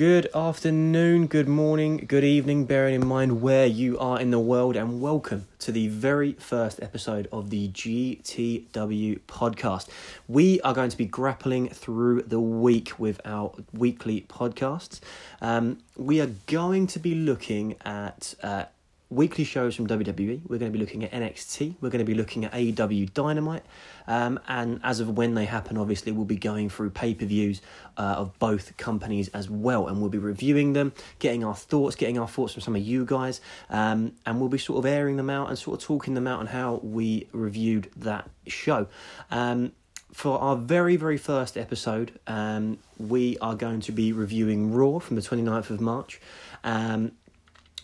Good 0.00 0.30
afternoon, 0.34 1.26
good 1.26 1.46
morning, 1.46 2.06
good 2.08 2.24
evening, 2.24 2.64
bearing 2.64 2.94
in 2.94 3.06
mind 3.06 3.42
where 3.42 3.66
you 3.66 3.98
are 3.98 4.18
in 4.18 4.30
the 4.30 4.38
world, 4.38 4.74
and 4.74 5.02
welcome 5.02 5.46
to 5.58 5.72
the 5.72 5.88
very 5.88 6.32
first 6.32 6.82
episode 6.82 7.28
of 7.30 7.50
the 7.50 7.68
GTW 7.68 9.20
podcast. 9.28 9.88
We 10.26 10.58
are 10.62 10.72
going 10.72 10.88
to 10.88 10.96
be 10.96 11.04
grappling 11.04 11.68
through 11.68 12.22
the 12.22 12.40
week 12.40 12.98
with 12.98 13.20
our 13.26 13.52
weekly 13.74 14.22
podcasts. 14.22 15.00
Um, 15.42 15.80
we 15.98 16.18
are 16.22 16.30
going 16.46 16.86
to 16.86 16.98
be 16.98 17.14
looking 17.14 17.76
at 17.84 18.34
uh, 18.42 18.64
weekly 19.10 19.42
shows 19.42 19.74
from 19.74 19.88
WWE. 19.88 20.40
We're 20.48 20.58
going 20.58 20.72
to 20.72 20.76
be 20.76 20.78
looking 20.78 21.04
at 21.04 21.10
NXT. 21.10 21.74
We're 21.80 21.90
going 21.90 22.04
to 22.04 22.04
be 22.04 22.14
looking 22.14 22.44
at 22.44 22.52
AEW 22.52 23.12
Dynamite. 23.12 23.64
Um, 24.06 24.38
and 24.48 24.80
as 24.84 25.00
of 25.00 25.16
when 25.16 25.34
they 25.34 25.44
happen, 25.44 25.76
obviously, 25.76 26.12
we'll 26.12 26.24
be 26.24 26.36
going 26.36 26.70
through 26.70 26.90
pay 26.90 27.14
per 27.14 27.26
views 27.26 27.60
uh, 27.96 28.14
of 28.18 28.38
both 28.38 28.76
companies 28.76 29.28
as 29.28 29.50
well. 29.50 29.88
And 29.88 30.00
we'll 30.00 30.10
be 30.10 30.18
reviewing 30.18 30.72
them, 30.72 30.92
getting 31.18 31.44
our 31.44 31.56
thoughts, 31.56 31.96
getting 31.96 32.18
our 32.18 32.28
thoughts 32.28 32.54
from 32.54 32.62
some 32.62 32.76
of 32.76 32.82
you 32.82 33.04
guys. 33.04 33.40
Um, 33.68 34.12
and 34.24 34.40
we'll 34.40 34.48
be 34.48 34.58
sort 34.58 34.78
of 34.78 34.86
airing 34.86 35.16
them 35.16 35.28
out 35.28 35.48
and 35.48 35.58
sort 35.58 35.80
of 35.80 35.86
talking 35.86 36.14
them 36.14 36.26
out 36.26 36.38
on 36.38 36.46
how 36.46 36.80
we 36.82 37.28
reviewed 37.32 37.90
that 37.96 38.30
show. 38.46 38.86
Um, 39.30 39.72
for 40.12 40.38
our 40.40 40.56
very, 40.56 40.96
very 40.96 41.16
first 41.16 41.56
episode, 41.56 42.18
um, 42.26 42.78
we 42.98 43.38
are 43.38 43.54
going 43.54 43.80
to 43.80 43.92
be 43.92 44.12
reviewing 44.12 44.72
Raw 44.72 44.98
from 44.98 45.16
the 45.16 45.22
29th 45.22 45.70
of 45.70 45.80
March. 45.80 46.20
Um, 46.64 47.12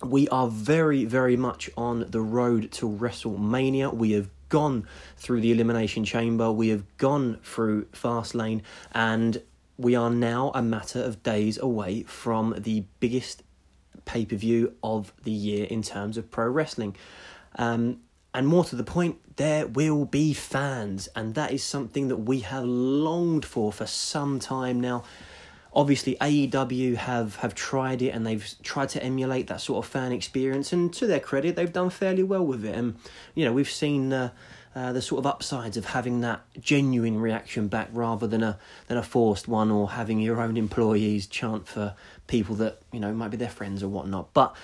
we 0.03 0.29
are 0.29 0.49
very, 0.49 1.05
very 1.05 1.37
much 1.37 1.71
on 1.77 2.07
the 2.11 2.21
road 2.21 2.71
to 2.73 2.89
WrestleMania. 2.89 3.93
We 3.95 4.13
have 4.13 4.29
gone 4.49 4.87
through 5.17 5.41
the 5.41 5.53
Elimination 5.53 6.05
Chamber, 6.05 6.53
we 6.53 6.69
have 6.69 6.85
gone 6.99 7.39
through 7.43 7.87
Fastlane, 7.87 8.63
and 8.93 9.43
we 9.77 9.95
are 9.95 10.11
now 10.11 10.53
a 10.55 10.63
matter 10.63 11.03
of 11.03 11.23
days 11.23 11.59
away 11.59 12.03
from 12.05 12.55
the 12.59 12.85
biggest 13.01 13.43
pay 14.05 14.25
per 14.25 14.37
view 14.37 14.75
of 14.83 15.13
the 15.25 15.33
year 15.33 15.67
in 15.67 15.83
terms 15.83 16.17
of 16.17 16.31
pro 16.31 16.49
wrestling. 16.49 16.97
Um, 17.57 18.01
and 18.33 18.47
more 18.47 18.65
to 18.65 18.77
the 18.77 18.85
point, 18.85 19.37
there 19.37 19.67
will 19.67 20.05
be 20.05 20.33
fans, 20.33 21.09
and 21.17 21.35
that 21.35 21.53
is 21.53 21.65
something 21.65 22.09
that 22.09 22.17
we 22.17 22.41
have 22.41 22.65
longed 22.65 23.45
for 23.45 23.73
for 23.73 23.87
some 23.87 24.39
time 24.39 24.81
now 24.81 25.05
obviously 25.77 26.17
AEW 26.17 26.97
have 26.97 27.37
have 27.37 27.55
tried 27.55 28.01
it 28.01 28.09
and 28.09 28.27
they've 28.27 28.55
tried 28.63 28.89
to 28.89 29.03
emulate 29.03 29.47
that 29.49 29.61
sort 29.61 29.85
of 29.85 29.91
fan 29.91 30.11
experience 30.11 30.73
and 30.73 30.93
to 30.95 31.07
their 31.07 31.21
credit 31.21 31.55
they've 31.55 31.73
done 31.73 31.91
fairly 31.91 32.23
well 32.23 32.45
with 32.45 32.65
it. 32.65 32.75
And 32.75 32.97
you 33.35 33.45
know 33.45 33.53
we've 33.53 33.71
seen 33.71 34.11
uh, 34.13 34.31
uh, 34.75 34.93
the 34.95 35.03
sort 35.03 35.19
of 35.19 35.27
upsides 35.27 35.77
of 35.77 35.85
having 35.85 36.23
that 36.23 36.41
genuine 36.59 37.21
reaction 37.21 37.69
back 37.69 37.91
rather 37.93 38.27
than 38.27 38.43
a 38.43 38.59
than 38.89 38.97
a 38.97 39.03
forced 39.03 39.47
one 39.47 39.71
or 39.71 39.91
having 39.91 40.19
your 40.19 40.41
own 40.41 40.57
employees 40.57 41.27
chant 41.27 41.69
for 41.69 41.95
people 42.27 42.57
that 42.57 42.81
you 42.91 42.99
know 42.99 43.13
might 43.13 43.31
be 43.31 43.37
their 43.37 43.51
friends 43.51 43.83
or 43.83 43.89
whatnot. 43.89 44.33
But 44.33 44.57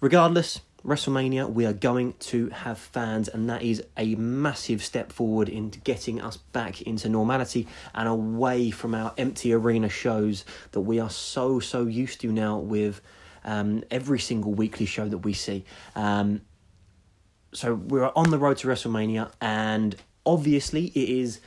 regardless 0.00 0.60
WrestleMania, 0.84 1.50
we 1.50 1.64
are 1.64 1.72
going 1.72 2.12
to 2.20 2.50
have 2.50 2.78
fans, 2.78 3.28
and 3.28 3.48
that 3.48 3.62
is 3.62 3.82
a 3.96 4.14
massive 4.16 4.84
step 4.84 5.10
forward 5.10 5.48
in 5.48 5.70
getting 5.70 6.20
us 6.20 6.36
back 6.36 6.82
into 6.82 7.08
normality 7.08 7.66
and 7.94 8.06
away 8.06 8.70
from 8.70 8.94
our 8.94 9.14
empty 9.16 9.54
arena 9.54 9.88
shows 9.88 10.44
that 10.72 10.80
we 10.80 11.00
are 11.00 11.08
so, 11.08 11.58
so 11.58 11.86
used 11.86 12.20
to 12.20 12.30
now 12.30 12.58
with 12.58 13.00
um, 13.44 13.82
every 13.90 14.18
single 14.18 14.52
weekly 14.52 14.84
show 14.84 15.08
that 15.08 15.18
we 15.18 15.32
see. 15.32 15.64
Um, 15.96 16.42
so 17.54 17.74
we're 17.74 18.10
on 18.14 18.30
the 18.30 18.38
road 18.38 18.58
to 18.58 18.68
WrestleMania, 18.68 19.32
and 19.40 19.96
obviously, 20.26 20.86
it 20.88 21.08
is 21.08 21.40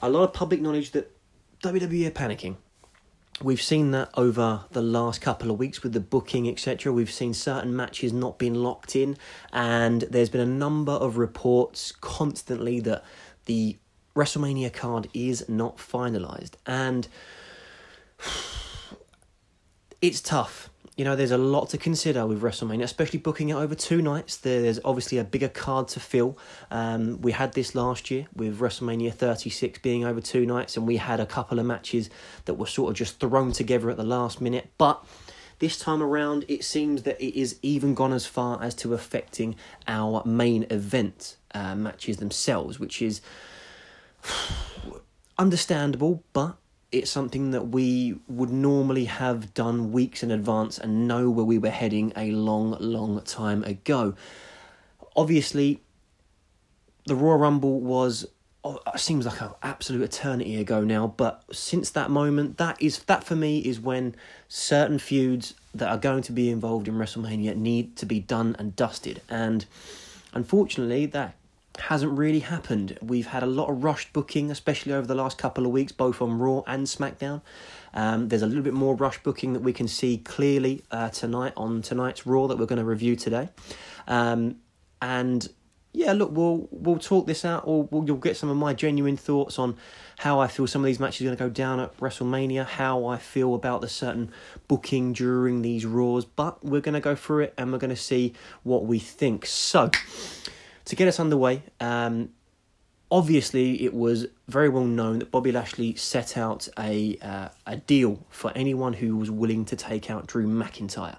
a 0.00 0.08
lot 0.08 0.24
of 0.24 0.32
public 0.32 0.62
knowledge 0.62 0.92
that 0.92 1.14
WWE 1.62 2.06
are 2.06 2.10
panicking 2.10 2.56
we've 3.42 3.62
seen 3.62 3.92
that 3.92 4.10
over 4.14 4.64
the 4.72 4.82
last 4.82 5.20
couple 5.20 5.50
of 5.50 5.58
weeks 5.58 5.82
with 5.82 5.92
the 5.92 6.00
booking 6.00 6.48
etc 6.48 6.92
we've 6.92 7.10
seen 7.10 7.32
certain 7.32 7.74
matches 7.74 8.12
not 8.12 8.38
being 8.38 8.54
locked 8.54 8.96
in 8.96 9.16
and 9.52 10.02
there's 10.10 10.28
been 10.28 10.40
a 10.40 10.46
number 10.46 10.92
of 10.92 11.18
reports 11.18 11.92
constantly 11.92 12.80
that 12.80 13.04
the 13.44 13.76
wrestlemania 14.18 14.72
card 14.72 15.08
is 15.14 15.48
not 15.48 15.76
finalized. 15.78 16.52
And 16.66 17.06
it's 20.02 20.20
tough 20.20 20.70
you 20.98 21.04
know, 21.04 21.14
there's 21.14 21.30
a 21.30 21.38
lot 21.38 21.68
to 21.70 21.78
consider 21.78 22.26
with 22.26 22.42
WrestleMania, 22.42 22.82
especially 22.82 23.20
booking 23.20 23.50
it 23.50 23.54
over 23.54 23.76
two 23.76 24.02
nights. 24.02 24.36
There's 24.36 24.80
obviously 24.84 25.18
a 25.18 25.24
bigger 25.24 25.48
card 25.48 25.86
to 25.88 26.00
fill. 26.00 26.36
Um, 26.72 27.22
we 27.22 27.30
had 27.30 27.52
this 27.52 27.76
last 27.76 28.10
year 28.10 28.26
with 28.34 28.58
WrestleMania 28.58 29.14
36 29.14 29.78
being 29.78 30.04
over 30.04 30.20
two 30.20 30.44
nights, 30.44 30.76
and 30.76 30.88
we 30.88 30.96
had 30.96 31.20
a 31.20 31.26
couple 31.26 31.60
of 31.60 31.66
matches 31.66 32.10
that 32.46 32.54
were 32.54 32.66
sort 32.66 32.90
of 32.90 32.96
just 32.96 33.20
thrown 33.20 33.52
together 33.52 33.90
at 33.90 33.96
the 33.96 34.02
last 34.02 34.40
minute. 34.40 34.70
But 34.76 35.04
this 35.60 35.78
time 35.78 36.02
around, 36.02 36.44
it 36.48 36.64
seems 36.64 37.04
that 37.04 37.20
it 37.20 37.38
is 37.40 37.60
even 37.62 37.94
gone 37.94 38.12
as 38.12 38.26
far 38.26 38.60
as 38.60 38.74
to 38.76 38.92
affecting 38.92 39.54
our 39.86 40.24
main 40.24 40.66
event 40.68 41.36
uh, 41.54 41.76
matches 41.76 42.16
themselves, 42.16 42.80
which 42.80 43.00
is 43.00 43.20
understandable, 45.38 46.24
but 46.32 46.56
it's 46.90 47.10
something 47.10 47.50
that 47.50 47.68
we 47.68 48.18
would 48.28 48.50
normally 48.50 49.04
have 49.04 49.52
done 49.52 49.92
weeks 49.92 50.22
in 50.22 50.30
advance 50.30 50.78
and 50.78 51.06
know 51.06 51.28
where 51.28 51.44
we 51.44 51.58
were 51.58 51.70
heading 51.70 52.12
a 52.16 52.30
long, 52.30 52.76
long 52.80 53.20
time 53.22 53.62
ago. 53.64 54.14
Obviously, 55.14 55.82
the 57.06 57.14
Royal 57.14 57.38
Rumble 57.38 57.80
was 57.80 58.26
oh, 58.64 58.80
seems 58.96 59.26
like 59.26 59.40
an 59.40 59.50
absolute 59.62 60.02
eternity 60.02 60.56
ago 60.56 60.82
now, 60.82 61.06
but 61.06 61.44
since 61.52 61.90
that 61.90 62.10
moment, 62.10 62.56
that 62.58 62.80
is 62.80 63.00
that 63.04 63.24
for 63.24 63.36
me 63.36 63.58
is 63.58 63.78
when 63.80 64.14
certain 64.48 64.98
feuds 64.98 65.54
that 65.74 65.88
are 65.88 65.98
going 65.98 66.22
to 66.22 66.32
be 66.32 66.50
involved 66.50 66.88
in 66.88 66.94
WrestleMania 66.94 67.54
need 67.56 67.96
to 67.96 68.06
be 68.06 68.20
done 68.20 68.56
and 68.58 68.74
dusted. 68.76 69.20
And 69.28 69.66
unfortunately, 70.32 71.06
that 71.06 71.34
hasn't 71.80 72.16
really 72.16 72.40
happened. 72.40 72.98
We've 73.02 73.26
had 73.26 73.42
a 73.42 73.46
lot 73.46 73.70
of 73.70 73.84
rushed 73.84 74.12
booking, 74.12 74.50
especially 74.50 74.92
over 74.92 75.06
the 75.06 75.14
last 75.14 75.38
couple 75.38 75.66
of 75.66 75.72
weeks, 75.72 75.92
both 75.92 76.20
on 76.20 76.38
Raw 76.38 76.62
and 76.66 76.86
SmackDown. 76.86 77.42
Um, 77.94 78.28
there's 78.28 78.42
a 78.42 78.46
little 78.46 78.62
bit 78.62 78.74
more 78.74 78.94
rush 78.94 79.22
booking 79.22 79.52
that 79.52 79.60
we 79.60 79.72
can 79.72 79.88
see 79.88 80.18
clearly 80.18 80.82
uh, 80.90 81.08
tonight 81.10 81.52
on 81.56 81.82
tonight's 81.82 82.26
Raw 82.26 82.46
that 82.46 82.58
we're 82.58 82.66
going 82.66 82.78
to 82.78 82.84
review 82.84 83.16
today. 83.16 83.48
Um, 84.06 84.56
and 85.00 85.48
yeah, 85.92 86.12
look, 86.12 86.30
we'll 86.32 86.68
we'll 86.70 86.98
talk 86.98 87.26
this 87.26 87.44
out, 87.44 87.62
or 87.66 87.84
we'll, 87.84 88.04
you'll 88.04 88.18
get 88.18 88.36
some 88.36 88.50
of 88.50 88.56
my 88.56 88.74
genuine 88.74 89.16
thoughts 89.16 89.58
on 89.58 89.76
how 90.18 90.38
I 90.38 90.46
feel 90.46 90.66
some 90.66 90.82
of 90.82 90.86
these 90.86 91.00
matches 91.00 91.22
are 91.22 91.24
going 91.24 91.36
to 91.36 91.44
go 91.44 91.50
down 91.50 91.80
at 91.80 91.96
WrestleMania, 91.98 92.66
how 92.66 93.06
I 93.06 93.16
feel 93.16 93.54
about 93.54 93.80
the 93.80 93.88
certain 93.88 94.30
booking 94.68 95.12
during 95.12 95.62
these 95.62 95.86
Raws. 95.86 96.24
But 96.24 96.64
we're 96.64 96.80
going 96.82 96.94
to 96.94 97.00
go 97.00 97.14
through 97.14 97.44
it 97.44 97.54
and 97.56 97.72
we're 97.72 97.78
going 97.78 97.90
to 97.90 97.96
see 97.96 98.34
what 98.64 98.84
we 98.84 98.98
think. 98.98 99.46
So 99.46 99.90
to 100.88 100.96
get 100.96 101.06
us 101.06 101.20
underway, 101.20 101.62
um, 101.80 102.30
obviously 103.10 103.84
it 103.84 103.92
was 103.92 104.26
very 104.48 104.70
well 104.70 104.84
known 104.84 105.18
that 105.18 105.30
Bobby 105.30 105.52
Lashley 105.52 105.94
set 105.96 106.38
out 106.38 106.66
a 106.78 107.18
uh, 107.20 107.48
a 107.66 107.76
deal 107.76 108.24
for 108.30 108.50
anyone 108.54 108.94
who 108.94 109.16
was 109.16 109.30
willing 109.30 109.66
to 109.66 109.76
take 109.76 110.10
out 110.10 110.26
Drew 110.26 110.46
McIntyre. 110.46 111.18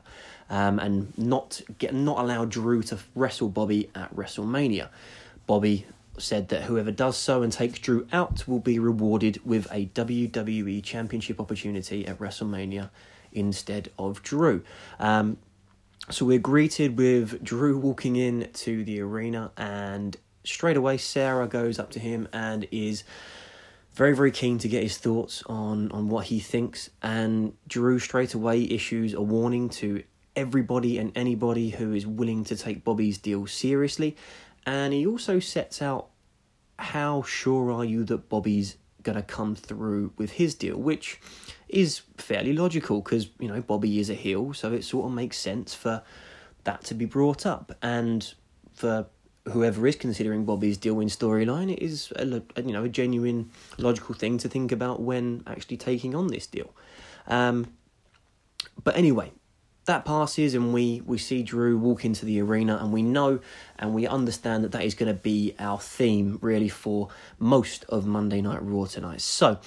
Um, 0.51 0.79
and 0.79 1.15
not 1.15 1.61
get 1.77 1.93
not 1.93 2.17
allow 2.17 2.45
Drew 2.45 2.81
to 2.83 2.97
wrestle 3.13 3.49
Bobby 3.49 3.91
at 3.93 4.15
WrestleMania. 4.15 4.89
Bobby 5.45 5.85
said 6.17 6.49
that 6.49 6.63
whoever 6.63 6.89
does 6.89 7.15
so 7.17 7.43
and 7.43 7.53
takes 7.53 7.77
Drew 7.77 8.07
out 8.11 8.47
will 8.47 8.59
be 8.59 8.79
rewarded 8.79 9.39
with 9.45 9.67
a 9.71 9.85
WWE 9.85 10.83
Championship 10.83 11.39
opportunity 11.39 12.07
at 12.07 12.17
WrestleMania 12.17 12.89
instead 13.31 13.91
of 13.99 14.23
Drew. 14.23 14.63
Um, 14.99 15.37
so 16.11 16.25
we're 16.25 16.39
greeted 16.39 16.97
with 16.97 17.43
Drew 17.43 17.77
walking 17.77 18.15
in 18.15 18.49
to 18.53 18.83
the 18.83 18.99
arena, 19.01 19.51
and 19.57 20.17
straight 20.43 20.77
away 20.77 20.97
Sarah 20.97 21.47
goes 21.47 21.77
up 21.77 21.91
to 21.91 21.99
him 21.99 22.27
and 22.33 22.67
is 22.71 23.03
very 23.93 24.15
very 24.15 24.31
keen 24.31 24.57
to 24.59 24.67
get 24.67 24.81
his 24.81 24.97
thoughts 24.97 25.43
on 25.45 25.91
on 25.91 26.09
what 26.09 26.25
he 26.25 26.39
thinks. 26.39 26.89
And 27.01 27.53
Drew 27.67 27.99
straight 27.99 28.33
away 28.33 28.63
issues 28.63 29.13
a 29.13 29.21
warning 29.21 29.69
to 29.69 30.03
everybody 30.35 30.97
and 30.97 31.11
anybody 31.15 31.69
who 31.69 31.93
is 31.93 32.07
willing 32.07 32.43
to 32.45 32.55
take 32.55 32.83
Bobby's 32.83 33.17
deal 33.17 33.45
seriously, 33.45 34.15
and 34.65 34.93
he 34.93 35.05
also 35.05 35.39
sets 35.39 35.81
out 35.81 36.07
how 36.77 37.21
sure 37.23 37.71
are 37.71 37.85
you 37.85 38.03
that 38.05 38.29
Bobby's 38.29 38.77
gonna 39.03 39.21
come 39.21 39.55
through 39.55 40.13
with 40.17 40.31
his 40.31 40.55
deal, 40.55 40.77
which 40.77 41.19
is 41.69 42.01
fairly 42.17 42.53
logical 42.53 43.01
because 43.01 43.29
you 43.39 43.47
know 43.47 43.61
Bobby 43.61 43.99
is 43.99 44.09
a 44.09 44.13
heel, 44.13 44.53
so 44.53 44.73
it 44.73 44.83
sort 44.83 45.05
of 45.05 45.11
makes 45.11 45.37
sense 45.37 45.73
for 45.73 46.01
that 46.63 46.83
to 46.85 46.93
be 46.93 47.05
brought 47.05 47.45
up, 47.45 47.75
and 47.81 48.33
for 48.73 49.07
whoever 49.51 49.87
is 49.87 49.95
considering 49.95 50.45
Bobby's 50.45 50.77
deal 50.77 50.99
in 50.99 51.07
storyline, 51.07 51.71
it 51.71 51.81
is 51.81 52.11
a, 52.15 52.25
you 52.61 52.73
know 52.73 52.83
a 52.83 52.89
genuine 52.89 53.51
logical 53.77 54.15
thing 54.15 54.37
to 54.39 54.49
think 54.49 54.71
about 54.71 55.01
when 55.01 55.43
actually 55.47 55.77
taking 55.77 56.15
on 56.15 56.27
this 56.27 56.47
deal. 56.47 56.73
Um, 57.27 57.73
but 58.83 58.95
anyway, 58.95 59.31
that 59.85 60.05
passes 60.05 60.53
and 60.53 60.73
we 60.73 61.01
we 61.05 61.17
see 61.17 61.41
Drew 61.43 61.77
walk 61.77 62.05
into 62.05 62.25
the 62.25 62.39
arena 62.41 62.77
and 62.81 62.93
we 62.93 63.01
know 63.01 63.39
and 63.77 63.93
we 63.93 64.05
understand 64.05 64.63
that 64.63 64.71
that 64.73 64.83
is 64.83 64.93
going 64.93 65.13
to 65.13 65.19
be 65.19 65.55
our 65.59 65.79
theme 65.79 66.37
really 66.41 66.69
for 66.69 67.09
most 67.39 67.85
of 67.89 68.05
Monday 68.05 68.41
Night 68.41 68.61
Raw 68.61 68.85
tonight. 68.85 69.21
So, 69.21 69.59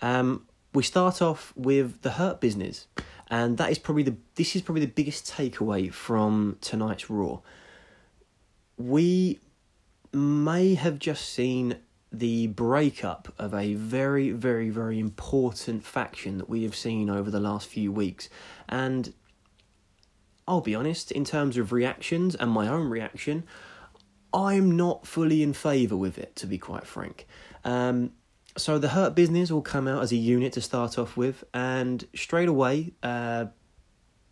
um, 0.00 0.46
we 0.76 0.82
start 0.82 1.22
off 1.22 1.54
with 1.56 2.02
the 2.02 2.10
Hurt 2.10 2.38
Business 2.38 2.86
and 3.28 3.56
that 3.56 3.70
is 3.70 3.78
probably 3.78 4.02
the 4.02 4.16
this 4.34 4.54
is 4.54 4.60
probably 4.60 4.84
the 4.84 4.92
biggest 4.92 5.26
takeaway 5.26 5.90
from 5.90 6.58
tonight's 6.60 7.08
Raw. 7.08 7.40
We 8.76 9.40
may 10.12 10.74
have 10.74 10.98
just 10.98 11.30
seen 11.30 11.78
the 12.12 12.48
breakup 12.48 13.32
of 13.38 13.54
a 13.54 13.72
very, 13.74 14.30
very, 14.30 14.68
very 14.68 14.98
important 14.98 15.82
faction 15.82 16.36
that 16.36 16.48
we 16.50 16.62
have 16.64 16.76
seen 16.76 17.08
over 17.08 17.30
the 17.30 17.40
last 17.40 17.68
few 17.68 17.90
weeks. 17.90 18.28
And 18.68 19.14
I'll 20.46 20.60
be 20.60 20.74
honest, 20.74 21.10
in 21.10 21.24
terms 21.24 21.56
of 21.56 21.72
reactions 21.72 22.34
and 22.34 22.50
my 22.50 22.68
own 22.68 22.90
reaction, 22.90 23.44
I'm 24.32 24.76
not 24.76 25.06
fully 25.06 25.42
in 25.42 25.54
favour 25.54 25.96
with 25.96 26.18
it, 26.18 26.36
to 26.36 26.46
be 26.46 26.58
quite 26.58 26.86
frank. 26.86 27.26
Um, 27.64 28.12
so 28.56 28.78
the 28.78 28.88
Hurt 28.88 29.14
Business 29.14 29.50
will 29.50 29.62
come 29.62 29.86
out 29.86 30.02
as 30.02 30.12
a 30.12 30.16
unit 30.16 30.52
to 30.54 30.60
start 30.60 30.98
off 30.98 31.16
with, 31.16 31.44
and 31.52 32.06
straight 32.14 32.48
away, 32.48 32.92
uh, 33.02 33.46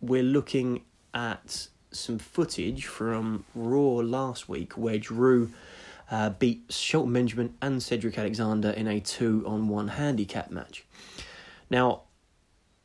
we're 0.01 0.23
looking 0.23 0.83
at 1.13 1.67
some 1.91 2.19
footage 2.19 2.85
from 2.85 3.45
Raw 3.53 4.01
last 4.01 4.49
week 4.49 4.73
where 4.73 4.97
Drew 4.97 5.51
uh, 6.11 6.31
beat 6.31 6.63
Shelton 6.69 7.13
Benjamin 7.13 7.55
and 7.61 7.81
Cedric 7.81 8.17
Alexander 8.17 8.71
in 8.71 8.87
a 8.87 8.99
two 8.99 9.43
on 9.47 9.67
one 9.67 9.89
handicap 9.89 10.51
match. 10.51 10.85
Now, 11.69 12.01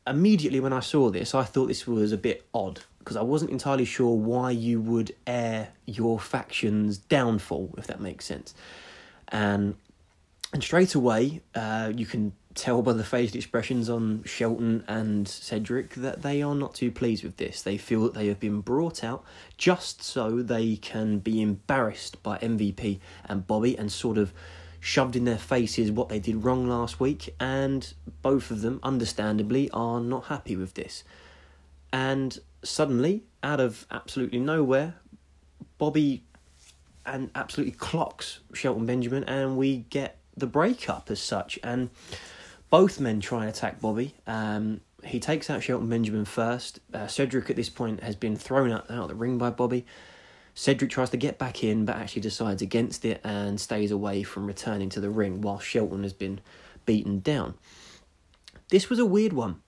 immediately 0.07 0.59
when 0.59 0.73
I 0.73 0.79
saw 0.79 1.09
this, 1.09 1.35
I 1.35 1.43
thought 1.43 1.67
this 1.67 1.85
was 1.85 2.11
a 2.11 2.17
bit 2.17 2.45
odd 2.53 2.81
because 2.99 3.17
I 3.17 3.21
wasn't 3.21 3.51
entirely 3.51 3.85
sure 3.85 4.15
why 4.15 4.51
you 4.51 4.79
would 4.79 5.15
air 5.25 5.69
your 5.85 6.19
faction's 6.19 6.97
downfall, 6.97 7.73
if 7.77 7.87
that 7.87 7.99
makes 7.99 8.25
sense. 8.25 8.53
And 9.29 9.75
and 10.53 10.63
straight 10.63 10.95
away, 10.95 11.41
uh, 11.55 11.91
you 11.95 12.05
can 12.05 12.33
tell 12.53 12.81
by 12.81 12.93
the 12.93 13.03
phased 13.03 13.35
expressions 13.35 13.89
on 13.89 14.23
Shelton 14.23 14.83
and 14.87 15.27
Cedric 15.27 15.93
that 15.95 16.21
they 16.21 16.41
are 16.41 16.55
not 16.55 16.75
too 16.75 16.91
pleased 16.91 17.23
with 17.23 17.37
this. 17.37 17.61
They 17.61 17.77
feel 17.77 18.03
that 18.03 18.13
they 18.13 18.27
have 18.27 18.39
been 18.39 18.61
brought 18.61 19.03
out 19.03 19.23
just 19.57 20.03
so 20.03 20.41
they 20.41 20.75
can 20.75 21.19
be 21.19 21.41
embarrassed 21.41 22.21
by 22.23 22.37
MVP 22.39 22.99
and 23.25 23.47
Bobby 23.47 23.77
and 23.77 23.91
sort 23.91 24.17
of 24.17 24.33
shoved 24.81 25.15
in 25.15 25.25
their 25.25 25.37
faces 25.37 25.91
what 25.91 26.09
they 26.09 26.19
did 26.19 26.43
wrong 26.43 26.67
last 26.67 26.99
week, 26.99 27.33
and 27.39 27.93
both 28.21 28.51
of 28.51 28.61
them, 28.61 28.79
understandably, 28.83 29.69
are 29.71 30.01
not 30.01 30.25
happy 30.25 30.55
with 30.55 30.73
this. 30.73 31.03
And 31.93 32.37
suddenly, 32.63 33.23
out 33.43 33.59
of 33.59 33.85
absolutely 33.91 34.39
nowhere, 34.39 34.95
Bobby 35.77 36.23
and 37.05 37.29
absolutely 37.35 37.73
clocks 37.73 38.39
Shelton 38.53 38.85
Benjamin, 38.85 39.23
and 39.25 39.55
we 39.55 39.77
get 39.89 40.17
the 40.35 40.47
breakup 40.47 41.09
as 41.09 41.19
such. 41.19 41.59
And 41.63 41.89
both 42.69 42.99
men 42.99 43.19
try 43.19 43.41
and 43.41 43.49
attack 43.49 43.81
Bobby. 43.81 44.15
Um, 44.25 44.81
he 45.03 45.19
takes 45.19 45.49
out 45.49 45.63
Shelton 45.63 45.89
Benjamin 45.89 46.25
first. 46.25 46.79
Uh, 46.93 47.07
Cedric 47.07 47.49
at 47.49 47.55
this 47.55 47.69
point 47.69 48.01
has 48.03 48.15
been 48.15 48.35
thrown 48.35 48.71
out, 48.71 48.89
out 48.89 49.03
of 49.03 49.07
the 49.09 49.15
ring 49.15 49.37
by 49.37 49.49
Bobby. 49.49 49.85
Cedric 50.53 50.91
tries 50.91 51.09
to 51.11 51.17
get 51.17 51.37
back 51.37 51.63
in, 51.63 51.85
but 51.85 51.95
actually 51.95 52.21
decides 52.21 52.61
against 52.61 53.05
it 53.05 53.21
and 53.23 53.59
stays 53.59 53.91
away 53.91 54.23
from 54.23 54.45
returning 54.45 54.89
to 54.89 54.99
the 54.99 55.09
ring 55.09 55.41
while 55.41 55.59
Shelton 55.59 56.03
has 56.03 56.13
been 56.13 56.41
beaten 56.85 57.19
down. 57.19 57.55
This 58.69 58.89
was 58.89 58.99
a 58.99 59.05
weird 59.05 59.33
one. 59.33 59.61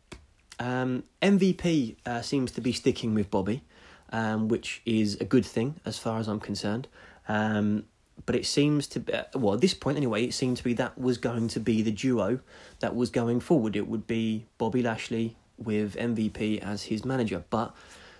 Um, 0.59 1.03
MVP 1.21 1.97
uh, 2.05 2.21
seems 2.21 2.51
to 2.51 2.61
be 2.61 2.73
sticking 2.73 3.13
with 3.13 3.29
Bobby, 3.31 3.63
um, 4.11 4.47
which 4.47 4.81
is 4.85 5.15
a 5.19 5.25
good 5.25 5.45
thing 5.45 5.79
as 5.85 5.97
far 5.97 6.19
as 6.19 6.27
I'm 6.27 6.39
concerned. 6.39 6.87
Um, 7.27 7.85
but 8.25 8.35
it 8.35 8.45
seems 8.45 8.87
to 8.87 8.99
be 8.99 9.13
well 9.35 9.53
at 9.53 9.61
this 9.61 9.73
point 9.73 9.97
anyway 9.97 10.23
it 10.23 10.33
seemed 10.33 10.57
to 10.57 10.63
be 10.63 10.73
that 10.73 10.97
was 10.97 11.17
going 11.17 11.47
to 11.47 11.59
be 11.59 11.81
the 11.81 11.91
duo 11.91 12.39
that 12.79 12.95
was 12.95 13.09
going 13.09 13.39
forward. 13.39 13.75
It 13.75 13.87
would 13.87 14.07
be 14.07 14.45
bobby 14.57 14.81
lashley 14.81 15.35
with 15.57 15.95
mvp 15.95 16.59
as 16.59 16.83
his 16.83 17.05
manager 17.05 17.43
but 17.49 17.75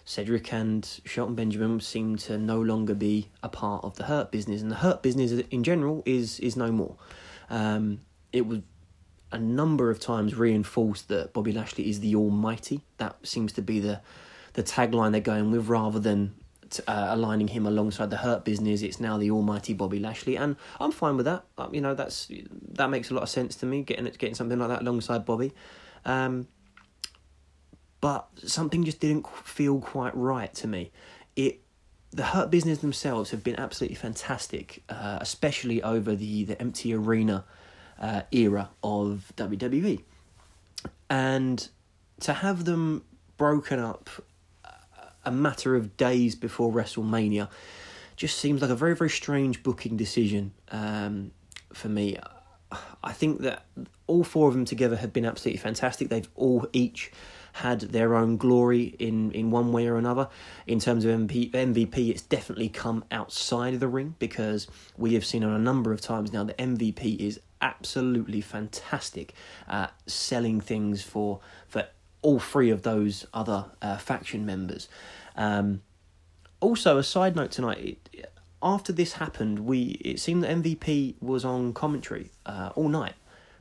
cedric 0.06 0.54
and 0.54 1.00
shelton 1.06 1.34
benjamin 1.34 1.80
seem 1.80 2.16
to 2.16 2.38
no 2.38 2.62
longer 2.62 2.94
be 2.94 3.30
a 3.42 3.50
part 3.50 3.84
of 3.84 3.96
the 3.96 4.04
hurt 4.04 4.32
business 4.32 4.62
and 4.62 4.70
the 4.70 4.76
hurt 4.76 5.02
business 5.02 5.32
in 5.50 5.64
general 5.64 6.04
is 6.06 6.40
is 6.40 6.56
no 6.56 6.72
more. 6.72 6.96
Um, 7.50 8.00
it 8.32 8.46
was 8.46 8.60
a 9.32 9.40
number 9.40 9.90
of 9.90 10.00
times 10.00 10.36
reinforced 10.36 11.08
that 11.08 11.34
bobby 11.34 11.52
lashley 11.52 11.90
is 11.90 12.00
the 12.00 12.16
almighty. 12.16 12.82
That 12.98 13.16
seems 13.26 13.52
to 13.54 13.62
be 13.62 13.80
the 13.80 14.02
the 14.54 14.64
tagline 14.64 15.12
they're 15.12 15.22
going 15.22 15.52
with 15.52 15.68
rather 15.68 16.00
than 16.00 16.36
uh, 16.88 17.08
aligning 17.10 17.48
him 17.48 17.66
alongside 17.66 18.10
the 18.10 18.18
Hurt 18.18 18.46
Business. 18.46 18.82
It's 18.82 19.00
now 19.00 19.18
the 19.18 19.32
almighty 19.32 19.74
Bobby 19.74 20.00
Lashley, 20.00 20.38
and 20.38 20.56
I'm 20.80 20.92
fine 20.92 21.18
with 21.18 21.26
that. 21.26 21.44
Um, 21.58 21.74
you 21.74 21.82
know, 21.82 21.94
that's 21.94 22.32
that 22.74 22.90
makes 22.90 23.12
a 23.12 23.14
lot 23.14 23.24
of 23.24 23.30
sense 23.30 23.56
to 23.58 23.66
me. 23.66 23.84
Getting 23.84 24.06
getting 24.06 24.36
something 24.36 24.60
like 24.60 24.70
that 24.70 24.82
alongside 24.82 25.26
Bobby, 25.26 25.54
um, 26.06 26.48
but 28.02 28.28
something 28.46 28.84
just 28.84 29.00
didn't 29.00 29.28
feel 29.28 29.80
quite 29.80 30.16
right 30.16 30.54
to 30.56 30.68
me. 30.68 30.92
It 31.36 31.62
the 32.12 32.24
Hurt 32.24 32.52
Business 32.52 32.80
themselves 32.80 33.32
have 33.32 33.44
been 33.44 33.60
absolutely 33.60 33.96
fantastic, 33.96 34.84
uh, 34.90 35.18
especially 35.22 35.82
over 35.82 36.16
the 36.16 36.44
the 36.44 36.62
empty 36.62 36.94
arena 36.94 37.46
uh, 38.00 38.22
era 38.32 38.70
of 38.84 39.32
WWE, 39.36 40.02
and 41.10 41.68
to 42.22 42.34
have 42.34 42.66
them 42.66 43.04
broken 43.38 43.80
up 43.80 44.10
a 45.26 45.32
matter 45.32 45.76
of 45.76 45.98
days 45.98 46.36
before 46.36 46.72
WrestleMania 46.72 47.50
just 48.16 48.38
seems 48.38 48.62
like 48.62 48.72
a 48.72 48.76
very, 48.76 48.96
very 48.96 49.10
strange 49.10 49.64
booking 49.64 49.98
decision 49.98 50.54
um, 50.72 51.32
for 51.74 51.90
me. 51.90 52.18
I 53.04 53.12
think 53.12 53.42
that 53.42 53.66
all 54.08 54.24
four 54.24 54.48
of 54.48 54.54
them 54.54 54.66
together 54.66 54.96
have 54.98 55.14
been 55.14 55.26
absolutely 55.26 55.60
fantastic. 55.60 56.10
They've 56.10 56.30
all 56.36 56.68
each 56.74 57.12
had 57.54 57.82
their 57.82 58.16
own 58.16 58.38
glory 58.38 58.96
in, 58.98 59.32
in 59.32 59.52
one 59.52 59.72
way 59.72 59.88
or 59.88 59.98
another. 59.98 60.28
In 60.66 60.80
terms 60.80 61.06
of 61.06 61.12
MVP, 61.12 61.52
MVP, 61.52 62.10
it's 62.10 62.24
definitely 62.24 62.70
come 62.70 63.06
outside 63.12 63.76
of 63.76 63.80
the 63.80 63.88
ring 63.88 64.16
because 64.18 64.68
we 64.98 65.14
have 65.14 65.24
seen 65.24 65.44
on 65.44 65.54
a 65.54 65.60
number 65.60 65.94
of 65.94 66.02
times 66.02 66.34
now 66.34 66.44
that 66.44 66.58
MVP 66.58 67.20
is 67.20 67.40
absolutely 67.62 68.42
fantastic 68.42 69.34
at 69.68 69.94
selling 70.06 70.60
things 70.60 71.02
for 71.02 71.40
for 71.68 71.88
all 72.24 72.40
three 72.40 72.72
of 72.72 72.82
those 72.82 73.28
other 73.34 73.66
uh, 73.82 73.98
faction 73.98 74.46
members. 74.46 74.90
Um, 75.36 75.82
also, 76.60 76.98
a 76.98 77.04
side 77.04 77.36
note 77.36 77.52
tonight. 77.52 78.00
After 78.62 78.94
this 78.94 79.14
happened, 79.14 79.60
we 79.60 80.00
it 80.04 80.20
seemed 80.20 80.44
that 80.44 80.50
MVP 80.50 81.16
was 81.22 81.44
on 81.44 81.74
commentary 81.74 82.32
uh, 82.46 82.72
all 82.76 82.88
night, 82.88 83.16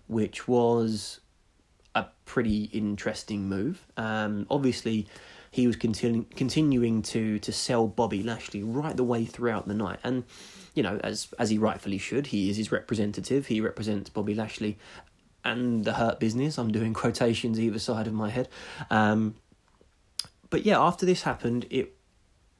which 0.06 0.46
was 0.46 1.20
a 1.94 2.06
pretty 2.24 2.64
interesting 2.72 3.48
move. 3.48 3.84
Um, 3.96 4.46
obviously, 4.48 5.08
he 5.50 5.66
was 5.66 5.76
continu- 5.76 6.30
continuing 6.36 7.02
to 7.02 7.40
to 7.40 7.52
sell 7.52 7.88
Bobby 7.88 8.22
Lashley 8.22 8.62
right 8.62 8.96
the 8.96 9.04
way 9.04 9.24
throughout 9.24 9.66
the 9.66 9.74
night, 9.74 9.98
and 10.04 10.22
you 10.74 10.84
know, 10.84 11.00
as 11.02 11.28
as 11.40 11.50
he 11.50 11.58
rightfully 11.58 11.98
should, 11.98 12.28
he 12.28 12.48
is 12.48 12.56
his 12.56 12.70
representative. 12.70 13.48
He 13.48 13.60
represents 13.60 14.08
Bobby 14.08 14.34
Lashley 14.36 14.78
and 15.44 15.84
the 15.84 15.94
Hurt 15.94 16.20
Business. 16.20 16.58
I'm 16.58 16.72
doing 16.72 16.94
quotations 16.94 17.58
either 17.58 17.78
side 17.78 18.06
of 18.06 18.12
my 18.12 18.30
head. 18.30 18.48
Um, 18.90 19.34
but 20.50 20.64
yeah, 20.64 20.78
after 20.78 21.06
this 21.06 21.22
happened, 21.22 21.66
it 21.70 21.96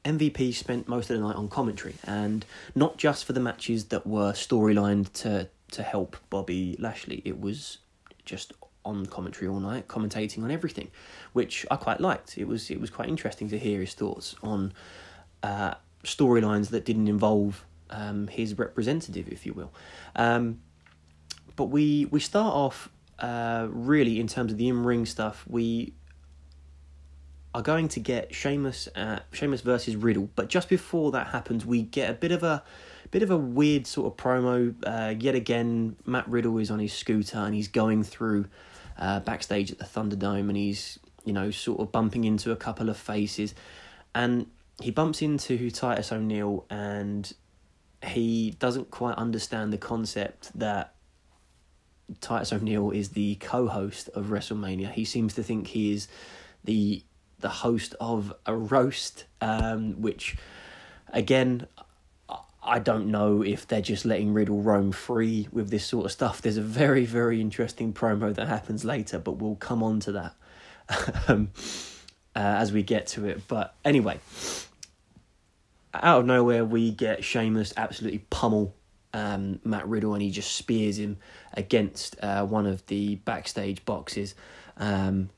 MVP 0.03 0.53
spent 0.53 0.87
most 0.87 1.09
of 1.09 1.17
the 1.17 1.23
night 1.25 1.35
on 1.35 1.47
commentary, 1.47 1.95
and 2.03 2.45
not 2.75 2.97
just 2.97 3.25
for 3.25 3.33
the 3.33 3.39
matches 3.39 3.85
that 3.85 4.05
were 4.05 4.33
storylined 4.33 5.13
to 5.13 5.49
to 5.71 5.83
help 5.83 6.17
Bobby 6.29 6.75
Lashley. 6.79 7.21
It 7.25 7.39
was 7.39 7.79
just 8.25 8.53
on 8.85 9.05
commentary 9.05 9.47
all 9.47 9.59
night, 9.59 9.87
commentating 9.87 10.43
on 10.43 10.51
everything, 10.51 10.89
which 11.31 11.65
I 11.71 11.77
quite 11.77 12.01
liked. 12.01 12.37
It 12.37 12.47
was 12.47 12.69
it 12.69 12.81
was 12.81 12.89
quite 12.89 13.09
interesting 13.09 13.49
to 13.49 13.57
hear 13.57 13.79
his 13.79 13.93
thoughts 13.93 14.35
on 14.43 14.73
uh, 15.41 15.75
storylines 16.03 16.69
that 16.69 16.85
didn't 16.85 17.07
involve 17.07 17.65
um, 17.89 18.27
his 18.27 18.57
representative, 18.57 19.27
if 19.29 19.45
you 19.45 19.53
will. 19.53 19.71
Um, 20.15 20.59
but 21.55 21.65
we 21.65 22.05
we 22.05 22.19
start 22.19 22.53
off 22.53 22.89
uh, 23.19 23.67
really 23.69 24.19
in 24.19 24.27
terms 24.27 24.51
of 24.51 24.57
the 24.57 24.67
in 24.67 24.83
ring 24.83 25.05
stuff. 25.05 25.45
We 25.47 25.93
are 27.53 27.61
going 27.61 27.87
to 27.89 27.99
get 27.99 28.33
Sheamus, 28.33 28.89
uh, 28.95 29.19
Sheamus 29.31 29.61
versus 29.61 29.95
Riddle, 29.95 30.29
but 30.35 30.49
just 30.49 30.69
before 30.69 31.11
that 31.11 31.27
happens, 31.27 31.65
we 31.65 31.83
get 31.83 32.09
a 32.09 32.13
bit 32.13 32.31
of 32.31 32.43
a 32.43 32.63
bit 33.11 33.21
of 33.21 33.29
a 33.29 33.37
weird 33.37 33.85
sort 33.85 34.11
of 34.11 34.17
promo. 34.17 34.73
Uh, 34.83 35.13
yet 35.19 35.35
again, 35.35 35.95
Matt 36.05 36.27
Riddle 36.27 36.57
is 36.57 36.71
on 36.71 36.79
his 36.79 36.93
scooter 36.93 37.37
and 37.37 37.53
he's 37.53 37.67
going 37.67 38.03
through 38.03 38.47
uh, 38.97 39.19
backstage 39.19 39.71
at 39.71 39.77
the 39.77 39.85
Thunderdome, 39.85 40.49
and 40.49 40.57
he's 40.57 40.99
you 41.25 41.33
know 41.33 41.51
sort 41.51 41.79
of 41.79 41.91
bumping 41.91 42.23
into 42.23 42.51
a 42.51 42.55
couple 42.55 42.89
of 42.89 42.97
faces, 42.97 43.53
and 44.15 44.47
he 44.81 44.91
bumps 44.91 45.21
into 45.21 45.69
Titus 45.69 46.11
O'Neil, 46.11 46.65
and 46.69 47.31
he 48.03 48.51
doesn't 48.59 48.91
quite 48.91 49.15
understand 49.15 49.71
the 49.71 49.77
concept 49.77 50.57
that 50.57 50.92
Titus 52.21 52.53
O'Neil 52.53 52.91
is 52.91 53.09
the 53.09 53.35
co-host 53.35 54.09
of 54.09 54.27
WrestleMania. 54.27 54.91
He 54.91 55.05
seems 55.05 55.33
to 55.35 55.43
think 55.43 55.67
he 55.67 55.93
is 55.93 56.07
the 56.63 57.03
the 57.39 57.49
host 57.49 57.93
of 57.99 58.33
a 58.45 58.55
roast, 58.55 59.25
um, 59.41 60.01
which 60.01 60.37
again 61.09 61.67
I 62.65 62.79
don't 62.79 63.07
know 63.07 63.41
if 63.41 63.67
they're 63.67 63.81
just 63.81 64.05
letting 64.05 64.33
Riddle 64.33 64.61
roam 64.61 64.93
free 64.93 65.49
with 65.51 65.69
this 65.69 65.85
sort 65.85 66.05
of 66.05 66.11
stuff. 66.11 66.41
There's 66.41 66.57
a 66.57 66.61
very 66.61 67.05
very 67.05 67.41
interesting 67.41 67.93
promo 67.93 68.33
that 68.35 68.47
happens 68.47 68.85
later, 68.85 69.19
but 69.19 69.33
we'll 69.33 69.55
come 69.55 69.83
on 69.83 69.99
to 70.01 70.11
that. 70.13 70.35
um, 71.27 71.49
uh, 72.35 72.39
as 72.39 72.71
we 72.71 72.83
get 72.83 73.07
to 73.07 73.25
it. 73.25 73.47
But 73.47 73.75
anyway, 73.85 74.19
out 75.93 76.21
of 76.21 76.25
nowhere, 76.25 76.65
we 76.65 76.91
get 76.91 77.23
Sheamus 77.23 77.73
absolutely 77.77 78.25
pummel 78.29 78.75
um, 79.13 79.59
Matt 79.63 79.87
Riddle, 79.87 80.13
and 80.13 80.21
he 80.21 80.31
just 80.31 80.55
spears 80.55 80.97
him 80.97 81.17
against 81.53 82.15
uh, 82.23 82.45
one 82.45 82.65
of 82.65 82.85
the 82.87 83.15
backstage 83.15 83.85
boxes. 83.85 84.35
Um, 84.77 85.29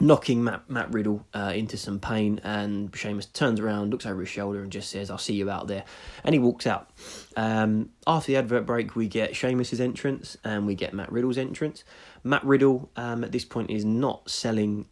knocking 0.00 0.42
Matt, 0.42 0.68
Matt 0.68 0.92
Riddle 0.92 1.24
uh, 1.34 1.52
into 1.54 1.76
some 1.76 2.00
pain, 2.00 2.40
and 2.42 2.94
Sheamus 2.94 3.26
turns 3.26 3.60
around, 3.60 3.90
looks 3.90 4.06
over 4.06 4.20
his 4.20 4.28
shoulder, 4.28 4.62
and 4.62 4.72
just 4.72 4.90
says, 4.90 5.10
"I'll 5.10 5.18
see 5.18 5.34
you 5.34 5.50
out 5.50 5.68
there," 5.68 5.84
and 6.24 6.34
he 6.34 6.38
walks 6.38 6.66
out. 6.66 6.90
Um, 7.36 7.90
after 8.06 8.32
the 8.32 8.36
advert 8.36 8.66
break, 8.66 8.96
we 8.96 9.08
get 9.08 9.36
Sheamus's 9.36 9.80
entrance, 9.80 10.36
and 10.44 10.66
we 10.66 10.74
get 10.74 10.94
Matt 10.94 11.12
Riddle's 11.12 11.38
entrance. 11.38 11.84
Matt 12.22 12.44
Riddle 12.44 12.90
um, 12.96 13.24
at 13.24 13.32
this 13.32 13.44
point 13.44 13.70
is 13.70 13.84
not 13.84 14.28
selling 14.28 14.86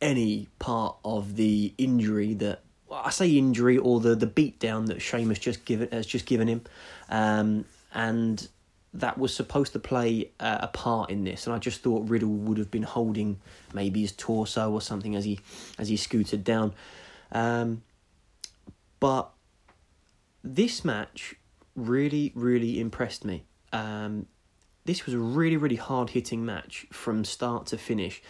any 0.00 0.48
part 0.58 0.96
of 1.04 1.36
the 1.36 1.74
injury 1.76 2.34
that 2.34 2.62
I 2.92 3.10
say 3.10 3.30
injury 3.30 3.78
or 3.78 4.00
the 4.00 4.14
the 4.14 4.26
beatdown 4.26 4.86
that 4.86 5.00
Sheamus 5.00 5.38
just 5.38 5.64
given 5.64 5.88
has 5.90 6.06
just 6.06 6.26
given 6.26 6.48
him, 6.48 6.62
um, 7.08 7.64
and 7.92 8.48
that 8.94 9.18
was 9.18 9.34
supposed 9.34 9.72
to 9.74 9.78
play 9.78 10.30
uh, 10.40 10.58
a 10.62 10.68
part 10.68 11.10
in 11.10 11.24
this, 11.24 11.46
and 11.46 11.54
I 11.54 11.58
just 11.58 11.82
thought 11.82 12.08
Riddle 12.08 12.30
would 12.30 12.58
have 12.58 12.70
been 12.70 12.82
holding 12.82 13.38
maybe 13.72 14.00
his 14.00 14.12
torso 14.12 14.72
or 14.72 14.80
something 14.80 15.14
as 15.14 15.24
he 15.24 15.40
as 15.78 15.88
he 15.88 15.96
scooted 15.96 16.44
down. 16.44 16.72
Um, 17.32 17.82
but 19.00 19.30
this 20.42 20.84
match 20.84 21.34
really, 21.76 22.32
really 22.34 22.80
impressed 22.80 23.24
me. 23.24 23.44
Um, 23.72 24.26
this 24.84 25.04
was 25.04 25.14
a 25.14 25.18
really, 25.18 25.56
really 25.56 25.76
hard 25.76 26.10
hitting 26.10 26.44
match 26.44 26.86
from 26.90 27.24
start 27.24 27.66
to 27.66 27.78
finish. 27.78 28.22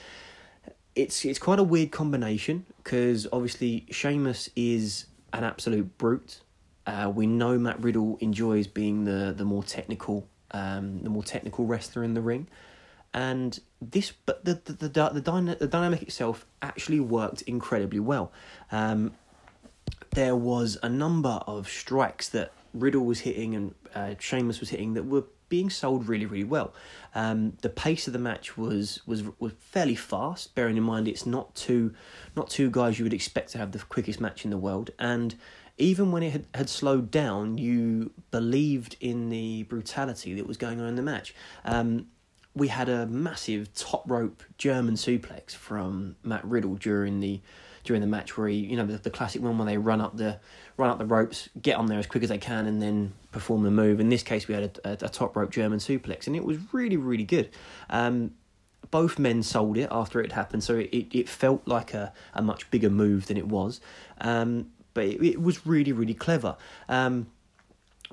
It's 0.98 1.24
it's 1.24 1.38
quite 1.38 1.60
a 1.60 1.62
weird 1.62 1.92
combination 1.92 2.66
because 2.82 3.28
obviously 3.32 3.86
Sheamus 3.90 4.50
is 4.56 5.06
an 5.32 5.44
absolute 5.44 5.96
brute. 5.96 6.40
Uh, 6.86 7.12
we 7.14 7.24
know 7.24 7.56
Matt 7.56 7.80
Riddle 7.80 8.18
enjoys 8.20 8.66
being 8.66 9.04
the 9.04 9.32
the 9.36 9.44
more 9.44 9.62
technical 9.62 10.26
um, 10.50 11.04
the 11.04 11.10
more 11.10 11.22
technical 11.22 11.66
wrestler 11.66 12.02
in 12.02 12.14
the 12.14 12.20
ring. 12.20 12.48
And 13.14 13.60
this, 13.80 14.12
but 14.26 14.44
the 14.44 14.54
the 14.64 14.72
the, 14.72 14.88
the, 14.88 15.20
dyna, 15.20 15.54
the 15.54 15.68
dynamic 15.68 16.02
itself 16.02 16.44
actually 16.62 16.98
worked 16.98 17.42
incredibly 17.42 18.00
well. 18.00 18.32
Um, 18.72 19.12
there 20.10 20.34
was 20.34 20.78
a 20.82 20.88
number 20.88 21.40
of 21.46 21.68
strikes 21.68 22.28
that 22.30 22.50
Riddle 22.74 23.04
was 23.04 23.20
hitting 23.20 23.54
and 23.54 23.74
uh, 23.94 24.14
Sheamus 24.18 24.58
was 24.58 24.70
hitting 24.70 24.94
that 24.94 25.04
were 25.04 25.24
being 25.48 25.70
sold 25.70 26.08
really, 26.08 26.26
really 26.26 26.44
well. 26.44 26.74
Um, 27.14 27.54
the 27.62 27.68
pace 27.68 28.06
of 28.06 28.12
the 28.12 28.18
match 28.18 28.56
was 28.56 29.00
was 29.06 29.24
was 29.38 29.52
fairly 29.60 29.94
fast. 29.94 30.54
Bearing 30.54 30.76
in 30.76 30.82
mind 30.82 31.08
it's 31.08 31.26
not 31.26 31.54
two 31.54 31.94
not 32.36 32.50
two 32.50 32.70
guys 32.70 32.98
you 32.98 33.04
would 33.04 33.14
expect 33.14 33.52
to 33.52 33.58
have 33.58 33.72
the 33.72 33.78
quickest 33.78 34.20
match 34.20 34.44
in 34.44 34.50
the 34.50 34.58
world, 34.58 34.90
and 34.98 35.34
even 35.78 36.10
when 36.10 36.22
it 36.24 36.32
had, 36.32 36.46
had 36.54 36.68
slowed 36.68 37.10
down, 37.10 37.56
you 37.56 38.10
believed 38.30 38.96
in 39.00 39.28
the 39.30 39.62
brutality 39.64 40.34
that 40.34 40.46
was 40.46 40.56
going 40.56 40.80
on 40.80 40.88
in 40.88 40.96
the 40.96 41.02
match. 41.02 41.34
Um, 41.64 42.08
we 42.54 42.68
had 42.68 42.88
a 42.88 43.06
massive 43.06 43.72
top 43.74 44.02
rope 44.10 44.42
German 44.58 44.94
suplex 44.94 45.54
from 45.54 46.16
Matt 46.24 46.44
Riddle 46.44 46.74
during 46.74 47.20
the 47.20 47.40
during 47.84 48.00
the 48.02 48.08
match, 48.08 48.36
where 48.36 48.48
he, 48.48 48.56
you 48.56 48.76
know, 48.76 48.84
the, 48.84 48.98
the 48.98 49.10
classic 49.10 49.40
one 49.40 49.56
where 49.56 49.66
they 49.66 49.78
run 49.78 50.00
up 50.00 50.16
the 50.16 50.40
run 50.78 50.90
up 50.90 50.98
the 50.98 51.04
ropes, 51.04 51.50
get 51.60 51.76
on 51.76 51.86
there 51.86 51.98
as 51.98 52.06
quick 52.06 52.22
as 52.22 52.30
they 52.30 52.38
can, 52.38 52.66
and 52.66 52.80
then 52.80 53.12
perform 53.32 53.64
the 53.64 53.70
move. 53.70 54.00
In 54.00 54.08
this 54.08 54.22
case, 54.22 54.48
we 54.48 54.54
had 54.54 54.80
a, 54.84 54.90
a, 54.90 54.92
a 54.92 55.08
top 55.08 55.36
rope 55.36 55.50
German 55.50 55.78
suplex, 55.78 56.26
and 56.26 56.34
it 56.34 56.44
was 56.44 56.58
really 56.72 56.96
really 56.96 57.24
good. 57.24 57.50
Um, 57.90 58.32
both 58.90 59.18
men 59.18 59.42
sold 59.42 59.76
it 59.76 59.88
after 59.90 60.20
it 60.20 60.32
happened, 60.32 60.64
so 60.64 60.76
it, 60.76 61.06
it, 61.14 61.28
felt 61.28 61.66
like 61.66 61.92
a, 61.92 62.12
a 62.32 62.40
much 62.40 62.70
bigger 62.70 62.88
move 62.88 63.26
than 63.26 63.36
it 63.36 63.46
was. 63.46 63.80
Um, 64.20 64.70
but 64.94 65.04
it, 65.04 65.22
it 65.22 65.42
was 65.42 65.66
really, 65.66 65.92
really 65.92 66.14
clever. 66.14 66.56
Um, 66.88 67.26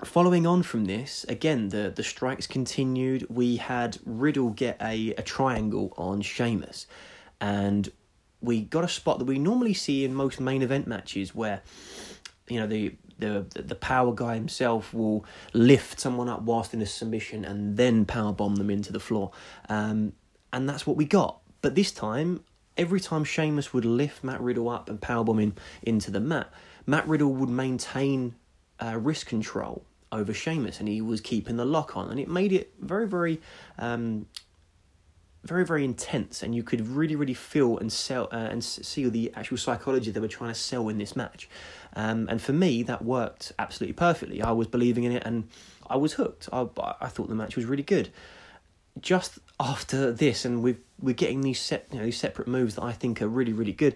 following 0.03 0.45
on 0.45 0.63
from 0.63 0.85
this, 0.85 1.25
again, 1.29 1.69
the, 1.69 1.93
the 1.95 2.03
strikes 2.03 2.47
continued. 2.47 3.25
We 3.29 3.57
had 3.57 3.97
Riddle 4.05 4.49
get 4.49 4.81
a, 4.81 5.13
a 5.13 5.21
triangle 5.21 5.93
on 5.97 6.21
Sheamus, 6.21 6.87
and 7.39 7.89
we 8.41 8.61
got 8.61 8.83
a 8.83 8.89
spot 8.89 9.19
that 9.19 9.25
we 9.25 9.39
normally 9.39 9.73
see 9.73 10.03
in 10.03 10.13
most 10.13 10.39
main 10.39 10.61
event 10.61 10.87
matches 10.87 11.33
where, 11.33 11.61
you 12.47 12.59
know, 12.59 12.67
the 12.67 12.95
the 13.17 13.45
the 13.55 13.75
power 13.75 14.13
guy 14.13 14.35
himself 14.35 14.93
will 14.93 15.25
lift 15.53 15.99
someone 15.99 16.29
up 16.29 16.41
whilst 16.41 16.73
in 16.73 16.81
a 16.81 16.85
submission 16.85 17.45
and 17.45 17.77
then 17.77 18.05
power 18.05 18.33
bomb 18.33 18.55
them 18.55 18.69
into 18.69 18.91
the 18.91 18.99
floor, 18.99 19.31
um, 19.69 20.13
and 20.51 20.67
that's 20.67 20.85
what 20.85 20.97
we 20.97 21.05
got. 21.05 21.39
But 21.61 21.75
this 21.75 21.91
time, 21.91 22.43
every 22.77 22.99
time 22.99 23.23
Sheamus 23.23 23.73
would 23.73 23.85
lift 23.85 24.23
Matt 24.23 24.41
Riddle 24.41 24.69
up 24.69 24.89
and 24.89 24.99
powerbomb 24.99 25.41
him 25.41 25.55
into 25.81 26.11
the 26.11 26.19
mat, 26.19 26.51
Matt 26.85 27.07
Riddle 27.07 27.33
would 27.33 27.49
maintain 27.49 28.35
uh, 28.79 28.97
wrist 28.97 29.25
control 29.25 29.83
over 30.11 30.33
Sheamus, 30.33 30.79
and 30.79 30.87
he 30.87 31.01
was 31.01 31.21
keeping 31.21 31.57
the 31.57 31.65
lock 31.65 31.97
on, 31.97 32.09
and 32.09 32.19
it 32.19 32.29
made 32.29 32.53
it 32.53 32.73
very, 32.79 33.07
very, 33.07 33.41
um, 33.77 34.27
very, 35.45 35.63
very 35.63 35.85
intense, 35.85 36.41
and 36.41 36.55
you 36.55 36.63
could 36.63 36.87
really, 36.87 37.15
really 37.15 37.35
feel 37.35 37.77
and 37.77 37.91
sell 37.91 38.27
uh, 38.31 38.35
and 38.35 38.63
see 38.63 39.07
the 39.07 39.31
actual 39.35 39.57
psychology 39.57 40.09
they 40.09 40.19
were 40.19 40.27
trying 40.27 40.51
to 40.51 40.59
sell 40.59 40.89
in 40.89 40.97
this 40.97 41.15
match. 41.15 41.47
Um, 41.95 42.27
and 42.29 42.41
for 42.41 42.51
me, 42.51 42.83
that 42.83 43.05
worked 43.05 43.53
absolutely 43.59 43.93
perfectly. 43.93 44.41
I 44.41 44.51
was 44.51 44.67
believing 44.67 45.03
in 45.03 45.11
it, 45.11 45.23
and 45.23 45.47
I 45.87 45.97
was 45.97 46.13
hooked. 46.13 46.49
I, 46.51 46.67
I 46.99 47.07
thought 47.07 47.29
the 47.29 47.35
match 47.35 47.55
was 47.55 47.65
really 47.65 47.83
good. 47.83 48.09
Just 48.99 49.37
after 49.59 50.11
this, 50.11 50.45
and 50.45 50.63
we've, 50.63 50.79
we're 50.99 51.13
getting 51.13 51.41
these 51.41 51.59
set, 51.59 51.87
you 51.91 51.99
know, 51.99 52.05
these 52.05 52.19
separate 52.19 52.47
moves 52.47 52.75
that 52.75 52.83
I 52.83 52.91
think 52.91 53.21
are 53.21 53.27
really, 53.27 53.53
really 53.53 53.73
good. 53.73 53.95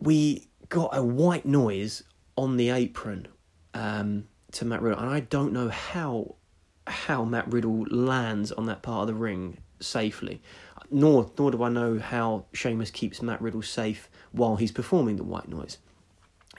We 0.00 0.48
got 0.68 0.96
a 0.96 1.02
white 1.02 1.46
noise 1.46 2.02
on 2.36 2.56
the 2.56 2.70
apron 2.70 3.28
um, 3.72 4.26
to 4.52 4.64
Matt 4.64 4.82
Riddle, 4.82 4.98
and 4.98 5.10
I 5.10 5.20
don't 5.20 5.52
know 5.52 5.68
how 5.68 6.34
how 6.86 7.24
Matt 7.24 7.52
Riddle 7.52 7.84
lands 7.90 8.50
on 8.50 8.64
that 8.66 8.82
part 8.82 9.02
of 9.02 9.08
the 9.08 9.14
ring 9.14 9.58
safely. 9.80 10.40
Nor 10.90 11.30
nor 11.38 11.50
do 11.50 11.62
I 11.62 11.68
know 11.68 11.98
how 11.98 12.44
Sheamus 12.52 12.90
keeps 12.90 13.20
Matt 13.20 13.40
Riddle 13.40 13.62
safe 13.62 14.08
while 14.32 14.56
he's 14.56 14.72
performing 14.72 15.16
the 15.16 15.24
white 15.24 15.48
noise. 15.48 15.78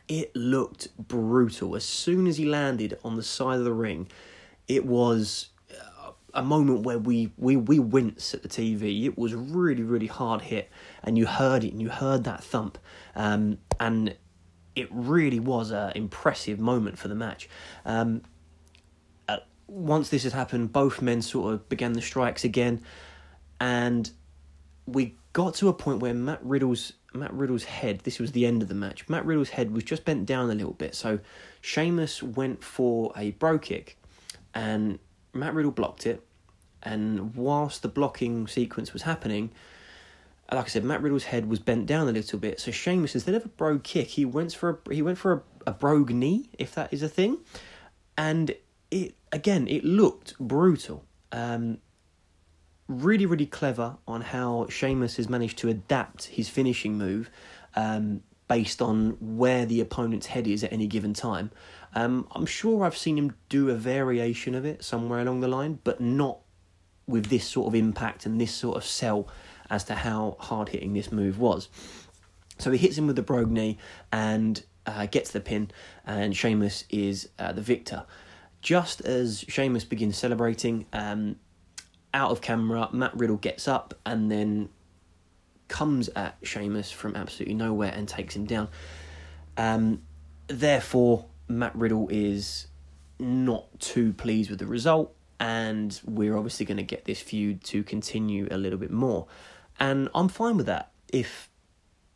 It 0.07 0.35
looked 0.35 0.95
brutal. 0.97 1.75
As 1.75 1.85
soon 1.85 2.27
as 2.27 2.37
he 2.37 2.45
landed 2.45 2.97
on 3.03 3.15
the 3.15 3.23
side 3.23 3.59
of 3.59 3.63
the 3.63 3.73
ring, 3.73 4.07
it 4.67 4.85
was 4.85 5.49
a 6.33 6.43
moment 6.43 6.81
where 6.81 6.97
we, 6.97 7.31
we, 7.37 7.55
we 7.55 7.79
wince 7.79 8.33
at 8.33 8.43
the 8.43 8.49
TV. 8.49 9.05
It 9.05 9.17
was 9.17 9.33
really, 9.33 9.83
really 9.83 10.07
hard 10.07 10.41
hit, 10.41 10.69
and 11.03 11.17
you 11.17 11.25
heard 11.25 11.63
it, 11.63 11.71
and 11.71 11.81
you 11.81 11.89
heard 11.89 12.23
that 12.23 12.43
thump. 12.43 12.77
Um, 13.15 13.57
and 13.79 14.15
it 14.75 14.87
really 14.91 15.39
was 15.39 15.71
an 15.71 15.91
impressive 15.95 16.59
moment 16.59 16.97
for 16.97 17.07
the 17.07 17.15
match. 17.15 17.49
Um, 17.85 18.21
uh, 19.27 19.37
once 19.67 20.09
this 20.09 20.23
had 20.23 20.33
happened, 20.33 20.71
both 20.71 21.01
men 21.01 21.21
sort 21.21 21.53
of 21.53 21.67
began 21.69 21.93
the 21.93 22.01
strikes 22.01 22.43
again, 22.43 22.81
and 23.59 24.11
we 24.85 25.15
got 25.33 25.53
to 25.55 25.67
a 25.67 25.73
point 25.73 25.99
where 25.99 26.13
Matt 26.13 26.39
Riddle's 26.43 26.93
Matt 27.13 27.33
Riddle's 27.33 27.63
head. 27.63 27.99
This 27.99 28.19
was 28.19 28.31
the 28.31 28.45
end 28.45 28.61
of 28.61 28.67
the 28.67 28.75
match. 28.75 29.07
Matt 29.09 29.25
Riddle's 29.25 29.49
head 29.49 29.71
was 29.71 29.83
just 29.83 30.05
bent 30.05 30.25
down 30.25 30.49
a 30.49 30.53
little 30.53 30.73
bit, 30.73 30.95
so 30.95 31.19
Sheamus 31.61 32.21
went 32.21 32.63
for 32.63 33.11
a 33.15 33.31
brogue 33.31 33.63
kick, 33.63 33.97
and 34.53 34.99
Matt 35.33 35.53
Riddle 35.53 35.71
blocked 35.71 36.05
it, 36.05 36.25
and 36.83 37.35
whilst 37.35 37.81
the 37.81 37.87
blocking 37.87 38.47
sequence 38.47 38.93
was 38.93 39.03
happening, 39.03 39.51
like 40.51 40.65
I 40.65 40.67
said, 40.67 40.83
Matt 40.83 41.01
Riddle's 41.01 41.25
head 41.25 41.47
was 41.47 41.59
bent 41.59 41.85
down 41.85 42.07
a 42.07 42.11
little 42.11 42.39
bit. 42.39 42.59
So 42.59 42.71
Sheamus, 42.71 43.13
instead 43.13 43.35
of 43.35 43.45
a 43.45 43.49
brogue 43.49 43.83
kick, 43.83 44.07
he 44.07 44.25
went 44.25 44.53
for 44.53 44.81
a 44.85 44.93
he 44.93 45.01
went 45.01 45.17
for 45.17 45.33
a, 45.33 45.41
a 45.67 45.71
brogue 45.73 46.11
knee, 46.11 46.49
if 46.57 46.73
that 46.75 46.91
is 46.93 47.03
a 47.03 47.09
thing, 47.09 47.37
and 48.17 48.55
it 48.91 49.15
again 49.31 49.67
it 49.67 49.83
looked 49.83 50.37
brutal. 50.39 51.03
Um, 51.31 51.77
really, 52.89 53.25
really 53.25 53.45
clever 53.45 53.95
on 54.07 54.19
how 54.19 54.67
Sheamus 54.67 55.15
has 55.15 55.29
managed 55.29 55.59
to 55.59 55.69
adapt 55.69 56.25
his 56.25 56.49
finishing 56.49 56.97
move 56.97 57.29
um, 57.75 58.21
based 58.47 58.81
on 58.81 59.11
where 59.21 59.65
the 59.65 59.79
opponent's 59.79 60.25
head 60.25 60.47
is 60.47 60.63
at 60.63 60.73
any 60.73 60.87
given 60.87 61.13
time. 61.13 61.51
Um, 61.95 62.27
I'm 62.31 62.47
sure 62.47 62.83
I've 62.83 62.97
seen 62.97 63.17
him 63.17 63.35
do 63.47 63.69
a 63.69 63.75
variation 63.75 64.55
of 64.55 64.65
it 64.65 64.83
somewhere 64.83 65.19
along 65.19 65.39
the 65.39 65.47
line, 65.47 65.79
but 65.83 66.01
not 66.01 66.39
with 67.07 67.27
this 67.27 67.45
sort 67.47 67.67
of 67.67 67.75
impact 67.75 68.25
and 68.25 68.41
this 68.41 68.53
sort 68.53 68.75
of 68.75 68.83
sell 68.83 69.27
as 69.69 69.83
to 69.85 69.95
how 69.95 70.35
hard 70.39 70.69
hitting 70.69 70.93
this 70.93 71.11
move 71.11 71.39
was. 71.39 71.69
So 72.57 72.71
he 72.71 72.77
hits 72.77 72.97
him 72.97 73.07
with 73.07 73.15
the 73.15 73.21
brogue 73.21 73.51
knee 73.51 73.77
and 74.11 74.61
uh, 74.85 75.05
gets 75.05 75.31
the 75.31 75.39
pin, 75.39 75.69
and 76.05 76.35
Sheamus 76.35 76.85
is 76.89 77.29
uh, 77.37 77.51
the 77.53 77.61
victor. 77.61 78.05
Just 78.61 79.01
as 79.01 79.45
Sheamus 79.47 79.85
begins 79.85 80.17
celebrating, 80.17 80.85
um, 80.91 81.37
out 82.13 82.31
of 82.31 82.41
camera, 82.41 82.89
Matt 82.91 83.15
Riddle 83.15 83.37
gets 83.37 83.67
up 83.67 83.93
and 84.05 84.31
then 84.31 84.69
comes 85.67 86.09
at 86.15 86.37
Sheamus 86.43 86.91
from 86.91 87.15
absolutely 87.15 87.53
nowhere 87.53 87.91
and 87.93 88.07
takes 88.07 88.35
him 88.35 88.45
down. 88.45 88.67
Um, 89.57 90.01
therefore, 90.47 91.25
Matt 91.47 91.75
Riddle 91.75 92.07
is 92.09 92.67
not 93.19 93.79
too 93.79 94.13
pleased 94.13 94.49
with 94.49 94.59
the 94.59 94.65
result 94.65 95.13
and 95.39 95.99
we're 96.05 96.35
obviously 96.35 96.65
going 96.65 96.77
to 96.77 96.83
get 96.83 97.05
this 97.05 97.21
feud 97.21 97.63
to 97.63 97.83
continue 97.83 98.47
a 98.51 98.57
little 98.57 98.79
bit 98.79 98.91
more. 98.91 99.27
And 99.79 100.09
I'm 100.13 100.27
fine 100.27 100.57
with 100.57 100.65
that. 100.65 100.91
If 101.11 101.49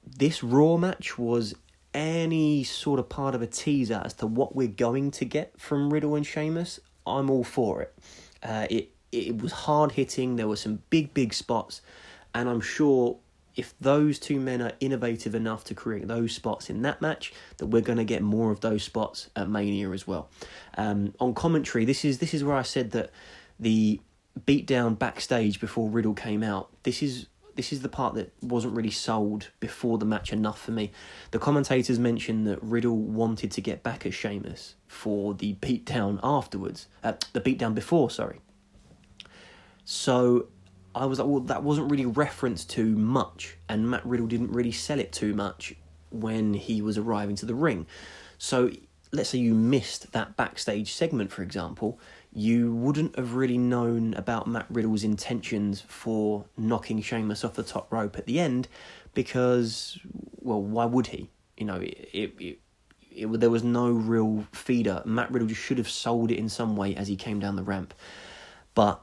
this 0.06 0.44
Raw 0.44 0.78
match 0.78 1.18
was 1.18 1.56
any 1.94 2.64
sort 2.64 3.00
of 3.00 3.08
part 3.08 3.36
of 3.36 3.42
a 3.42 3.48
teaser 3.48 4.02
as 4.04 4.14
to 4.16 4.28
what 4.28 4.56
we're 4.56 4.68
going 4.68 5.12
to 5.12 5.26
get 5.26 5.60
from 5.60 5.94
Riddle 5.94 6.16
and 6.16 6.26
Sheamus, 6.26 6.80
I'm 7.06 7.30
all 7.30 7.44
for 7.44 7.82
it. 7.82 7.94
Uh, 8.42 8.68
it 8.70 8.93
it 9.14 9.42
was 9.42 9.52
hard 9.52 9.94
hitting. 9.94 10.36
There 10.36 10.48
were 10.48 10.56
some 10.56 10.82
big 10.90 11.14
big 11.14 11.34
spots, 11.34 11.82
and 12.34 12.50
I'm 12.50 12.62
sure 12.62 13.18
if 13.56 13.74
those 13.80 14.18
two 14.18 14.40
men 14.40 14.62
are 14.62 14.72
innovative 14.80 15.36
enough 15.36 15.64
to 15.66 15.76
create 15.76 16.08
those 16.08 16.34
spots 16.34 16.70
in 16.70 16.82
that 16.82 17.02
match, 17.02 17.34
that 17.58 17.68
we're 17.68 17.84
going 17.84 18.00
to 18.00 18.04
get 18.04 18.24
more 18.24 18.52
of 18.52 18.62
those 18.62 18.84
spots 18.84 19.30
at 19.36 19.48
Mania 19.48 19.92
as 19.92 20.08
well. 20.08 20.30
Um, 20.78 21.14
on 21.20 21.34
commentary, 21.36 21.86
this 21.86 22.04
is 22.04 22.18
this 22.18 22.34
is 22.34 22.44
where 22.44 22.56
I 22.56 22.64
said 22.64 22.92
that 22.92 23.12
the 23.60 24.02
beatdown 24.48 24.98
backstage 24.98 25.60
before 25.60 25.90
Riddle 25.90 26.16
came 26.16 26.44
out. 26.44 26.70
This 26.84 27.04
is 27.04 27.28
this 27.56 27.72
is 27.72 27.82
the 27.84 27.90
part 27.90 28.16
that 28.16 28.34
wasn't 28.42 28.76
really 28.76 28.90
sold 28.90 29.50
before 29.60 30.00
the 30.00 30.06
match 30.06 30.34
enough 30.34 30.60
for 30.60 30.72
me. 30.72 30.92
The 31.30 31.38
commentators 31.38 32.00
mentioned 32.00 32.48
that 32.48 32.62
Riddle 32.64 32.98
wanted 32.98 33.52
to 33.52 33.62
get 33.62 33.84
back 33.84 34.08
at 34.08 34.14
Sheamus 34.14 34.74
for 34.88 35.36
the 35.36 35.54
beatdown 35.56 36.20
afterwards, 36.24 36.88
uh, 37.04 37.14
the 37.34 37.42
beatdown 37.42 37.76
before, 37.76 38.10
sorry. 38.10 38.40
So 39.86 40.48
I 40.96 41.06
was 41.06 41.20
like, 41.20 41.28
well, 41.28 41.42
that 41.42 41.64
wasn't 41.64 41.92
really 41.92 42.06
referenced 42.06 42.70
to 42.72 42.86
much, 42.86 43.58
and 43.68 43.90
Matt 43.90 44.06
Riddle 44.06 44.28
didn't 44.28 44.52
really 44.52 44.72
sell 44.72 45.00
it 45.00 45.12
too 45.12 45.34
much 45.34 45.76
when 46.10 46.54
he 46.54 46.82
was 46.82 46.98
arriving 46.98 47.36
to 47.38 47.46
the 47.46 47.56
ring. 47.56 47.88
So 48.38 48.72
let's 49.12 49.30
say 49.30 49.38
you 49.38 49.54
missed 49.54 50.12
that 50.12 50.36
backstage 50.36 50.94
segment, 50.94 51.32
for 51.32 51.44
example, 51.44 52.00
you 52.32 52.74
wouldn't 52.74 53.16
have 53.16 53.36
really 53.36 53.60
known 53.60 54.14
about 54.16 54.48
Matt 54.48 54.66
Riddle's 54.70 55.04
intentions 55.04 55.82
for 55.82 56.46
knocking 56.58 57.02
Sheamus 57.02 57.44
off 57.44 57.54
the 57.54 57.64
top 57.64 57.92
rope 57.94 58.18
at 58.18 58.26
the 58.26 58.40
end 58.40 58.68
because, 59.14 60.00
well, 60.42 60.62
why 60.62 60.86
would 60.86 61.08
he? 61.08 61.30
You 61.58 61.66
know, 61.66 61.76
it, 61.76 62.10
it, 62.12 62.34
it, 62.40 62.60
it, 63.12 63.40
there 63.40 63.52
was 63.52 63.64
no 63.64 63.92
real 63.92 64.48
feeder. 64.52 65.04
Matt 65.06 65.32
Riddle 65.32 65.48
just 65.48 65.62
should 65.62 65.78
have 65.78 65.90
sold 65.90 66.32
it 66.32 66.40
in 66.40 66.50
some 66.50 66.76
way 66.76 66.96
as 66.96 67.08
he 67.08 67.16
came 67.16 67.40
down 67.40 67.56
the 67.56 67.64
ramp. 67.64 67.94
But 68.74 69.00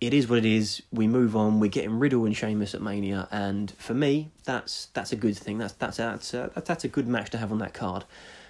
it 0.00 0.14
is 0.14 0.28
what 0.28 0.38
it 0.38 0.46
is. 0.46 0.82
We 0.90 1.06
move 1.06 1.36
on. 1.36 1.60
We're 1.60 1.68
getting 1.68 1.98
Riddle 1.98 2.24
and 2.24 2.36
Sheamus 2.36 2.74
at 2.74 2.80
Mania, 2.80 3.28
and 3.30 3.70
for 3.72 3.94
me, 3.94 4.30
that's 4.44 4.86
that's 4.94 5.12
a 5.12 5.16
good 5.16 5.36
thing. 5.36 5.58
That's 5.58 5.74
that's 5.74 5.98
that's 5.98 6.34
a, 6.34 6.50
that's 6.64 6.84
a 6.84 6.88
good 6.88 7.06
match 7.06 7.30
to 7.30 7.38
have 7.38 7.52
on 7.52 7.58
that 7.58 7.74
card. 7.74 8.04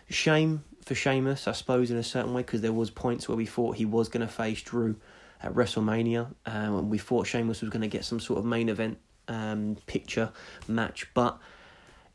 Shame 0.08 0.64
for 0.84 0.94
Sheamus, 0.94 1.46
I 1.46 1.52
suppose, 1.52 1.90
in 1.90 1.96
a 1.96 2.02
certain 2.02 2.32
way, 2.34 2.42
because 2.42 2.60
there 2.60 2.72
was 2.72 2.90
points 2.90 3.28
where 3.28 3.36
we 3.36 3.46
thought 3.46 3.76
he 3.76 3.84
was 3.84 4.08
going 4.08 4.26
to 4.26 4.32
face 4.32 4.62
Drew 4.62 4.96
at 5.42 5.54
WrestleMania, 5.54 6.26
um, 6.46 6.78
and 6.78 6.90
we 6.90 6.98
thought 6.98 7.26
Sheamus 7.26 7.60
was 7.60 7.70
going 7.70 7.82
to 7.82 7.88
get 7.88 8.04
some 8.04 8.20
sort 8.20 8.38
of 8.38 8.44
main 8.44 8.68
event 8.68 8.98
um, 9.28 9.76
picture 9.86 10.30
match, 10.68 11.08
but 11.14 11.38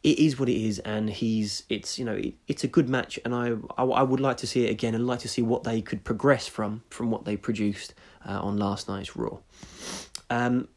it 0.03 0.19
is 0.19 0.39
what 0.39 0.47
it 0.47 0.57
is, 0.57 0.79
and 0.79 1.09
he's 1.09 1.63
it's 1.67 1.99
you 1.99 2.05
know 2.05 2.13
it, 2.13 2.35
it's 2.47 2.63
a 2.63 2.67
good 2.67 2.87
match, 2.87 3.19
and 3.25 3.35
I, 3.35 3.53
I, 3.77 3.83
I 3.83 4.03
would 4.03 4.21
like 4.21 4.37
to 4.37 4.47
see 4.47 4.65
it 4.65 4.71
again, 4.71 4.95
and 4.95 5.05
like 5.05 5.19
to 5.19 5.27
see 5.27 5.41
what 5.41 5.63
they 5.63 5.81
could 5.81 6.05
progress 6.05 6.47
from 6.47 6.83
from 6.89 7.11
what 7.11 7.25
they 7.25 7.35
produced 7.35 7.93
uh, 8.27 8.39
on 8.41 8.57
last 8.57 8.87
night's 8.87 9.15
Raw. 9.15 9.39
Um, 10.29 10.67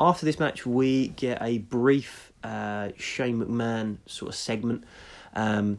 after 0.00 0.24
this 0.24 0.38
match, 0.38 0.64
we 0.64 1.08
get 1.08 1.42
a 1.42 1.58
brief 1.58 2.32
uh, 2.42 2.90
Shane 2.96 3.40
McMahon 3.40 3.98
sort 4.06 4.30
of 4.30 4.34
segment. 4.34 4.84
Um, 5.34 5.78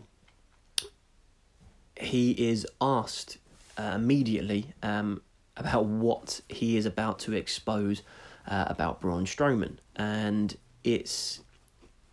he 2.00 2.32
is 2.32 2.68
asked 2.80 3.38
uh, 3.78 3.94
immediately 3.96 4.74
um, 4.84 5.22
about 5.58 5.86
what 5.86 6.42
he 6.50 6.78
is 6.78 6.86
about 6.86 7.20
to 7.20 7.34
expose 7.34 8.02
uh, 8.48 8.66
about 8.68 9.02
Braun 9.02 9.26
Strowman, 9.26 9.78
and 9.96 10.56
it's 10.84 11.42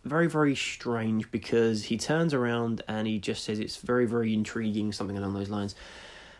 very 0.05 0.27
very 0.27 0.55
strange 0.55 1.29
because 1.31 1.85
he 1.85 1.97
turns 1.97 2.33
around 2.33 2.81
and 2.87 3.05
he 3.05 3.19
just 3.19 3.43
says 3.43 3.59
it's 3.59 3.77
very 3.77 4.05
very 4.05 4.33
intriguing, 4.33 4.91
something 4.91 5.17
along 5.17 5.33
those 5.33 5.49
lines, 5.49 5.75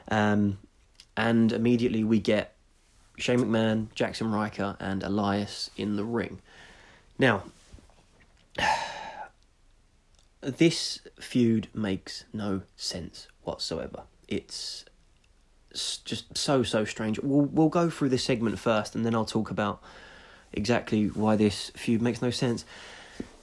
um, 0.10 0.58
and 1.20 1.52
immediately 1.52 2.02
we 2.02 2.18
get 2.18 2.56
Shane 3.18 3.40
McMahon, 3.40 3.88
Jaxson 3.94 4.34
Ryker, 4.34 4.78
and 4.80 5.04
Elias 5.04 5.70
in 5.76 5.98
the 5.98 6.06
ring. 6.06 6.40
Now 7.20 7.44
this 10.42 11.02
feud 11.20 11.68
makes 11.74 12.24
no 12.32 12.62
sense 12.78 13.28
whatsoever. 13.44 14.04
It's 14.30 14.86
just 16.06 16.38
so 16.38 16.64
so 16.64 16.86
strange. 16.86 17.20
We'll 17.20 17.46
we'll 17.46 17.68
go 17.68 17.90
through 17.90 18.10
this 18.10 18.24
segment 18.24 18.58
first, 18.58 18.96
and 18.96 19.06
then 19.06 19.14
I'll 19.14 19.26
talk 19.26 19.52
about 19.52 19.84
exactly 20.54 21.08
why 21.08 21.36
this 21.36 21.70
feud 21.76 22.02
makes 22.02 22.22
no 22.22 22.30
sense. 22.30 22.64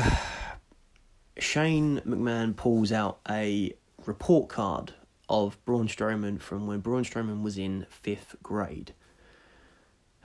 Shane 1.37 1.99
McMahon 2.07 2.55
pulls 2.55 2.93
out 2.93 3.19
a 3.29 3.73
report 4.05 4.47
card 4.47 4.93
of 5.31 5.63
Braun 5.63 5.87
Strowman 5.87 6.41
from 6.41 6.67
when 6.67 6.81
Braun 6.81 7.05
Strowman 7.05 7.41
was 7.41 7.57
in 7.57 7.87
fifth 7.89 8.35
grade. 8.43 8.93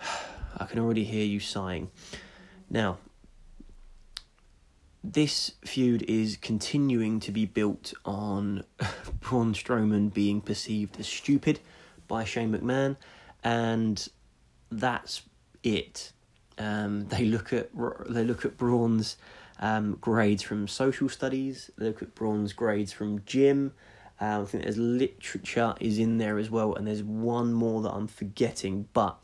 I 0.58 0.64
can 0.64 0.80
already 0.80 1.04
hear 1.04 1.24
you 1.24 1.38
sighing. 1.38 1.90
Now, 2.68 2.98
this 5.04 5.52
feud 5.64 6.02
is 6.08 6.36
continuing 6.36 7.20
to 7.20 7.30
be 7.30 7.46
built 7.46 7.94
on 8.04 8.64
Braun 9.20 9.54
Strowman 9.54 10.12
being 10.12 10.40
perceived 10.40 10.98
as 10.98 11.06
stupid 11.06 11.60
by 12.08 12.24
Shane 12.24 12.52
McMahon, 12.52 12.96
and 13.44 14.08
that's 14.72 15.22
it. 15.62 16.12
Um, 16.58 17.06
they 17.08 17.26
look 17.26 17.52
at 17.52 17.70
they 18.08 18.24
look 18.24 18.44
at 18.44 18.56
Braun's 18.56 19.16
um, 19.60 19.98
grades 20.00 20.42
from 20.42 20.66
social 20.66 21.08
studies. 21.08 21.70
They 21.78 21.86
look 21.86 22.02
at 22.02 22.16
Braun's 22.16 22.52
grades 22.52 22.92
from 22.92 23.22
gym. 23.24 23.72
Um, 24.18 24.42
I 24.42 24.44
think 24.46 24.64
there's 24.64 24.78
literature 24.78 25.74
is 25.80 25.98
in 25.98 26.18
there 26.18 26.38
as 26.38 26.50
well, 26.50 26.74
and 26.74 26.86
there's 26.86 27.02
one 27.02 27.52
more 27.52 27.82
that 27.82 27.90
I'm 27.90 28.06
forgetting, 28.06 28.88
but 28.92 29.18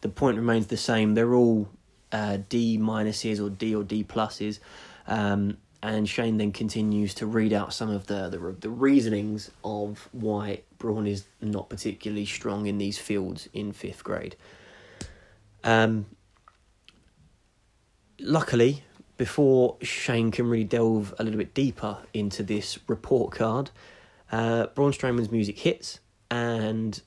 the 0.00 0.08
point 0.08 0.36
remains 0.36 0.68
the 0.68 0.76
same. 0.76 1.14
They're 1.14 1.34
all 1.34 1.68
uh, 2.12 2.38
D 2.48 2.78
minuses 2.78 3.44
or 3.44 3.50
D 3.50 3.74
or 3.74 3.82
D 3.82 4.04
pluses. 4.04 4.60
Um, 5.06 5.56
and 5.82 6.08
Shane 6.08 6.36
then 6.36 6.52
continues 6.52 7.12
to 7.14 7.26
read 7.26 7.52
out 7.52 7.74
some 7.74 7.90
of 7.90 8.06
the, 8.06 8.28
the 8.28 8.38
the 8.60 8.70
reasonings 8.70 9.50
of 9.64 10.08
why 10.12 10.60
Braun 10.78 11.08
is 11.08 11.24
not 11.40 11.68
particularly 11.68 12.24
strong 12.24 12.66
in 12.66 12.78
these 12.78 12.98
fields 12.98 13.48
in 13.52 13.72
fifth 13.72 14.04
grade. 14.04 14.36
Um, 15.64 16.06
luckily, 18.20 18.84
before 19.16 19.76
Shane 19.82 20.30
can 20.30 20.48
really 20.48 20.64
delve 20.64 21.14
a 21.18 21.24
little 21.24 21.38
bit 21.38 21.54
deeper 21.54 21.98
into 22.14 22.42
this 22.44 22.78
report 22.86 23.32
card, 23.32 23.70
uh, 24.32 24.66
Braun 24.68 24.92
Strowman's 24.92 25.30
music 25.30 25.58
hits, 25.58 26.00
and 26.30 27.00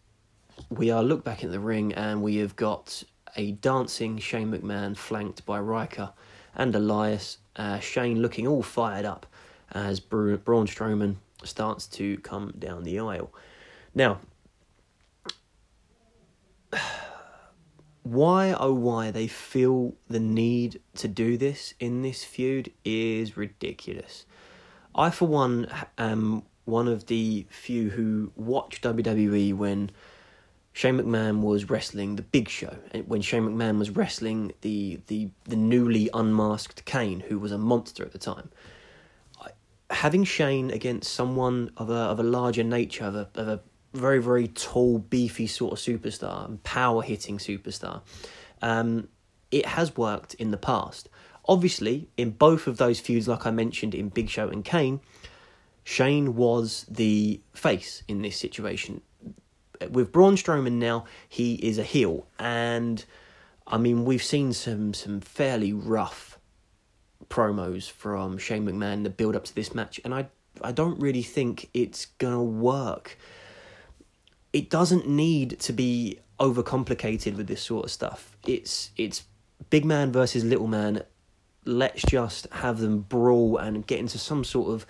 we 0.70 0.92
are 0.92 1.04
looked 1.04 1.26
back 1.26 1.44
at 1.44 1.52
the 1.52 1.60
ring, 1.60 1.94
and 1.94 2.22
we 2.22 2.38
have 2.38 2.56
got 2.56 3.04
a 3.36 3.52
dancing 3.52 4.18
Shane 4.20 4.52
McMahon 4.52 4.96
flanked 4.96 5.46
by 5.46 5.60
Ryker 5.60 6.14
and 6.56 6.74
Elias 6.74 7.40
uh, 7.58 7.80
Shane 7.80 8.22
looking 8.22 8.48
all 8.48 8.64
fired 8.64 9.06
up 9.06 9.26
as 9.72 10.00
Braun 10.00 10.38
Strowman 10.38 11.18
starts 11.44 11.88
to 11.88 12.18
come 12.20 12.54
down 12.58 12.84
the 12.84 13.00
aisle. 13.00 13.34
Now, 13.94 14.20
why 18.04 18.54
oh 18.54 18.74
why 18.74 19.12
they 19.12 19.28
feel 19.28 19.96
the 20.08 20.20
need 20.20 20.80
to 20.96 21.08
do 21.08 21.38
this 21.38 21.74
in 21.80 22.02
this 22.04 22.24
feud 22.24 22.72
is 22.84 23.36
ridiculous. 23.36 24.26
I, 24.94 25.10
for 25.10 25.28
one, 25.28 25.68
am 25.98 26.44
one 26.66 26.88
of 26.88 27.06
the 27.08 27.46
few 27.50 27.90
who 27.90 28.32
watched 28.36 28.84
WWE 28.84 29.54
when 29.56 29.92
Shane 30.74 30.98
McMahon 30.98 31.42
was 31.42 31.70
wrestling 31.70 32.18
the 32.18 32.22
Big 32.22 32.50
Show 32.50 32.76
when 33.06 33.22
Shane 33.22 33.44
McMahon 33.44 33.80
was 33.80 33.92
wrestling 33.92 34.52
the 34.60 35.00
the 35.08 35.30
the 35.46 35.56
newly 35.56 36.10
unmasked 36.14 36.84
Kane, 36.84 37.22
who 37.22 37.40
was 37.40 37.54
a 37.54 37.58
monster 37.58 38.04
at 38.04 38.12
the 38.12 38.18
time. 38.18 38.52
Having 39.92 40.24
Shane 40.24 40.72
against 40.72 41.14
someone 41.14 41.72
of 41.78 41.90
a 41.90 41.94
of 41.94 42.20
a 42.20 42.24
larger 42.24 42.64
nature, 42.64 43.06
of 43.06 43.16
a 43.16 43.30
of 43.36 43.48
a 43.48 43.62
very 43.94 44.22
very 44.22 44.50
tall, 44.50 44.98
beefy 44.98 45.48
sort 45.48 45.72
of 45.72 45.80
superstar, 45.80 46.44
and 46.46 46.62
power 46.64 47.02
hitting 47.04 47.38
superstar, 47.38 48.02
um, 48.62 49.08
it 49.52 49.66
has 49.66 49.96
worked 49.96 50.34
in 50.34 50.52
the 50.52 50.58
past. 50.58 51.08
Obviously, 51.48 52.10
in 52.18 52.32
both 52.32 52.68
of 52.68 52.78
those 52.78 53.00
feuds, 53.00 53.30
like 53.30 53.46
I 53.46 53.52
mentioned 53.52 53.96
in 53.96 54.10
Big 54.10 54.30
Show 54.30 54.50
and 54.50 54.66
Kane, 54.66 55.00
Shane 55.86 56.36
was 56.36 56.86
the 56.90 57.40
face 57.54 58.04
in 58.10 58.22
this 58.22 58.36
situation 58.36 59.02
with 59.90 60.12
Braun 60.12 60.36
Strowman 60.36 60.74
now, 60.74 61.06
he 61.28 61.56
is 61.56 61.78
a 61.78 61.84
heel, 61.84 62.28
and 62.40 63.04
I 63.68 63.78
mean 63.78 64.06
we've 64.06 64.24
seen 64.24 64.54
some 64.54 64.94
some 64.94 65.20
fairly 65.22 65.74
rough 65.74 66.40
promos 67.30 67.90
from 67.90 68.38
Shane 68.38 68.66
McMahon 68.66 69.04
the 69.04 69.10
build 69.10 69.36
up 69.36 69.46
to 69.46 69.56
this 69.56 69.74
match, 69.74 70.00
and 70.04 70.14
I 70.14 70.28
I 70.62 70.72
don't 70.72 71.00
really 71.00 71.24
think 71.24 71.70
it's 71.74 72.06
gonna 72.06 72.44
work. 72.44 73.18
It 74.54 74.70
doesn't 74.70 75.08
need 75.08 75.60
to 75.62 75.74
be 75.74 76.20
overcomplicated 76.40 77.36
with 77.36 77.48
this 77.48 77.62
sort 77.62 77.86
of 77.86 77.92
stuff. 77.92 78.38
It's 78.48 78.92
it's 78.98 79.24
big 79.70 79.86
man 79.86 80.12
versus 80.12 80.44
little 80.44 80.68
man 80.68 81.02
let's 81.68 82.04
just 82.04 82.46
have 82.52 82.78
them 82.78 83.00
brawl 83.00 83.58
and 83.58 83.88
get 83.88 83.98
into 84.00 84.20
some 84.20 84.44
sort 84.44 84.70
of 84.70 84.86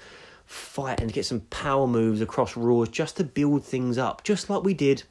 fight 0.46 1.02
and 1.02 1.12
get 1.12 1.26
some 1.26 1.42
power 1.42 1.88
moves 1.88 2.22
across 2.22 2.56
Raws 2.56 2.90
just 2.90 3.18
to 3.18 3.24
build 3.24 3.64
things 3.64 3.98
up, 3.98 4.24
just 4.24 4.50
like 4.50 4.64
we 4.64 4.74
did 4.74 5.04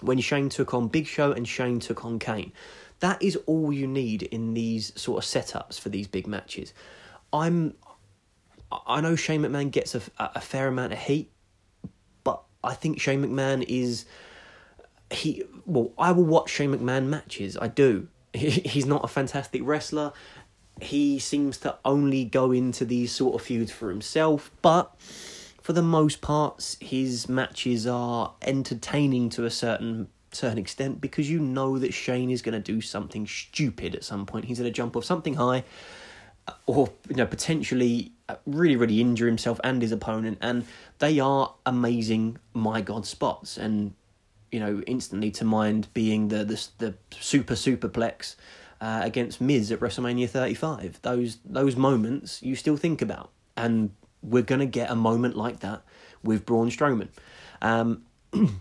when 0.00 0.20
Shane 0.20 0.48
took 0.48 0.74
on 0.74 0.88
Big 0.88 1.06
Show 1.06 1.32
and 1.32 1.46
Shane 1.46 1.80
took 1.80 2.04
on 2.04 2.18
Kane. 2.18 2.52
That 3.00 3.22
is 3.22 3.36
all 3.46 3.72
you 3.72 3.86
need 3.86 4.24
in 4.24 4.54
these 4.54 4.98
sort 5.00 5.24
of 5.24 5.28
setups 5.28 5.78
for 5.78 5.88
these 5.88 6.06
big 6.06 6.26
matches. 6.26 6.74
I'm, 7.32 7.74
I 8.86 9.00
know 9.00 9.16
Shane 9.16 9.42
McMahon 9.42 9.70
gets 9.70 9.94
a, 9.94 10.02
a 10.18 10.40
fair 10.40 10.68
amount 10.68 10.92
of 10.92 10.98
heat, 10.98 11.30
but 12.24 12.42
I 12.62 12.74
think 12.74 13.00
Shane 13.00 13.24
McMahon 13.24 13.64
is, 13.68 14.04
he 15.10 15.44
well, 15.64 15.92
I 15.98 16.12
will 16.12 16.24
watch 16.24 16.50
Shane 16.50 16.72
McMahon 16.74 17.06
matches. 17.06 17.56
I 17.56 17.68
do. 17.68 18.08
He's 18.34 18.86
not 18.86 19.04
a 19.04 19.08
fantastic 19.08 19.62
wrestler. 19.64 20.12
He 20.80 21.18
seems 21.18 21.58
to 21.58 21.76
only 21.84 22.24
go 22.24 22.52
into 22.52 22.84
these 22.84 23.12
sort 23.12 23.34
of 23.34 23.42
feuds 23.42 23.72
for 23.72 23.88
himself, 23.90 24.50
but 24.62 24.94
for 25.68 25.72
the 25.72 25.82
most 25.82 26.20
part, 26.20 26.76
his 26.80 27.28
matches 27.28 27.86
are 27.86 28.32
entertaining 28.42 29.28
to 29.30 29.44
a 29.44 29.50
certain 29.50 30.08
certain 30.30 30.58
extent 30.58 31.00
because 31.00 31.30
you 31.30 31.40
know 31.40 31.78
that 31.78 31.92
Shane 31.92 32.30
is 32.30 32.42
going 32.42 32.52
to 32.54 32.72
do 32.72 32.80
something 32.80 33.26
stupid 33.26 33.94
at 33.94 34.04
some 34.04 34.26
point. 34.26 34.44
He's 34.44 34.58
going 34.58 34.70
to 34.70 34.74
jump 34.74 34.96
off 34.96 35.04
something 35.04 35.34
high, 35.34 35.64
uh, 36.46 36.52
or 36.66 36.90
you 37.08 37.16
know 37.16 37.26
potentially 37.26 38.12
uh, 38.28 38.36
really 38.46 38.76
really 38.76 39.00
injure 39.00 39.26
himself 39.26 39.60
and 39.64 39.82
his 39.82 39.92
opponent, 39.92 40.38
and 40.40 40.64
they 41.00 41.20
are 41.20 41.54
amazing 41.66 42.38
my 42.54 42.80
god 42.80 43.04
spots. 43.06 43.56
And 43.56 43.94
you 44.50 44.60
know 44.60 44.82
instantly 44.86 45.30
to 45.32 45.44
mind 45.44 45.88
being 45.92 46.28
the 46.28 46.44
the, 46.44 46.68
the 46.78 46.94
super 47.10 47.54
superplex. 47.54 48.36
Uh, 48.80 49.00
against 49.02 49.40
Miz 49.40 49.72
at 49.72 49.80
WrestleMania 49.80 50.28
35. 50.28 51.00
Those 51.02 51.38
those 51.44 51.74
moments 51.74 52.40
you 52.44 52.54
still 52.54 52.76
think 52.76 53.02
about, 53.02 53.32
and 53.56 53.90
we're 54.22 54.44
gonna 54.44 54.66
get 54.66 54.88
a 54.88 54.94
moment 54.94 55.36
like 55.36 55.60
that 55.60 55.82
with 56.22 56.46
Braun 56.46 56.70
Strowman. 56.70 57.08
Um, 57.60 58.04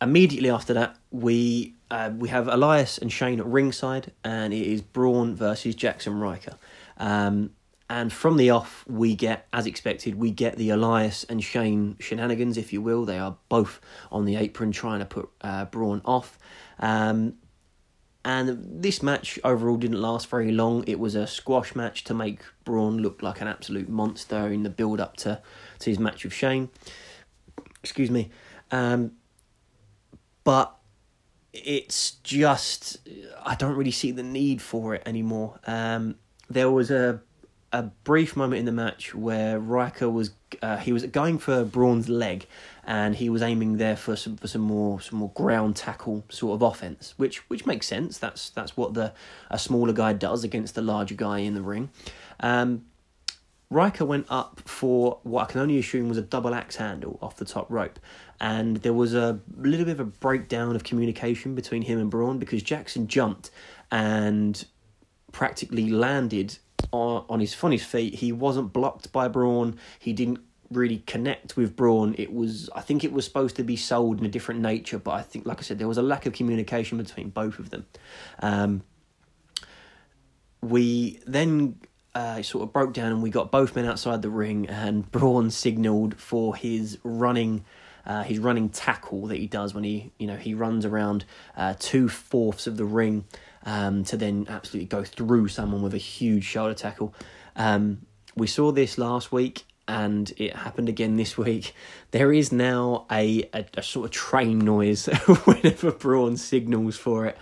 immediately 0.00 0.50
after 0.50 0.74
that, 0.74 0.96
we 1.10 1.74
uh, 1.90 2.10
we 2.16 2.28
have 2.28 2.48
Elias 2.48 2.98
and 2.98 3.12
Shane 3.12 3.40
at 3.40 3.46
ringside, 3.46 4.12
and 4.24 4.52
it 4.52 4.66
is 4.66 4.80
Braun 4.80 5.36
versus 5.36 5.74
Jaxson 5.76 6.20
Ryker. 6.20 6.56
Um, 6.96 7.50
and 7.88 8.12
from 8.12 8.36
the 8.36 8.50
off, 8.50 8.84
we 8.88 9.14
get, 9.14 9.46
as 9.52 9.66
expected, 9.66 10.16
we 10.16 10.32
get 10.32 10.56
the 10.56 10.70
Elias 10.70 11.22
and 11.24 11.42
Shane 11.42 11.96
shenanigans, 12.00 12.58
if 12.58 12.72
you 12.72 12.82
will. 12.82 13.04
They 13.04 13.18
are 13.18 13.36
both 13.48 13.80
on 14.10 14.24
the 14.24 14.34
apron 14.36 14.72
trying 14.72 14.98
to 14.98 15.04
put 15.04 15.28
uh, 15.40 15.66
Braun 15.66 16.02
off. 16.04 16.36
Um, 16.80 17.34
and 18.26 18.82
this 18.82 19.04
match 19.04 19.38
overall 19.44 19.76
didn't 19.76 20.02
last 20.02 20.26
very 20.26 20.50
long. 20.50 20.82
It 20.88 20.98
was 20.98 21.14
a 21.14 21.28
squash 21.28 21.76
match 21.76 22.02
to 22.04 22.12
make 22.12 22.40
Braun 22.64 22.98
look 22.98 23.22
like 23.22 23.40
an 23.40 23.46
absolute 23.46 23.88
monster 23.88 24.48
in 24.48 24.64
the 24.64 24.68
build 24.68 25.00
up 25.00 25.16
to, 25.18 25.40
to 25.78 25.90
his 25.90 26.00
match 26.00 26.24
with 26.24 26.32
Shane. 26.32 26.68
Excuse 27.84 28.10
me. 28.10 28.30
Um, 28.72 29.12
but 30.42 30.76
it's 31.52 32.16
just 32.24 32.98
I 33.44 33.54
don't 33.54 33.76
really 33.76 33.92
see 33.92 34.10
the 34.10 34.24
need 34.24 34.60
for 34.60 34.96
it 34.96 35.04
anymore. 35.06 35.60
Um, 35.64 36.16
there 36.50 36.68
was 36.68 36.90
a 36.90 37.20
a 37.72 37.82
brief 38.02 38.34
moment 38.34 38.58
in 38.58 38.64
the 38.64 38.72
match 38.72 39.14
where 39.14 39.60
Ryker 39.60 40.10
was 40.10 40.32
uh, 40.62 40.78
he 40.78 40.92
was 40.92 41.04
going 41.04 41.38
for 41.38 41.62
Braun's 41.62 42.08
leg, 42.08 42.48
and 42.86 43.16
he 43.16 43.28
was 43.28 43.42
aiming 43.42 43.78
there 43.78 43.96
for 43.96 44.14
some 44.14 44.36
for 44.36 44.46
some 44.46 44.62
more 44.62 45.00
some 45.00 45.18
more 45.18 45.30
ground 45.34 45.74
tackle 45.76 46.24
sort 46.28 46.54
of 46.54 46.62
offense, 46.62 47.14
which 47.16 47.38
which 47.50 47.66
makes 47.66 47.86
sense. 47.86 48.16
That's 48.18 48.50
that's 48.50 48.76
what 48.76 48.94
the 48.94 49.12
a 49.50 49.58
smaller 49.58 49.92
guy 49.92 50.12
does 50.12 50.44
against 50.44 50.76
the 50.76 50.82
larger 50.82 51.16
guy 51.16 51.40
in 51.40 51.54
the 51.54 51.62
ring. 51.62 51.90
Um, 52.40 52.86
Ryker 53.68 54.04
went 54.04 54.26
up 54.30 54.60
for 54.64 55.18
what 55.24 55.42
I 55.42 55.52
can 55.52 55.60
only 55.60 55.78
assume 55.78 56.08
was 56.08 56.18
a 56.18 56.22
double 56.22 56.54
axe 56.54 56.76
handle 56.76 57.18
off 57.20 57.36
the 57.36 57.44
top 57.44 57.66
rope, 57.68 57.98
and 58.40 58.76
there 58.78 58.92
was 58.92 59.12
a 59.14 59.40
little 59.56 59.84
bit 59.84 59.92
of 59.92 60.00
a 60.00 60.04
breakdown 60.04 60.76
of 60.76 60.84
communication 60.84 61.56
between 61.56 61.82
him 61.82 61.98
and 61.98 62.08
Braun 62.08 62.38
because 62.38 62.62
Jaxson 62.62 63.08
jumped 63.08 63.50
and 63.90 64.64
practically 65.32 65.90
landed 65.90 66.58
on, 66.92 67.24
on 67.28 67.40
his 67.40 67.60
on 67.64 67.72
his 67.72 67.84
feet. 67.84 68.14
He 68.14 68.30
wasn't 68.30 68.72
blocked 68.72 69.10
by 69.10 69.26
Braun. 69.26 69.76
He 69.98 70.12
didn't 70.12 70.38
really 70.70 70.98
connect 71.06 71.56
with 71.56 71.76
Braun. 71.76 72.14
It 72.18 72.32
was 72.32 72.70
I 72.74 72.80
think 72.80 73.04
it 73.04 73.12
was 73.12 73.24
supposed 73.24 73.56
to 73.56 73.62
be 73.62 73.76
sold 73.76 74.20
in 74.20 74.26
a 74.26 74.28
different 74.28 74.60
nature, 74.60 74.98
but 74.98 75.12
I 75.12 75.22
think 75.22 75.46
like 75.46 75.58
I 75.58 75.62
said, 75.62 75.78
there 75.78 75.88
was 75.88 75.98
a 75.98 76.02
lack 76.02 76.26
of 76.26 76.32
communication 76.32 76.98
between 76.98 77.30
both 77.30 77.58
of 77.58 77.70
them. 77.70 77.86
Um, 78.40 78.82
we 80.60 81.20
then 81.26 81.78
uh, 82.14 82.42
sort 82.42 82.64
of 82.64 82.72
broke 82.72 82.92
down 82.94 83.12
and 83.12 83.22
we 83.22 83.30
got 83.30 83.50
both 83.50 83.76
men 83.76 83.84
outside 83.84 84.22
the 84.22 84.30
ring 84.30 84.66
and 84.68 85.10
Braun 85.12 85.50
signalled 85.50 86.16
for 86.16 86.56
his 86.56 86.98
running 87.04 87.64
uh, 88.06 88.22
his 88.22 88.38
running 88.38 88.68
tackle 88.68 89.26
that 89.26 89.36
he 89.36 89.48
does 89.48 89.74
when 89.74 89.84
he 89.84 90.12
you 90.18 90.26
know 90.26 90.36
he 90.36 90.54
runs 90.54 90.84
around 90.84 91.24
uh, 91.56 91.74
two 91.78 92.08
fourths 92.08 92.66
of 92.66 92.76
the 92.76 92.84
ring 92.84 93.24
um, 93.64 94.04
to 94.04 94.16
then 94.16 94.46
absolutely 94.48 94.86
go 94.86 95.02
through 95.04 95.48
someone 95.48 95.82
with 95.82 95.92
a 95.92 95.98
huge 95.98 96.44
shoulder 96.44 96.74
tackle. 96.74 97.12
Um, 97.56 98.06
we 98.36 98.46
saw 98.46 98.70
this 98.70 98.96
last 98.96 99.32
week 99.32 99.64
and 99.88 100.32
it 100.36 100.56
happened 100.56 100.88
again 100.88 101.16
this 101.16 101.38
week. 101.38 101.74
There 102.10 102.32
is 102.32 102.52
now 102.52 103.06
a, 103.10 103.48
a, 103.52 103.64
a 103.74 103.82
sort 103.82 104.06
of 104.06 104.10
train 104.10 104.58
noise 104.58 105.06
whenever 105.44 105.92
Braun 105.92 106.36
signals 106.36 106.96
for 106.96 107.26
it, 107.26 107.38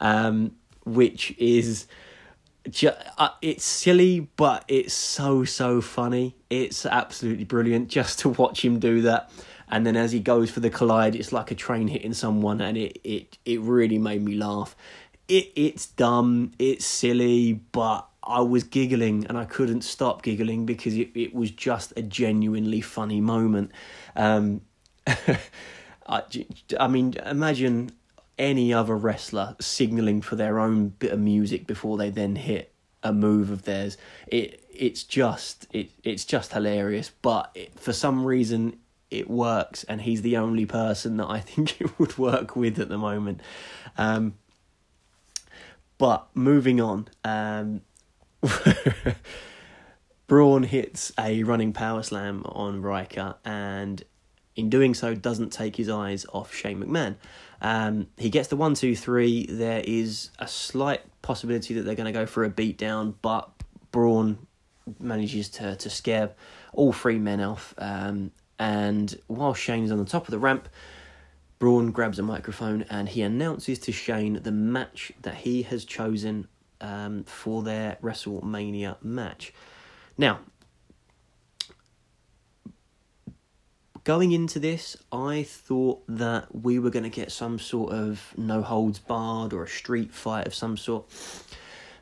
um, 0.00 0.52
which 0.84 1.34
is 1.38 1.86
ju- 2.70 2.90
uh, 3.16 3.30
it's 3.42 3.64
silly, 3.64 4.28
but 4.36 4.64
it's 4.68 4.94
so 4.94 5.44
so 5.44 5.80
funny. 5.80 6.36
It's 6.50 6.86
absolutely 6.86 7.44
brilliant 7.44 7.88
just 7.88 8.20
to 8.20 8.30
watch 8.30 8.64
him 8.64 8.78
do 8.78 9.02
that. 9.02 9.30
And 9.70 9.86
then 9.86 9.96
as 9.96 10.12
he 10.12 10.20
goes 10.20 10.50
for 10.50 10.60
the 10.60 10.70
collide, 10.70 11.14
it's 11.14 11.32
like 11.32 11.50
a 11.50 11.54
train 11.54 11.88
hitting 11.88 12.14
someone, 12.14 12.60
and 12.60 12.76
it 12.76 12.98
it 13.04 13.38
it 13.44 13.60
really 13.60 13.98
made 13.98 14.22
me 14.22 14.34
laugh. 14.34 14.76
It 15.26 15.52
it's 15.56 15.86
dumb, 15.86 16.52
it's 16.58 16.86
silly, 16.86 17.54
but 17.72 18.06
I 18.28 18.40
was 18.40 18.64
giggling 18.64 19.26
and 19.26 19.38
I 19.38 19.44
couldn't 19.44 19.82
stop 19.82 20.22
giggling 20.22 20.66
because 20.66 20.94
it, 20.94 21.10
it 21.14 21.34
was 21.34 21.50
just 21.50 21.92
a 21.96 22.02
genuinely 22.02 22.80
funny 22.80 23.20
moment. 23.20 23.72
Um, 24.14 24.60
I, 26.06 26.22
I 26.78 26.88
mean, 26.88 27.14
imagine 27.24 27.92
any 28.38 28.72
other 28.72 28.94
wrestler 28.94 29.56
signaling 29.60 30.20
for 30.22 30.36
their 30.36 30.58
own 30.58 30.90
bit 30.90 31.12
of 31.12 31.18
music 31.18 31.66
before 31.66 31.96
they 31.96 32.10
then 32.10 32.36
hit 32.36 32.72
a 33.02 33.12
move 33.12 33.50
of 33.50 33.62
theirs. 33.62 33.96
It 34.26 34.62
it's 34.72 35.02
just 35.02 35.66
it 35.72 35.90
it's 36.04 36.24
just 36.24 36.52
hilarious, 36.52 37.10
but 37.22 37.50
it, 37.54 37.78
for 37.78 37.92
some 37.92 38.24
reason 38.24 38.78
it 39.10 39.28
works, 39.28 39.84
and 39.84 40.02
he's 40.02 40.22
the 40.22 40.36
only 40.36 40.66
person 40.66 41.16
that 41.16 41.28
I 41.28 41.40
think 41.48 41.80
it 41.80 41.98
would 41.98 42.18
work 42.18 42.54
with 42.56 42.78
at 42.78 42.88
the 42.88 42.98
moment. 42.98 43.40
Um, 43.96 44.34
but 45.96 46.28
moving 46.34 46.80
on, 46.80 47.08
um, 47.24 47.80
Braun 50.26 50.62
hits 50.62 51.12
a 51.18 51.42
running 51.42 51.72
power 51.72 52.02
slam 52.02 52.42
on 52.46 52.82
Ryker, 52.82 53.36
and 53.44 54.02
in 54.56 54.70
doing 54.70 54.94
so, 54.94 55.14
doesn't 55.14 55.50
take 55.52 55.76
his 55.76 55.88
eyes 55.88 56.26
off 56.32 56.54
Shane 56.54 56.82
McMahon. 56.82 57.16
Um, 57.60 58.08
he 58.16 58.30
gets 58.30 58.48
the 58.48 58.56
one, 58.56 58.74
two, 58.74 58.94
three. 58.94 59.46
There 59.46 59.82
is 59.84 60.30
a 60.38 60.46
slight 60.46 61.02
possibility 61.22 61.74
that 61.74 61.82
they're 61.82 61.94
going 61.94 62.12
to 62.12 62.18
go 62.18 62.26
for 62.26 62.44
a 62.44 62.50
beatdown, 62.50 63.14
but 63.22 63.50
Braun 63.92 64.46
manages 64.98 65.48
to 65.50 65.76
to 65.76 65.90
scare 65.90 66.30
all 66.72 66.92
three 66.92 67.18
men 67.18 67.40
off. 67.40 67.74
Um, 67.78 68.32
and 68.58 69.16
while 69.28 69.54
Shane 69.54 69.84
is 69.84 69.92
on 69.92 69.98
the 69.98 70.04
top 70.04 70.26
of 70.26 70.30
the 70.30 70.38
ramp, 70.38 70.68
Braun 71.58 71.90
grabs 71.90 72.18
a 72.18 72.22
microphone 72.22 72.84
and 72.90 73.08
he 73.08 73.22
announces 73.22 73.78
to 73.80 73.92
Shane 73.92 74.40
the 74.42 74.52
match 74.52 75.12
that 75.22 75.36
he 75.36 75.62
has 75.62 75.84
chosen 75.84 76.48
um, 76.80 77.24
for 77.24 77.62
their 77.62 77.98
WrestleMania 78.02 79.02
match. 79.02 79.52
Now, 80.16 80.40
going 84.04 84.32
into 84.32 84.58
this, 84.58 84.96
I 85.12 85.42
thought 85.42 86.02
that 86.08 86.54
we 86.54 86.78
were 86.78 86.90
going 86.90 87.04
to 87.04 87.10
get 87.10 87.30
some 87.30 87.58
sort 87.58 87.92
of 87.92 88.32
no 88.36 88.62
holds 88.62 88.98
barred 88.98 89.52
or 89.52 89.64
a 89.64 89.68
street 89.68 90.12
fight 90.12 90.46
of 90.46 90.54
some 90.54 90.76
sort 90.76 91.04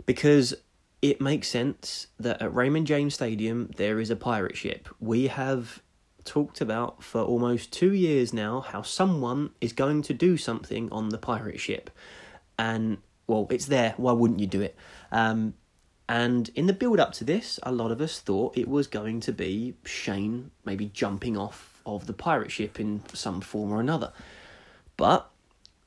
because 0.07 0.55
it 1.03 1.21
makes 1.21 1.49
sense 1.49 2.07
that 2.19 2.41
at 2.41 2.55
Raymond 2.55 2.87
James 2.87 3.15
Stadium 3.15 3.71
there 3.77 4.01
is 4.01 4.11
a 4.11 4.17
pirate 4.17 4.57
ship. 4.57 4.89
We 5.01 5.27
have 5.27 5.83
talked 6.25 6.61
about 6.61 7.03
for 7.03 7.23
almost 7.23 7.73
two 7.73 7.93
years 7.93 8.33
now 8.33 8.61
how 8.61 8.83
someone 8.83 9.51
is 9.61 9.73
going 9.73 10.03
to 10.03 10.15
do 10.15 10.37
something 10.37 10.91
on 10.91 11.11
the 11.11 11.19
pirate 11.19 11.61
ship. 11.61 11.91
And, 12.59 12.99
well, 13.27 13.47
it's 13.51 13.67
there. 13.67 13.95
Why 13.97 14.13
wouldn't 14.13 14.41
you 14.41 14.47
do 14.47 14.61
it? 14.61 14.77
Um, 15.11 15.55
and 16.09 16.51
in 16.55 16.67
the 16.67 16.73
build 16.73 17.01
up 17.01 17.13
to 17.15 17.25
this, 17.25 17.59
a 17.65 17.73
lot 17.73 17.91
of 17.91 18.01
us 18.01 18.21
thought 18.21 18.57
it 18.57 18.69
was 18.69 18.87
going 18.87 19.21
to 19.21 19.33
be 19.33 19.75
Shane 19.85 20.53
maybe 20.65 20.87
jumping 20.87 21.37
off 21.37 21.81
of 21.85 22.07
the 22.07 22.13
pirate 22.13 22.53
ship 22.53 22.79
in 22.79 23.03
some 23.13 23.41
form 23.41 23.73
or 23.73 23.81
another. 23.81 24.13
But 24.97 25.31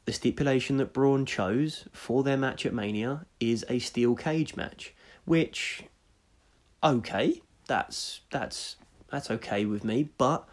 the 0.05 0.13
stipulation 0.13 0.77
that 0.77 0.93
Braun 0.93 1.25
chose 1.25 1.87
for 1.93 2.23
their 2.23 2.37
match 2.37 2.65
at 2.65 2.73
Mania 2.73 3.25
is 3.39 3.63
a 3.69 3.79
steel 3.79 4.15
cage 4.15 4.55
match, 4.55 4.93
which 5.25 5.83
okay, 6.83 7.41
that's 7.67 8.21
that's 8.29 8.75
that's 9.09 9.31
okay 9.31 9.65
with 9.65 9.83
me, 9.83 10.09
but 10.17 10.47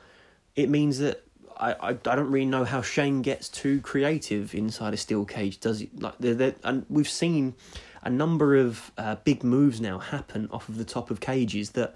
it 0.54 0.68
means 0.68 0.98
that 0.98 1.25
I, 1.56 1.72
I, 1.72 1.88
I 1.90 1.92
don't 1.92 2.30
really 2.30 2.46
know 2.46 2.64
how 2.64 2.82
Shane 2.82 3.22
gets 3.22 3.48
too 3.48 3.80
creative 3.80 4.54
inside 4.54 4.94
a 4.94 4.96
steel 4.96 5.24
cage. 5.24 5.60
Does 5.60 5.80
he 5.80 5.90
like 5.96 6.14
they're, 6.18 6.34
they're, 6.34 6.54
and 6.62 6.84
we've 6.88 7.08
seen 7.08 7.54
a 8.02 8.10
number 8.10 8.56
of 8.56 8.92
uh, 8.98 9.16
big 9.24 9.42
moves 9.42 9.80
now 9.80 9.98
happen 9.98 10.48
off 10.50 10.68
of 10.68 10.78
the 10.78 10.84
top 10.84 11.10
of 11.10 11.20
cages 11.20 11.70
that 11.70 11.94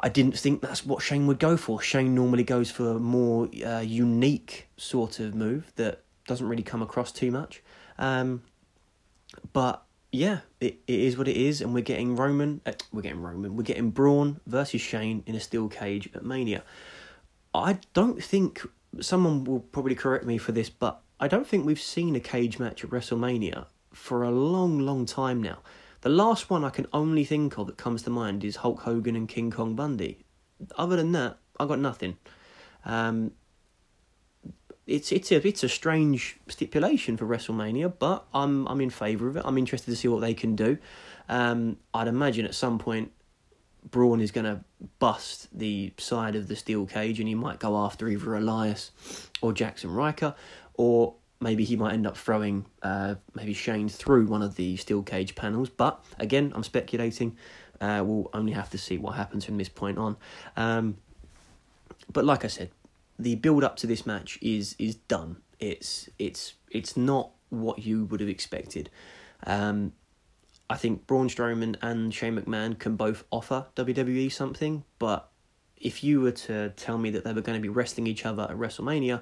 I 0.00 0.08
didn't 0.08 0.38
think 0.38 0.62
that's 0.62 0.86
what 0.86 1.02
Shane 1.02 1.26
would 1.26 1.38
go 1.38 1.56
for. 1.56 1.82
Shane 1.82 2.14
normally 2.14 2.44
goes 2.44 2.70
for 2.70 2.92
a 2.92 2.98
more 2.98 3.48
uh, 3.64 3.80
unique 3.80 4.68
sort 4.76 5.20
of 5.20 5.34
move 5.34 5.72
that 5.76 6.02
doesn't 6.26 6.46
really 6.46 6.62
come 6.62 6.82
across 6.82 7.12
too 7.12 7.30
much. 7.30 7.62
Um, 7.98 8.42
but 9.52 9.82
yeah, 10.10 10.40
it, 10.60 10.78
it 10.86 11.00
is 11.00 11.16
what 11.16 11.28
it 11.28 11.36
is, 11.36 11.60
and 11.60 11.74
we're 11.74 11.82
getting 11.82 12.16
Roman. 12.16 12.60
Uh, 12.64 12.72
we're 12.92 13.02
getting 13.02 13.20
Roman. 13.20 13.56
We're 13.56 13.62
getting 13.64 13.90
Braun 13.90 14.40
versus 14.46 14.80
Shane 14.80 15.22
in 15.26 15.34
a 15.34 15.40
steel 15.40 15.68
cage 15.68 16.08
at 16.14 16.24
Mania. 16.24 16.62
I 17.54 17.78
don't 17.92 18.22
think 18.22 18.66
someone 19.00 19.44
will 19.44 19.60
probably 19.60 19.94
correct 19.94 20.24
me 20.24 20.38
for 20.38 20.52
this, 20.52 20.70
but 20.70 21.02
I 21.20 21.28
don't 21.28 21.46
think 21.46 21.64
we've 21.64 21.80
seen 21.80 22.16
a 22.16 22.20
cage 22.20 22.58
match 22.58 22.84
at 22.84 22.90
WrestleMania 22.90 23.66
for 23.92 24.22
a 24.22 24.30
long, 24.30 24.80
long 24.80 25.06
time 25.06 25.42
now. 25.42 25.58
The 26.00 26.08
last 26.08 26.50
one 26.50 26.64
I 26.64 26.70
can 26.70 26.86
only 26.92 27.24
think 27.24 27.58
of 27.58 27.66
that 27.68 27.76
comes 27.76 28.02
to 28.02 28.10
mind 28.10 28.44
is 28.44 28.56
Hulk 28.56 28.80
Hogan 28.80 29.14
and 29.14 29.28
King 29.28 29.50
Kong 29.50 29.74
Bundy. 29.76 30.24
Other 30.76 30.96
than 30.96 31.12
that, 31.12 31.38
I 31.60 31.66
got 31.66 31.78
nothing. 31.78 32.16
Um, 32.84 33.32
it's 34.86 35.12
it's 35.12 35.30
a 35.30 35.46
it's 35.46 35.62
a 35.62 35.68
strange 35.68 36.38
stipulation 36.48 37.16
for 37.16 37.24
WrestleMania, 37.26 37.92
but 37.98 38.26
I'm 38.34 38.66
I'm 38.66 38.80
in 38.80 38.90
favour 38.90 39.28
of 39.28 39.36
it. 39.36 39.42
I'm 39.44 39.58
interested 39.58 39.92
to 39.92 39.96
see 39.96 40.08
what 40.08 40.20
they 40.20 40.34
can 40.34 40.56
do. 40.56 40.78
Um, 41.28 41.76
I'd 41.94 42.08
imagine 42.08 42.46
at 42.46 42.54
some 42.54 42.78
point 42.80 43.12
Braun 43.88 44.20
is 44.20 44.32
going 44.32 44.44
to 44.44 44.64
bust 44.98 45.48
the 45.56 45.92
side 45.98 46.34
of 46.34 46.48
the 46.48 46.56
steel 46.56 46.86
cage, 46.86 47.18
and 47.18 47.28
he 47.28 47.34
might 47.34 47.58
go 47.58 47.76
after 47.76 48.08
either 48.08 48.34
Elias 48.34 48.90
or 49.40 49.52
Jaxson 49.52 49.94
Ryker, 49.94 50.34
or 50.74 51.14
maybe 51.40 51.64
he 51.64 51.76
might 51.76 51.92
end 51.92 52.06
up 52.06 52.16
throwing 52.16 52.66
uh, 52.82 53.16
maybe 53.34 53.52
Shane 53.52 53.88
through 53.88 54.26
one 54.26 54.42
of 54.42 54.54
the 54.56 54.76
steel 54.76 55.02
cage 55.02 55.34
panels. 55.34 55.68
But 55.68 56.02
again, 56.18 56.52
I'm 56.54 56.62
speculating. 56.62 57.36
Uh, 57.80 58.02
we'll 58.04 58.30
only 58.32 58.52
have 58.52 58.70
to 58.70 58.78
see 58.78 58.96
what 58.96 59.16
happens 59.16 59.44
from 59.44 59.58
this 59.58 59.68
point 59.68 59.98
on. 59.98 60.16
Um, 60.56 60.96
but 62.12 62.24
like 62.24 62.44
I 62.44 62.48
said, 62.48 62.70
the 63.18 63.34
build 63.34 63.64
up 63.64 63.76
to 63.78 63.86
this 63.86 64.06
match 64.06 64.38
is 64.40 64.76
is 64.78 64.94
done. 64.94 65.38
It's 65.58 66.08
it's 66.18 66.54
it's 66.70 66.96
not 66.96 67.30
what 67.50 67.80
you 67.80 68.04
would 68.06 68.20
have 68.20 68.28
expected. 68.28 68.90
Um, 69.46 69.92
I 70.72 70.76
think 70.76 71.06
Braun 71.06 71.28
Strowman 71.28 71.76
and 71.82 72.14
Shane 72.14 72.34
McMahon 72.40 72.78
can 72.78 72.96
both 72.96 73.24
offer 73.30 73.66
WWE 73.76 74.32
something, 74.32 74.84
but 74.98 75.28
if 75.76 76.02
you 76.02 76.22
were 76.22 76.32
to 76.32 76.70
tell 76.70 76.96
me 76.96 77.10
that 77.10 77.24
they 77.24 77.34
were 77.34 77.42
going 77.42 77.58
to 77.58 77.62
be 77.62 77.68
wrestling 77.68 78.06
each 78.06 78.24
other 78.24 78.44
at 78.44 78.56
WrestleMania, 78.56 79.20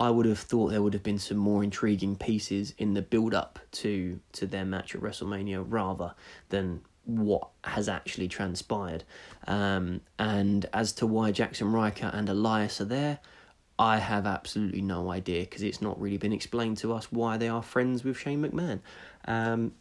I 0.00 0.08
would 0.08 0.24
have 0.24 0.38
thought 0.38 0.68
there 0.68 0.80
would 0.80 0.94
have 0.94 1.02
been 1.02 1.18
some 1.18 1.36
more 1.36 1.62
intriguing 1.62 2.16
pieces 2.16 2.72
in 2.78 2.94
the 2.94 3.02
build 3.02 3.34
up 3.34 3.58
to 3.72 4.18
to 4.32 4.46
their 4.46 4.64
match 4.64 4.94
at 4.94 5.02
WrestleMania 5.02 5.62
rather 5.68 6.14
than 6.48 6.80
what 7.04 7.48
has 7.64 7.86
actually 7.90 8.28
transpired. 8.28 9.04
Um, 9.46 10.00
and 10.18 10.64
as 10.72 10.92
to 10.94 11.06
why 11.06 11.32
Jaxson 11.32 11.70
Ryker 11.70 12.10
and 12.14 12.30
Elias 12.30 12.80
are 12.80 12.86
there, 12.86 13.18
I 13.78 13.98
have 13.98 14.26
absolutely 14.26 14.80
no 14.80 15.10
idea 15.10 15.40
because 15.40 15.62
it's 15.62 15.82
not 15.82 16.00
really 16.00 16.16
been 16.16 16.32
explained 16.32 16.78
to 16.78 16.94
us 16.94 17.12
why 17.12 17.36
they 17.36 17.48
are 17.48 17.62
friends 17.62 18.04
with 18.04 18.16
Shane 18.16 18.42
McMahon. 18.42 18.80
Um, 19.26 19.72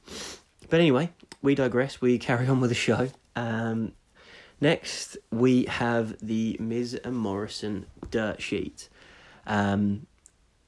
but 0.69 0.79
anyway, 0.79 1.11
we 1.41 1.55
digress. 1.55 2.01
We 2.01 2.17
carry 2.17 2.47
on 2.47 2.59
with 2.59 2.69
the 2.69 2.75
show. 2.75 3.09
Um, 3.35 3.93
next, 4.59 5.17
we 5.31 5.65
have 5.65 6.17
the 6.25 6.57
Miz 6.59 6.93
and 6.95 7.15
Morrison 7.15 7.85
dirt 8.09 8.41
sheet. 8.41 8.89
Um, 9.45 10.07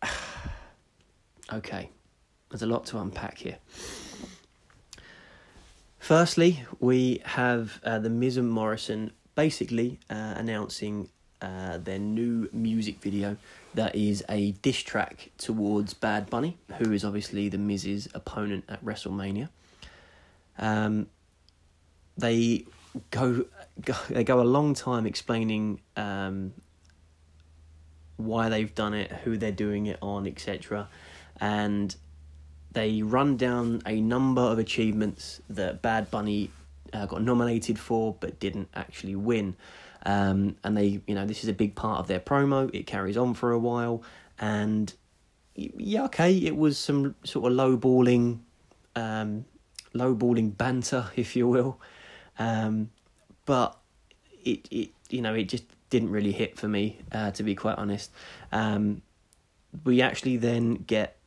okay, 1.54 1.90
there's 2.50 2.62
a 2.62 2.68
lot 2.68 2.86
to 2.88 3.00
unpack 3.00 3.38
here. 3.40 3.58
Firstly, 6.00 6.64
we 6.80 7.22
have 7.26 7.80
uh, 7.84 8.00
the 8.00 8.10
Miz 8.10 8.38
and 8.38 8.50
Morrison 8.50 9.12
basically 9.36 10.00
uh, 10.10 10.34
announcing 10.38 11.10
uh, 11.42 11.78
their 11.78 12.00
new 12.00 12.50
music 12.52 13.00
video 13.00 13.38
that 13.74 13.96
is 13.96 14.24
a 14.28 14.52
diss 14.64 14.78
track 14.78 15.30
towards 15.38 15.94
Bad 15.94 16.30
Bunny, 16.30 16.58
who 16.78 16.92
is 16.92 17.06
obviously 17.06 17.50
the 17.50 17.58
Miz's 17.58 18.08
opponent 18.14 18.66
at 18.68 18.84
WrestleMania. 18.84 19.50
Um, 20.60 21.08
they 22.17 22.65
go, 23.12 23.45
go 23.84 23.95
they 24.10 24.24
go 24.24 24.41
a 24.41 24.43
long 24.43 24.74
time 24.74 25.06
explaining 25.06 25.80
um, 25.95 26.54
why 28.17 28.50
they've 28.50 28.74
done 28.76 28.93
it, 28.93 29.12
who 29.12 29.38
they're 29.38 29.52
doing 29.52 29.88
it 29.88 29.98
on, 30.02 30.28
etc. 30.28 30.89
And 31.39 31.95
they 32.72 33.02
run 33.02 33.38
down 33.38 33.82
a 33.86 34.00
number 34.02 34.41
of 34.41 34.60
achievements 34.60 35.41
that 35.50 35.82
Bad 35.82 36.12
Bunny 36.12 36.52
uh, 36.93 37.06
got 37.06 37.22
nominated 37.22 37.80
for 37.80 38.15
but 38.19 38.39
didn't 38.39 38.69
actually 38.76 39.15
win. 39.15 39.56
Um, 40.06 40.56
and 40.63 40.78
they, 40.78 41.02
you 41.08 41.15
know, 41.15 41.26
this 41.26 41.43
is 41.43 41.50
a 41.50 41.54
big 41.54 41.76
part 41.76 42.00
of 42.00 42.08
their 42.08 42.19
promo. 42.19 42.74
It 42.74 42.86
carries 42.88 43.17
on 43.17 43.34
for 43.34 43.52
a 43.52 43.60
while, 43.60 44.04
and 44.38 44.93
yeah, 45.56 46.06
okay, 46.06 46.38
it 46.38 46.56
was 46.56 46.78
some 46.78 47.15
sort 47.26 47.52
of 47.52 47.58
lowballing, 47.58 48.39
um, 48.95 49.43
lowballing 49.93 50.56
banter, 50.56 51.10
if 51.15 51.36
you 51.36 51.47
will, 51.47 51.80
um, 52.38 52.89
but 53.45 53.78
it, 54.43 54.67
it, 54.71 54.89
you 55.10 55.21
know, 55.21 55.34
it 55.34 55.49
just 55.49 55.65
didn't 55.89 56.12
really 56.12 56.32
hit 56.32 56.58
for 56.58 56.67
me, 56.67 56.99
uh, 57.12 57.32
to 57.32 57.43
be 57.43 57.56
quite 57.56 57.78
honest. 57.78 58.12
Um, 58.52 59.02
we 59.84 60.02
actually 60.02 60.38
then 60.38 60.75
get 60.75 61.17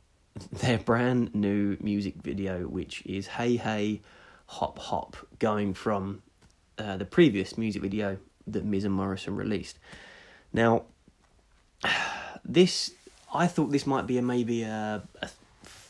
their 0.52 0.78
brand 0.78 1.34
new 1.34 1.76
music 1.80 2.14
video, 2.22 2.66
which 2.66 3.04
is 3.06 3.26
Hey 3.26 3.56
Hey 3.56 4.00
Hop 4.46 4.78
Hop, 4.78 5.16
going 5.38 5.74
from 5.74 6.22
uh, 6.78 6.96
the 6.96 7.04
previous 7.04 7.58
music 7.58 7.82
video 7.82 8.18
that 8.46 8.64
Miz 8.64 8.84
and 8.84 8.94
Morrison 8.94 9.36
released. 9.36 9.78
Now, 10.52 10.84
this 12.44 12.92
I 13.32 13.46
thought 13.46 13.70
this 13.70 13.86
might 13.86 14.06
be 14.06 14.18
a 14.18 14.22
maybe 14.22 14.62
a, 14.62 15.02
a 15.20 15.28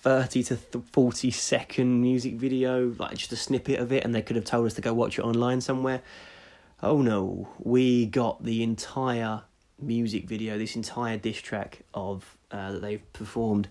thirty 0.08 0.42
to 0.42 0.56
forty 0.56 1.30
second 1.30 2.00
music 2.00 2.36
video, 2.36 2.94
like 2.98 3.18
just 3.18 3.30
a 3.30 3.36
snippet 3.36 3.78
of 3.78 3.92
it, 3.92 4.04
and 4.04 4.14
they 4.14 4.22
could 4.22 4.36
have 4.36 4.46
told 4.46 4.64
us 4.64 4.72
to 4.72 4.80
go 4.80 4.94
watch 4.94 5.18
it 5.18 5.22
online 5.22 5.60
somewhere. 5.60 6.00
Oh 6.82 7.02
no, 7.02 7.46
we 7.58 8.06
got 8.06 8.42
the 8.42 8.62
entire 8.62 9.42
music 9.78 10.26
video, 10.26 10.56
this 10.56 10.76
entire 10.76 11.18
diss 11.18 11.36
track 11.42 11.80
of 11.92 12.38
uh, 12.50 12.72
that 12.72 12.80
they've 12.80 13.12
performed 13.12 13.68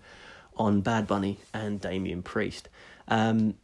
on 0.56 0.80
Bad 0.80 1.08
Bunny 1.08 1.40
and 1.52 1.80
Damian 1.80 2.22
Priest. 2.22 2.68
Um, 3.08 3.54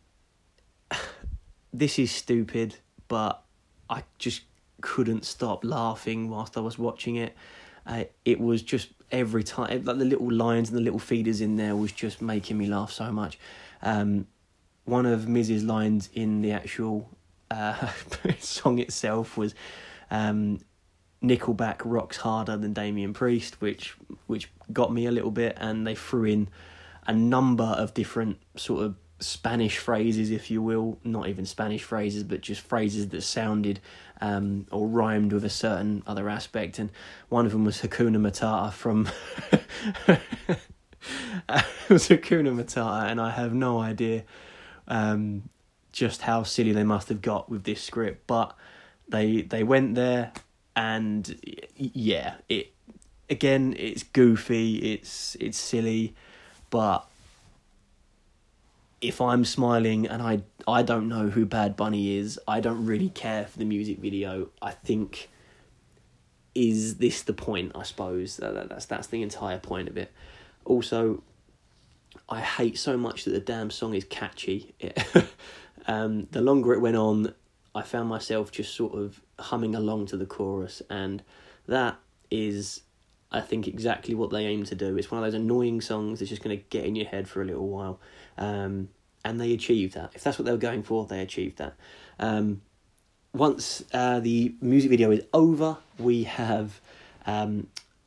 this 1.73 1.97
is 1.97 2.11
stupid, 2.11 2.75
but 3.07 3.45
I 3.89 4.03
just 4.19 4.43
couldn't 4.81 5.25
stop 5.25 5.65
laughing 5.65 6.29
whilst 6.29 6.57
I 6.57 6.61
was 6.61 6.77
watching 6.77 7.15
it. 7.17 7.37
Uh, 7.87 8.05
it 8.25 8.41
was 8.41 8.63
just 8.63 8.89
every 9.15 9.45
time, 9.45 9.85
like 9.85 9.99
the 9.99 10.05
little 10.05 10.31
lines 10.31 10.69
and 10.69 10.77
the 10.77 10.83
little 10.83 10.99
feeders 10.99 11.41
in 11.41 11.57
there 11.57 11.77
was 11.77 11.93
just 11.93 12.21
making 12.21 12.59
me 12.59 12.67
laugh 12.67 12.91
so 12.91 13.13
much. 13.13 13.39
Um, 13.81 14.27
one 14.85 15.07
of 15.07 15.29
Miz's 15.29 15.63
lines 15.63 16.11
in 16.13 16.43
the 16.43 16.53
actual 16.53 17.09
uh, 17.51 17.91
song 18.39 18.81
itself 18.81 19.37
was 19.37 19.55
um, 20.11 20.61
Nickelback 21.23 21.81
rocks 21.85 22.19
harder 22.19 22.57
than 22.57 22.73
Damian 22.73 23.15
Priest, 23.15 23.61
which 23.61 23.97
which 24.27 24.51
got 24.73 24.93
me 24.93 25.07
a 25.07 25.13
little 25.13 25.31
bit, 25.31 25.57
and 25.59 25.87
they 25.87 25.95
threw 25.95 26.25
in 26.25 26.49
a 27.07 27.15
number 27.15 27.65
of 27.65 27.95
different 27.95 28.39
sort 28.57 28.85
of 28.85 28.97
Spanish 29.21 29.79
phrases, 29.79 30.31
if 30.31 30.51
you 30.51 30.61
will, 30.61 30.99
not 31.05 31.29
even 31.29 31.47
Spanish 31.47 31.83
phrases, 31.83 32.25
but 32.25 32.41
just 32.41 32.61
phrases 32.61 33.09
that 33.09 33.23
sounded 33.23 33.81
um, 34.21 34.67
or 34.71 34.87
rhymed 34.87 35.33
with 35.33 35.45
a 35.45 35.51
certain 35.51 36.03
other 36.07 36.29
aspect. 36.29 36.79
And 36.79 36.91
one 37.29 37.47
of 37.47 37.53
them 37.53 37.65
was 37.65 37.81
Hakuna 37.81 38.19
Matata 38.19 38.73
from. 38.73 39.09
it 40.09 40.21
was 41.89 42.09
Hakuna 42.09 42.55
Matata, 42.55 43.11
and 43.11 43.21
I 43.21 43.31
have 43.31 43.53
no 43.53 43.81
idea 43.81 44.25
um, 44.89 45.49
just 45.93 46.23
how 46.23 46.43
silly 46.43 46.73
they 46.73 46.85
must 46.85 47.09
have 47.09 47.23
got 47.23 47.49
with 47.49 47.65
this 47.65 47.83
script. 47.83 48.27
But 48.27 48.57
they 49.09 49.43
they 49.43 49.63
went 49.63 49.95
there, 49.95 50.33
and 50.77 51.39
yeah, 51.77 52.35
it 52.49 52.73
again 53.29 53.75
it's 53.79 54.03
goofy, 54.03 54.77
it's 54.93 55.37
it's 55.41 55.59
silly, 55.59 56.15
but 56.71 57.07
if 59.05 59.21
I'm 59.21 59.45
smiling 59.45 60.07
and 60.07 60.23
I 60.23 60.43
I 60.67 60.83
don't 60.83 61.09
know 61.09 61.29
who 61.29 61.45
Bad 61.45 61.77
Bunny 61.77 62.17
is, 62.17 62.41
I 62.49 62.61
don't 62.61 62.87
really 62.87 63.11
care 63.11 63.45
for 63.47 63.59
the 63.59 63.67
music 63.67 63.99
video. 63.99 64.49
I 64.63 64.71
think 64.71 65.29
is 66.55 66.97
this 66.97 67.23
the 67.23 67.35
point? 67.35 67.73
I 67.75 67.83
suppose 67.83 68.39
that, 68.39 68.69
that's 68.71 68.87
that's 68.87 69.09
the 69.09 69.23
entire 69.23 69.59
point 69.59 69.89
of 69.89 69.99
it. 69.99 70.11
Also, 70.65 71.23
I 72.31 72.41
hate 72.41 72.79
so 72.79 72.97
much 72.97 73.25
that 73.25 73.33
the 73.33 73.41
damn 73.41 73.71
song 73.71 73.95
is 73.95 74.05
catchy. 74.05 74.75
It, 74.81 74.99
um, 75.87 76.27
the 76.31 76.41
longer 76.41 76.73
it 76.73 76.81
went 76.81 76.97
on, 76.97 77.35
I 77.75 77.83
found 77.83 78.09
myself 78.09 78.51
just 78.51 78.75
sort 78.75 78.95
of 78.95 79.21
humming 79.39 79.75
along 79.75 80.07
to 80.07 80.17
the 80.17 80.27
chorus, 80.27 80.81
and 80.89 81.23
that 81.67 81.99
is, 82.31 82.81
I 83.31 83.43
think, 83.43 83.69
exactly 83.69 84.15
what 84.15 84.31
they 84.31 84.47
aim 84.47 84.65
to 84.65 84.75
do. 84.75 84.97
It's 84.97 85.11
one 85.11 85.23
of 85.23 85.27
those 85.31 85.39
annoying 85.39 85.83
songs 85.83 86.21
that's 86.21 86.31
just 86.31 86.43
going 86.43 86.57
to 86.57 86.65
get 86.71 86.87
in 86.87 86.97
your 86.97 87.07
head 87.07 87.29
for 87.29 87.43
a 87.43 87.45
little 87.45 87.69
while, 87.69 88.01
um, 88.39 88.89
and 89.25 89.41
they 89.41 89.53
achieved 89.53 89.95
that. 89.95 90.11
If 90.15 90.23
that's 90.23 90.39
what 90.39 90.45
they 90.45 90.53
were 90.53 90.59
going 90.59 90.83
for, 90.83 91.07
they 91.07 91.21
achieved 91.21 91.59
that. 91.59 91.75
Um, 92.19 92.63
once 93.33 93.85
uh, 93.93 94.21
the 94.21 94.55
music 94.61 94.91
video 94.91 95.11
is 95.11 95.25
over, 95.33 95.79
we 95.99 96.25
have 96.25 96.81
um, 97.27 97.67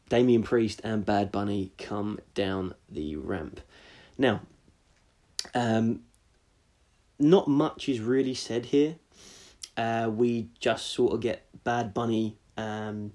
Damian 0.09 0.43
Priest 0.43 0.81
and 0.83 1.05
Bad 1.05 1.31
Bunny 1.31 1.71
come 1.77 2.19
down 2.33 2.73
the 2.89 3.15
ramp. 3.17 3.59
Now, 4.17 4.41
um, 5.53 6.01
not 7.19 7.47
much 7.47 7.89
is 7.89 7.99
really 7.99 8.33
said 8.33 8.67
here. 8.67 8.95
Uh, 9.75 10.09
we 10.11 10.49
just 10.59 10.87
sort 10.87 11.13
of 11.13 11.21
get 11.21 11.45
Bad 11.63 11.93
Bunny 11.93 12.37
um, 12.57 13.11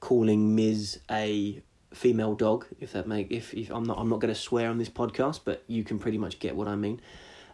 calling 0.00 0.54
Miz 0.54 1.00
a 1.10 1.62
female 1.96 2.34
dog. 2.34 2.66
If 2.78 2.92
that 2.92 3.06
make 3.06 3.30
if, 3.30 3.54
if 3.54 3.70
I'm 3.70 3.84
not 3.84 3.98
I'm 3.98 4.08
not 4.08 4.20
going 4.20 4.32
to 4.32 4.38
swear 4.38 4.70
on 4.70 4.78
this 4.78 4.88
podcast, 4.88 5.40
but 5.44 5.64
you 5.66 5.82
can 5.82 5.98
pretty 5.98 6.18
much 6.18 6.38
get 6.38 6.54
what 6.54 6.68
I 6.68 6.76
mean. 6.76 7.00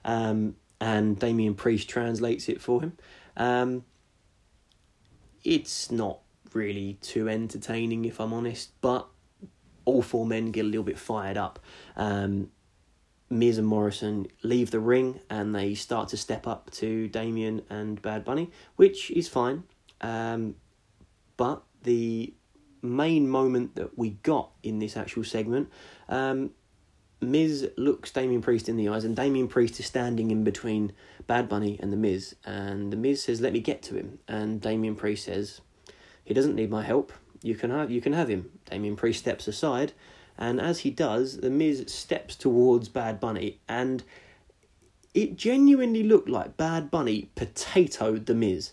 Um, 0.05 0.57
and 0.81 1.18
Damian 1.18 1.55
Priest 1.55 1.88
translates 1.88 2.48
it 2.48 2.61
for 2.61 2.83
him. 2.83 2.98
Um, 3.37 3.85
it's 5.44 5.90
not 5.90 6.18
really 6.52 6.98
too 7.00 7.28
entertaining, 7.28 8.05
if 8.05 8.20
I'm 8.20 8.33
honest, 8.33 8.72
but 8.81 9.09
all 9.85 10.02
four 10.02 10.26
men 10.26 10.50
get 10.50 10.64
a 10.64 10.68
little 10.68 10.85
bit 10.85 10.98
fired 10.98 11.37
up. 11.37 11.61
Um, 11.96 12.50
Miz 13.31 13.59
and 13.59 13.66
Morrison 13.66 14.26
leave 14.42 14.70
the 14.70 14.81
ring 14.81 15.20
and 15.31 15.55
they 15.55 15.74
start 15.74 16.09
to 16.11 16.16
step 16.16 16.46
up 16.46 16.70
to 16.72 17.09
Damian 17.09 17.62
and 17.70 18.00
Bad 18.02 18.24
Bunny, 18.24 18.50
which 18.76 19.11
is 19.12 19.28
fine. 19.28 19.62
Um, 20.00 20.57
but 21.37 21.62
the 21.83 22.35
main 22.82 23.28
moment 23.28 23.76
that 23.76 23.96
we 23.96 24.10
got 24.22 24.50
in 24.62 24.80
this 24.80 24.96
actual 24.96 25.24
segment, 25.24 25.70
um, 26.08 26.50
Miz 27.20 27.70
looks 27.76 28.10
Damian 28.10 28.42
Priest 28.42 28.68
in 28.68 28.76
the 28.76 28.88
eyes, 28.88 29.04
and 29.04 29.14
Damian 29.14 29.46
Priest 29.46 29.78
is 29.78 29.86
standing 29.86 30.32
in 30.32 30.42
between 30.42 30.92
Bad 31.28 31.48
Bunny 31.48 31.78
and 31.80 31.92
the 31.92 31.96
Miz, 31.96 32.34
and 32.44 32.92
the 32.92 32.96
Miz 32.96 33.22
says, 33.22 33.40
"Let 33.40 33.52
me 33.52 33.60
get 33.60 33.82
to 33.84 33.94
him," 33.94 34.18
and 34.26 34.60
Damian 34.60 34.96
Priest 34.96 35.26
says, 35.26 35.60
"He 36.24 36.34
doesn't 36.34 36.56
need 36.56 36.70
my 36.70 36.82
help. 36.82 37.12
You 37.40 37.54
can 37.54 37.70
have 37.70 37.90
you 37.90 38.00
can 38.00 38.12
have 38.12 38.28
him." 38.28 38.58
Damian 38.68 38.96
Priest 38.96 39.20
steps 39.20 39.46
aside, 39.46 39.92
and 40.36 40.60
as 40.60 40.80
he 40.80 40.90
does, 40.90 41.38
the 41.38 41.50
Miz 41.50 41.84
steps 41.86 42.34
towards 42.34 42.88
Bad 42.88 43.20
Bunny, 43.20 43.60
and 43.68 44.02
it 45.14 45.36
genuinely 45.36 46.02
looked 46.02 46.28
like 46.28 46.56
Bad 46.56 46.90
Bunny 46.90 47.30
potatoed 47.36 48.26
the 48.26 48.34
Miz. 48.34 48.72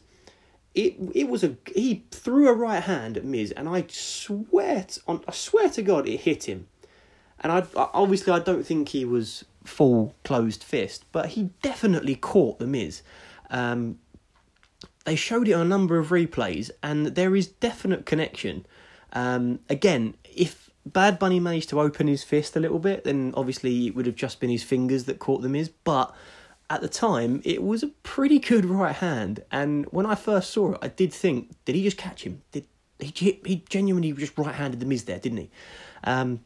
It 0.76 0.96
it 1.14 1.28
was 1.28 1.44
a 1.44 1.56
he 1.76 2.04
threw 2.12 2.48
a 2.48 2.54
right 2.54 2.84
hand 2.84 3.18
at 3.18 3.26
Miz, 3.26 3.52
and 3.52 3.68
I 3.68 3.86
swear 3.90 4.84
to, 4.84 5.02
on 5.08 5.24
I 5.28 5.32
swear 5.32 5.70
to 5.70 5.82
God 5.82 6.08
it 6.08 6.22
hit 6.22 6.44
him. 6.48 6.68
And 7.42 7.52
I 7.52 7.64
obviously 7.76 8.34
I 8.34 8.40
don't 8.40 8.66
think 8.66 8.90
he 8.90 9.06
was 9.06 9.46
full 9.64 10.16
closed 10.24 10.64
fist, 10.64 11.06
but 11.12 11.30
he 11.30 11.50
definitely 11.62 12.16
caught 12.16 12.60
the 12.60 12.68
Miz. 12.68 13.02
Um, 13.50 14.00
they 15.06 15.16
showed 15.16 15.48
it 15.48 15.54
on 15.54 15.62
a 15.62 15.70
number 15.70 15.98
of 15.98 16.10
replays, 16.10 16.70
and 16.84 17.08
there 17.08 17.36
is 17.36 17.48
definite 17.48 18.06
connection. 18.06 18.66
Um, 19.14 19.60
again, 19.70 20.16
if 20.24 20.70
Bad 20.86 21.18
Bunny 21.20 21.40
managed 21.40 21.70
to 21.70 21.80
open 21.80 22.08
his 22.08 22.24
fist 22.24 22.56
a 22.56 22.60
little 22.60 22.80
bit, 22.80 23.06
then 23.06 23.34
obviously 23.36 23.88
it 23.88 23.96
would 23.96 24.06
have 24.06 24.16
just 24.16 24.40
been 24.40 24.50
his 24.50 24.64
fingers 24.64 25.06
that 25.06 25.20
caught 25.20 25.42
the 25.42 25.50
Miz. 25.50 25.70
But 25.84 26.14
at 26.70 26.82
the 26.82 26.88
time, 26.88 27.42
it 27.44 27.64
was 27.64 27.82
a 27.82 27.88
pretty 27.88 28.40
good 28.40 28.66
right 28.66 28.96
hand, 28.96 29.44
and 29.52 29.86
when 29.92 30.06
I 30.06 30.16
first 30.16 30.52
saw 30.52 30.74
it, 30.74 30.80
I 30.82 30.88
did 30.88 31.12
think, 31.12 31.56
did 31.66 31.76
he 31.76 31.84
just 31.84 31.98
catch 31.98 32.24
him? 32.24 32.42
Did 32.52 32.66
he? 33.00 33.40
He 33.46 33.64
genuinely 33.70 34.12
just 34.12 34.38
right 34.38 34.54
handed 34.54 34.80
the 34.80 34.86
Miz 34.86 35.06
there, 35.06 35.20
didn't 35.20 35.40
he? 35.40 35.50
Um, 36.04 36.42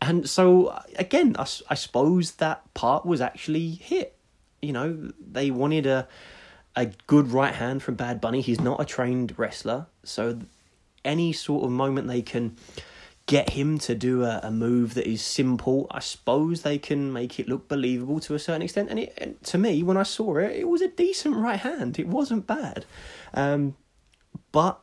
and 0.00 0.28
so 0.28 0.80
again, 0.96 1.36
I, 1.38 1.46
I 1.68 1.74
suppose 1.74 2.32
that 2.32 2.72
part 2.74 3.04
was 3.04 3.20
actually 3.20 3.70
hit. 3.70 4.16
You 4.62 4.72
know, 4.72 5.12
they 5.20 5.50
wanted 5.50 5.86
a 5.86 6.08
a 6.74 6.86
good 7.06 7.32
right 7.32 7.54
hand 7.54 7.82
from 7.82 7.94
Bad 7.94 8.20
Bunny. 8.20 8.40
He's 8.40 8.60
not 8.60 8.80
a 8.80 8.84
trained 8.84 9.34
wrestler, 9.36 9.86
so 10.04 10.40
any 11.04 11.32
sort 11.32 11.64
of 11.64 11.70
moment 11.70 12.08
they 12.08 12.22
can 12.22 12.56
get 13.28 13.50
him 13.50 13.78
to 13.78 13.94
do 13.94 14.24
a, 14.24 14.40
a 14.42 14.50
move 14.50 14.94
that 14.94 15.06
is 15.06 15.20
simple, 15.22 15.86
I 15.90 16.00
suppose 16.00 16.62
they 16.62 16.78
can 16.78 17.12
make 17.12 17.38
it 17.38 17.46
look 17.46 17.68
believable 17.68 18.20
to 18.20 18.34
a 18.34 18.38
certain 18.38 18.62
extent. 18.62 18.88
And, 18.88 18.98
it, 19.00 19.12
and 19.18 19.40
to 19.44 19.58
me, 19.58 19.82
when 19.82 19.98
I 19.98 20.02
saw 20.02 20.38
it, 20.38 20.56
it 20.56 20.66
was 20.66 20.80
a 20.80 20.88
decent 20.88 21.36
right 21.36 21.60
hand. 21.60 21.98
It 21.98 22.08
wasn't 22.08 22.46
bad. 22.46 22.86
Um, 23.34 23.76
but 24.50 24.80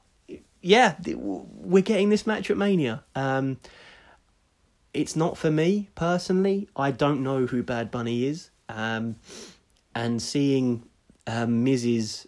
yeah, 0.62 0.96
we're 1.08 1.82
getting 1.82 2.10
this 2.10 2.28
match 2.28 2.52
at 2.52 2.56
Mania. 2.56 3.04
Um, 3.16 3.58
it's 4.94 5.16
not 5.16 5.40
for 5.40 5.50
me 5.50 5.90
personally. 5.96 6.70
I 6.76 6.92
don't 6.92 7.24
know 7.24 7.48
who 7.48 7.64
Bad 7.64 7.90
Bunny 7.90 8.26
is. 8.26 8.52
Um, 8.70 9.16
and 9.96 10.22
seeing 10.22 10.84
um, 11.26 11.66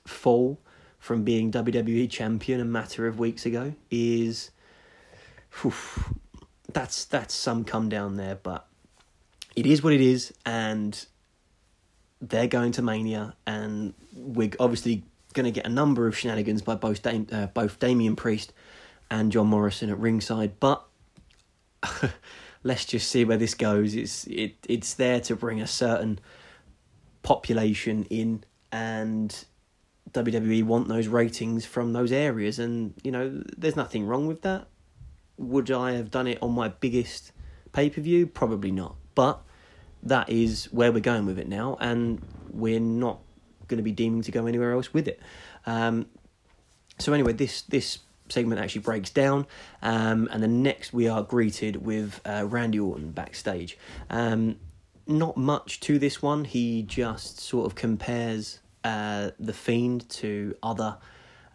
fall 0.08 0.60
from 0.98 1.24
being 1.24 1.52
WWE 1.52 2.10
champion 2.10 2.60
a 2.60 2.66
matter 2.66 3.06
of 3.06 3.20
weeks 3.20 3.46
ago 3.46 3.76
is, 3.92 4.50
whew, 5.62 5.74
that's 6.72 7.06
that's 7.06 7.34
some 7.34 7.64
come 7.64 7.90
down 7.90 8.18
there. 8.18 8.36
But 8.36 8.68
it 9.56 9.66
is 9.66 9.84
what 9.84 9.94
it 9.94 10.02
is, 10.02 10.34
and 10.46 11.06
they're 12.22 12.48
going 12.48 12.72
to 12.74 12.82
Mania, 12.82 13.36
and 13.46 13.94
we're 14.14 14.52
obviously 14.60 15.04
going 15.34 15.46
to 15.46 15.52
get 15.52 15.66
a 15.66 15.70
number 15.70 16.08
of 16.08 16.18
shenanigans 16.18 16.62
by 16.62 16.76
both 16.76 17.02
Dame, 17.02 17.28
uh, 17.32 17.48
both 17.48 17.80
Damian 17.80 18.16
Priest 18.16 18.54
and 19.10 19.32
John 19.32 19.48
Morrison 19.48 19.90
at 19.90 19.98
ringside, 19.98 20.60
but. 20.60 20.84
let's 22.64 22.86
just 22.86 23.10
see 23.10 23.24
where 23.26 23.38
this 23.38 23.54
goes. 23.54 23.96
It's 23.96 24.26
it 24.28 24.56
it's 24.68 24.94
there 24.96 25.22
to 25.22 25.36
bring 25.36 25.62
a 25.62 25.68
certain 25.68 26.20
population 27.24 28.06
in, 28.10 28.44
and 28.72 29.46
WWE 30.12 30.64
want 30.64 30.88
those 30.88 31.08
ratings 31.08 31.66
from 31.66 31.94
those 31.94 32.12
areas, 32.12 32.60
and 32.60 32.94
you 33.04 33.12
know 33.12 33.42
there's 33.58 33.76
nothing 33.76 34.06
wrong 34.06 34.28
with 34.28 34.42
that. 34.42 34.68
Would 35.38 35.72
I 35.72 35.94
have 35.94 36.12
done 36.12 36.28
it 36.28 36.40
on 36.42 36.52
my 36.52 36.70
biggest 36.70 37.32
pay 37.72 37.90
per 37.90 38.02
view? 38.02 38.28
Probably 38.28 38.72
not, 38.72 38.96
but 39.16 39.42
that 40.04 40.30
is 40.30 40.66
where 40.72 40.92
we're 40.92 41.00
going 41.00 41.26
with 41.26 41.40
it 41.40 41.48
now, 41.48 41.78
and 41.80 42.22
we're 42.50 42.80
not 42.80 43.20
going 43.68 43.78
to 43.78 43.84
be 43.84 43.92
deeming 43.92 44.22
to 44.24 44.32
go 44.32 44.46
anywhere 44.46 44.74
else 44.74 44.94
with 44.94 45.08
it. 45.08 45.20
Um, 45.66 46.08
so 47.00 47.14
anyway, 47.14 47.34
this 47.34 47.62
this 47.64 48.00
segment 48.30 48.60
actually 48.62 48.82
breaks 48.82 49.10
down, 49.10 49.46
um, 49.82 50.28
and 50.32 50.42
then 50.42 50.64
next 50.64 50.94
we 50.94 51.08
are 51.08 51.24
greeted 51.24 51.86
with 51.86 52.20
uh, 52.26 52.46
Randy 52.48 52.80
Orton 52.80 53.12
backstage. 53.12 53.78
Um, 54.10 54.58
not 55.06 55.38
much 55.38 55.80
to 55.82 56.00
this 56.00 56.22
one. 56.22 56.44
He 56.44 56.84
just 56.84 57.40
sort 57.40 57.66
of 57.66 57.76
compares 57.76 58.60
uh, 58.84 59.32
the 59.40 59.54
Fiend 59.54 60.10
to 60.10 60.56
other 60.62 60.98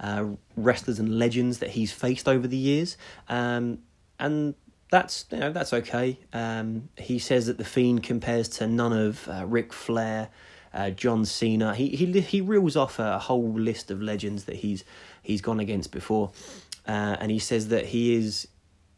uh, 0.03 0.27
wrestlers 0.57 0.99
and 0.99 1.19
legends 1.19 1.59
that 1.59 1.71
he's 1.71 1.93
faced 1.93 2.29
over 2.29 2.47
the 2.47 2.57
years, 2.57 2.97
um, 3.29 3.79
and 4.19 4.55
that's 4.91 5.25
you 5.31 5.39
know 5.39 5.53
that's 5.53 5.73
okay. 5.73 6.19
Um, 6.33 6.89
he 6.99 7.19
says 7.19 7.47
that 7.47 7.57
the 7.57 7.65
Fiend 7.65 8.03
compares 8.03 8.49
to 8.51 8.67
none 8.67 8.93
of 8.93 9.27
uh, 9.29 9.47
Ric 9.47 9.73
Flair. 9.73 10.29
Uh, 10.75 10.89
John 10.89 11.27
Cena. 11.27 11.75
He 11.75 11.89
he 11.89 12.19
he 12.23 12.41
reels 12.41 12.77
off 12.77 12.99
a 12.99 13.19
whole 13.19 13.53
list 13.53 13.91
of 13.91 14.01
legends 14.01 14.45
that 14.45 14.57
he's 14.57 14.85
he's 15.23 15.43
gone 15.43 15.61
against 15.61 15.93
before, 15.93 16.31
uh, 16.89 17.17
and 17.21 17.31
he 17.31 17.39
says 17.39 17.69
that 17.69 17.85
he 17.85 18.15
is 18.15 18.49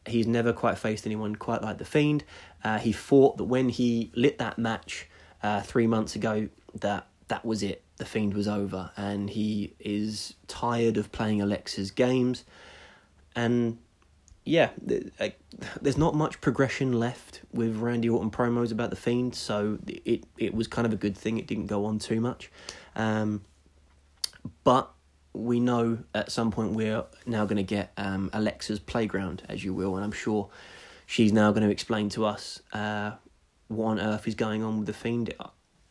he's 0.06 0.26
never 0.26 0.52
quite 0.52 0.78
faced 0.78 1.06
anyone 1.06 1.34
quite 1.36 1.62
like 1.62 1.78
the 1.78 1.84
Fiend. 1.84 2.24
Uh, 2.62 2.78
he 2.78 2.92
thought 2.92 3.36
that 3.38 3.44
when 3.44 3.68
he 3.68 4.10
lit 4.14 4.38
that 4.38 4.58
match 4.58 5.08
uh, 5.42 5.60
three 5.62 5.86
months 5.86 6.14
ago, 6.14 6.48
that 6.80 7.06
that 7.28 7.44
was 7.44 7.62
it. 7.62 7.83
The 7.96 8.04
Fiend 8.04 8.34
was 8.34 8.48
over, 8.48 8.90
and 8.96 9.30
he 9.30 9.74
is 9.78 10.34
tired 10.48 10.96
of 10.96 11.12
playing 11.12 11.40
Alexa's 11.40 11.90
games. 11.90 12.44
And 13.36 13.78
yeah, 14.44 14.70
there's 15.80 15.96
not 15.96 16.14
much 16.14 16.40
progression 16.40 16.92
left 16.92 17.42
with 17.52 17.76
Randy 17.76 18.08
Orton 18.08 18.30
promos 18.30 18.72
about 18.72 18.90
the 18.90 18.96
Fiend, 18.96 19.34
so 19.34 19.78
it 19.86 20.24
it 20.36 20.54
was 20.54 20.66
kind 20.66 20.86
of 20.86 20.92
a 20.92 20.96
good 20.96 21.16
thing. 21.16 21.38
It 21.38 21.46
didn't 21.46 21.66
go 21.66 21.84
on 21.84 21.98
too 21.98 22.20
much, 22.20 22.50
um, 22.96 23.42
but 24.64 24.90
we 25.32 25.58
know 25.60 25.98
at 26.14 26.30
some 26.30 26.50
point 26.50 26.72
we're 26.72 27.04
now 27.26 27.44
going 27.44 27.56
to 27.56 27.62
get 27.62 27.92
um, 27.96 28.30
Alexa's 28.32 28.78
playground, 28.78 29.42
as 29.48 29.64
you 29.64 29.74
will, 29.74 29.96
and 29.96 30.04
I'm 30.04 30.12
sure 30.12 30.48
she's 31.06 31.32
now 31.32 31.50
going 31.50 31.64
to 31.64 31.70
explain 31.70 32.08
to 32.10 32.24
us 32.24 32.62
uh, 32.72 33.12
what 33.68 33.86
on 33.86 34.00
earth 34.00 34.28
is 34.28 34.34
going 34.34 34.62
on 34.62 34.78
with 34.78 34.86
the 34.86 34.92
Fiend. 34.92 35.34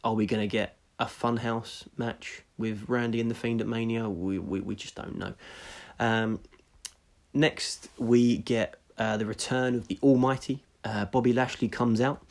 Are 0.04 0.14
we 0.14 0.26
going 0.26 0.41
to 0.41 0.47
get 0.47 0.78
a 1.04 1.08
Funhouse 1.08 1.88
match 1.97 2.43
with 2.58 2.86
Randy 2.88 3.20
and 3.20 3.30
the 3.30 3.36
Fiend 3.36 3.62
at 3.62 3.68
Mania? 3.68 4.10
We 4.10 4.39
we 4.39 4.62
we 4.62 4.76
just 4.76 4.95
don't 4.95 5.18
know. 5.18 5.34
Um, 5.99 6.39
next, 7.34 7.89
we 7.97 8.38
get 8.38 8.76
uh, 8.97 9.18
the 9.18 9.26
return 9.26 9.76
of 9.76 9.88
the 9.88 9.99
Almighty. 10.01 10.64
Uh, 10.84 11.06
Bobby 11.06 11.34
Lashley 11.34 11.68
comes 11.68 12.01
out. 12.01 12.24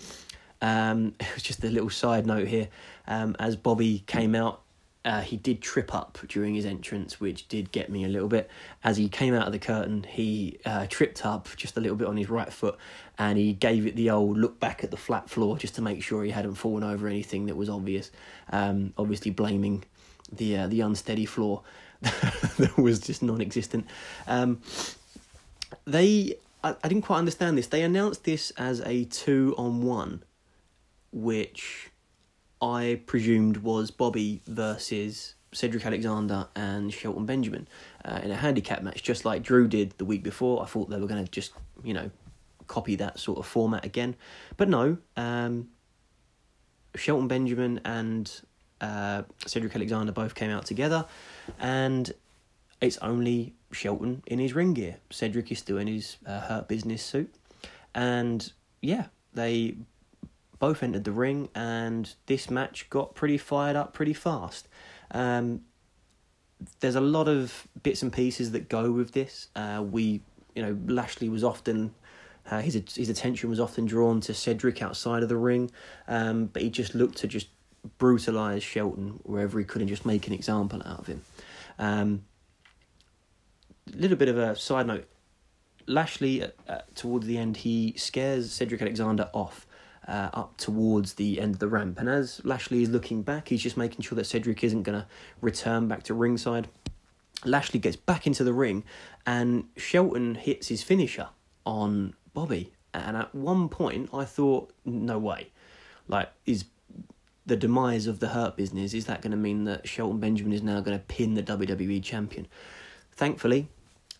Um, 0.60 1.14
it 1.20 1.34
was 1.34 1.42
just 1.50 1.62
a 1.64 1.68
little 1.68 1.90
side 1.90 2.26
note 2.26 2.48
here. 2.48 2.68
Um, 3.06 3.36
as 3.38 3.56
Bobby 3.56 4.04
came 4.06 4.34
out, 4.34 4.62
uh, 5.04 5.20
he 5.20 5.36
did 5.36 5.60
trip 5.60 5.94
up 5.94 6.18
during 6.28 6.54
his 6.54 6.64
entrance, 6.64 7.18
which 7.18 7.48
did 7.48 7.72
get 7.72 7.90
me 7.90 8.04
a 8.04 8.08
little 8.08 8.28
bit. 8.28 8.48
As 8.84 8.96
he 8.96 9.08
came 9.08 9.34
out 9.34 9.46
of 9.46 9.52
the 9.52 9.58
curtain, 9.58 10.04
he 10.08 10.58
uh, 10.64 10.86
tripped 10.88 11.26
up 11.26 11.48
just 11.56 11.76
a 11.76 11.80
little 11.80 11.96
bit 11.96 12.06
on 12.06 12.16
his 12.16 12.30
right 12.30 12.52
foot 12.52 12.76
and 13.18 13.36
he 13.36 13.52
gave 13.52 13.86
it 13.86 13.96
the 13.96 14.10
old 14.10 14.38
look 14.38 14.60
back 14.60 14.84
at 14.84 14.90
the 14.90 14.96
flat 14.96 15.28
floor 15.28 15.58
just 15.58 15.74
to 15.74 15.82
make 15.82 16.02
sure 16.02 16.22
he 16.22 16.30
hadn't 16.30 16.54
fallen 16.54 16.84
over 16.84 17.08
anything 17.08 17.46
that 17.46 17.56
was 17.56 17.68
obvious. 17.68 18.10
Um, 18.50 18.92
obviously, 18.96 19.30
blaming 19.30 19.84
the 20.30 20.58
uh, 20.58 20.66
the 20.68 20.80
unsteady 20.80 21.26
floor 21.26 21.62
that 22.00 22.74
was 22.76 23.00
just 23.00 23.22
non 23.22 23.40
existent. 23.40 23.86
Um, 24.26 24.60
they, 25.84 26.36
I, 26.62 26.76
I 26.82 26.88
didn't 26.88 27.02
quite 27.02 27.18
understand 27.18 27.58
this. 27.58 27.66
They 27.66 27.82
announced 27.82 28.24
this 28.24 28.50
as 28.52 28.80
a 28.80 29.04
two 29.04 29.54
on 29.58 29.82
one, 29.82 30.22
which 31.12 31.91
I 32.62 33.00
presumed 33.06 33.58
was 33.58 33.90
Bobby 33.90 34.40
versus 34.46 35.34
Cedric 35.50 35.84
Alexander 35.84 36.46
and 36.54 36.92
Shelton 36.92 37.26
Benjamin 37.26 37.66
uh, 38.04 38.20
in 38.22 38.30
a 38.30 38.36
handicap 38.36 38.82
match, 38.82 39.02
just 39.02 39.24
like 39.24 39.42
Drew 39.42 39.66
did 39.66 39.94
the 39.98 40.04
week 40.04 40.22
before. 40.22 40.62
I 40.62 40.66
thought 40.66 40.88
they 40.88 40.98
were 41.00 41.08
going 41.08 41.24
to 41.24 41.30
just, 41.30 41.52
you 41.82 41.92
know, 41.92 42.10
copy 42.68 42.94
that 42.96 43.18
sort 43.18 43.38
of 43.38 43.46
format 43.46 43.84
again. 43.84 44.14
But 44.56 44.68
no, 44.68 44.96
um, 45.16 45.68
Shelton 46.94 47.26
Benjamin 47.26 47.80
and 47.84 48.32
uh, 48.80 49.24
Cedric 49.44 49.74
Alexander 49.74 50.12
both 50.12 50.34
came 50.36 50.50
out 50.50 50.64
together, 50.64 51.04
and 51.58 52.12
it's 52.80 52.98
only 52.98 53.54
Shelton 53.72 54.22
in 54.26 54.38
his 54.38 54.54
ring 54.54 54.72
gear. 54.72 54.98
Cedric 55.10 55.50
is 55.50 55.58
still 55.58 55.78
in 55.78 55.88
his 55.88 56.16
uh, 56.24 56.40
Hurt 56.40 56.68
Business 56.68 57.02
suit, 57.02 57.34
and 57.94 58.52
yeah, 58.80 59.06
they 59.34 59.76
both 60.62 60.84
entered 60.84 61.02
the 61.02 61.10
ring, 61.10 61.48
and 61.56 62.14
this 62.26 62.48
match 62.48 62.88
got 62.88 63.16
pretty 63.16 63.36
fired 63.36 63.74
up 63.74 63.92
pretty 63.92 64.12
fast. 64.12 64.68
Um, 65.10 65.62
there's 66.78 66.94
a 66.94 67.00
lot 67.00 67.26
of 67.26 67.66
bits 67.82 68.00
and 68.00 68.12
pieces 68.12 68.52
that 68.52 68.68
go 68.68 68.92
with 68.92 69.10
this. 69.10 69.48
Uh, 69.56 69.82
we, 69.84 70.20
you 70.54 70.62
know, 70.62 70.78
Lashley 70.86 71.28
was 71.28 71.42
often 71.42 71.92
uh, 72.48 72.60
his 72.60 72.80
his 72.94 73.08
attention 73.08 73.50
was 73.50 73.58
often 73.58 73.86
drawn 73.86 74.20
to 74.20 74.32
Cedric 74.32 74.80
outside 74.82 75.24
of 75.24 75.28
the 75.28 75.36
ring, 75.36 75.68
um, 76.06 76.46
but 76.46 76.62
he 76.62 76.70
just 76.70 76.94
looked 76.94 77.18
to 77.18 77.26
just 77.26 77.48
brutalise 77.98 78.62
Shelton 78.62 79.18
wherever 79.24 79.58
he 79.58 79.64
could 79.64 79.82
and 79.82 79.88
just 79.88 80.06
make 80.06 80.28
an 80.28 80.32
example 80.32 80.80
out 80.86 81.00
of 81.00 81.08
him. 81.08 81.22
A 81.80 81.84
um, 81.84 82.24
little 83.92 84.16
bit 84.16 84.28
of 84.28 84.38
a 84.38 84.54
side 84.54 84.86
note: 84.86 85.08
Lashley, 85.88 86.44
uh, 86.68 86.82
towards 86.94 87.26
the 87.26 87.36
end, 87.36 87.56
he 87.56 87.94
scares 87.96 88.52
Cedric 88.52 88.80
Alexander 88.80 89.28
off 89.32 89.66
uh, 90.06 90.30
up 90.32 90.56
towards 90.56 91.14
the 91.14 91.40
end 91.40 91.54
of 91.54 91.58
the 91.60 91.68
ramp. 91.68 91.98
And 91.98 92.08
as 92.08 92.40
Lashley 92.44 92.82
is 92.82 92.90
looking 92.90 93.22
back, 93.22 93.48
he's 93.48 93.62
just 93.62 93.76
making 93.76 94.02
sure 94.02 94.16
that 94.16 94.26
Cedric 94.26 94.64
isn't 94.64 94.82
going 94.82 95.00
to 95.00 95.06
return 95.40 95.88
back 95.88 96.02
to 96.04 96.14
ringside. 96.14 96.68
Lashley 97.44 97.80
gets 97.80 97.96
back 97.96 98.26
into 98.26 98.44
the 98.44 98.52
ring, 98.52 98.84
and 99.26 99.64
Shelton 99.76 100.36
hits 100.36 100.68
his 100.68 100.82
finisher 100.82 101.28
on 101.66 102.14
Bobby. 102.34 102.72
And 102.94 103.16
at 103.16 103.34
one 103.34 103.68
point, 103.68 104.10
I 104.12 104.24
thought, 104.24 104.72
no 104.84 105.18
way. 105.18 105.48
Like, 106.08 106.30
is 106.46 106.64
the 107.46 107.56
demise 107.56 108.06
of 108.06 108.20
the 108.20 108.28
Hurt 108.28 108.56
business, 108.56 108.94
is 108.94 109.06
that 109.06 109.22
going 109.22 109.32
to 109.32 109.36
mean 109.36 109.64
that 109.64 109.88
Shelton 109.88 110.20
Benjamin 110.20 110.52
is 110.52 110.62
now 110.62 110.80
going 110.80 110.98
to 110.98 111.04
pin 111.04 111.34
the 111.34 111.42
WWE 111.42 112.02
champion? 112.02 112.46
Thankfully, 113.12 113.68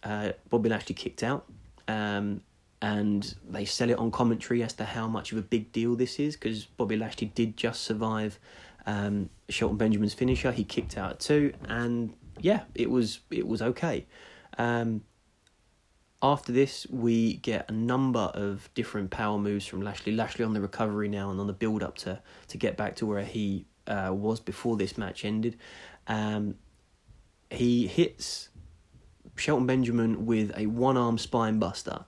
uh, 0.03 0.33
Bobby 0.51 0.69
Lashley 0.69 0.95
kicked 0.95 1.23
out. 1.23 1.47
Um, 1.87 2.43
and 2.83 3.37
they 3.49 3.65
sell 3.65 3.89
it 3.91 3.97
on 3.97 4.11
commentary 4.11 4.61
as 4.63 4.73
to 4.75 4.85
how 4.85 5.07
much 5.07 5.31
of 5.31 5.39
a 5.39 5.43
big 5.43 5.71
deal 5.71 5.95
this 5.95 6.19
is 6.19 6.35
because 6.35 6.65
Bobby 6.65 6.97
Lashley 6.97 7.29
did 7.29 7.57
just 7.57 7.83
survive 7.83 8.41
um, 8.87 9.31
Shelton 9.49 9.79
Benjamin's 9.79 10.15
finisher. 10.15 10.51
He 10.51 10.65
kicked 10.65 10.99
out 10.99 11.21
two, 11.21 11.55
and 11.69 12.13
yeah, 12.41 12.63
it 12.75 12.91
was 12.91 13.21
it 13.31 13.47
was 13.47 13.63
okay. 13.63 14.07
Um, 14.59 15.05
after 16.21 16.53
this, 16.53 16.85
we 16.91 17.35
get 17.37 17.71
a 17.71 17.73
number 17.73 18.19
of 18.19 18.69
different 18.75 19.11
power 19.11 19.39
moves 19.39 19.65
from 19.65 19.81
Lashley. 19.81 20.13
Lashley 20.13 20.45
on 20.45 20.53
the 20.53 20.61
recovery 20.61 21.09
now 21.09 21.31
and 21.31 21.39
on 21.39 21.47
the 21.47 21.53
build 21.53 21.85
up 21.85 21.97
to 21.99 22.21
to 22.49 22.59
get 22.59 22.77
back 22.77 22.97
to 22.97 23.07
where 23.07 23.25
he 23.25 23.65
uh, 23.87 24.11
was 24.13 24.41
before 24.41 24.77
this 24.77 24.99
match 24.99 25.25
ended. 25.25 25.57
Um, 26.09 26.57
he 27.49 27.87
hits 27.87 28.49
Shelton 29.37 29.67
Benjamin 29.67 30.27
with 30.27 30.53
a 30.57 30.67
one 30.67 30.97
arm 30.97 31.17
spine 31.17 31.61
buster 31.61 32.07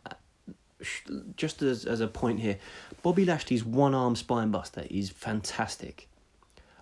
just 1.37 1.63
as 1.63 1.85
as 1.85 2.01
a 2.01 2.09
point 2.09 2.41
here, 2.41 2.59
Bobby 3.03 3.25
Lashley's 3.25 3.65
one 3.65 3.95
arm 3.95 4.15
spinebuster 4.15 4.87
is 4.91 5.11
fantastic. 5.11 6.09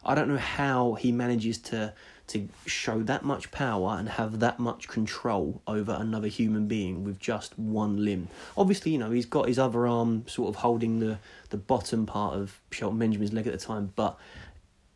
I 0.05 0.14
don't 0.14 0.28
know 0.28 0.36
how 0.36 0.94
he 0.94 1.12
manages 1.12 1.59
to 1.59 1.94
to 2.28 2.48
show 2.66 3.03
that 3.03 3.24
much 3.24 3.50
power 3.50 3.96
and 3.98 4.09
have 4.09 4.40
that 4.40 4.59
much 4.59 4.88
control 4.88 5.61
over 5.66 5.92
another 5.92 6.28
human 6.28 6.66
being 6.66 7.05
with 7.05 7.18
just 7.18 7.59
one 7.59 8.05
limb. 8.05 8.28
Obviously, 8.57 8.92
you 8.92 8.98
know, 8.98 9.11
he's 9.11 9.26
got 9.26 9.48
his 9.48 9.59
other 9.59 9.86
arm 9.86 10.24
sort 10.26 10.48
of 10.48 10.57
holding 10.57 11.00
the, 11.00 11.18
the 11.50 11.57
bottom 11.57 12.07
part 12.07 12.34
of 12.34 12.61
Shelton 12.70 12.98
Benjamin's 12.98 13.32
leg 13.32 13.46
at 13.46 13.53
the 13.53 13.59
time, 13.59 13.92
but 13.96 14.18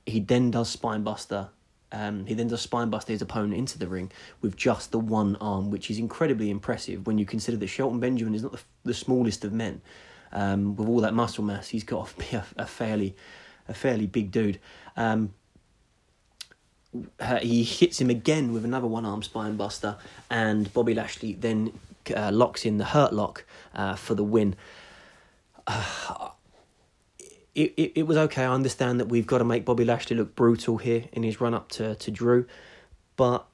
he 0.06 0.20
then 0.20 0.50
does 0.50 0.74
spinebuster 0.74 1.48
um, 1.92 2.26
he 2.26 2.34
then 2.34 2.48
does 2.48 2.66
spinebuster 2.66 3.08
his 3.08 3.22
opponent 3.22 3.54
into 3.54 3.78
the 3.78 3.86
ring 3.86 4.10
with 4.40 4.56
just 4.56 4.90
the 4.90 4.98
one 4.98 5.36
arm, 5.36 5.70
which 5.70 5.90
is 5.90 5.98
incredibly 5.98 6.50
impressive 6.50 7.06
when 7.06 7.18
you 7.18 7.24
consider 7.24 7.56
that 7.58 7.68
Shelton 7.68 8.00
Benjamin 8.00 8.34
is 8.34 8.42
not 8.42 8.52
the, 8.52 8.60
the 8.84 8.94
smallest 8.94 9.44
of 9.44 9.52
men. 9.52 9.80
Um, 10.32 10.74
with 10.76 10.88
all 10.88 11.00
that 11.00 11.14
muscle 11.14 11.44
mass, 11.44 11.68
he's 11.68 11.84
got 11.84 12.08
to 12.18 12.18
be 12.18 12.36
a, 12.36 12.44
a 12.56 12.66
fairly, 12.66 13.14
a 13.68 13.74
fairly 13.74 14.06
big 14.06 14.30
dude. 14.30 14.58
Um, 14.96 15.34
he 17.42 17.62
hits 17.62 18.00
him 18.00 18.10
again 18.10 18.52
with 18.52 18.64
another 18.64 18.86
one 18.86 19.04
arm 19.04 19.22
spinebuster, 19.22 19.98
and 20.30 20.72
Bobby 20.72 20.94
Lashley 20.94 21.34
then 21.34 21.72
uh, 22.14 22.30
locks 22.32 22.64
in 22.64 22.78
the 22.78 22.86
hurt 22.86 23.12
lock 23.12 23.44
uh, 23.74 23.94
for 23.94 24.14
the 24.14 24.24
win. 24.24 24.56
Uh, 25.68 26.30
it, 27.56 27.72
it, 27.76 27.92
it 27.96 28.02
was 28.06 28.16
okay. 28.18 28.44
I 28.44 28.52
understand 28.52 29.00
that 29.00 29.06
we've 29.06 29.26
got 29.26 29.38
to 29.38 29.44
make 29.44 29.64
Bobby 29.64 29.84
Lashley 29.84 30.14
look 30.14 30.36
brutal 30.36 30.76
here 30.76 31.04
in 31.12 31.22
his 31.22 31.40
run 31.40 31.54
up 31.54 31.70
to, 31.70 31.94
to 31.96 32.10
Drew, 32.10 32.46
but 33.16 33.46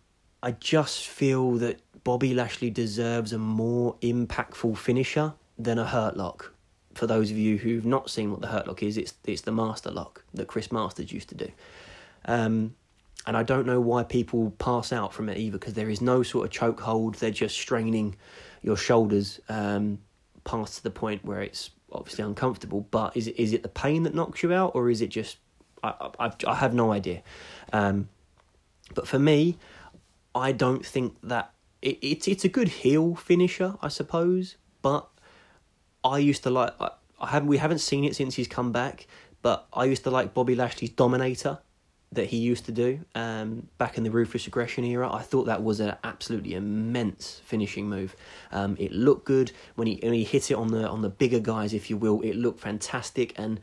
I 0.42 0.50
just 0.52 1.06
feel 1.06 1.52
that 1.52 1.80
Bobby 2.02 2.34
Lashley 2.34 2.68
deserves 2.68 3.32
a 3.32 3.38
more 3.38 3.94
impactful 4.02 4.76
finisher 4.76 5.34
than 5.56 5.78
a 5.78 5.86
hurt 5.86 6.16
lock. 6.16 6.52
For 6.94 7.06
those 7.06 7.30
of 7.30 7.38
you 7.38 7.56
who've 7.56 7.86
not 7.86 8.10
seen 8.10 8.32
what 8.32 8.40
the 8.40 8.48
hurt 8.48 8.66
lock 8.66 8.82
is, 8.82 8.98
it's 8.98 9.14
it's 9.24 9.42
the 9.42 9.52
master 9.52 9.90
lock 9.90 10.24
that 10.34 10.48
Chris 10.48 10.72
Masters 10.72 11.12
used 11.12 11.28
to 11.28 11.36
do. 11.36 11.48
Um, 12.24 12.74
and 13.24 13.36
I 13.36 13.44
don't 13.44 13.66
know 13.66 13.80
why 13.80 14.02
people 14.02 14.50
pass 14.58 14.92
out 14.92 15.14
from 15.14 15.28
it 15.28 15.38
either 15.38 15.58
because 15.58 15.74
there 15.74 15.88
is 15.88 16.00
no 16.00 16.24
sort 16.24 16.44
of 16.44 16.50
choke 16.50 16.80
hold. 16.80 17.14
They're 17.14 17.30
just 17.30 17.56
straining 17.56 18.16
your 18.62 18.76
shoulders 18.76 19.40
um, 19.48 20.00
past 20.42 20.82
the 20.82 20.90
point 20.90 21.24
where 21.24 21.40
it's 21.40 21.70
obviously 21.92 22.24
uncomfortable. 22.24 22.86
But 22.90 23.16
is 23.16 23.28
it 23.28 23.38
is 23.38 23.52
it 23.52 23.62
the 23.62 23.68
pain 23.68 24.02
that 24.04 24.14
knocks 24.14 24.42
you 24.42 24.52
out, 24.52 24.72
or 24.74 24.90
is 24.90 25.00
it 25.00 25.08
just 25.08 25.38
I 25.82 26.10
I, 26.18 26.32
I 26.46 26.54
have 26.54 26.74
no 26.74 26.92
idea. 26.92 27.22
Um, 27.72 28.08
but 28.94 29.08
for 29.08 29.18
me, 29.18 29.58
I 30.34 30.52
don't 30.52 30.84
think 30.84 31.16
that 31.22 31.52
it, 31.80 31.98
it's 32.02 32.28
it's 32.28 32.44
a 32.44 32.48
good 32.48 32.68
heel 32.68 33.14
finisher, 33.14 33.76
I 33.82 33.88
suppose. 33.88 34.56
But 34.82 35.08
I 36.04 36.18
used 36.18 36.42
to 36.44 36.50
like 36.50 36.74
I, 36.80 36.90
I 37.20 37.28
haven't 37.28 37.48
we 37.48 37.58
haven't 37.58 37.78
seen 37.78 38.04
it 38.04 38.16
since 38.16 38.34
he's 38.34 38.48
come 38.48 38.72
back. 38.72 39.06
But 39.42 39.66
I 39.72 39.86
used 39.86 40.04
to 40.04 40.10
like 40.10 40.34
Bobby 40.34 40.54
Lashley's 40.54 40.90
Dominator 40.90 41.58
that 42.12 42.26
he 42.26 42.36
used 42.36 42.66
to 42.66 42.72
do 42.72 43.00
um, 43.14 43.66
back 43.78 43.96
in 43.96 44.04
the 44.04 44.10
Ruthless 44.10 44.46
Aggression 44.46 44.84
era. 44.84 45.10
I 45.12 45.22
thought 45.22 45.44
that 45.44 45.62
was 45.62 45.80
an 45.80 45.94
absolutely 46.04 46.54
immense 46.54 47.40
finishing 47.44 47.88
move. 47.88 48.14
Um, 48.52 48.76
it 48.78 48.92
looked 48.92 49.24
good 49.24 49.52
when 49.74 49.86
he 49.86 49.98
when 50.02 50.12
he 50.12 50.24
hit 50.24 50.50
it 50.50 50.54
on 50.54 50.68
the 50.68 50.88
on 50.88 51.02
the 51.02 51.08
bigger 51.08 51.40
guys, 51.40 51.72
if 51.72 51.90
you 51.90 51.96
will. 51.96 52.20
It 52.20 52.36
looked 52.36 52.60
fantastic, 52.60 53.32
and 53.38 53.60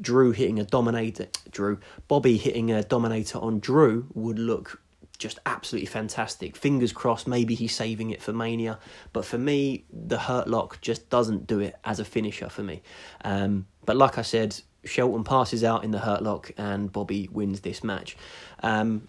Drew 0.00 0.32
hitting 0.32 0.58
a 0.58 0.64
dominator, 0.64 1.28
Drew 1.50 1.78
Bobby 2.08 2.36
hitting 2.36 2.70
a 2.70 2.82
dominator 2.82 3.38
on 3.38 3.60
Drew 3.60 4.06
would 4.14 4.38
look 4.38 4.80
just 5.18 5.38
absolutely 5.46 5.86
fantastic. 5.86 6.56
Fingers 6.56 6.92
crossed, 6.92 7.28
maybe 7.28 7.54
he's 7.54 7.74
saving 7.74 8.10
it 8.10 8.20
for 8.20 8.32
Mania. 8.32 8.78
But 9.12 9.24
for 9.24 9.38
me, 9.38 9.84
the 9.92 10.18
Hurt 10.18 10.48
Lock 10.48 10.80
just 10.80 11.08
doesn't 11.08 11.46
do 11.46 11.60
it 11.60 11.76
as 11.84 12.00
a 12.00 12.04
finisher 12.04 12.48
for 12.48 12.62
me. 12.62 12.82
Um, 13.24 13.66
but 13.86 13.96
like 13.96 14.18
I 14.18 14.22
said, 14.22 14.60
Shelton 14.84 15.24
passes 15.24 15.64
out 15.64 15.84
in 15.84 15.90
the 15.90 16.00
hurt 16.00 16.22
lock 16.22 16.52
and 16.56 16.92
Bobby 16.92 17.28
wins 17.32 17.60
this 17.60 17.82
match. 17.82 18.16
Um, 18.62 19.08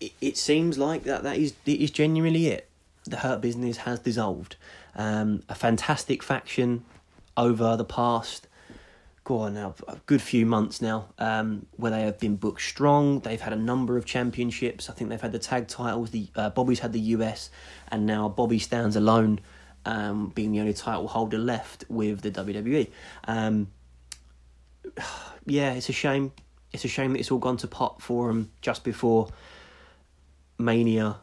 it, 0.00 0.12
it, 0.20 0.36
seems 0.36 0.78
like 0.78 1.04
that 1.04 1.22
that 1.22 1.36
is 1.36 1.54
it 1.66 1.80
is 1.80 1.90
genuinely 1.90 2.48
it. 2.48 2.68
The 3.04 3.18
hurt 3.18 3.40
business 3.40 3.78
has 3.78 4.00
dissolved. 4.00 4.56
Um, 4.96 5.42
a 5.48 5.54
fantastic 5.54 6.22
faction 6.22 6.84
over 7.36 7.76
the 7.76 7.84
past 7.84 8.46
go 9.24 9.38
on 9.38 9.54
now 9.54 9.74
a 9.88 9.96
good 10.04 10.20
few 10.20 10.44
months 10.44 10.82
now 10.82 11.06
um, 11.18 11.66
where 11.76 11.90
they 11.90 12.02
have 12.02 12.18
been 12.20 12.36
booked 12.36 12.60
strong 12.60 13.20
they've 13.20 13.40
had 13.40 13.52
a 13.54 13.56
number 13.56 13.96
of 13.96 14.04
championships 14.04 14.90
i 14.90 14.92
think 14.92 15.08
they've 15.08 15.20
had 15.20 15.32
the 15.32 15.38
tag 15.38 15.66
titles 15.66 16.10
the 16.10 16.28
uh, 16.36 16.50
bobby's 16.50 16.78
had 16.80 16.92
the 16.92 17.00
us 17.00 17.50
and 17.88 18.04
now 18.04 18.28
bobby 18.28 18.58
stands 18.58 18.96
alone 18.96 19.40
um, 19.86 20.28
being 20.34 20.52
the 20.52 20.60
only 20.60 20.74
title 20.74 21.08
holder 21.08 21.38
left 21.38 21.84
with 21.88 22.20
the 22.20 22.30
wwe 22.30 22.88
um, 23.26 23.66
yeah, 25.46 25.72
it's 25.72 25.88
a 25.88 25.92
shame. 25.92 26.32
It's 26.72 26.84
a 26.84 26.88
shame 26.88 27.12
that 27.12 27.20
it's 27.20 27.30
all 27.30 27.38
gone 27.38 27.56
to 27.58 27.68
pot 27.68 28.02
for 28.02 28.30
him 28.30 28.50
just 28.60 28.82
before 28.82 29.28
Mania 30.58 31.16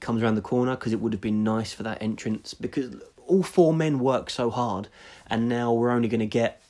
comes 0.00 0.22
around 0.22 0.34
the 0.34 0.42
corner 0.42 0.76
because 0.76 0.92
it 0.92 1.00
would 1.00 1.12
have 1.12 1.20
been 1.20 1.42
nice 1.42 1.72
for 1.72 1.82
that 1.82 2.00
entrance 2.02 2.54
because 2.54 2.94
all 3.26 3.42
four 3.42 3.72
men 3.72 3.98
work 3.98 4.30
so 4.30 4.50
hard, 4.50 4.88
and 5.26 5.48
now 5.48 5.72
we're 5.72 5.90
only 5.90 6.08
going 6.08 6.20
to 6.20 6.26
get 6.26 6.62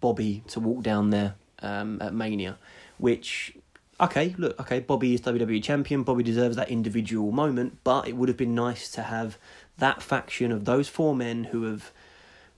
Bobby 0.00 0.42
to 0.48 0.60
walk 0.60 0.82
down 0.82 1.10
there 1.10 1.34
um, 1.62 2.00
at 2.00 2.14
Mania, 2.14 2.58
which 2.98 3.54
okay, 4.00 4.34
look, 4.38 4.58
okay, 4.60 4.80
Bobby 4.80 5.14
is 5.14 5.20
WWE 5.20 5.62
champion. 5.62 6.02
Bobby 6.02 6.22
deserves 6.22 6.56
that 6.56 6.70
individual 6.70 7.32
moment, 7.32 7.78
but 7.84 8.08
it 8.08 8.16
would 8.16 8.28
have 8.28 8.38
been 8.38 8.54
nice 8.54 8.90
to 8.92 9.02
have 9.02 9.38
that 9.78 10.02
faction 10.02 10.52
of 10.52 10.64
those 10.64 10.88
four 10.88 11.14
men 11.14 11.44
who 11.44 11.64
have 11.64 11.92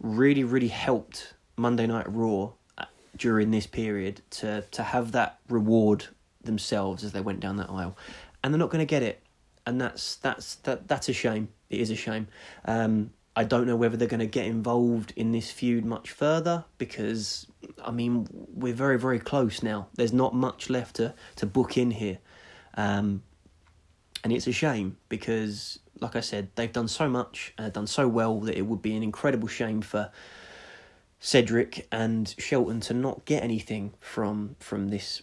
really, 0.00 0.44
really 0.44 0.68
helped 0.68 1.34
Monday 1.56 1.86
Night 1.86 2.06
Raw 2.08 2.52
during 3.16 3.50
this 3.50 3.66
period 3.66 4.22
to 4.30 4.62
to 4.70 4.82
have 4.82 5.12
that 5.12 5.38
reward 5.48 6.06
themselves 6.42 7.04
as 7.04 7.12
they 7.12 7.20
went 7.20 7.40
down 7.40 7.56
that 7.56 7.70
aisle, 7.70 7.96
and 8.42 8.52
they're 8.52 8.58
not 8.58 8.70
going 8.70 8.86
to 8.86 8.90
get 8.90 9.02
it, 9.02 9.22
and 9.66 9.80
that's 9.80 10.16
that's 10.16 10.56
that 10.56 10.88
that's 10.88 11.08
a 11.08 11.12
shame. 11.12 11.48
It 11.70 11.80
is 11.80 11.90
a 11.90 11.96
shame. 11.96 12.28
Um, 12.64 13.10
I 13.38 13.44
don't 13.44 13.66
know 13.66 13.76
whether 13.76 13.98
they're 13.98 14.08
going 14.08 14.20
to 14.20 14.26
get 14.26 14.46
involved 14.46 15.12
in 15.14 15.32
this 15.32 15.50
feud 15.50 15.84
much 15.84 16.10
further 16.10 16.64
because 16.78 17.46
I 17.84 17.90
mean 17.90 18.26
we're 18.32 18.74
very 18.74 18.98
very 18.98 19.18
close 19.18 19.62
now. 19.62 19.88
There's 19.94 20.12
not 20.12 20.34
much 20.34 20.70
left 20.70 20.96
to 20.96 21.14
to 21.36 21.46
book 21.46 21.76
in 21.76 21.90
here, 21.90 22.18
um, 22.74 23.22
and 24.24 24.32
it's 24.32 24.46
a 24.46 24.52
shame 24.52 24.96
because 25.08 25.78
like 26.00 26.16
I 26.16 26.20
said 26.20 26.48
they've 26.54 26.72
done 26.72 26.88
so 26.88 27.08
much 27.08 27.52
and 27.58 27.72
done 27.72 27.86
so 27.86 28.08
well 28.08 28.40
that 28.40 28.56
it 28.56 28.62
would 28.62 28.82
be 28.82 28.96
an 28.96 29.02
incredible 29.02 29.48
shame 29.48 29.82
for 29.82 30.10
Cedric 31.26 31.88
and 31.90 32.32
Shelton 32.38 32.78
to 32.82 32.94
not 32.94 33.24
get 33.24 33.42
anything 33.42 33.94
from 33.98 34.54
from 34.60 34.90
this 34.90 35.22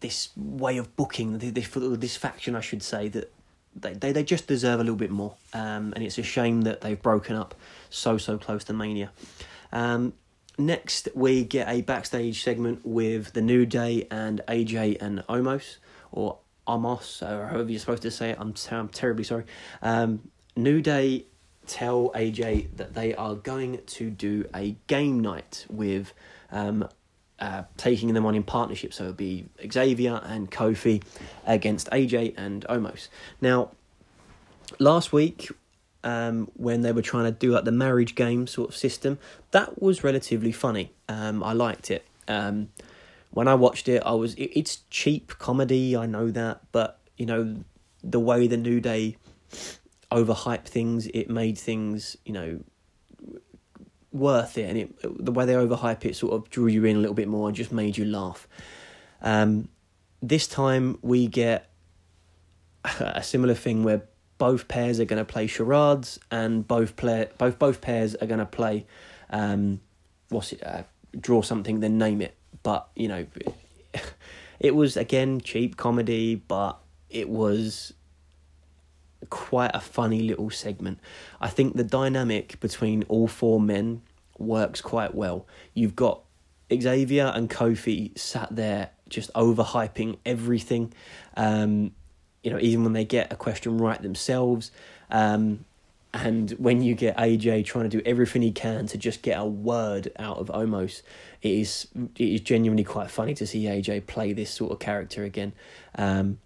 this 0.00 0.28
way 0.36 0.76
of 0.76 0.94
booking 0.96 1.38
this 1.38 1.68
this 1.70 2.16
faction 2.18 2.54
I 2.54 2.60
should 2.60 2.82
say 2.82 3.08
that 3.08 3.32
they, 3.74 3.94
they, 3.94 4.12
they 4.12 4.22
just 4.22 4.46
deserve 4.46 4.80
a 4.80 4.82
little 4.82 4.98
bit 4.98 5.10
more. 5.10 5.34
Um, 5.54 5.94
and 5.96 6.04
it's 6.04 6.18
a 6.18 6.22
shame 6.22 6.60
that 6.62 6.82
they've 6.82 7.00
broken 7.00 7.36
up 7.36 7.54
so, 7.88 8.18
so 8.18 8.36
close 8.36 8.64
to 8.64 8.74
Mania. 8.74 9.12
Um, 9.72 10.12
next, 10.58 11.08
we 11.14 11.42
get 11.42 11.68
a 11.68 11.80
backstage 11.80 12.44
segment 12.44 12.84
with 12.84 13.32
The 13.32 13.40
New 13.40 13.64
Day 13.64 14.06
and 14.10 14.42
AJ 14.46 15.00
and 15.00 15.20
Omos, 15.26 15.78
or 16.12 16.38
Amos, 16.68 17.22
or 17.22 17.46
however 17.46 17.70
you're 17.70 17.80
supposed 17.80 18.02
to 18.02 18.10
say 18.10 18.30
it. 18.30 18.36
I'm, 18.38 18.54
I'm 18.70 18.90
terribly 18.90 19.24
sorry. 19.24 19.44
Um, 19.82 20.28
New 20.54 20.80
Day 20.82 21.24
tell 21.66 22.10
AJ 22.10 22.76
that 22.76 22.94
they 22.94 23.14
are 23.14 23.34
going 23.34 23.80
to 23.84 24.10
do 24.10 24.48
a 24.54 24.76
game 24.86 25.20
night 25.20 25.66
with 25.68 26.12
um, 26.50 26.88
uh, 27.38 27.64
taking 27.76 28.14
them 28.14 28.24
on 28.26 28.34
in 28.34 28.42
partnership. 28.42 28.94
So 28.94 29.04
it 29.04 29.06
would 29.08 29.16
be 29.16 29.46
Xavier 29.70 30.20
and 30.24 30.50
Kofi 30.50 31.02
against 31.46 31.90
AJ 31.90 32.34
and 32.36 32.64
Omos. 32.68 33.08
Now, 33.40 33.70
last 34.78 35.12
week, 35.12 35.50
um, 36.02 36.50
when 36.54 36.82
they 36.82 36.92
were 36.92 37.02
trying 37.02 37.24
to 37.24 37.32
do 37.32 37.50
like 37.50 37.64
the 37.64 37.72
marriage 37.72 38.14
game 38.14 38.46
sort 38.46 38.70
of 38.70 38.76
system, 38.76 39.18
that 39.50 39.80
was 39.82 40.04
relatively 40.04 40.52
funny. 40.52 40.92
Um, 41.08 41.42
I 41.42 41.52
liked 41.52 41.90
it. 41.90 42.04
Um, 42.28 42.68
when 43.30 43.48
I 43.48 43.54
watched 43.54 43.88
it, 43.88 44.02
I 44.04 44.12
was 44.12 44.34
it, 44.34 44.52
it's 44.54 44.78
cheap 44.90 45.38
comedy. 45.38 45.96
I 45.96 46.06
know 46.06 46.30
that, 46.30 46.60
but 46.72 46.98
you 47.16 47.26
know 47.26 47.56
the 48.02 48.20
way 48.20 48.46
the 48.46 48.56
New 48.56 48.80
Day 48.80 49.16
overhype 50.14 50.64
things, 50.64 51.06
it 51.08 51.28
made 51.28 51.58
things 51.58 52.16
you 52.24 52.32
know 52.32 52.60
worth 54.12 54.56
it, 54.56 54.68
and 54.68 54.78
it 54.78 55.24
the 55.24 55.32
way 55.32 55.44
they 55.44 55.54
overhype 55.54 56.04
it 56.04 56.16
sort 56.16 56.32
of 56.32 56.48
drew 56.50 56.66
you 56.66 56.84
in 56.84 56.96
a 56.96 57.00
little 57.00 57.14
bit 57.14 57.28
more 57.28 57.48
and 57.48 57.56
just 57.56 57.72
made 57.72 57.98
you 57.98 58.04
laugh. 58.04 58.46
Um, 59.20 59.68
this 60.22 60.46
time 60.46 60.98
we 61.02 61.26
get 61.26 61.70
a 62.84 63.22
similar 63.22 63.54
thing 63.54 63.82
where 63.82 64.02
both 64.36 64.68
pairs 64.68 65.00
are 65.00 65.04
going 65.04 65.24
to 65.24 65.30
play 65.30 65.46
charades, 65.46 66.18
and 66.30 66.66
both 66.66 66.96
play 66.96 67.28
both 67.38 67.58
both 67.58 67.80
pairs 67.80 68.14
are 68.16 68.26
going 68.26 68.40
to 68.40 68.46
play 68.46 68.86
um, 69.30 69.80
what's 70.28 70.52
it? 70.52 70.64
Uh, 70.64 70.82
draw 71.18 71.42
something, 71.42 71.80
then 71.80 71.98
name 71.98 72.20
it. 72.20 72.36
But 72.62 72.88
you 72.94 73.08
know, 73.08 73.26
it 74.60 74.74
was 74.74 74.96
again 74.96 75.40
cheap 75.40 75.76
comedy, 75.76 76.36
but 76.36 76.78
it 77.10 77.28
was 77.28 77.92
quite 79.34 79.72
a 79.74 79.80
funny 79.80 80.20
little 80.20 80.48
segment. 80.48 81.00
I 81.40 81.48
think 81.48 81.74
the 81.74 81.82
dynamic 81.82 82.60
between 82.60 83.02
all 83.08 83.26
four 83.26 83.60
men 83.60 84.00
works 84.38 84.80
quite 84.80 85.12
well. 85.12 85.44
You've 85.74 85.96
got 85.96 86.22
Xavier 86.72 87.32
and 87.34 87.50
Kofi 87.50 88.16
sat 88.16 88.54
there 88.54 88.90
just 89.08 89.32
overhyping 89.32 90.18
everything. 90.24 90.92
Um, 91.36 91.90
you 92.44 92.52
know, 92.52 92.60
even 92.60 92.84
when 92.84 92.92
they 92.92 93.04
get 93.04 93.32
a 93.32 93.36
question 93.36 93.76
right 93.76 94.00
themselves. 94.00 94.70
Um, 95.10 95.64
and 96.12 96.52
when 96.52 96.80
you 96.80 96.94
get 96.94 97.16
AJ 97.16 97.64
trying 97.64 97.90
to 97.90 97.96
do 97.96 98.02
everything 98.06 98.42
he 98.42 98.52
can 98.52 98.86
to 98.86 98.96
just 98.96 99.20
get 99.20 99.36
a 99.36 99.44
word 99.44 100.12
out 100.16 100.38
of 100.38 100.46
Omos, 100.46 101.02
it 101.42 101.50
is 101.50 101.88
it 102.16 102.28
is 102.28 102.40
genuinely 102.40 102.84
quite 102.84 103.10
funny 103.10 103.34
to 103.34 103.48
see 103.48 103.64
AJ 103.64 104.06
play 104.06 104.32
this 104.32 104.50
sort 104.50 104.70
of 104.70 104.78
character 104.78 105.24
again. 105.24 105.54
Um, 105.98 106.38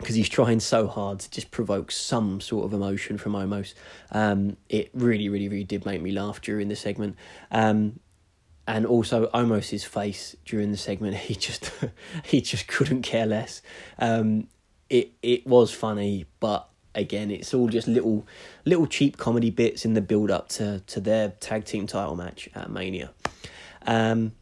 because 0.00 0.14
he's 0.14 0.28
trying 0.28 0.60
so 0.60 0.86
hard 0.86 1.20
to 1.20 1.30
just 1.30 1.50
provoke 1.50 1.90
some 1.90 2.40
sort 2.40 2.64
of 2.64 2.72
emotion 2.72 3.18
from 3.18 3.32
Omos. 3.32 3.74
Um, 4.10 4.56
it 4.68 4.90
really, 4.94 5.28
really, 5.28 5.48
really 5.48 5.64
did 5.64 5.84
make 5.84 6.00
me 6.00 6.12
laugh 6.12 6.40
during 6.40 6.68
the 6.68 6.76
segment. 6.76 7.16
Um, 7.50 8.00
and 8.66 8.86
also 8.86 9.26
Omos's 9.28 9.84
face 9.84 10.36
during 10.44 10.70
the 10.70 10.76
segment, 10.76 11.16
he 11.28 11.34
just 11.34 11.70
he 12.24 12.40
just 12.40 12.66
couldn't 12.66 13.02
care 13.02 13.26
less. 13.26 13.62
Um, 13.98 14.48
it 14.88 15.12
it 15.22 15.46
was 15.46 15.72
funny, 15.72 16.26
but 16.40 16.68
again, 16.94 17.30
it's 17.30 17.54
all 17.54 17.68
just 17.68 17.86
little 17.86 18.26
little 18.64 18.86
cheap 18.86 19.16
comedy 19.16 19.50
bits 19.50 19.84
in 19.84 19.94
the 19.94 20.00
build 20.00 20.30
up 20.30 20.48
to 20.50 20.80
to 20.80 21.00
their 21.00 21.30
tag 21.40 21.64
team 21.64 21.86
title 21.86 22.16
match 22.16 22.48
at 22.54 22.70
Mania. 22.70 23.10
Um, 23.86 24.32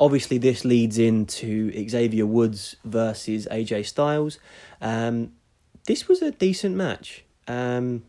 obviously, 0.00 0.38
this 0.38 0.64
leads 0.64 0.98
into 0.98 1.88
Xavier 1.88 2.26
Woods 2.26 2.76
versus 2.84 3.46
AJ 3.50 3.86
Styles. 3.86 4.38
Um, 4.80 5.32
this 5.86 6.08
was 6.08 6.22
a 6.22 6.30
decent 6.30 6.76
match. 6.76 7.24
Um, 7.46 8.04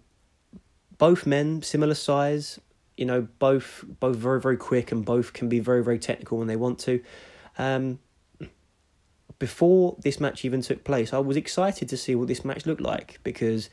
both 0.97 1.25
men, 1.25 1.61
similar 1.61 1.95
size, 1.95 2.59
you 2.97 3.05
know, 3.05 3.27
both 3.39 3.83
both 3.99 4.15
very 4.15 4.39
very 4.39 4.57
quick 4.57 4.91
and 4.91 5.03
both 5.03 5.33
can 5.33 5.49
be 5.49 5.59
very 5.59 5.83
very 5.83 5.99
technical 5.99 6.37
when 6.37 6.47
they 6.47 6.55
want 6.55 6.79
to. 6.79 7.01
Um, 7.57 7.99
before 9.37 9.97
this 9.99 10.19
match 10.19 10.45
even 10.45 10.61
took 10.61 10.83
place, 10.83 11.11
I 11.13 11.19
was 11.19 11.35
excited 11.35 11.89
to 11.89 11.97
see 11.97 12.15
what 12.15 12.27
this 12.27 12.45
match 12.45 12.65
looked 12.65 12.81
like 12.81 13.19
because 13.23 13.69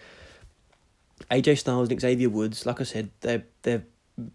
AJ 1.31 1.59
Styles 1.59 1.89
and 1.89 2.01
Xavier 2.01 2.29
Woods, 2.29 2.67
like 2.67 2.81
I 2.81 2.85
said, 2.85 3.11
they're 3.21 3.45
they're 3.63 3.85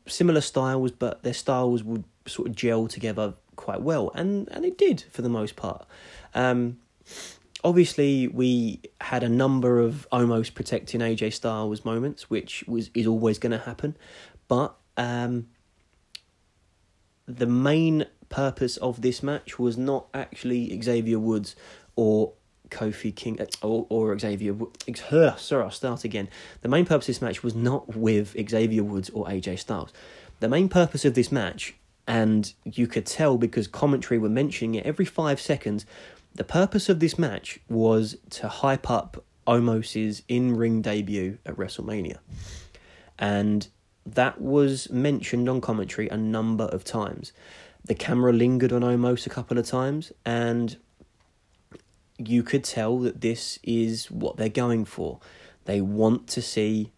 similar 0.07 0.41
styles, 0.41 0.91
but 0.91 1.23
their 1.23 1.33
styles 1.33 1.83
would 1.83 2.05
sort 2.25 2.47
of 2.49 2.55
gel 2.55 2.87
together 2.87 3.33
quite 3.57 3.81
well, 3.81 4.11
and 4.15 4.47
and 4.51 4.63
it 4.63 4.77
did 4.77 5.03
for 5.11 5.21
the 5.21 5.29
most 5.29 5.57
part. 5.57 5.85
Um, 6.33 6.77
obviously, 7.63 8.27
we 8.27 8.81
had 9.01 9.23
a 9.23 9.29
number 9.29 9.79
of 9.79 10.07
almost 10.11 10.55
protecting 10.55 11.01
AJ 11.01 11.33
Styles 11.33 11.83
moments, 11.83 12.29
which 12.29 12.63
was 12.67 12.89
is 12.93 13.05
always 13.05 13.37
going 13.37 13.51
to 13.51 13.65
happen, 13.65 13.97
but 14.47 14.75
um, 14.95 15.47
the 17.27 17.45
main 17.45 18.05
purpose 18.29 18.77
of 18.77 19.01
this 19.01 19.21
match 19.21 19.59
was 19.59 19.77
not 19.77 20.07
actually 20.13 20.79
Xavier 20.81 21.19
Woods 21.19 21.55
or 21.95 22.33
Kofi 22.69 23.15
King 23.15 23.39
or, 23.61 23.85
or 23.89 24.17
Xavier. 24.17 24.55
Sorry, 25.37 25.63
I'll 25.63 25.71
start 25.71 26.03
again. 26.03 26.29
The 26.61 26.69
main 26.69 26.85
purpose 26.85 27.09
of 27.09 27.15
this 27.15 27.21
match 27.21 27.43
was 27.43 27.55
not 27.55 27.95
with 27.95 28.35
Xavier 28.49 28.83
Woods 28.83 29.09
or 29.09 29.25
AJ 29.25 29.59
Styles. 29.59 29.91
The 30.39 30.49
main 30.49 30.69
purpose 30.69 31.05
of 31.05 31.13
this 31.13 31.31
match 31.31 31.75
and 32.07 32.53
you 32.63 32.87
could 32.87 33.05
tell 33.05 33.37
because 33.37 33.67
commentary 33.67 34.17
were 34.17 34.29
mentioning 34.29 34.75
it 34.75 34.85
every 34.85 35.05
five 35.05 35.41
seconds. 35.41 35.85
The 36.33 36.43
purpose 36.43 36.87
of 36.87 36.99
this 36.99 37.19
match 37.19 37.59
was 37.67 38.17
to 38.31 38.47
hype 38.47 38.89
up 38.89 39.23
Omos's 39.45 40.23
in 40.27 40.55
ring 40.55 40.81
debut 40.81 41.37
at 41.45 41.55
WrestleMania. 41.55 42.17
And 43.19 43.67
that 44.05 44.39
was 44.39 44.89
mentioned 44.89 45.49
on 45.49 45.59
commentary 45.59 46.07
a 46.09 46.17
number 46.17 46.65
of 46.65 46.83
times. 46.83 47.33
The 47.83 47.95
camera 47.95 48.31
lingered 48.31 48.71
on 48.71 48.81
Omos 48.81 49.25
a 49.25 49.29
couple 49.29 49.57
of 49.57 49.65
times, 49.65 50.11
and 50.25 50.77
you 52.17 52.43
could 52.43 52.63
tell 52.63 52.99
that 52.99 53.21
this 53.21 53.59
is 53.63 54.09
what 54.09 54.37
they're 54.37 54.49
going 54.49 54.85
for. 54.85 55.19
They 55.65 55.81
want 55.81 56.27
to 56.29 56.41
see 56.41 56.91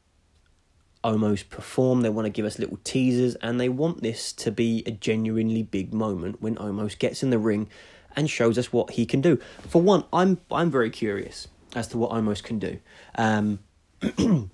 Omos 1.04 1.48
perform. 1.48 2.02
They 2.02 2.10
want 2.10 2.26
to 2.26 2.30
give 2.30 2.46
us 2.46 2.60
little 2.60 2.80
teasers, 2.84 3.36
and 3.36 3.60
they 3.60 3.70
want 3.70 4.02
this 4.02 4.34
to 4.34 4.52
be 4.52 4.84
a 4.86 4.92
genuinely 4.92 5.64
big 5.64 5.94
moment 5.94 6.42
when 6.42 6.56
Omos 6.56 6.98
gets 6.98 7.24
in 7.24 7.30
the 7.30 7.40
ring 7.40 7.70
and 8.16 8.30
shows 8.30 8.58
us 8.58 8.74
what 8.74 8.92
he 8.92 9.06
can 9.06 9.22
do. 9.22 9.38
For 9.68 9.82
one, 9.82 10.04
I'm 10.12 10.40
I'm 10.52 10.70
very 10.70 10.90
curious 10.90 11.48
as 11.76 11.88
to 11.90 11.98
what 11.98 12.12
Omos 12.12 12.44
can 12.44 12.60
do. 12.60 12.80
Um, 13.16 13.60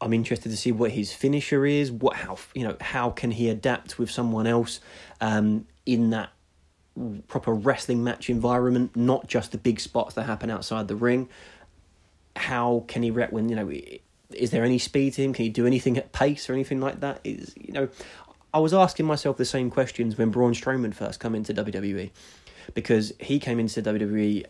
I'm 0.00 0.12
interested 0.12 0.50
to 0.50 0.56
see 0.56 0.70
what 0.70 0.92
his 0.92 1.12
finisher 1.12 1.66
is. 1.66 1.90
What 1.90 2.16
how 2.16 2.38
you 2.54 2.64
know 2.64 2.76
how 2.80 3.10
can 3.10 3.32
he 3.32 3.48
adapt 3.48 3.98
with 3.98 4.10
someone 4.10 4.46
else 4.46 4.80
um, 5.20 5.66
in 5.84 6.10
that 6.10 6.30
proper 7.26 7.52
wrestling 7.52 8.04
match 8.04 8.28
environment, 8.30 8.94
not 8.96 9.26
just 9.26 9.52
the 9.52 9.58
big 9.58 9.80
spots 9.80 10.14
that 10.14 10.24
happen 10.24 10.50
outside 10.50 10.88
the 10.88 10.96
ring. 10.96 11.28
How 12.36 12.84
can 12.86 13.02
he 13.02 13.10
rep 13.10 13.32
when 13.32 13.48
you 13.48 13.56
know? 13.56 13.70
Is 14.32 14.50
there 14.50 14.64
any 14.64 14.78
speed 14.78 15.14
to 15.14 15.22
him? 15.22 15.32
Can 15.32 15.44
he 15.44 15.50
do 15.50 15.66
anything 15.66 15.96
at 15.96 16.12
pace 16.12 16.50
or 16.50 16.52
anything 16.52 16.80
like 16.80 17.00
that? 17.00 17.20
Is 17.24 17.54
you 17.56 17.72
know, 17.72 17.88
I 18.52 18.58
was 18.58 18.74
asking 18.74 19.06
myself 19.06 19.36
the 19.36 19.44
same 19.44 19.70
questions 19.70 20.18
when 20.18 20.30
Braun 20.30 20.52
Strowman 20.52 20.94
first 20.94 21.20
came 21.20 21.34
into 21.34 21.54
WWE, 21.54 22.10
because 22.74 23.12
he 23.20 23.38
came 23.38 23.58
into 23.58 23.82
WWE. 23.82 24.44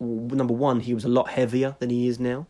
Number 0.00 0.54
one, 0.54 0.80
he 0.80 0.94
was 0.94 1.04
a 1.04 1.08
lot 1.08 1.28
heavier 1.30 1.76
than 1.78 1.90
he 1.90 2.08
is 2.08 2.18
now, 2.18 2.46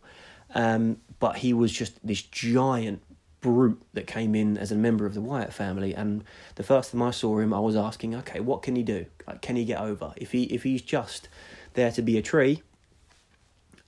um, 0.55 0.97
but 1.19 1.37
he 1.37 1.53
was 1.53 1.71
just 1.71 2.05
this 2.05 2.21
giant 2.21 3.01
brute 3.41 3.81
that 3.93 4.07
came 4.07 4.35
in 4.35 4.57
as 4.57 4.71
a 4.71 4.75
member 4.75 5.05
of 5.05 5.13
the 5.15 5.21
Wyatt 5.21 5.51
family. 5.51 5.93
And 5.93 6.23
the 6.55 6.63
first 6.63 6.91
time 6.91 7.01
I 7.01 7.11
saw 7.11 7.39
him, 7.39 7.53
I 7.53 7.59
was 7.59 7.75
asking, 7.75 8.15
okay, 8.15 8.39
what 8.39 8.61
can 8.61 8.75
he 8.75 8.83
do? 8.83 9.05
Can 9.41 9.55
he 9.55 9.65
get 9.65 9.81
over? 9.81 10.13
If 10.15 10.31
he 10.31 10.43
if 10.43 10.63
he's 10.63 10.81
just 10.81 11.27
there 11.73 11.91
to 11.91 12.01
be 12.01 12.17
a 12.17 12.21
tree, 12.21 12.61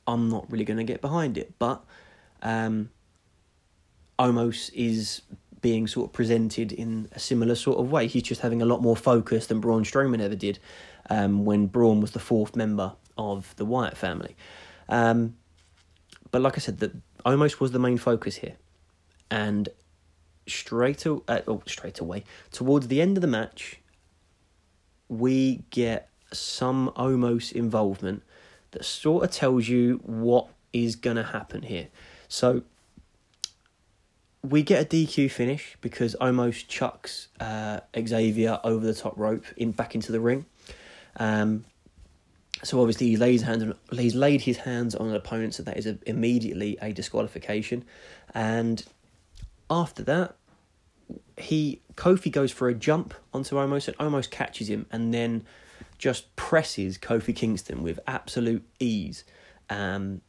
I'm 0.05 0.29
not 0.29 0.51
really 0.51 0.65
going 0.65 0.77
to 0.77 0.83
get 0.83 1.01
behind 1.01 1.37
it. 1.37 1.53
But 1.59 1.83
um, 2.43 2.89
Omos 4.19 4.71
is 4.73 5.21
being 5.61 5.87
sort 5.87 6.09
of 6.09 6.13
presented 6.13 6.71
in 6.71 7.07
a 7.13 7.19
similar 7.19 7.55
sort 7.55 7.79
of 7.79 7.91
way. 7.91 8.05
He's 8.05 8.23
just 8.23 8.41
having 8.41 8.61
a 8.61 8.65
lot 8.65 8.81
more 8.81 8.95
focus 8.95 9.47
than 9.47 9.59
Braun 9.61 9.83
Strowman 9.83 10.21
ever 10.21 10.35
did 10.35 10.59
um, 11.09 11.45
when 11.45 11.67
Braun 11.67 12.01
was 12.01 12.11
the 12.11 12.19
fourth 12.19 12.55
member 12.55 12.93
of 13.17 13.55
the 13.55 13.65
Wyatt 13.65 13.97
family. 13.97 14.35
Um, 14.89 15.35
but 16.31 16.41
like 16.41 16.57
I 16.57 16.59
said, 16.59 16.79
that 16.79 16.91
Omos 17.25 17.59
was 17.59 17.71
the 17.71 17.79
main 17.79 17.97
focus 17.97 18.35
here 18.35 18.55
and 19.31 19.69
straight 20.47 21.07
uh, 21.07 21.19
oh, 21.47 21.63
straight 21.65 21.99
away 21.99 22.23
towards 22.51 22.87
the 22.87 23.01
end 23.01 23.17
of 23.17 23.21
the 23.21 23.27
match, 23.27 23.79
we 25.07 25.63
get 25.69 26.09
some 26.31 26.91
Omos 26.95 27.51
involvement 27.51 28.23
that 28.71 28.83
sort 28.83 29.23
of 29.23 29.31
tells 29.31 29.67
you 29.67 30.01
what 30.03 30.47
is 30.73 30.95
going 30.95 31.17
to 31.17 31.23
happen 31.23 31.61
here. 31.61 31.87
So 32.33 32.63
we 34.41 34.63
get 34.63 34.81
a 34.81 34.85
DQ 34.89 35.29
finish 35.29 35.77
because 35.81 36.15
Omos 36.19 36.67
chucks 36.67 37.27
uh, 37.39 37.81
Xavier 37.95 38.59
over 38.63 38.83
the 38.83 38.95
top 38.95 39.13
rope 39.19 39.45
in 39.55 39.71
back 39.71 39.93
into 39.93 40.11
the 40.11 40.19
ring. 40.19 40.47
Um, 41.17 41.63
so 42.63 42.79
obviously 42.79 43.09
he 43.09 43.17
lays 43.17 43.43
hands 43.43 43.61
on, 43.61 43.75
he's 43.91 44.15
laid 44.15 44.41
his 44.41 44.57
hands 44.57 44.95
on 44.95 45.09
an 45.09 45.15
opponent, 45.15 45.53
so 45.53 45.61
that 45.61 45.77
is 45.77 45.85
a, 45.85 45.99
immediately 46.07 46.75
a 46.81 46.91
disqualification, 46.91 47.85
and 48.33 48.83
after 49.69 50.01
that, 50.01 50.35
he 51.37 51.81
Kofi 51.93 52.31
goes 52.31 52.51
for 52.51 52.67
a 52.67 52.73
jump 52.73 53.13
onto 53.31 53.57
Omos 53.57 53.87
and 53.87 53.95
almost 53.99 54.31
catches 54.31 54.69
him 54.69 54.87
and 54.91 55.13
then 55.13 55.45
just 55.99 56.35
presses 56.35 56.97
Kofi 56.97 57.35
Kingston 57.35 57.83
with 57.83 57.99
absolute 58.07 58.63
ease. 58.79 59.23
Um, 59.69 60.21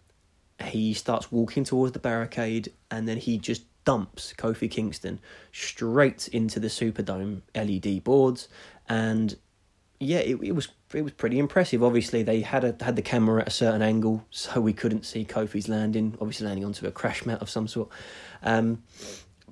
he 0.67 0.95
starts 0.95 1.31
walking 1.31 1.65
towards 1.65 1.93
the 1.93 1.99
barricade 1.99 2.73
and 2.91 3.09
then 3.09 3.17
he 3.17 3.39
just 3.39 3.65
dumps 3.85 4.33
Kofi 4.37 4.71
Kingston 4.71 5.21
straight 5.53 6.29
into 6.29 6.59
the 6.59 6.69
Superdome 6.69 7.43
LED 7.55 8.03
boards 8.05 8.49
and 8.89 9.37
yeah, 10.01 10.19
it, 10.19 10.37
it 10.43 10.53
was 10.53 10.69
it 10.93 11.03
was 11.03 11.13
pretty 11.13 11.39
impressive. 11.39 11.83
Obviously, 11.83 12.23
they 12.23 12.41
had 12.41 12.65
a 12.65 12.77
had 12.85 12.97
the 12.97 13.03
camera 13.03 13.43
at 13.43 13.49
a 13.49 13.51
certain 13.51 13.83
angle, 13.83 14.25
so 14.31 14.61
we 14.61 14.73
couldn't 14.73 15.05
see 15.05 15.25
Kofi's 15.25 15.69
landing. 15.69 16.17
Obviously, 16.21 16.47
landing 16.47 16.65
onto 16.65 16.87
a 16.87 16.91
crash 16.91 17.25
mat 17.25 17.41
of 17.41 17.49
some 17.49 17.67
sort. 17.67 17.89
Um, 18.43 18.83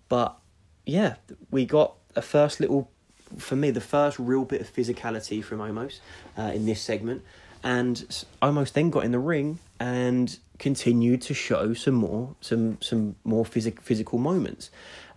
but 0.09 0.37
yeah, 0.85 1.17
we 1.51 1.65
got 1.65 1.95
a 2.15 2.23
first 2.23 2.61
little, 2.61 2.91
for 3.39 3.57
me, 3.57 3.71
the 3.71 3.81
first 3.81 4.19
real 4.19 4.45
bit 4.45 4.61
of 4.61 4.73
physicality 4.73 5.43
from 5.43 5.59
Omos 5.59 6.01
uh, 6.37 6.53
in 6.55 6.67
this 6.67 6.83
segment. 6.83 7.23
And 7.65 7.97
Omos 8.43 8.73
then 8.73 8.91
got 8.91 9.05
in 9.05 9.13
the 9.13 9.19
ring 9.19 9.59
and 9.79 10.37
continued 10.59 11.23
to 11.23 11.35
show 11.35 11.75
some 11.75 11.95
more, 11.95 12.35
some 12.41 12.79
some 12.81 13.17
more 13.25 13.45
physic, 13.45 13.81
physical 13.81 14.19
moments. 14.19 14.71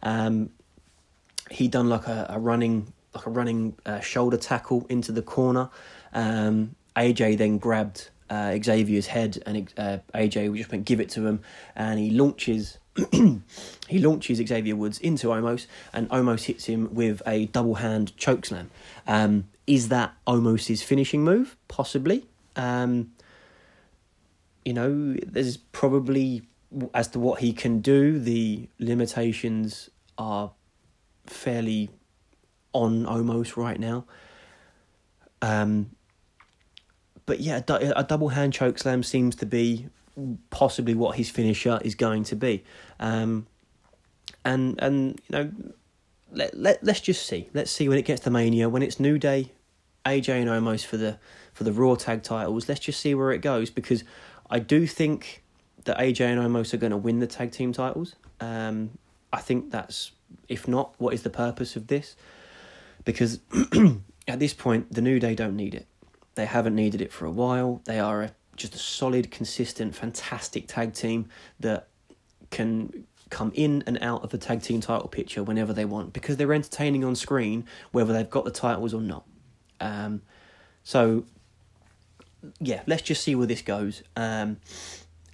Um, 0.03 0.51
he 1.49 1.67
done 1.67 1.89
like 1.89 2.07
a, 2.07 2.27
a 2.29 2.39
running 2.39 2.93
like 3.13 3.25
a 3.25 3.29
running 3.29 3.75
uh, 3.85 3.99
shoulder 3.99 4.37
tackle 4.37 4.85
into 4.89 5.11
the 5.11 5.21
corner. 5.21 5.69
Um, 6.13 6.75
AJ 6.95 7.37
then 7.37 7.57
grabbed 7.57 8.09
uh, 8.29 8.57
Xavier's 8.61 9.07
head, 9.07 9.41
and 9.45 9.73
uh, 9.77 9.97
AJ 10.13 10.51
we 10.51 10.59
just 10.59 10.71
went 10.71 10.85
give 10.85 10.99
it 10.99 11.09
to 11.09 11.25
him, 11.25 11.41
and 11.75 11.99
he 11.99 12.09
launches 12.09 12.77
he 13.11 13.99
launches 13.99 14.37
Xavier 14.45 14.75
Woods 14.75 14.99
into 14.99 15.27
Omos, 15.27 15.67
and 15.93 16.09
Omos 16.09 16.43
hits 16.43 16.65
him 16.65 16.93
with 16.93 17.21
a 17.27 17.47
double 17.47 17.75
hand 17.75 18.13
chokeslam. 18.17 18.67
Um, 19.07 19.45
is 19.67 19.89
that 19.89 20.13
Omos's 20.27 20.81
finishing 20.81 21.23
move? 21.23 21.55
Possibly. 21.67 22.25
Um, 22.55 23.11
you 24.63 24.73
know, 24.73 25.15
there's 25.25 25.57
probably 25.57 26.43
as 26.93 27.07
to 27.09 27.19
what 27.19 27.39
he 27.39 27.53
can 27.53 27.79
do. 27.79 28.19
The 28.19 28.67
limitations 28.79 29.89
are 30.17 30.51
fairly 31.25 31.89
on 32.73 33.05
Omos 33.05 33.55
right 33.55 33.79
now. 33.79 34.05
Um, 35.41 35.91
but 37.25 37.39
yeah, 37.39 37.61
a, 37.67 38.03
double 38.03 38.29
hand 38.29 38.53
choke 38.53 38.77
slam 38.77 39.03
seems 39.03 39.35
to 39.37 39.45
be 39.45 39.87
possibly 40.49 40.93
what 40.93 41.15
his 41.15 41.29
finisher 41.29 41.79
is 41.83 41.95
going 41.95 42.23
to 42.25 42.35
be. 42.35 42.63
Um, 42.99 43.47
and 44.43 44.79
and 44.81 45.21
you 45.27 45.37
know, 45.37 45.51
let 46.31 46.57
let 46.57 46.83
let's 46.83 46.99
just 46.99 47.25
see. 47.25 47.49
Let's 47.53 47.71
see 47.71 47.89
when 47.89 47.97
it 47.97 48.05
gets 48.05 48.21
to 48.21 48.29
Mania 48.29 48.69
when 48.69 48.83
it's 48.83 48.99
New 48.99 49.17
Day, 49.17 49.51
AJ 50.05 50.41
and 50.41 50.49
Omos 50.49 50.85
for 50.85 50.97
the 50.97 51.17
for 51.55 51.63
the 51.63 51.71
Raw 51.71 51.95
tag 51.95 52.21
titles. 52.21 52.69
Let's 52.69 52.81
just 52.81 52.99
see 52.99 53.15
where 53.15 53.31
it 53.31 53.39
goes 53.39 53.71
because 53.71 54.03
I 54.51 54.59
do 54.59 54.85
think 54.85 55.41
that 55.85 55.97
AJ 55.97 56.21
and 56.21 56.39
Omos 56.39 56.73
are 56.73 56.77
going 56.77 56.91
to 56.91 56.97
win 56.97 57.19
the 57.19 57.27
tag 57.27 57.51
team 57.51 57.73
titles. 57.73 58.15
Um, 58.39 58.91
I 59.33 59.39
think 59.39 59.71
that's 59.71 60.11
if 60.47 60.67
not, 60.67 60.93
what 60.97 61.13
is 61.13 61.23
the 61.23 61.29
purpose 61.29 61.75
of 61.75 61.87
this? 61.87 62.15
Because 63.03 63.39
at 64.27 64.39
this 64.39 64.53
point, 64.53 64.91
the 64.91 65.01
New 65.01 65.19
Day 65.19 65.33
don't 65.33 65.55
need 65.55 65.73
it. 65.73 65.87
They 66.35 66.45
haven't 66.45 66.75
needed 66.75 67.01
it 67.01 67.13
for 67.13 67.25
a 67.25 67.31
while. 67.31 67.81
They 67.85 67.99
are 67.99 68.21
a 68.23 68.31
just 68.57 68.73
a 68.73 68.77
solid, 68.79 69.31
consistent, 69.31 69.95
fantastic 69.95 70.67
tag 70.67 70.93
team 70.93 71.27
that 71.59 71.87
can 72.51 73.05
come 73.29 73.51
in 73.53 73.83
and 73.85 73.97
out 74.01 74.23
of 74.23 74.29
the 74.29 74.37
tag 74.37 74.61
team 74.61 74.79
title 74.79 75.09
picture 75.09 75.43
whenever 75.43 75.73
they 75.73 75.83
want 75.83 76.13
because 76.13 76.37
they're 76.37 76.53
entertaining 76.53 77.03
on 77.03 77.15
screen 77.15 77.65
whether 77.91 78.13
they've 78.13 78.29
got 78.29 78.45
the 78.45 78.51
titles 78.51 78.93
or 78.93 79.01
not. 79.01 79.25
Um, 79.81 80.21
so 80.83 81.25
yeah, 82.59 82.81
let's 82.87 83.01
just 83.01 83.23
see 83.23 83.35
where 83.35 83.47
this 83.47 83.61
goes. 83.61 84.03
Um, 84.15 84.57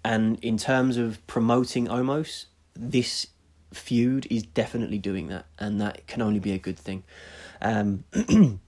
and 0.04 0.40
in 0.44 0.58
terms 0.58 0.98
of 0.98 1.26
promoting 1.28 1.88
Omos, 1.88 2.46
this 2.76 3.28
feud 3.74 4.28
is 4.30 4.44
definitely 4.44 4.98
doing 4.98 5.28
that, 5.28 5.46
and 5.60 5.80
that 5.80 6.08
can 6.08 6.22
only 6.22 6.40
be 6.40 6.52
a 6.52 6.58
good 6.58 6.78
thing. 6.78 7.04
Um, 7.62 8.04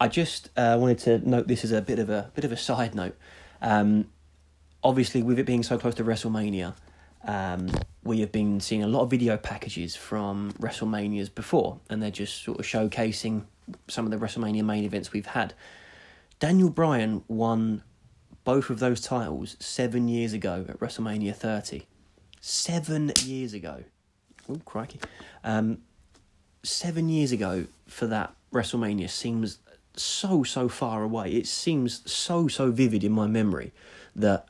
I 0.00 0.08
just 0.08 0.50
uh, 0.56 0.76
wanted 0.78 0.98
to 1.00 1.28
note 1.28 1.48
this 1.48 1.64
as 1.64 1.72
a 1.72 1.80
bit 1.80 1.98
of 1.98 2.10
a 2.10 2.30
bit 2.34 2.44
of 2.44 2.52
a 2.52 2.56
side 2.56 2.94
note. 2.94 3.16
Um, 3.60 4.06
obviously, 4.84 5.22
with 5.22 5.38
it 5.38 5.46
being 5.46 5.62
so 5.62 5.78
close 5.78 5.94
to 5.96 6.04
WrestleMania, 6.04 6.74
um, 7.24 7.70
we 8.04 8.20
have 8.20 8.32
been 8.32 8.60
seeing 8.60 8.82
a 8.82 8.88
lot 8.88 9.02
of 9.02 9.10
video 9.10 9.36
packages 9.36 9.96
from 9.96 10.52
WrestleManias 10.60 11.34
before, 11.34 11.80
and 11.88 12.02
they're 12.02 12.10
just 12.10 12.42
sort 12.42 12.58
of 12.58 12.66
showcasing 12.66 13.44
some 13.88 14.04
of 14.04 14.10
the 14.10 14.24
WrestleMania 14.24 14.64
main 14.64 14.84
events 14.84 15.12
we've 15.12 15.26
had. 15.26 15.54
Daniel 16.40 16.70
Bryan 16.70 17.22
won 17.28 17.84
both 18.44 18.70
of 18.70 18.78
those 18.78 19.00
titles 19.00 19.56
seven 19.60 20.08
years 20.08 20.32
ago 20.32 20.64
at 20.68 20.78
WrestleMania 20.80 21.34
30. 21.34 21.86
Seven 22.40 23.12
years 23.24 23.54
ago. 23.54 23.84
Oh, 24.48 24.60
crikey. 24.64 24.98
Um, 25.44 25.78
seven 26.62 27.08
years 27.08 27.32
ago 27.32 27.66
for 27.86 28.06
that 28.06 28.34
WrestleMania 28.52 29.08
seems 29.08 29.58
so 29.94 30.42
so 30.42 30.68
far 30.68 31.02
away. 31.02 31.32
It 31.32 31.46
seems 31.46 32.08
so 32.10 32.48
so 32.48 32.70
vivid 32.70 33.04
in 33.04 33.12
my 33.12 33.26
memory 33.26 33.72
that 34.16 34.48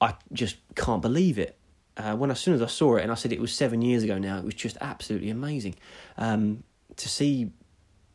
I 0.00 0.14
just 0.32 0.56
can't 0.74 1.02
believe 1.02 1.38
it. 1.38 1.56
Uh, 1.96 2.14
when 2.14 2.30
as 2.30 2.38
soon 2.38 2.54
as 2.54 2.60
I 2.60 2.66
saw 2.66 2.96
it 2.96 3.02
and 3.02 3.10
I 3.10 3.14
said 3.14 3.32
it 3.32 3.40
was 3.40 3.52
seven 3.52 3.80
years 3.80 4.02
ago 4.02 4.18
now, 4.18 4.38
it 4.38 4.44
was 4.44 4.54
just 4.54 4.76
absolutely 4.80 5.30
amazing 5.30 5.76
um, 6.18 6.62
to 6.96 7.08
see 7.08 7.50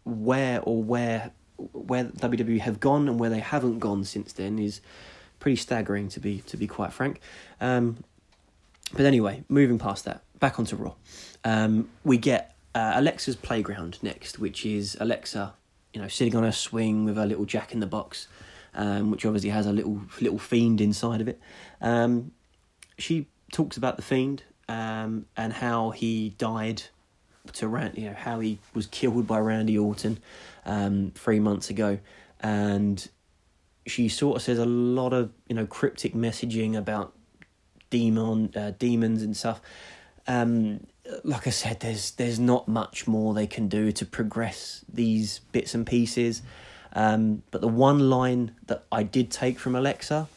where 0.04 0.62
or 0.62 0.84
where 0.84 1.32
where 1.74 2.06
WWE 2.06 2.60
have 2.60 2.80
gone 2.80 3.08
and 3.08 3.20
where 3.20 3.30
they 3.30 3.40
haven't 3.40 3.80
gone 3.80 4.04
since 4.04 4.34
then 4.34 4.60
is 4.60 4.82
pretty 5.40 5.56
staggering 5.56 6.10
to 6.10 6.20
be 6.20 6.40
to 6.42 6.58
be 6.58 6.68
quite 6.68 6.94
frank. 6.94 7.20
Um, 7.60 8.04
but 8.94 9.06
anyway, 9.06 9.44
moving 9.48 9.80
past 9.80 10.06
that, 10.06 10.24
back 10.40 10.60
onto 10.60 10.76
Raw. 10.76 10.96
Um, 11.44 11.90
we 12.04 12.18
get 12.18 12.56
uh, 12.76 12.94
Alexa's 12.96 13.36
playground 13.36 14.00
next, 14.02 14.40
which 14.40 14.66
is 14.66 14.98
Alexa 15.00 15.54
you 15.94 16.02
know, 16.02 16.08
sitting 16.08 16.36
on 16.36 16.44
a 16.44 16.52
swing 16.52 17.06
with 17.06 17.18
a 17.18 17.26
little 17.26 17.46
jack 17.46 17.74
in 17.74 17.80
the 17.80 17.88
box, 17.88 18.28
um, 18.74 19.12
which 19.12 19.26
obviously 19.26 19.50
has 19.50 19.66
a 19.66 19.74
little 19.74 20.02
little 20.20 20.40
fiend 20.40 20.80
inside 20.82 21.22
of 21.22 21.28
it. 21.28 21.40
Um, 21.82 22.32
she 22.98 23.28
talks 23.52 23.78
about 23.78 23.98
the 23.98 24.02
fiend 24.02 24.44
um, 24.70 25.26
and 25.36 25.54
how 25.54 25.92
he 25.92 26.30
died 26.38 26.84
to 27.54 27.68
Randy, 27.68 28.02
you 28.02 28.10
know, 28.10 28.16
how 28.16 28.40
he 28.40 28.60
was 28.74 28.88
killed 28.88 29.28
by 29.28 29.40
Randy 29.40 29.78
Orton 29.78 30.20
um, 30.66 31.12
three 31.16 31.40
months 31.40 31.70
ago, 31.70 32.00
and 32.40 33.08
she 33.86 34.10
sort 34.10 34.38
of 34.38 34.42
says 34.42 34.60
a 34.60 34.66
lot 34.66 35.14
of 35.14 35.32
you 35.48 35.56
know 35.56 35.66
cryptic 35.66 36.14
messaging 36.14 36.78
about 36.78 37.14
demon 37.90 38.52
uh, 38.56 38.72
demons 38.78 39.22
and 39.22 39.36
stuff. 39.36 39.62
Um, 40.28 40.86
like 41.24 41.48
I 41.48 41.52
said, 41.52 41.80
there's 41.80 42.12
there's 42.12 42.40
not 42.40 42.68
much 42.68 43.08
more 43.08 43.34
they 43.34 43.48
can 43.48 43.68
do 43.68 43.92
to 43.92 44.06
progress 44.06 44.86
these 44.92 45.40
bits 45.52 45.74
and 45.74 45.86
pieces. 45.86 46.42
Um, 46.94 47.44
but 47.52 47.62
the 47.62 47.68
one 47.68 48.10
line 48.10 48.56
that 48.68 48.84
I 48.92 49.04
did 49.04 49.32
take 49.32 49.60
from 49.60 49.76
Alexa 49.76 50.28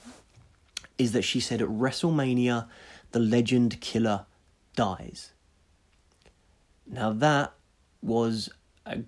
is 0.98 1.12
that 1.12 1.22
she 1.22 1.40
said 1.40 1.61
at 1.61 1.68
WrestleMania, 1.68 2.68
the 3.11 3.18
legend 3.18 3.80
killer 3.80 4.26
dies. 4.76 5.34
Now 6.87 7.12
that 7.12 7.55
was 8.03 8.51
a 8.87 9.01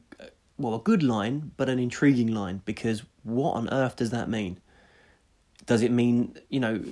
well 0.59 0.75
a 0.75 0.81
good 0.81 1.03
line, 1.03 1.53
but 1.57 1.69
an 1.69 1.79
intriguing 1.79 2.29
line 2.29 2.63
because 2.65 3.03
what 3.23 3.53
on 3.53 3.69
earth 3.71 3.97
does 3.97 4.11
that 4.11 4.29
mean? 4.29 4.61
Does 5.67 5.83
it 5.83 5.91
mean 5.91 6.37
you 6.49 6.61
know? 6.61 6.83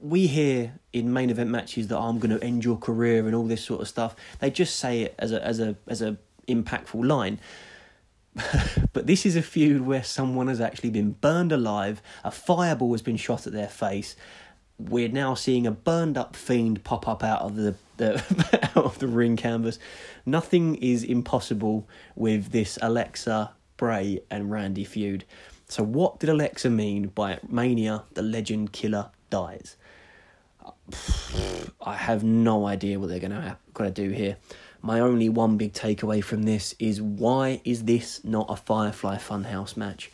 We 0.00 0.26
hear 0.26 0.80
in 0.92 1.12
main 1.12 1.30
event 1.30 1.50
matches 1.50 1.86
that 1.88 1.98
I'm 1.98 2.18
going 2.18 2.36
to 2.36 2.44
end 2.44 2.64
your 2.64 2.76
career 2.76 3.24
and 3.24 3.36
all 3.36 3.46
this 3.46 3.64
sort 3.64 3.80
of 3.80 3.86
stuff. 3.86 4.16
They 4.40 4.50
just 4.50 4.76
say 4.76 5.02
it 5.02 5.14
as 5.18 5.30
a 5.30 5.44
as 5.44 5.60
a 5.60 5.76
as 5.86 6.02
a 6.02 6.18
impactful 6.48 7.06
line. 7.06 7.38
but 8.92 9.06
this 9.06 9.26
is 9.26 9.36
a 9.36 9.42
feud 9.42 9.82
where 9.82 10.02
someone 10.02 10.48
has 10.48 10.60
actually 10.60 10.90
been 10.90 11.12
burned 11.12 11.52
alive, 11.52 12.02
a 12.24 12.30
fireball 12.30 12.92
has 12.92 13.02
been 13.02 13.16
shot 13.16 13.46
at 13.46 13.52
their 13.52 13.68
face. 13.68 14.16
We're 14.88 15.08
now 15.08 15.34
seeing 15.34 15.66
a 15.66 15.70
burned 15.70 16.18
up 16.18 16.34
fiend 16.34 16.84
pop 16.84 17.06
up 17.08 17.22
out 17.22 17.42
of 17.42 17.56
the, 17.56 17.74
the 17.96 18.70
out 18.76 18.84
of 18.84 18.98
the 18.98 19.06
ring 19.06 19.36
canvas. 19.36 19.78
Nothing 20.26 20.76
is 20.76 21.04
impossible 21.04 21.88
with 22.14 22.50
this 22.50 22.78
Alexa, 22.82 23.52
Bray, 23.76 24.20
and 24.30 24.50
Randy 24.50 24.84
feud. 24.84 25.24
So, 25.68 25.82
what 25.82 26.18
did 26.18 26.28
Alexa 26.28 26.70
mean 26.70 27.08
by 27.08 27.38
Mania? 27.48 28.04
The 28.14 28.22
legend 28.22 28.72
killer 28.72 29.10
dies. 29.30 29.76
I 31.80 31.94
have 31.94 32.22
no 32.22 32.66
idea 32.66 32.98
what 32.98 33.08
they're 33.08 33.18
going 33.18 33.32
to 33.32 33.56
going 33.74 33.92
to 33.92 34.08
do 34.08 34.10
here. 34.10 34.36
My 34.82 35.00
only 35.00 35.28
one 35.28 35.56
big 35.56 35.72
takeaway 35.72 36.22
from 36.22 36.42
this 36.42 36.74
is 36.78 37.00
why 37.00 37.60
is 37.64 37.84
this 37.84 38.22
not 38.24 38.46
a 38.48 38.56
Firefly 38.56 39.16
Funhouse 39.18 39.76
match? 39.76 40.10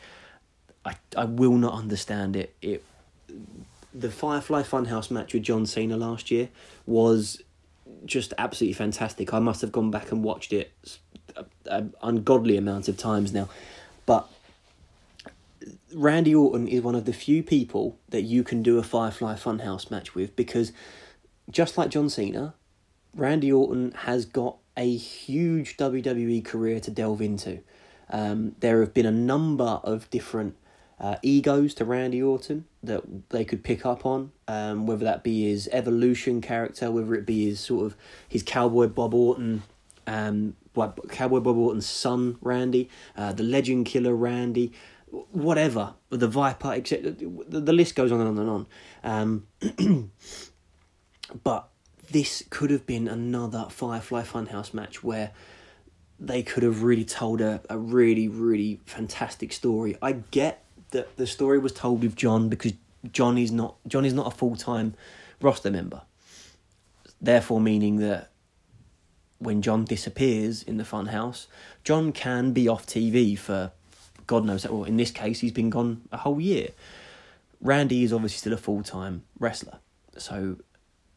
I 0.85 0.95
I 1.17 1.25
will 1.25 1.57
not 1.57 1.75
understand 1.75 2.37
it. 2.37 2.55
It 2.61 2.85
the 3.95 4.11
Firefly 4.11 4.63
Funhouse 4.63 5.11
match 5.11 5.35
with 5.35 5.43
John 5.43 5.67
Cena 5.67 5.97
last 5.97 6.31
year 6.31 6.49
was 6.87 7.43
just 8.05 8.33
absolutely 8.39 8.75
fantastic. 8.75 9.33
I 9.33 9.39
must 9.39 9.61
have 9.61 9.73
gone 9.73 9.91
back 9.91 10.13
and 10.13 10.23
watched 10.23 10.53
it 10.53 10.73
an 11.67 11.95
ungodly 12.03 12.57
amount 12.57 12.89
of 12.89 12.97
times 12.97 13.33
now, 13.33 13.49
but 14.07 14.29
Randy 15.95 16.35
Orton 16.35 16.69
is 16.69 16.83
one 16.83 16.95
of 16.95 17.05
the 17.05 17.13
few 17.13 17.43
people 17.43 17.99
that 18.11 18.23
you 18.23 18.43
can 18.43 18.63
do 18.63 18.79
a 18.79 18.83
Firefly 18.83 19.37
Funhouse 19.37 19.91
match 19.91 20.15
with 20.15 20.37
because 20.37 20.73
just 21.51 21.79
like 21.79 21.91
John 21.91 22.11
Cena, 22.11 22.55
Randy 23.15 23.51
Orton 23.51 23.93
has 23.93 24.25
got 24.25 24.59
a 24.77 24.97
huge 24.97 25.77
WWE 25.77 26.45
career 26.45 26.79
to 26.81 26.91
delve 26.91 27.21
into. 27.21 27.61
Um, 28.11 28.55
there 28.61 28.81
have 28.81 28.95
been 28.95 29.07
a 29.07 29.13
number 29.13 29.81
of 29.83 30.09
different 30.11 30.57
uh, 31.01 31.17
egos 31.23 31.75
to 31.75 31.85
Randy 31.85 32.23
Orton 32.23 32.65
that 32.83 33.29
they 33.31 33.45
could 33.45 33.63
pick 33.63 33.87
up 33.87 34.05
on, 34.05 34.33
um, 34.49 34.87
whether 34.87 35.05
that 35.05 35.23
be 35.23 35.45
his 35.45 35.69
evolution 35.73 36.41
character, 36.41 36.91
whether 36.91 37.15
it 37.15 37.27
be 37.27 37.47
his 37.47 37.61
sort 37.61 37.87
of 37.87 37.97
his 38.29 38.43
cowboy 38.43 38.89
Bob 38.89 39.15
Orton, 39.15 39.63
um, 40.07 40.57
cowboy 41.09 41.41
Bob 41.41 41.57
Orton's 41.57 41.87
son 41.87 42.39
Randy, 42.41 42.89
uh, 43.17 43.33
the 43.33 43.43
legend 43.43 43.87
killer 43.87 44.15
Randy, 44.15 44.73
whatever, 45.33 45.95
the 46.11 46.29
Viper, 46.29 46.73
etc. 46.73 47.13
The, 47.13 47.61
the 47.61 47.73
list 47.73 47.95
goes 47.95 48.11
on 48.13 48.21
and 48.21 48.29
on 48.31 48.39
and 48.39 48.51
on. 48.51 49.47
Um, 49.81 50.11
but 51.45 51.69
this 52.11 52.43
could 52.51 52.71
have 52.71 52.87
been 52.87 53.07
another 53.07 53.67
Firefly 53.71 54.23
Funhouse 54.23 54.73
match 54.75 55.05
where 55.05 55.31
they 56.19 56.43
could 56.43 56.63
have 56.63 56.83
really 56.83 57.05
told 57.05 57.41
a, 57.41 57.61
a 57.71 57.79
really, 57.79 58.29
really 58.29 58.81
fantastic 58.87 59.53
story. 59.53 59.97
I 60.03 60.13
get 60.13 60.65
that 60.91 61.17
the 61.17 61.27
story 61.27 61.59
was 61.59 61.73
told 61.73 62.03
with 62.03 62.17
John 62.17 62.49
because 62.49 62.73
John 63.13 63.39
is 63.39 63.53
not 63.53 63.77
John 63.87 64.05
is 64.05 64.15
not 64.15 64.33
a 64.33 64.37
full 64.37 64.57
time 64.57 64.95
roster 65.41 65.71
member. 65.71 66.03
Therefore 67.21 67.61
meaning 67.61 67.97
that 67.97 68.31
when 69.39 69.63
John 69.63 69.85
disappears 69.85 70.63
in 70.63 70.77
the 70.79 70.85
funhouse, 70.85 71.47
John 71.85 72.13
can 72.13 72.53
be 72.53 72.69
off 72.69 72.87
TV 72.87 73.39
for 73.39 73.73
God 74.27 74.45
knows 74.45 74.63
that. 74.63 74.73
Well, 74.73 74.85
in 74.85 74.97
this 74.97 75.11
case, 75.11 75.41
he's 75.41 75.53
been 75.53 75.71
gone 75.71 76.03
a 76.13 76.19
whole 76.19 76.41
year. 76.41 76.69
Randy 77.61 78.05
is 78.05 78.13
obviously 78.13 78.39
still 78.39 78.53
a 78.53 78.59
full 78.59 78.83
time 78.83 79.25
wrestler, 79.39 79.79
so 80.17 80.59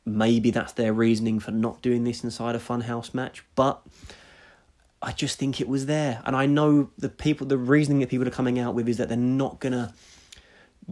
maybe 0.05 0.49
that's 0.49 0.73
their 0.73 0.93
reasoning 0.93 1.39
for 1.39 1.51
not 1.51 1.81
doing 1.81 2.03
this 2.03 2.23
inside 2.23 2.55
a 2.55 2.59
funhouse 2.59 3.13
match. 3.13 3.43
But 3.55 3.81
I 5.01 5.11
just 5.11 5.39
think 5.39 5.59
it 5.59 5.67
was 5.67 5.87
there, 5.87 6.21
and 6.25 6.35
I 6.35 6.45
know 6.45 6.89
the 6.97 7.09
people. 7.09 7.47
The 7.47 7.57
reasoning 7.57 7.99
that 7.99 8.09
people 8.09 8.27
are 8.27 8.31
coming 8.31 8.59
out 8.59 8.75
with 8.75 8.87
is 8.87 8.97
that 8.97 9.07
they're 9.09 9.17
not 9.17 9.59
gonna 9.59 9.93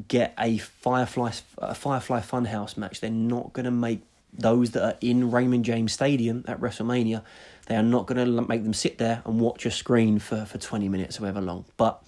get 0.08 0.34
a 0.40 0.58
Firefly 0.58 1.32
a 1.58 1.76
Firefly 1.76 2.22
Funhouse 2.22 2.76
match. 2.78 3.02
They're 3.02 3.12
not 3.12 3.54
gonna 3.54 3.72
make 3.72 4.02
those 4.34 4.72
that 4.72 4.84
are 4.84 4.98
in 5.02 5.32
Raymond 5.32 5.66
James 5.66 5.92
Stadium 5.94 6.44
at 6.48 6.60
WrestleMania. 6.60 7.24
They 7.68 7.76
are 7.76 7.84
not 7.84 8.08
going 8.08 8.24
to 8.24 8.42
make 8.48 8.64
them 8.64 8.74
sit 8.74 8.98
there 8.98 9.22
and 9.26 9.40
watch 9.40 9.66
a 9.66 9.72
screen 9.72 10.20
for, 10.20 10.46
for 10.46 10.58
20 10.58 10.90
minutes, 10.90 11.18
however 11.18 11.42
long. 11.42 11.66
But 11.78 12.04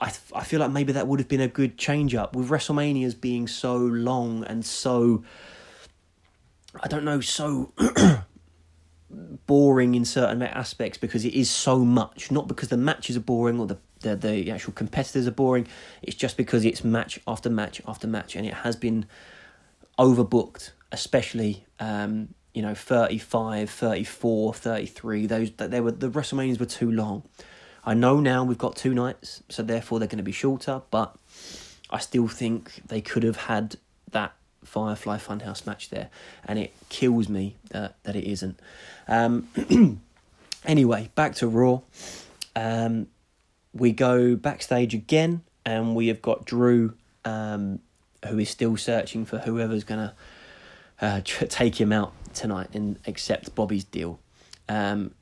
I, 0.00 0.12
I 0.34 0.44
feel 0.44 0.60
like 0.60 0.70
maybe 0.70 0.92
that 0.92 1.06
would 1.06 1.20
have 1.20 1.28
been 1.28 1.40
a 1.40 1.48
good 1.48 1.78
change 1.78 2.14
up 2.14 2.36
with 2.36 2.48
WrestleManias 2.48 3.18
being 3.20 3.48
so 3.48 3.76
long 3.76 4.44
and 4.44 4.64
so 4.64 5.24
I 6.82 6.88
don't 6.88 7.04
know 7.04 7.20
so 7.20 7.72
boring 9.08 9.94
in 9.94 10.04
certain 10.04 10.42
aspects 10.42 10.98
because 10.98 11.24
it 11.24 11.34
is 11.34 11.50
so 11.50 11.78
much. 11.78 12.30
Not 12.30 12.48
because 12.48 12.68
the 12.68 12.76
matches 12.76 13.16
are 13.16 13.20
boring 13.20 13.60
or 13.60 13.66
the, 13.66 13.78
the 14.00 14.16
the 14.16 14.50
actual 14.50 14.72
competitors 14.72 15.26
are 15.26 15.32
boring. 15.32 15.66
It's 16.02 16.16
just 16.16 16.36
because 16.36 16.64
it's 16.64 16.84
match 16.84 17.20
after 17.26 17.50
match 17.50 17.80
after 17.86 18.06
match 18.06 18.36
and 18.36 18.46
it 18.46 18.54
has 18.54 18.76
been 18.76 19.06
overbooked 19.98 20.72
especially 20.92 21.64
um, 21.80 22.28
you 22.54 22.62
know 22.62 22.74
35 22.74 23.70
34 23.70 24.54
33 24.54 25.26
those 25.26 25.50
that 25.52 25.70
they 25.70 25.80
were 25.80 25.92
the 25.92 26.10
WrestleManias 26.10 26.58
were 26.58 26.66
too 26.66 26.90
long. 26.90 27.22
I 27.84 27.94
know 27.94 28.18
now 28.18 28.42
we've 28.42 28.58
got 28.58 28.74
two 28.74 28.94
nights, 28.94 29.44
so 29.48 29.62
therefore 29.62 30.00
they're 30.00 30.08
going 30.08 30.16
to 30.18 30.24
be 30.24 30.32
shorter, 30.32 30.82
but 30.90 31.14
I 31.88 31.98
still 31.98 32.26
think 32.26 32.82
they 32.86 33.00
could 33.00 33.22
have 33.22 33.36
had 33.36 33.76
that 34.10 34.32
Firefly 34.66 35.18
Funhouse 35.18 35.66
match 35.66 35.90
there, 35.90 36.10
and 36.44 36.58
it 36.58 36.74
kills 36.88 37.28
me 37.28 37.56
that, 37.70 37.96
that 38.02 38.16
it 38.16 38.24
isn't. 38.24 38.60
Um, 39.08 39.48
anyway, 40.64 41.10
back 41.14 41.34
to 41.36 41.48
Raw. 41.48 41.80
Um, 42.54 43.08
we 43.72 43.92
go 43.92 44.36
backstage 44.36 44.94
again, 44.94 45.42
and 45.64 45.94
we 45.94 46.08
have 46.08 46.22
got 46.22 46.44
Drew, 46.44 46.94
um, 47.24 47.80
who 48.28 48.38
is 48.38 48.50
still 48.50 48.76
searching 48.76 49.24
for 49.24 49.38
whoever's 49.38 49.84
going 49.84 50.08
to 50.08 50.14
uh, 51.00 51.20
take 51.24 51.80
him 51.80 51.92
out 51.92 52.12
tonight 52.34 52.68
and 52.74 52.98
accept 53.06 53.54
Bobby's 53.54 53.84
deal. 53.84 54.18
Um, 54.68 55.12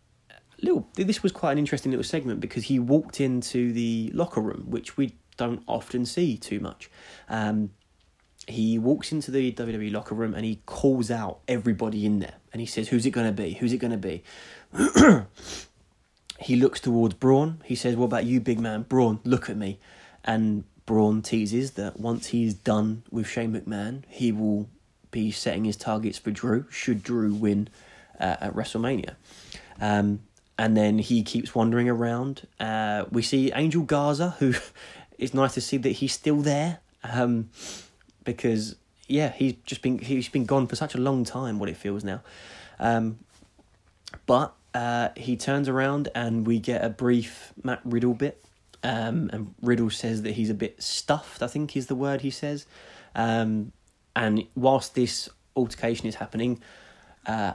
little 0.63 0.89
this 0.95 1.23
was 1.23 1.33
quite 1.33 1.53
an 1.53 1.59
interesting 1.59 1.93
little 1.93 2.05
segment 2.05 2.41
because 2.41 2.65
he 2.65 2.79
walked 2.79 3.21
into 3.21 3.73
the 3.73 4.11
locker 4.15 4.41
room, 4.41 4.65
which 4.69 4.97
we 4.97 5.15
don't 5.37 5.63
often 5.67 6.07
see 6.07 6.37
too 6.37 6.61
much. 6.61 6.91
Um, 7.29 7.71
he 8.47 8.79
walks 8.79 9.13
into 9.13 9.31
the 9.31 9.53
WWE 9.53 9.93
locker 9.93 10.15
room 10.15 10.35
and 10.35 10.45
he 10.45 10.61
calls 10.67 11.11
out 11.11 11.39
everybody 11.49 12.05
in 12.05 12.21
there 12.21 12.35
and 12.53 12.61
he 12.61 12.67
says, 12.67 12.89
"Who's 12.89 13.07
it 13.07 13.11
going 13.11 13.27
to 13.27 13.33
be? 13.33 13.55
Who's 13.55 13.73
it 13.73 13.79
going 13.79 13.91
to 13.91 13.97
be?" 13.97 14.23
he 16.39 16.57
looks 16.57 16.81
towards 16.81 17.15
Braun. 17.15 17.61
He 17.65 17.75
says, 17.75 17.97
"What 17.97 18.07
about 18.07 18.27
you, 18.27 18.41
big 18.41 18.61
man? 18.61 18.83
Braun, 18.83 19.21
look 19.25 19.49
at 19.49 19.57
me." 19.57 19.79
And 20.25 20.65
Braun 20.87 21.23
teases 21.23 21.73
that 21.73 21.99
once 21.99 22.29
he's 22.29 22.55
done 22.55 23.03
with 23.11 23.27
Shane 23.27 23.53
McMahon, 23.53 24.03
he 24.09 24.33
will 24.33 24.69
be 25.11 25.31
setting 25.31 25.65
his 25.65 25.77
targets 25.77 26.19
for 26.19 26.31
Drew. 26.31 26.67
Should 26.71 27.03
Drew 27.03 27.33
win 27.35 27.69
uh, 28.21 28.37
at 28.41 28.55
WrestleMania? 28.55 29.15
Um, 29.81 30.21
and 30.59 30.77
then 30.77 30.99
he 30.99 31.23
keeps 31.23 31.55
wandering 31.55 31.89
around. 31.89 32.47
Uh, 32.61 33.05
we 33.11 33.23
see 33.23 33.53
Angel 33.53 33.83
Garza, 33.83 34.37
who 34.39 34.55
it's 35.19 35.35
nice 35.35 35.55
to 35.55 35.61
see 35.61 35.77
that 35.79 35.91
he's 35.91 36.13
still 36.13 36.43
there, 36.43 36.81
um, 37.03 37.51
because 38.25 38.77
yeah, 39.09 39.33
he's 39.33 39.55
just 39.65 39.83
been 39.83 39.99
he's 39.99 40.29
been 40.29 40.47
gone 40.47 40.67
for 40.67 40.77
such 40.77 40.95
a 40.95 40.99
long 40.99 41.25
time. 41.25 41.59
What 41.59 41.69
it 41.69 41.77
feels 41.77 42.05
now, 42.05 42.23
um, 42.79 43.19
but 44.27 44.55
uh, 44.73 45.11
he 45.17 45.37
turns 45.37 45.69
around 45.69 46.09
and 46.15 46.47
we 46.47 46.59
get 46.59 46.85
a 46.85 46.89
brief 46.89 47.53
Matt 47.63 47.81
Riddle 47.85 48.15
bit. 48.15 48.45
Um, 48.83 49.31
and 49.33 49.55
Riddle 49.63 49.89
says 49.89 50.23
that 50.23 50.33
he's 50.33 50.51
a 50.51 50.55
bit 50.55 50.83
stuffed. 50.83 51.43
I 51.43 51.47
think 51.47 51.77
is 51.77 51.87
the 51.87 51.95
word 51.95 52.21
he 52.21 52.31
says. 52.31 52.67
Um, 53.15 53.73
and 54.17 54.47
whilst 54.55 54.95
this 54.95 55.29
altercation 55.57 56.07
is 56.07 56.17
happening, 56.17 56.61
uh, 57.27 57.55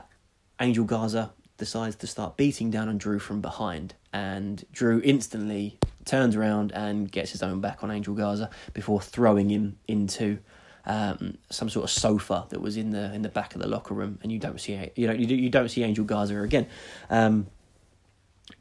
Angel 0.60 0.84
Garza 0.84 1.32
decides 1.56 1.96
to 1.96 2.06
start 2.06 2.36
beating 2.36 2.70
down 2.70 2.88
on 2.88 2.98
Drew 2.98 3.18
from 3.18 3.40
behind, 3.40 3.94
and 4.12 4.64
Drew 4.72 5.00
instantly 5.04 5.78
turns 6.04 6.34
around 6.34 6.72
and 6.72 7.10
gets 7.10 7.30
his 7.30 7.42
own 7.42 7.60
back 7.60 7.84
on 7.84 7.90
Angel 7.90 8.14
Garza 8.14 8.50
before 8.72 9.00
throwing 9.00 9.50
him 9.50 9.78
into 9.86 10.38
um, 10.86 11.38
some 11.50 11.68
sort 11.68 11.84
of 11.84 11.90
sofa 11.90 12.46
that 12.50 12.60
was 12.60 12.76
in 12.76 12.90
the 12.90 13.12
in 13.14 13.22
the 13.22 13.28
back 13.28 13.54
of 13.54 13.60
the 13.60 13.68
locker 13.68 13.94
room, 13.94 14.18
and 14.22 14.32
you 14.32 14.38
don't 14.38 14.60
see 14.60 14.72
you 14.96 15.12
you, 15.12 15.36
you 15.36 15.50
don't 15.50 15.68
see 15.68 15.82
Angel 15.82 16.04
Garza 16.04 16.40
again. 16.40 16.66
Um, 17.08 17.46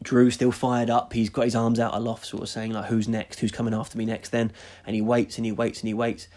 Drew 0.04 0.30
still 0.30 0.52
fired 0.52 0.90
up. 0.90 1.14
He's 1.14 1.30
got 1.30 1.46
his 1.46 1.56
arms 1.56 1.80
out 1.80 1.94
aloft, 1.94 2.26
sort 2.26 2.44
of 2.44 2.50
saying 2.50 2.72
like, 2.72 2.86
"Who's 2.86 3.08
next? 3.08 3.40
Who's 3.40 3.52
coming 3.52 3.74
after 3.74 3.98
me 3.98 4.06
next?" 4.06 4.30
Then, 4.30 4.52
and 4.86 4.96
he 4.96 5.02
waits 5.02 5.38
and 5.38 5.46
he 5.46 5.52
waits 5.52 5.82
and 5.82 5.88
he 5.88 5.94
waits. 5.94 6.28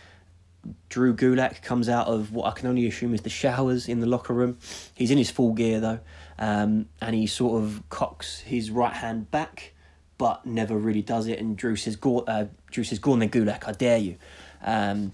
Drew 0.89 1.15
Gulak 1.15 1.63
comes 1.63 1.89
out 1.89 2.07
of 2.07 2.33
what 2.33 2.47
I 2.47 2.53
can 2.53 2.69
only 2.69 2.87
assume 2.87 3.15
is 3.15 3.23
the 3.23 3.31
showers 3.31 3.89
in 3.89 4.01
the 4.01 4.07
locker 4.07 4.33
room. 4.33 4.59
He's 4.95 5.11
in 5.11 5.19
his 5.19 5.31
full 5.31 5.53
gear 5.53 5.81
though, 5.81 6.01
um, 6.39 6.87
and 7.01 7.15
he 7.15 7.27
sort 7.27 7.63
of 7.63 7.83
cocks 7.89 8.41
his 8.41 8.71
right 8.71 8.93
hand 8.93 9.31
back, 9.31 9.73
but 10.19 10.47
never 10.47 10.77
really 10.77 11.03
does 11.03 11.27
it. 11.27 11.41
And 11.41 11.57
Drew 11.57 11.77
says, 11.77 11.97
"Go, 11.97 12.21
uh, 12.21 12.47
Drew 12.71 12.85
says, 12.85 12.99
go 12.99 13.13
on 13.13 13.19
then, 13.19 13.31
Gulak, 13.31 13.67
I 13.67 13.73
dare 13.73 13.99
you." 13.99 14.17
Um, 14.65 15.13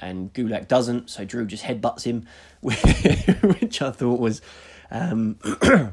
and 0.00 0.32
Gulak 0.32 0.68
doesn't, 0.68 1.10
so 1.10 1.24
Drew 1.24 1.46
just 1.46 1.64
headbutts 1.64 2.04
him, 2.04 2.26
which 2.60 3.82
I 3.82 3.90
thought 3.90 4.20
was 4.20 4.40
um, 4.90 5.36
uh, 5.62 5.90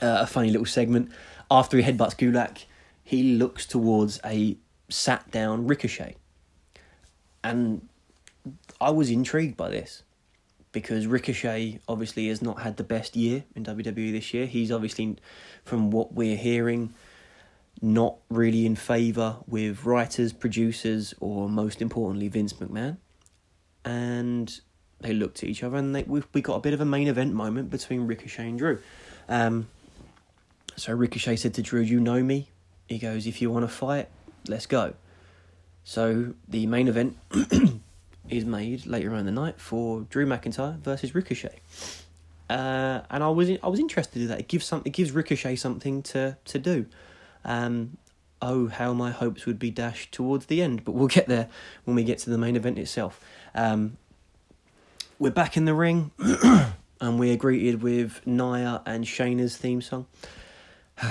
a 0.00 0.26
funny 0.26 0.50
little 0.50 0.66
segment. 0.66 1.10
After 1.50 1.76
he 1.76 1.82
headbutts 1.82 2.16
Gulak, 2.16 2.64
he 3.02 3.34
looks 3.34 3.66
towards 3.66 4.20
a 4.24 4.56
sat 4.88 5.30
down 5.30 5.66
Ricochet. 5.66 6.16
And 7.44 7.88
I 8.80 8.90
was 8.90 9.10
intrigued 9.10 9.56
by 9.56 9.70
this 9.70 10.02
because 10.72 11.06
Ricochet 11.06 11.80
obviously 11.88 12.28
has 12.28 12.42
not 12.42 12.60
had 12.60 12.76
the 12.76 12.84
best 12.84 13.16
year 13.16 13.44
in 13.54 13.64
WWE 13.64 14.12
this 14.12 14.34
year. 14.34 14.46
He's 14.46 14.70
obviously, 14.72 15.16
from 15.64 15.90
what 15.90 16.12
we're 16.12 16.36
hearing, 16.36 16.92
not 17.82 18.16
really 18.30 18.66
in 18.66 18.76
favour 18.76 19.36
with 19.46 19.84
writers, 19.84 20.32
producers, 20.32 21.14
or 21.20 21.48
most 21.48 21.82
importantly, 21.82 22.28
Vince 22.28 22.54
McMahon. 22.54 22.96
And 23.84 24.60
they 25.00 25.12
looked 25.12 25.42
at 25.42 25.48
each 25.48 25.62
other 25.62 25.76
and 25.76 25.94
they, 25.94 26.02
we 26.04 26.22
we 26.32 26.40
got 26.40 26.56
a 26.56 26.60
bit 26.60 26.74
of 26.74 26.80
a 26.80 26.84
main 26.84 27.06
event 27.06 27.32
moment 27.34 27.70
between 27.70 28.06
Ricochet 28.06 28.48
and 28.48 28.58
Drew. 28.58 28.78
Um, 29.28 29.68
so 30.76 30.92
Ricochet 30.92 31.36
said 31.36 31.54
to 31.54 31.62
Drew, 31.62 31.80
You 31.80 32.00
know 32.00 32.22
me? 32.22 32.50
He 32.88 32.98
goes, 32.98 33.26
If 33.26 33.40
you 33.40 33.50
want 33.50 33.64
to 33.64 33.68
fight, 33.68 34.08
let's 34.48 34.66
go. 34.66 34.94
So 35.84 36.34
the 36.48 36.66
main 36.66 36.88
event 36.88 37.16
is 38.28 38.44
made 38.44 38.86
later 38.86 39.12
on 39.12 39.20
in 39.20 39.26
the 39.26 39.32
night 39.32 39.60
for 39.60 40.00
Drew 40.02 40.26
McIntyre 40.26 40.78
versus 40.78 41.14
Ricochet. 41.14 41.60
Uh, 42.48 43.02
and 43.10 43.22
I 43.22 43.28
was 43.28 43.50
I 43.62 43.68
was 43.68 43.80
interested 43.80 44.22
in 44.22 44.28
that. 44.28 44.40
It 44.40 44.48
gives 44.48 44.66
some 44.66 44.82
it 44.84 44.90
gives 44.90 45.12
Ricochet 45.12 45.56
something 45.56 46.02
to 46.04 46.36
to 46.44 46.58
do. 46.58 46.86
Um, 47.46 47.96
oh, 48.42 48.66
how 48.66 48.92
my 48.92 49.10
hopes 49.10 49.46
would 49.46 49.58
be 49.58 49.70
dashed 49.70 50.12
towards 50.12 50.46
the 50.46 50.60
end, 50.60 50.84
but 50.84 50.92
we'll 50.92 51.08
get 51.08 51.28
there 51.28 51.48
when 51.84 51.96
we 51.96 52.04
get 52.04 52.18
to 52.18 52.30
the 52.30 52.36
main 52.36 52.56
event 52.56 52.78
itself. 52.78 53.20
Um, 53.54 53.96
we're 55.18 55.30
back 55.30 55.56
in 55.56 55.64
the 55.64 55.72
ring, 55.72 56.10
and 57.00 57.18
we 57.18 57.32
are 57.32 57.36
greeted 57.36 57.82
with 57.82 58.26
Nia 58.26 58.82
and 58.84 59.04
Shayna's 59.04 59.56
theme 59.56 59.80
song. 59.80 60.06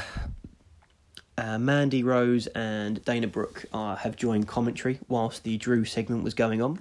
Uh, 1.38 1.60
Mandy 1.60 2.02
Rose 2.02 2.48
and 2.48 3.04
Dana 3.04 3.28
Brooke 3.28 3.66
uh, 3.74 3.98
have 3.98 4.16
joined 4.16 4.48
commentary 4.48 5.00
whilst 5.10 5.44
the 5.44 5.58
Drew 5.58 5.84
segment 5.84 6.24
was 6.24 6.34
going 6.34 6.62
on. 6.62 6.80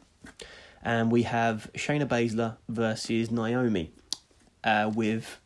And 0.80 1.10
we 1.10 1.24
have 1.24 1.68
Shayna 1.74 2.06
Baszler 2.06 2.56
versus 2.68 3.32
Naomi 3.32 3.90
uh, 4.62 4.92
with 4.94 5.40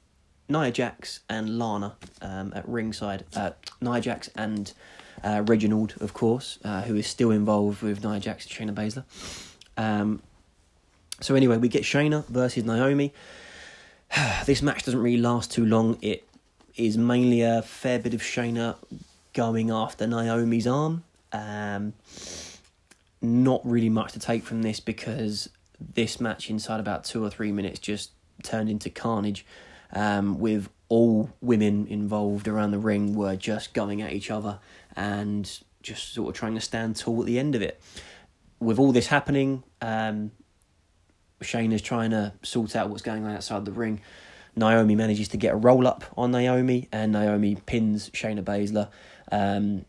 Nia 0.49 0.71
Jax 0.71 1.21
and 1.29 1.59
Lana 1.59 1.97
um, 2.23 2.53
at 2.55 2.69
ringside. 2.69 3.25
Uh, 3.35 3.51
Nia 3.81 4.01
Jax 4.01 4.31
and 4.35 4.73
uh, 5.23 5.43
Reginald, 5.47 5.95
of 6.01 6.15
course, 6.15 6.59
uh, 6.65 6.83
who 6.83 6.97
is 6.97 7.07
still 7.07 7.31
involved 7.31 7.83
with 7.83 8.05
Nia 8.05 8.21
Jax 8.21 8.47
and 8.47 8.69
Shayna 8.69 8.75
Baszler. 8.75 9.05
Um, 9.77 10.23
so 11.21 11.35
anyway, 11.35 11.57
we 11.59 11.69
get 11.69 11.83
Shayna 11.83 12.27
versus 12.27 12.65
Naomi. 12.65 13.13
this 14.47 14.63
match 14.63 14.85
doesn't 14.85 15.01
really 15.01 15.21
last 15.21 15.53
too 15.53 15.67
long. 15.67 15.99
It 16.01 16.29
is 16.77 16.97
mainly 16.97 17.43
a 17.43 17.63
fair 17.63 17.99
bit 17.99 18.15
of 18.15 18.23
Shayna 18.23 18.77
going 19.33 19.71
after 19.71 20.07
Naomi's 20.07 20.67
arm. 20.67 21.05
Um, 21.33 21.93
not 23.21 23.61
really 23.65 23.89
much 23.89 24.13
to 24.13 24.19
take 24.19 24.45
from 24.45 24.63
this 24.63 24.81
because 24.81 25.51
this 25.81 26.21
match 26.21 26.49
inside 26.51 26.81
about 26.81 27.05
two 27.05 27.23
or 27.23 27.31
three 27.31 27.53
minutes 27.53 27.79
just 27.79 28.11
turned 28.43 28.71
into 28.71 28.89
carnage 28.91 29.45
um, 29.93 30.39
with 30.39 30.69
all 30.89 31.31
women 31.41 31.87
involved 31.87 32.49
around 32.49 32.71
the 32.71 32.79
ring 32.79 33.15
were 33.15 33.37
just 33.37 33.75
going 33.75 34.01
at 34.01 34.13
each 34.13 34.31
other 34.31 34.59
and 34.97 35.61
just 35.83 36.15
sort 36.15 36.31
of 36.31 36.35
trying 36.39 36.55
to 36.55 36.61
stand 36.61 36.97
tall 36.97 37.21
at 37.21 37.27
the 37.27 37.39
end 37.39 37.55
of 37.55 37.63
it. 37.63 37.81
With 38.61 38.79
all 38.79 38.93
this 38.93 39.07
happening, 39.07 39.63
um, 39.81 40.33
Shane 41.41 41.73
is 41.73 41.83
trying 41.83 42.11
to 42.11 42.33
sort 42.43 42.75
out 42.75 42.91
what's 42.91 43.03
going 43.03 43.25
on 43.25 43.35
outside 43.35 43.65
the 43.65 43.73
ring. 43.73 44.01
Naomi 44.57 44.97
manages 44.97 45.29
to 45.29 45.37
get 45.37 45.53
a 45.55 45.57
roll 45.57 45.87
up 45.87 46.05
on 46.17 46.33
Naomi, 46.33 46.89
and 46.91 47.13
Naomi 47.13 47.57
pins 47.67 48.11
Shayna 48.11 48.43
Baszler. 48.43 48.89
Um, 49.31 49.85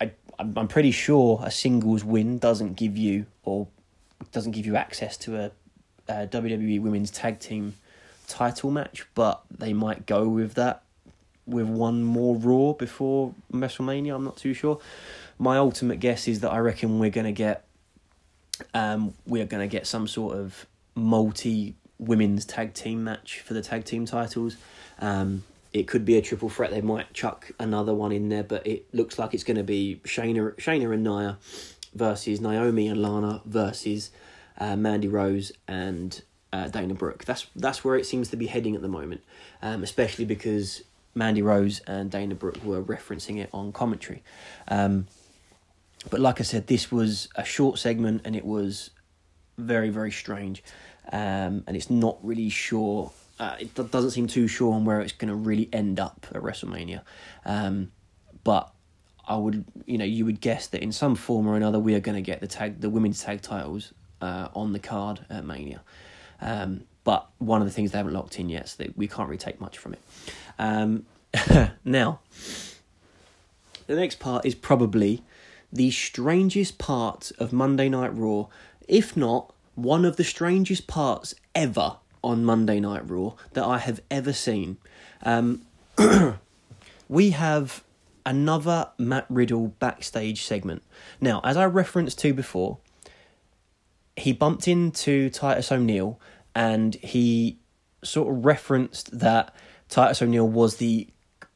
I, 0.00 0.12
I'm 0.38 0.68
pretty 0.68 0.92
sure 0.92 1.40
a 1.42 1.50
singles 1.50 2.04
win 2.04 2.38
doesn't 2.38 2.74
give 2.74 2.96
you 2.96 3.26
or 3.42 3.68
doesn't 4.32 4.52
give 4.52 4.64
you 4.64 4.76
access 4.76 5.16
to 5.18 5.36
a, 5.36 5.50
a 6.08 6.26
WWE 6.26 6.80
Women's 6.80 7.10
Tag 7.10 7.38
Team 7.38 7.74
title 8.26 8.70
match, 8.70 9.06
but 9.14 9.42
they 9.50 9.72
might 9.72 10.06
go 10.06 10.28
with 10.28 10.54
that 10.54 10.82
with 11.46 11.66
one 11.66 12.02
more 12.02 12.36
Raw 12.36 12.72
before 12.72 13.34
WrestleMania. 13.52 14.14
I'm 14.14 14.24
not 14.24 14.36
too 14.36 14.54
sure. 14.54 14.80
My 15.38 15.56
ultimate 15.58 16.00
guess 16.00 16.26
is 16.26 16.40
that 16.40 16.50
I 16.50 16.58
reckon 16.58 16.98
we're 16.98 17.10
gonna 17.10 17.32
get 17.32 17.64
um, 18.72 19.14
we're 19.26 19.46
gonna 19.46 19.66
get 19.66 19.86
some 19.86 20.06
sort 20.06 20.36
of 20.36 20.66
multi 20.94 21.74
women's 21.98 22.44
tag 22.44 22.74
team 22.74 23.04
match 23.04 23.40
for 23.40 23.54
the 23.54 23.62
tag 23.62 23.84
team 23.84 24.06
titles. 24.06 24.56
Um, 25.00 25.44
it 25.72 25.88
could 25.88 26.04
be 26.04 26.16
a 26.16 26.22
triple 26.22 26.48
threat. 26.48 26.70
They 26.70 26.80
might 26.80 27.12
chuck 27.12 27.50
another 27.58 27.92
one 27.94 28.12
in 28.12 28.28
there, 28.28 28.44
but 28.44 28.66
it 28.66 28.86
looks 28.94 29.18
like 29.18 29.34
it's 29.34 29.42
going 29.42 29.56
to 29.56 29.64
be 29.64 30.00
Shayna, 30.04 30.54
Shayna 30.54 30.94
and 30.94 31.02
Nia 31.02 31.38
versus 31.94 32.40
Naomi 32.40 32.86
and 32.86 33.02
Lana 33.02 33.42
versus 33.44 34.10
uh, 34.58 34.76
Mandy 34.76 35.08
Rose 35.08 35.50
and 35.66 36.22
uh, 36.54 36.68
Dana 36.68 36.94
Brooke. 36.94 37.24
That's 37.24 37.46
that's 37.56 37.84
where 37.84 37.96
it 37.96 38.06
seems 38.06 38.28
to 38.28 38.36
be 38.36 38.46
heading 38.46 38.76
at 38.76 38.82
the 38.82 38.88
moment, 38.88 39.22
um, 39.60 39.82
especially 39.82 40.24
because 40.24 40.84
Mandy 41.14 41.42
Rose 41.42 41.80
and 41.80 42.10
Dana 42.10 42.34
Brooke 42.34 42.62
were 42.64 42.82
referencing 42.82 43.38
it 43.38 43.50
on 43.52 43.72
commentary. 43.72 44.22
Um, 44.68 45.06
but 46.10 46.20
like 46.20 46.40
I 46.40 46.44
said, 46.44 46.68
this 46.68 46.92
was 46.92 47.28
a 47.34 47.44
short 47.44 47.78
segment 47.78 48.22
and 48.24 48.36
it 48.36 48.44
was 48.44 48.90
very 49.56 49.88
very 49.88 50.10
strange 50.10 50.64
um, 51.12 51.64
and 51.66 51.76
it's 51.76 51.90
not 51.90 52.18
really 52.22 52.48
sure. 52.48 53.10
Uh, 53.40 53.56
it 53.58 53.74
doesn't 53.74 54.12
seem 54.12 54.28
too 54.28 54.46
sure 54.46 54.72
on 54.72 54.84
where 54.84 55.00
it's 55.00 55.12
going 55.12 55.28
to 55.28 55.34
really 55.34 55.68
end 55.72 55.98
up 55.98 56.24
at 56.32 56.40
WrestleMania, 56.40 57.00
um, 57.44 57.90
but 58.44 58.72
I 59.26 59.36
would, 59.36 59.64
you 59.86 59.98
know, 59.98 60.04
you 60.04 60.24
would 60.24 60.40
guess 60.40 60.68
that 60.68 60.82
in 60.82 60.92
some 60.92 61.16
form 61.16 61.48
or 61.48 61.56
another 61.56 61.80
we 61.80 61.96
are 61.96 62.00
going 62.00 62.14
to 62.14 62.22
get 62.22 62.40
the 62.40 62.46
tag, 62.46 62.80
the 62.80 62.90
women's 62.90 63.24
tag 63.24 63.42
titles 63.42 63.92
uh, 64.20 64.48
on 64.54 64.72
the 64.72 64.78
card 64.78 65.26
at 65.28 65.44
Mania. 65.44 65.80
Um, 66.44 66.84
but 67.02 67.28
one 67.38 67.60
of 67.60 67.66
the 67.66 67.72
things 67.72 67.90
they 67.90 67.98
haven't 67.98 68.14
locked 68.14 68.38
in 68.38 68.48
yet, 68.48 68.68
so 68.68 68.84
we 68.94 69.08
can't 69.08 69.28
really 69.28 69.38
take 69.38 69.60
much 69.60 69.78
from 69.78 69.94
it. 69.94 70.02
Um, 70.58 71.06
now, 71.84 72.20
the 73.86 73.96
next 73.96 74.20
part 74.20 74.46
is 74.46 74.54
probably 74.54 75.22
the 75.72 75.90
strangest 75.90 76.78
part 76.78 77.32
of 77.38 77.52
Monday 77.52 77.88
Night 77.88 78.14
Raw, 78.14 78.46
if 78.86 79.16
not 79.16 79.52
one 79.74 80.04
of 80.04 80.16
the 80.16 80.24
strangest 80.24 80.86
parts 80.86 81.34
ever 81.54 81.96
on 82.22 82.44
Monday 82.44 82.78
Night 82.78 83.08
Raw 83.08 83.32
that 83.54 83.64
I 83.64 83.78
have 83.78 84.00
ever 84.10 84.32
seen. 84.32 84.76
Um, 85.22 85.62
we 87.08 87.30
have 87.30 87.82
another 88.24 88.88
Matt 88.98 89.26
Riddle 89.28 89.68
backstage 89.78 90.42
segment. 90.44 90.82
Now, 91.20 91.40
as 91.44 91.56
I 91.56 91.66
referenced 91.66 92.18
to 92.20 92.32
before, 92.32 92.78
he 94.16 94.32
bumped 94.32 94.68
into 94.68 95.28
Titus 95.28 95.72
O'Neil 95.72 96.18
and 96.54 96.94
he 96.96 97.58
sort 98.02 98.28
of 98.28 98.44
referenced 98.44 99.18
that 99.18 99.54
Titus 99.88 100.22
O'Neil 100.22 100.48
was 100.48 100.76
the 100.76 101.08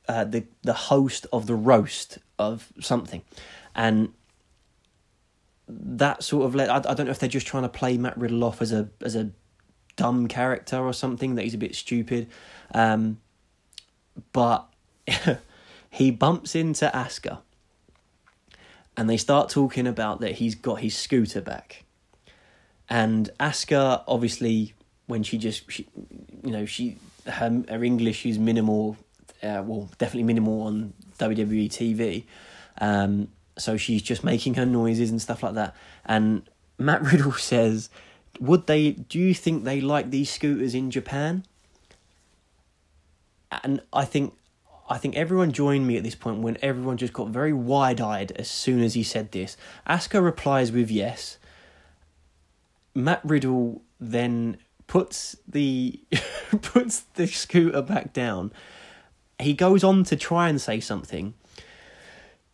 uh, 0.09 0.25
the 0.25 0.45
the 0.63 0.73
host 0.73 1.27
of 1.33 1.47
the 1.47 1.55
roast 1.55 2.19
of 2.39 2.73
something, 2.81 3.23
and 3.75 4.13
that 5.69 6.23
sort 6.23 6.47
of 6.47 6.55
let 6.55 6.71
I, 6.71 6.77
I 6.77 6.95
don't 6.95 7.07
know 7.07 7.11
if 7.11 7.19
they're 7.19 7.29
just 7.29 7.47
trying 7.47 7.65
to 7.65 7.69
play 7.69 7.97
Matt 7.99 8.17
Riddle 8.17 8.43
off 8.45 8.63
as 8.63 8.73
a 8.73 8.89
as 9.03 9.15
a 9.15 9.31
dumb 9.97 10.29
character 10.29 10.79
or 10.79 10.93
something 10.93 11.35
that 11.35 11.43
he's 11.43 11.55
a 11.55 11.59
bit 11.59 11.75
stupid, 11.75 12.29
um, 12.73 13.19
but 14.33 14.67
he 15.91 16.11
bumps 16.11 16.55
into 16.55 16.91
Asuka, 16.95 17.41
and 18.97 19.11
they 19.11 19.17
start 19.17 19.51
talking 19.51 19.87
about 19.87 20.21
that 20.21 20.37
he's 20.37 20.55
got 20.55 20.81
his 20.81 20.97
scooter 20.97 21.41
back, 21.41 21.85
and 22.89 23.31
Asuka 23.39 24.05
obviously 24.07 24.75
when 25.09 25.25
she 25.25 25.39
just 25.39 25.71
she, 25.71 25.87
you 26.45 26.53
know 26.53 26.65
she 26.65 26.97
her 27.27 27.65
her 27.69 27.83
English 27.83 28.25
is 28.25 28.39
minimal, 28.39 28.97
uh, 29.43 29.63
well 29.67 29.91
definitely 29.99 30.23
minimal 30.23 30.63
on 30.63 30.93
WWE 31.19 31.69
TV, 31.69 32.25
um, 32.81 33.29
so 33.57 33.77
she's 33.77 34.03
just 34.03 34.23
making 34.23 34.55
her 34.55 34.67
noises 34.67 35.11
and 35.11 35.21
stuff 35.21 35.43
like 35.43 35.55
that. 35.55 35.75
And 36.05 36.43
Matt 36.79 37.03
Riddle 37.13 37.33
says, 37.33 37.91
"Would 38.39 38.69
they? 38.69 38.93
Do 38.93 39.19
you 39.19 39.35
think 39.35 39.65
they 39.65 39.81
like 39.81 40.11
these 40.11 40.31
scooters 40.31 40.75
in 40.75 40.93
Japan?" 40.93 41.45
And 43.65 43.81
I 43.93 44.05
think 44.05 44.35
I 44.89 44.99
think 44.99 45.17
everyone 45.17 45.53
joined 45.53 45.87
me 45.87 45.97
at 45.97 46.05
this 46.05 46.15
point 46.15 46.41
when 46.41 46.57
everyone 46.63 46.97
just 46.97 47.13
got 47.13 47.29
very 47.29 47.53
wide 47.53 48.01
eyed 48.01 48.33
as 48.33 48.49
soon 48.51 48.83
as 48.83 48.95
he 48.95 49.03
said 49.03 49.33
this. 49.33 49.57
Asuka 49.87 50.23
replies 50.23 50.73
with 50.73 50.91
yes. 50.91 51.39
Matt 52.95 53.21
Riddle 53.23 53.83
then 54.01 54.59
puts 54.89 55.37
the 55.47 56.01
puts 56.63 57.01
the 57.15 57.29
scooter 57.29 57.83
back 57.83 58.13
down. 58.13 58.51
He 59.39 59.55
goes 59.55 59.85
on 59.85 60.03
to 60.05 60.17
try 60.17 60.49
and 60.49 60.61
say 60.61 60.81
something. 60.81 61.35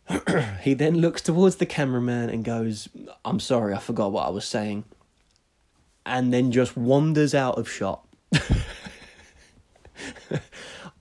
he 0.61 0.75
then 0.75 0.97
looks 0.97 1.23
towards 1.23 1.55
the 1.55 1.65
cameraman 1.65 2.29
and 2.29 2.45
goes, 2.45 2.87
I'm 3.23 3.39
sorry, 3.39 3.73
I 3.73 3.79
forgot 3.79 4.11
what 4.11 4.27
I 4.27 4.29
was 4.29 4.45
saying. 4.45 4.83
And 6.05 6.31
then 6.31 6.51
just 6.51 6.77
wanders 6.77 7.33
out 7.33 7.57
of 7.57 7.67
shot. 7.67 8.07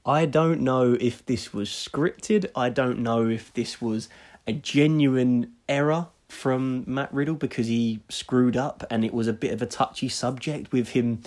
I 0.07 0.24
don't 0.24 0.62
know 0.62 0.97
if 0.99 1.26
this 1.26 1.53
was 1.53 1.68
scripted. 1.68 2.51
I 2.57 2.70
don't 2.70 3.01
know 3.01 3.28
if 3.28 3.53
this 3.53 3.82
was 3.82 4.09
a 4.47 4.55
genuine 4.55 5.53
error 5.68 6.09
from 6.35 6.85
Matt 6.87 7.12
Riddle 7.12 7.37
because 7.37 7.66
he 7.68 8.01
screwed 8.09 8.57
up 8.57 8.85
and 8.91 9.05
it 9.05 9.14
was 9.14 9.28
a 9.28 9.32
bit 9.32 9.53
of 9.53 9.62
a 9.62 9.66
touchy 9.66 10.09
subject 10.09 10.72
with 10.72 10.91
him. 10.91 11.22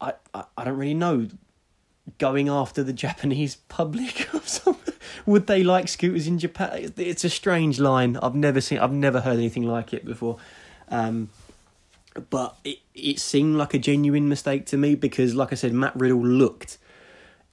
I, 0.00 0.14
I, 0.34 0.44
I 0.56 0.64
don't 0.64 0.76
really 0.76 0.94
know. 0.94 1.28
Going 2.18 2.48
after 2.48 2.82
the 2.82 2.92
Japanese 2.92 3.56
public. 3.68 4.28
Would 5.26 5.46
they 5.48 5.64
like 5.64 5.88
scooters 5.88 6.26
in 6.26 6.38
Japan? 6.38 6.92
It's 6.96 7.24
a 7.24 7.30
strange 7.30 7.80
line. 7.80 8.16
I've 8.22 8.34
never 8.34 8.60
seen. 8.60 8.78
I've 8.78 8.92
never 8.92 9.20
heard 9.20 9.38
anything 9.38 9.64
like 9.64 9.92
it 9.92 10.04
before. 10.04 10.38
Um, 10.88 11.30
but 12.30 12.56
it 12.64 12.78
it 12.94 13.18
seemed 13.18 13.56
like 13.56 13.74
a 13.74 13.78
genuine 13.78 14.28
mistake 14.28 14.66
to 14.66 14.76
me 14.76 14.94
because, 14.94 15.34
like 15.34 15.52
I 15.52 15.56
said, 15.56 15.72
Matt 15.72 15.96
Riddle 15.96 16.24
looked 16.24 16.78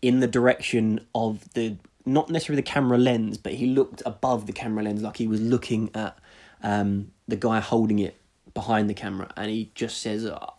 in 0.03 0.19
the 0.19 0.27
direction 0.27 1.05
of 1.15 1.51
the 1.53 1.77
not 2.05 2.29
necessarily 2.29 2.61
the 2.61 2.69
camera 2.69 2.97
lens, 2.97 3.37
but 3.37 3.53
he 3.53 3.65
looked 3.67 4.03
above 4.05 4.45
the 4.45 4.53
camera 4.53 4.83
lens, 4.83 5.01
like 5.01 5.17
he 5.17 5.27
was 5.27 5.41
looking 5.41 5.89
at 5.95 6.17
um, 6.63 7.11
the 7.27 7.35
guy 7.35 7.59
holding 7.59 7.99
it 7.99 8.15
behind 8.53 8.89
the 8.89 8.93
camera, 8.93 9.31
and 9.35 9.49
he 9.49 9.71
just 9.75 10.01
says, 10.01 10.25
I, 10.25 10.49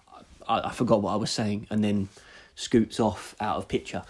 I 0.49 0.71
forgot 0.71 1.03
what 1.03 1.13
I 1.13 1.17
was 1.17 1.31
saying," 1.31 1.67
and 1.71 1.83
then 1.83 2.09
scoots 2.55 3.01
off 3.01 3.35
out 3.41 3.57
of 3.57 3.69
picture. 3.69 4.03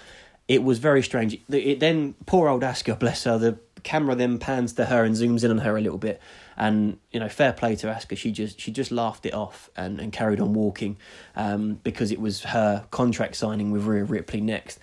It 0.47 0.63
was 0.63 0.79
very 0.79 1.03
strange. 1.03 1.39
It 1.49 1.81
then 1.81 2.15
poor 2.27 2.49
old 2.49 2.63
Asuka, 2.63 2.99
bless 2.99 3.25
her. 3.25 3.39
The 3.39 3.59
camera 3.83 4.15
then 4.15 4.39
pans 4.39 4.73
to 4.75 4.87
her 4.87 5.05
and 5.05 5.15
zooms 5.15 5.45
in 5.45 5.51
on 5.51 5.59
her 5.59 5.77
a 5.77 5.81
little 5.81 5.99
bit, 5.99 6.21
and 6.57 6.99
you 7.13 7.21
know, 7.21 7.29
fair 7.29 7.53
play 7.53 7.77
to 7.77 7.87
Asuka. 7.87 8.17
She 8.17 8.33
just 8.33 8.61
she 8.61 8.71
just 8.71 8.91
laughed 8.91 9.25
it 9.25 9.35
off 9.35 9.71
and, 9.77 10.01
and 10.01 10.13
carried 10.13 10.41
on 10.41 10.53
walking, 10.53 10.97
um, 11.37 11.81
because 11.83 12.11
it 12.11 12.21
was 12.21 12.43
her 12.43 12.85
contract 12.91 13.37
signing 13.37 13.71
with 13.71 13.85
Rhea 13.85 14.05
Ripley 14.05 14.41
next. 14.41 14.79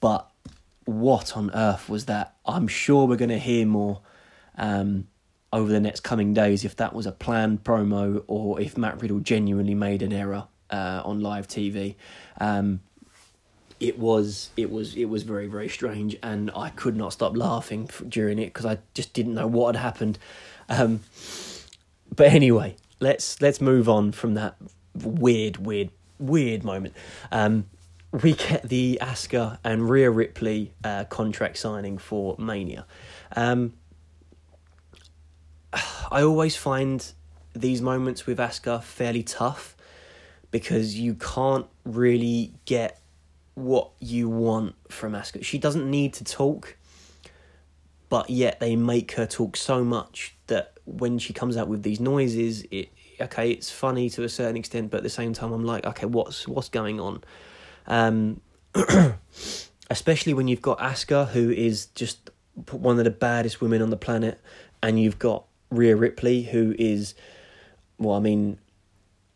But 0.00 0.30
what 0.84 1.36
on 1.36 1.50
earth 1.54 1.88
was 1.88 2.06
that? 2.06 2.34
I'm 2.46 2.68
sure 2.68 3.06
we're 3.06 3.16
going 3.16 3.30
to 3.30 3.38
hear 3.38 3.66
more 3.66 4.00
um, 4.56 5.06
over 5.52 5.70
the 5.70 5.80
next 5.80 6.00
coming 6.00 6.32
days 6.32 6.64
if 6.64 6.76
that 6.76 6.94
was 6.94 7.06
a 7.06 7.12
planned 7.12 7.64
promo 7.64 8.22
or 8.26 8.60
if 8.60 8.78
Matt 8.78 9.02
Riddle 9.02 9.20
genuinely 9.20 9.74
made 9.74 10.02
an 10.02 10.12
error 10.12 10.46
uh, 10.70 11.02
on 11.04 11.20
live 11.20 11.48
TV. 11.48 11.96
Um, 12.40 12.80
it 13.80 13.98
was 13.98 14.50
it 14.56 14.70
was 14.70 14.94
it 14.94 15.06
was 15.06 15.22
very 15.22 15.46
very 15.46 15.68
strange, 15.68 16.16
and 16.22 16.50
I 16.54 16.68
could 16.70 16.96
not 16.96 17.14
stop 17.14 17.36
laughing 17.36 17.88
during 18.08 18.38
it 18.38 18.46
because 18.46 18.66
I 18.66 18.78
just 18.94 19.14
didn't 19.14 19.34
know 19.34 19.46
what 19.46 19.74
had 19.74 19.82
happened. 19.82 20.18
Um, 20.68 21.00
but 22.14 22.28
anyway, 22.28 22.76
let's 23.00 23.40
let's 23.40 23.60
move 23.60 23.88
on 23.88 24.12
from 24.12 24.34
that 24.34 24.56
weird 24.94 25.56
weird 25.56 25.90
weird 26.18 26.62
moment. 26.62 26.94
Um, 27.32 27.66
we 28.12 28.34
get 28.34 28.68
the 28.68 28.98
Asuka 29.00 29.58
and 29.64 29.88
Rhea 29.88 30.10
Ripley 30.10 30.72
uh, 30.84 31.04
contract 31.04 31.56
signing 31.56 31.96
for 31.96 32.36
Mania. 32.38 32.84
Um, 33.34 33.74
I 36.10 36.22
always 36.22 36.56
find 36.56 37.12
these 37.54 37.80
moments 37.80 38.26
with 38.26 38.38
Asuka 38.38 38.82
fairly 38.82 39.22
tough 39.22 39.76
because 40.50 40.98
you 40.98 41.14
can't 41.14 41.66
really 41.84 42.52
get 42.64 43.00
what 43.54 43.90
you 44.00 44.28
want 44.28 44.74
from 44.88 45.12
Asuka. 45.12 45.44
She 45.44 45.58
doesn't 45.58 45.88
need 45.88 46.14
to 46.14 46.24
talk, 46.24 46.76
but 48.08 48.30
yet 48.30 48.60
they 48.60 48.76
make 48.76 49.12
her 49.12 49.26
talk 49.26 49.56
so 49.56 49.84
much 49.84 50.34
that 50.46 50.72
when 50.84 51.18
she 51.18 51.32
comes 51.32 51.56
out 51.56 51.68
with 51.68 51.82
these 51.82 52.00
noises, 52.00 52.64
it 52.70 52.90
okay, 53.20 53.50
it's 53.50 53.70
funny 53.70 54.08
to 54.08 54.24
a 54.24 54.28
certain 54.28 54.56
extent, 54.56 54.90
but 54.90 54.98
at 54.98 55.02
the 55.02 55.10
same 55.10 55.32
time, 55.34 55.52
I'm 55.52 55.64
like, 55.64 55.84
okay, 55.86 56.06
what's 56.06 56.48
what's 56.48 56.68
going 56.68 56.98
on? 57.00 57.22
Um, 57.86 58.40
especially 59.90 60.34
when 60.34 60.48
you've 60.48 60.62
got 60.62 60.78
Asuka, 60.78 61.28
who 61.28 61.50
is 61.50 61.86
just 61.86 62.30
one 62.70 62.98
of 62.98 63.04
the 63.04 63.10
baddest 63.10 63.60
women 63.60 63.82
on 63.82 63.90
the 63.90 63.96
planet, 63.96 64.40
and 64.82 64.98
you've 64.98 65.18
got 65.18 65.44
Rhea 65.70 65.96
Ripley, 65.96 66.42
who 66.42 66.74
is, 66.78 67.14
well, 67.98 68.16
I 68.16 68.20
mean, 68.20 68.58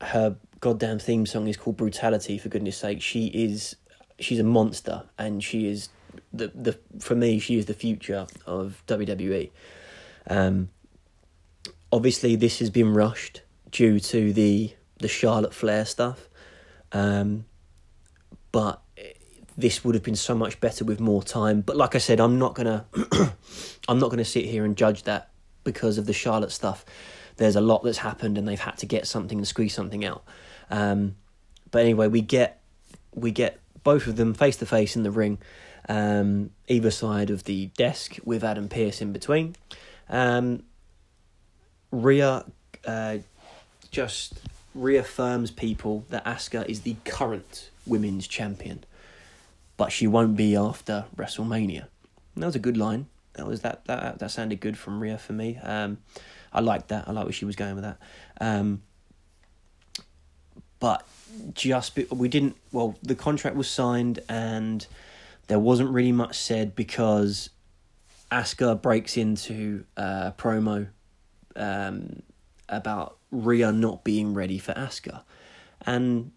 her 0.00 0.36
goddamn 0.60 0.98
theme 0.98 1.26
song 1.26 1.48
is 1.48 1.56
called 1.56 1.76
Brutality. 1.76 2.38
For 2.38 2.48
goodness' 2.48 2.76
sake, 2.76 3.00
she 3.00 3.26
is, 3.26 3.76
she's 4.18 4.38
a 4.38 4.44
monster, 4.44 5.04
and 5.18 5.42
she 5.42 5.68
is 5.68 5.88
the 6.32 6.48
the 6.48 6.78
for 7.00 7.14
me, 7.14 7.38
she 7.38 7.58
is 7.58 7.66
the 7.66 7.74
future 7.74 8.26
of 8.46 8.82
WWE. 8.86 9.50
Um, 10.28 10.70
obviously, 11.92 12.36
this 12.36 12.58
has 12.58 12.70
been 12.70 12.92
rushed 12.94 13.42
due 13.70 14.00
to 14.00 14.32
the 14.32 14.72
the 14.98 15.08
Charlotte 15.08 15.54
Flair 15.54 15.84
stuff. 15.84 16.28
Um, 16.92 17.44
but 18.52 18.80
this 19.56 19.84
would 19.84 19.94
have 19.94 20.04
been 20.04 20.16
so 20.16 20.34
much 20.34 20.60
better 20.60 20.84
with 20.84 21.00
more 21.00 21.22
time. 21.22 21.60
But 21.60 21.76
like 21.76 21.94
I 21.94 21.98
said, 21.98 22.20
I'm 22.20 22.38
not 22.38 22.54
gonna 22.54 22.86
I'm 23.88 23.98
not 23.98 24.10
gonna 24.10 24.24
sit 24.24 24.44
here 24.44 24.64
and 24.64 24.76
judge 24.76 25.04
that 25.04 25.30
because 25.64 25.98
of 25.98 26.06
the 26.06 26.12
Charlotte 26.12 26.52
stuff. 26.52 26.84
There's 27.36 27.56
a 27.56 27.60
lot 27.60 27.82
that's 27.82 27.98
happened, 27.98 28.38
and 28.38 28.46
they've 28.46 28.60
had 28.60 28.78
to 28.78 28.86
get 28.86 29.06
something 29.06 29.38
and 29.38 29.48
squeeze 29.48 29.74
something 29.74 30.04
out. 30.04 30.22
Um, 30.70 31.16
but 31.70 31.82
anyway, 31.82 32.06
we 32.06 32.20
get 32.20 32.60
we 33.14 33.30
get 33.30 33.58
both 33.82 34.06
of 34.06 34.16
them 34.16 34.34
face 34.34 34.56
to 34.56 34.66
face 34.66 34.96
in 34.96 35.02
the 35.02 35.10
ring, 35.10 35.38
um, 35.88 36.50
either 36.68 36.90
side 36.90 37.30
of 37.30 37.44
the 37.44 37.66
desk 37.76 38.16
with 38.24 38.44
Adam 38.44 38.68
Pearce 38.68 39.00
in 39.00 39.12
between. 39.12 39.56
Um, 40.08 40.62
Rhea 41.90 42.44
uh, 42.86 43.18
just 43.90 44.34
reaffirms 44.74 45.50
people 45.50 46.04
that 46.10 46.24
Asuka 46.24 46.66
is 46.68 46.80
the 46.80 46.96
current 47.04 47.70
women's 47.86 48.26
champion, 48.26 48.84
but 49.76 49.92
she 49.92 50.06
won't 50.06 50.36
be 50.36 50.56
after 50.56 51.04
WrestleMania. 51.16 51.86
That 52.36 52.46
was 52.46 52.56
a 52.56 52.60
good 52.60 52.76
line. 52.76 53.06
That 53.34 53.46
was 53.46 53.60
that 53.60 53.84
that 53.86 54.18
that 54.18 54.30
sounded 54.30 54.60
good 54.60 54.78
from 54.78 55.00
Rhea 55.00 55.18
for 55.18 55.32
me. 55.32 55.58
Um, 55.62 55.98
I 56.52 56.60
liked 56.60 56.88
that. 56.88 57.08
I 57.08 57.12
like 57.12 57.24
where 57.24 57.32
she 57.32 57.44
was 57.44 57.56
going 57.56 57.74
with 57.74 57.84
that. 57.84 57.98
Um, 58.40 58.82
but 60.78 61.06
just 61.54 61.98
we 62.10 62.28
didn't. 62.28 62.56
Well, 62.72 62.96
the 63.02 63.14
contract 63.14 63.56
was 63.56 63.68
signed 63.68 64.20
and 64.28 64.86
there 65.46 65.58
wasn't 65.58 65.90
really 65.90 66.12
much 66.12 66.36
said 66.36 66.74
because 66.74 67.50
Asuka 68.30 68.80
breaks 68.80 69.16
into 69.16 69.84
a 69.96 70.32
promo 70.36 70.88
um, 71.56 72.22
about 72.68 73.18
Rhea 73.30 73.72
not 73.72 74.04
being 74.04 74.34
ready 74.34 74.58
for 74.58 74.72
Asuka, 74.72 75.22
and 75.86 76.32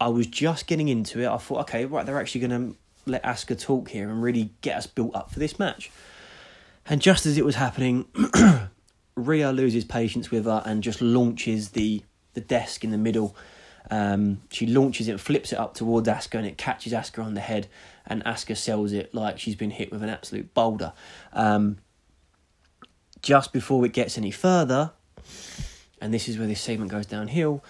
I 0.00 0.08
was 0.08 0.26
just 0.26 0.66
getting 0.66 0.88
into 0.88 1.20
it. 1.20 1.26
I 1.26 1.36
thought, 1.36 1.60
okay, 1.62 1.84
right, 1.84 2.06
they're 2.06 2.20
actually 2.20 2.46
going 2.46 2.72
to 2.72 2.76
let 3.10 3.22
Asuka 3.24 3.60
talk 3.60 3.88
here 3.88 4.08
and 4.08 4.22
really 4.22 4.50
get 4.60 4.76
us 4.76 4.86
built 4.86 5.14
up 5.14 5.30
for 5.32 5.38
this 5.38 5.58
match. 5.58 5.90
And 6.88 7.02
just 7.02 7.26
as 7.26 7.36
it 7.36 7.44
was 7.44 7.56
happening, 7.56 8.06
Rhea 9.14 9.52
loses 9.52 9.84
patience 9.84 10.30
with 10.30 10.46
her 10.46 10.62
and 10.64 10.82
just 10.82 11.02
launches 11.02 11.70
the, 11.70 12.02
the 12.34 12.40
desk 12.40 12.82
in 12.82 12.90
the 12.90 12.98
middle. 12.98 13.36
Um, 13.90 14.42
she 14.50 14.66
launches 14.66 15.08
it, 15.08 15.12
and 15.12 15.20
flips 15.20 15.52
it 15.52 15.58
up 15.58 15.74
towards 15.74 16.08
Asuka, 16.08 16.38
and 16.38 16.46
it 16.46 16.56
catches 16.56 16.92
Asuka 16.92 17.24
on 17.24 17.34
the 17.34 17.40
head. 17.40 17.68
And 18.06 18.24
Asuka 18.24 18.56
sells 18.56 18.92
it 18.92 19.14
like 19.14 19.38
she's 19.38 19.54
been 19.54 19.70
hit 19.70 19.92
with 19.92 20.02
an 20.02 20.08
absolute 20.08 20.54
boulder. 20.54 20.92
Um, 21.32 21.78
just 23.20 23.52
before 23.52 23.84
it 23.84 23.92
gets 23.92 24.16
any 24.16 24.30
further, 24.30 24.92
and 26.00 26.14
this 26.14 26.28
is 26.28 26.38
where 26.38 26.46
this 26.46 26.60
segment 26.60 26.90
goes 26.90 27.06
downhill, 27.06 27.62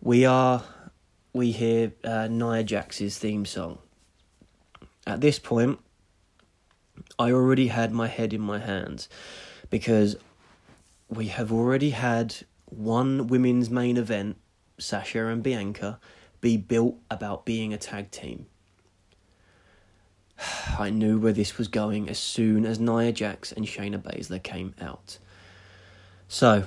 we 0.00 0.24
are 0.24 0.62
we 1.32 1.52
hear 1.52 1.92
uh, 2.04 2.26
Nia 2.28 2.64
Jax's 2.64 3.18
theme 3.18 3.44
song. 3.44 3.78
At 5.06 5.20
this 5.20 5.38
point, 5.38 5.78
I 7.18 7.32
already 7.32 7.68
had 7.68 7.92
my 7.92 8.08
head 8.08 8.32
in 8.32 8.40
my 8.40 8.58
hands 8.58 9.08
because 9.70 10.16
we 11.08 11.28
have 11.28 11.52
already 11.52 11.90
had 11.90 12.34
one 12.66 13.26
women's 13.26 13.70
main 13.70 13.96
event, 13.96 14.36
Sasha 14.78 15.26
and 15.26 15.42
Bianca, 15.42 15.98
be 16.40 16.56
built 16.56 16.96
about 17.10 17.44
being 17.44 17.74
a 17.74 17.78
tag 17.78 18.10
team. 18.10 18.46
I 20.78 20.90
knew 20.90 21.18
where 21.18 21.32
this 21.32 21.58
was 21.58 21.68
going 21.68 22.08
as 22.08 22.18
soon 22.18 22.64
as 22.64 22.78
Nia 22.78 23.12
Jax 23.12 23.52
and 23.52 23.66
Shayna 23.66 24.00
Baszler 24.00 24.42
came 24.42 24.74
out. 24.80 25.18
So, 26.28 26.64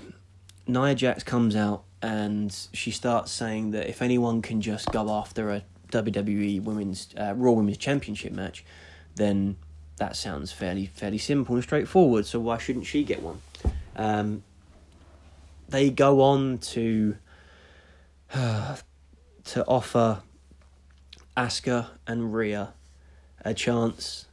Nia 0.67 0.95
Jax 0.95 1.23
comes 1.23 1.55
out 1.55 1.83
and 2.01 2.55
she 2.73 2.91
starts 2.91 3.31
saying 3.31 3.71
that 3.71 3.87
if 3.87 4.01
anyone 4.01 4.41
can 4.41 4.61
just 4.61 4.91
go 4.91 5.09
after 5.09 5.49
a 5.49 5.63
WWE 5.91 6.61
Women's 6.61 7.09
uh, 7.17 7.33
Raw 7.35 7.51
Women's 7.51 7.77
Championship 7.77 8.33
match, 8.33 8.65
then 9.15 9.55
that 9.97 10.15
sounds 10.15 10.51
fairly 10.51 10.87
fairly 10.87 11.17
simple 11.17 11.55
and 11.55 11.63
straightforward. 11.63 12.25
So 12.25 12.39
why 12.39 12.57
shouldn't 12.57 12.85
she 12.85 13.03
get 13.03 13.21
one? 13.21 13.41
Um, 13.95 14.43
they 15.69 15.89
go 15.89 16.21
on 16.21 16.57
to 16.59 17.17
uh, 18.33 18.77
to 19.45 19.65
offer 19.65 20.21
Asuka 21.35 21.87
and 22.07 22.33
Rhea 22.33 22.73
a 23.45 23.53
chance 23.53 24.25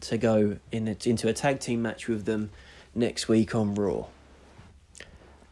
to 0.00 0.18
go 0.18 0.58
in 0.72 0.88
a, 0.88 0.96
into 1.04 1.28
a 1.28 1.32
tag 1.32 1.60
team 1.60 1.82
match 1.82 2.08
with 2.08 2.24
them 2.24 2.50
next 2.94 3.28
week 3.28 3.54
on 3.54 3.74
Raw. 3.74 4.06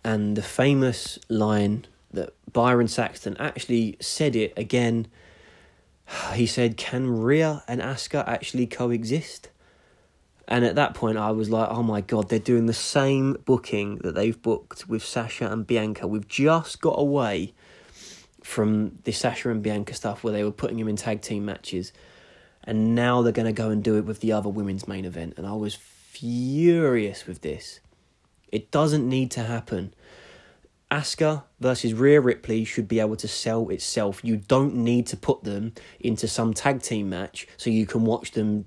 And 0.04 0.36
the 0.36 0.42
famous 0.42 1.18
line 1.28 1.86
that 2.12 2.34
Byron 2.52 2.88
Saxton 2.88 3.36
actually 3.38 3.96
said 4.00 4.36
it 4.36 4.52
again. 4.56 5.08
He 6.34 6.46
said, 6.46 6.76
"Can 6.76 7.22
Rhea 7.22 7.62
and 7.66 7.80
Asuka 7.80 8.26
actually 8.26 8.66
coexist?" 8.66 9.48
And 10.52 10.64
at 10.64 10.76
that 10.76 10.94
point, 10.94 11.16
I 11.16 11.30
was 11.30 11.48
like, 11.50 11.68
"Oh 11.70 11.82
my 11.82 12.00
god, 12.02 12.28
they're 12.28 12.38
doing 12.38 12.66
the 12.66 12.74
same 12.74 13.38
booking 13.44 13.96
that 14.04 14.14
they've 14.14 14.40
booked 14.40 14.86
with 14.86 15.02
Sasha 15.02 15.50
and 15.50 15.66
Bianca. 15.66 16.06
We've 16.06 16.28
just 16.28 16.80
got 16.80 16.98
away 16.98 17.54
from 18.44 18.98
the 19.04 19.12
Sasha 19.12 19.50
and 19.50 19.62
Bianca 19.62 19.94
stuff 19.94 20.22
where 20.22 20.32
they 20.32 20.44
were 20.44 20.52
putting 20.52 20.76
them 20.78 20.88
in 20.88 20.96
tag 20.96 21.22
team 21.22 21.44
matches." 21.44 21.92
and 22.64 22.94
now 22.94 23.22
they're 23.22 23.32
going 23.32 23.46
to 23.46 23.52
go 23.52 23.70
and 23.70 23.82
do 23.82 23.96
it 23.96 24.04
with 24.04 24.20
the 24.20 24.32
other 24.32 24.48
women's 24.48 24.86
main 24.86 25.04
event. 25.04 25.34
And 25.36 25.46
I 25.46 25.54
was 25.54 25.74
furious 25.74 27.26
with 27.26 27.40
this. 27.40 27.80
It 28.50 28.70
doesn't 28.70 29.08
need 29.08 29.30
to 29.32 29.42
happen. 29.42 29.94
Asuka 30.90 31.44
versus 31.58 31.94
Rhea 31.94 32.20
Ripley 32.20 32.64
should 32.64 32.86
be 32.86 33.00
able 33.00 33.16
to 33.16 33.26
sell 33.26 33.68
itself. 33.70 34.20
You 34.22 34.36
don't 34.36 34.74
need 34.74 35.06
to 35.08 35.16
put 35.16 35.42
them 35.42 35.72
into 35.98 36.28
some 36.28 36.52
tag 36.52 36.82
team 36.82 37.08
match 37.08 37.48
so 37.56 37.70
you 37.70 37.86
can 37.86 38.04
watch 38.04 38.32
them 38.32 38.66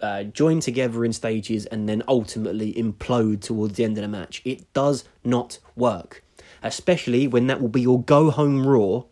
uh, 0.00 0.24
join 0.24 0.60
together 0.60 1.04
in 1.04 1.12
stages 1.12 1.66
and 1.66 1.88
then 1.88 2.02
ultimately 2.06 2.72
implode 2.74 3.40
towards 3.40 3.74
the 3.74 3.84
end 3.84 3.96
of 3.96 4.02
the 4.02 4.08
match. 4.08 4.42
It 4.44 4.72
does 4.72 5.04
not 5.24 5.58
work, 5.74 6.22
especially 6.62 7.26
when 7.26 7.46
that 7.46 7.60
will 7.60 7.68
be 7.68 7.80
your 7.80 8.02
go 8.02 8.30
home 8.30 8.66
Raw 8.66 9.04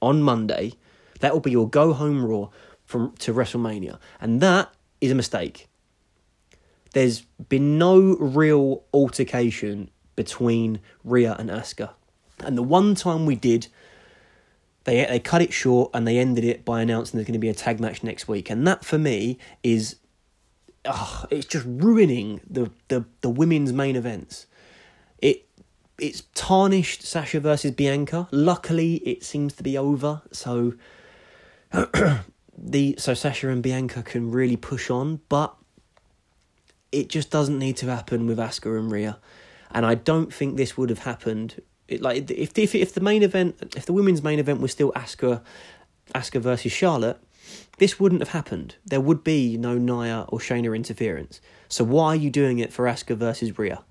on 0.00 0.22
Monday. 0.22 0.74
That 1.20 1.32
will 1.32 1.40
be 1.40 1.50
your 1.50 1.68
go 1.68 1.92
home 1.92 2.24
Raw 2.24 2.48
from 2.84 3.14
to 3.18 3.34
WrestleMania, 3.34 3.98
and 4.20 4.40
that 4.40 4.72
is 5.00 5.10
a 5.10 5.14
mistake. 5.14 5.68
There's 6.92 7.20
been 7.48 7.78
no 7.78 8.16
real 8.16 8.84
altercation 8.94 9.90
between 10.16 10.80
Rhea 11.04 11.36
and 11.38 11.50
Asuka, 11.50 11.90
and 12.40 12.56
the 12.56 12.62
one 12.62 12.94
time 12.94 13.26
we 13.26 13.34
did, 13.34 13.68
they 14.84 15.04
they 15.04 15.20
cut 15.20 15.42
it 15.42 15.52
short 15.52 15.90
and 15.92 16.06
they 16.06 16.18
ended 16.18 16.44
it 16.44 16.64
by 16.64 16.80
announcing 16.80 17.18
there's 17.18 17.26
going 17.26 17.32
to 17.34 17.38
be 17.38 17.48
a 17.48 17.54
tag 17.54 17.80
match 17.80 18.02
next 18.02 18.28
week, 18.28 18.48
and 18.48 18.66
that 18.66 18.84
for 18.84 18.98
me 18.98 19.38
is, 19.62 19.96
oh, 20.88 21.24
it's 21.30 21.46
just 21.46 21.66
ruining 21.66 22.40
the 22.48 22.70
the 22.88 23.04
the 23.20 23.30
women's 23.30 23.72
main 23.72 23.96
events. 23.96 24.46
It 25.18 25.46
it's 25.98 26.22
tarnished 26.34 27.02
Sasha 27.02 27.40
versus 27.40 27.72
Bianca. 27.72 28.28
Luckily, 28.30 28.96
it 28.96 29.24
seems 29.24 29.54
to 29.54 29.62
be 29.62 29.76
over, 29.76 30.22
so 30.32 30.74
the 32.56 32.94
so 32.98 33.14
Sasha 33.14 33.48
and 33.48 33.62
Bianca 33.62 34.02
can 34.02 34.30
really 34.30 34.56
push 34.56 34.90
on, 34.90 35.20
but 35.28 35.54
it 36.90 37.08
just 37.08 37.30
doesn't 37.30 37.58
need 37.58 37.76
to 37.78 37.86
happen 37.86 38.26
with 38.26 38.38
Asuka 38.38 38.78
and 38.78 38.90
Rhea, 38.90 39.18
and 39.70 39.84
I 39.84 39.94
don't 39.94 40.32
think 40.32 40.56
this 40.56 40.76
would 40.76 40.90
have 40.90 41.00
happened. 41.00 41.62
It, 41.88 42.00
like 42.00 42.30
if 42.30 42.56
if 42.58 42.74
if 42.74 42.94
the 42.94 43.00
main 43.00 43.22
event, 43.22 43.74
if 43.76 43.86
the 43.86 43.92
women's 43.92 44.22
main 44.22 44.38
event 44.38 44.60
was 44.60 44.72
still 44.72 44.92
Asuka, 44.92 45.42
Asuka 46.14 46.40
versus 46.40 46.72
Charlotte, 46.72 47.18
this 47.78 47.98
wouldn't 47.98 48.20
have 48.20 48.30
happened. 48.30 48.76
There 48.84 49.00
would 49.00 49.24
be 49.24 49.56
no 49.56 49.78
Nia 49.78 50.26
or 50.28 50.38
Shayna 50.38 50.74
interference. 50.74 51.40
So 51.68 51.84
why 51.84 52.08
are 52.08 52.16
you 52.16 52.30
doing 52.30 52.58
it 52.58 52.72
for 52.72 52.84
Asuka 52.84 53.16
versus 53.16 53.58
Rhea? 53.58 53.82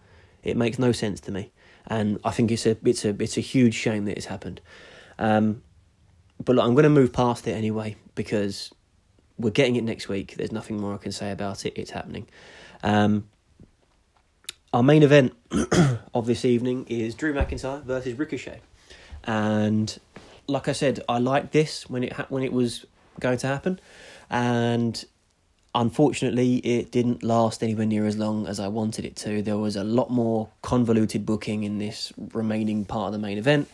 It 0.43 0.57
makes 0.57 0.77
no 0.77 0.91
sense 0.91 1.19
to 1.21 1.31
me, 1.31 1.51
and 1.87 2.19
I 2.23 2.31
think 2.31 2.51
it's 2.51 2.65
a 2.65 2.77
it's 2.85 3.03
a 3.03 3.09
it's 3.21 3.37
a 3.37 3.41
huge 3.41 3.73
shame 3.73 4.05
that 4.05 4.17
it's 4.17 4.27
happened. 4.27 4.61
Um, 5.19 5.63
but 6.43 6.55
look, 6.55 6.65
I'm 6.65 6.73
going 6.73 6.83
to 6.83 6.89
move 6.89 7.11
past 7.11 7.47
it 7.47 7.53
anyway 7.53 7.95
because 8.15 8.71
we're 9.37 9.49
getting 9.49 9.75
it 9.75 9.83
next 9.83 10.07
week. 10.07 10.35
There's 10.37 10.51
nothing 10.51 10.79
more 10.79 10.93
I 10.93 10.97
can 10.97 11.11
say 11.11 11.31
about 11.31 11.65
it. 11.65 11.73
It's 11.75 11.91
happening. 11.91 12.27
Um, 12.83 13.27
our 14.73 14.83
main 14.83 15.03
event 15.03 15.33
of 16.13 16.27
this 16.27 16.45
evening 16.45 16.85
is 16.87 17.15
Drew 17.15 17.33
McIntyre 17.33 17.83
versus 17.83 18.13
Ricochet, 18.17 18.61
and 19.23 19.97
like 20.47 20.67
I 20.67 20.73
said, 20.73 21.01
I 21.09 21.17
liked 21.17 21.51
this 21.51 21.89
when 21.89 22.03
it 22.03 22.13
ha- 22.13 22.27
when 22.29 22.43
it 22.43 22.53
was 22.53 22.85
going 23.19 23.37
to 23.39 23.47
happen, 23.47 23.79
and 24.29 25.03
unfortunately, 25.73 26.57
it 26.57 26.91
didn't 26.91 27.23
last 27.23 27.63
anywhere 27.63 27.85
near 27.85 28.05
as 28.05 28.17
long 28.17 28.47
as 28.47 28.59
I 28.59 28.67
wanted 28.67 29.05
it 29.05 29.15
to. 29.17 29.41
There 29.41 29.57
was 29.57 29.75
a 29.75 29.83
lot 29.83 30.09
more 30.09 30.49
convoluted 30.61 31.25
booking 31.25 31.63
in 31.63 31.77
this 31.77 32.11
remaining 32.33 32.85
part 32.85 33.07
of 33.07 33.13
the 33.13 33.19
main 33.19 33.37
event 33.37 33.69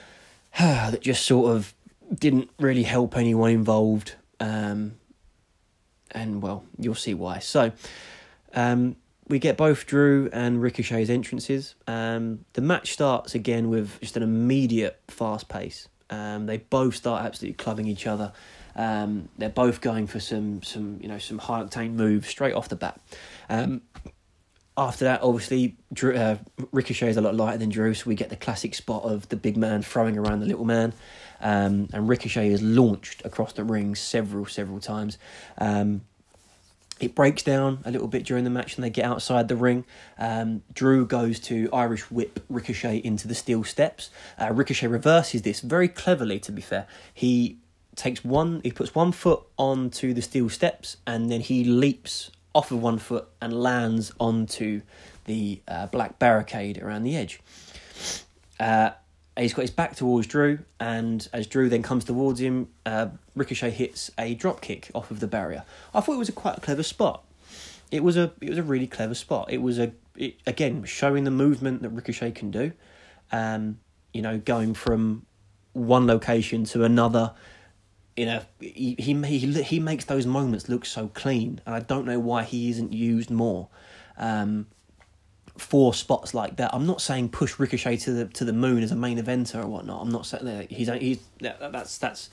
that 0.58 1.00
just 1.00 1.26
sort 1.26 1.54
of 1.54 1.74
didn't 2.12 2.50
really 2.58 2.84
help 2.84 3.16
anyone 3.16 3.50
involved. 3.50 4.14
Um, 4.38 4.94
and 6.12 6.42
well, 6.42 6.64
you'll 6.78 6.94
see 6.94 7.14
why. 7.14 7.38
So, 7.38 7.72
um, 8.54 8.96
we 9.28 9.38
get 9.38 9.56
both 9.56 9.86
Drew 9.86 10.28
and 10.32 10.60
Ricochet's 10.60 11.08
entrances. 11.08 11.76
Um, 11.86 12.44
the 12.54 12.60
match 12.60 12.92
starts 12.92 13.34
again 13.34 13.70
with 13.70 14.00
just 14.00 14.16
an 14.16 14.24
immediate 14.24 15.00
fast 15.06 15.48
pace. 15.48 15.88
Um, 16.10 16.46
they 16.46 16.56
both 16.58 16.96
start 16.96 17.24
absolutely 17.24 17.54
clubbing 17.54 17.86
each 17.86 18.08
other. 18.08 18.32
Um, 18.76 19.28
they're 19.38 19.48
both 19.48 19.80
going 19.80 20.06
for 20.06 20.20
some 20.20 20.62
some 20.62 20.98
you 21.00 21.08
know 21.08 21.18
some 21.18 21.38
high 21.38 21.62
octane 21.62 21.92
moves 21.92 22.28
straight 22.28 22.54
off 22.54 22.68
the 22.68 22.76
bat. 22.76 23.00
Um, 23.48 23.82
after 24.76 25.04
that, 25.04 25.22
obviously, 25.22 25.76
Drew, 25.92 26.16
uh, 26.16 26.38
Ricochet 26.72 27.10
is 27.10 27.16
a 27.16 27.20
lot 27.20 27.34
lighter 27.34 27.58
than 27.58 27.68
Drew, 27.68 27.92
so 27.92 28.08
we 28.08 28.14
get 28.14 28.30
the 28.30 28.36
classic 28.36 28.74
spot 28.74 29.02
of 29.02 29.28
the 29.28 29.36
big 29.36 29.56
man 29.56 29.82
throwing 29.82 30.16
around 30.16 30.40
the 30.40 30.46
little 30.46 30.64
man. 30.64 30.94
Um, 31.40 31.88
and 31.92 32.08
Ricochet 32.08 32.48
is 32.48 32.62
launched 32.62 33.24
across 33.24 33.52
the 33.52 33.64
ring 33.64 33.94
several, 33.94 34.46
several 34.46 34.80
times. 34.80 35.18
Um, 35.58 36.02
it 37.00 37.14
breaks 37.14 37.42
down 37.42 37.80
a 37.84 37.90
little 37.90 38.08
bit 38.08 38.24
during 38.24 38.44
the 38.44 38.50
match 38.50 38.76
and 38.76 38.84
they 38.84 38.90
get 38.90 39.06
outside 39.06 39.48
the 39.48 39.56
ring. 39.56 39.84
Um, 40.18 40.62
Drew 40.72 41.06
goes 41.06 41.40
to 41.40 41.68
Irish 41.72 42.10
whip 42.10 42.44
Ricochet 42.48 42.98
into 42.98 43.26
the 43.26 43.34
steel 43.34 43.64
steps. 43.64 44.10
Uh, 44.38 44.52
Ricochet 44.52 44.86
reverses 44.86 45.42
this 45.42 45.60
very 45.60 45.88
cleverly, 45.88 46.38
to 46.40 46.52
be 46.52 46.60
fair. 46.60 46.86
He 47.12 47.58
takes 48.00 48.24
one, 48.24 48.60
he 48.64 48.72
puts 48.72 48.94
one 48.94 49.12
foot 49.12 49.42
onto 49.56 50.12
the 50.12 50.22
steel 50.22 50.48
steps 50.48 50.96
and 51.06 51.30
then 51.30 51.40
he 51.40 51.64
leaps 51.64 52.30
off 52.54 52.70
of 52.70 52.82
one 52.82 52.98
foot 52.98 53.28
and 53.40 53.52
lands 53.52 54.12
onto 54.18 54.82
the 55.26 55.60
uh, 55.68 55.86
black 55.86 56.18
barricade 56.18 56.78
around 56.78 57.04
the 57.04 57.16
edge. 57.16 57.40
Uh, 58.58 58.90
he's 59.36 59.54
got 59.54 59.62
his 59.62 59.70
back 59.70 59.94
towards 59.94 60.26
Drew, 60.26 60.58
and 60.78 61.26
as 61.32 61.46
Drew 61.46 61.68
then 61.68 61.82
comes 61.82 62.04
towards 62.04 62.40
him, 62.40 62.68
uh, 62.84 63.08
Ricochet 63.36 63.70
hits 63.70 64.10
a 64.18 64.34
drop 64.34 64.60
kick 64.60 64.90
off 64.94 65.10
of 65.10 65.20
the 65.20 65.26
barrier. 65.26 65.64
I 65.94 66.00
thought 66.00 66.14
it 66.14 66.18
was 66.18 66.28
a 66.28 66.32
quite 66.32 66.58
a 66.58 66.60
clever 66.60 66.82
spot. 66.82 67.24
It 67.90 68.02
was 68.02 68.16
a 68.16 68.32
it 68.40 68.48
was 68.48 68.58
a 68.58 68.62
really 68.62 68.86
clever 68.86 69.14
spot. 69.14 69.52
It 69.52 69.58
was 69.62 69.78
a 69.78 69.92
it, 70.16 70.36
again 70.46 70.84
showing 70.84 71.24
the 71.24 71.30
movement 71.30 71.82
that 71.82 71.90
Ricochet 71.90 72.32
can 72.32 72.50
do. 72.50 72.72
Um, 73.32 73.78
you 74.12 74.22
know, 74.22 74.38
going 74.38 74.74
from 74.74 75.26
one 75.72 76.06
location 76.06 76.64
to 76.64 76.84
another. 76.84 77.32
You 78.20 78.26
know, 78.26 78.42
he 78.60 78.96
he 78.98 79.14
he, 79.62 79.80
makes 79.80 80.04
those 80.04 80.26
moments 80.26 80.68
look 80.68 80.84
so 80.84 81.08
clean, 81.08 81.58
and 81.64 81.74
I 81.74 81.80
don't 81.80 82.04
know 82.04 82.18
why 82.18 82.42
he 82.42 82.68
isn't 82.68 82.92
used 82.92 83.30
more. 83.30 83.68
Um, 84.18 84.66
for 85.56 85.94
spots 85.94 86.34
like 86.34 86.56
that. 86.56 86.74
I'm 86.74 86.84
not 86.86 87.00
saying 87.00 87.30
push 87.30 87.58
Ricochet 87.58 87.96
to 87.96 88.12
the 88.12 88.24
to 88.26 88.44
the 88.44 88.52
moon 88.52 88.82
as 88.82 88.92
a 88.92 88.94
main 88.94 89.16
eventer 89.16 89.64
or 89.64 89.68
whatnot. 89.68 90.02
I'm 90.02 90.10
not 90.10 90.26
saying 90.26 90.44
that 90.44 90.70
he's 90.70 90.88
he's 90.88 91.20
that's 91.38 91.96
that's 91.96 92.28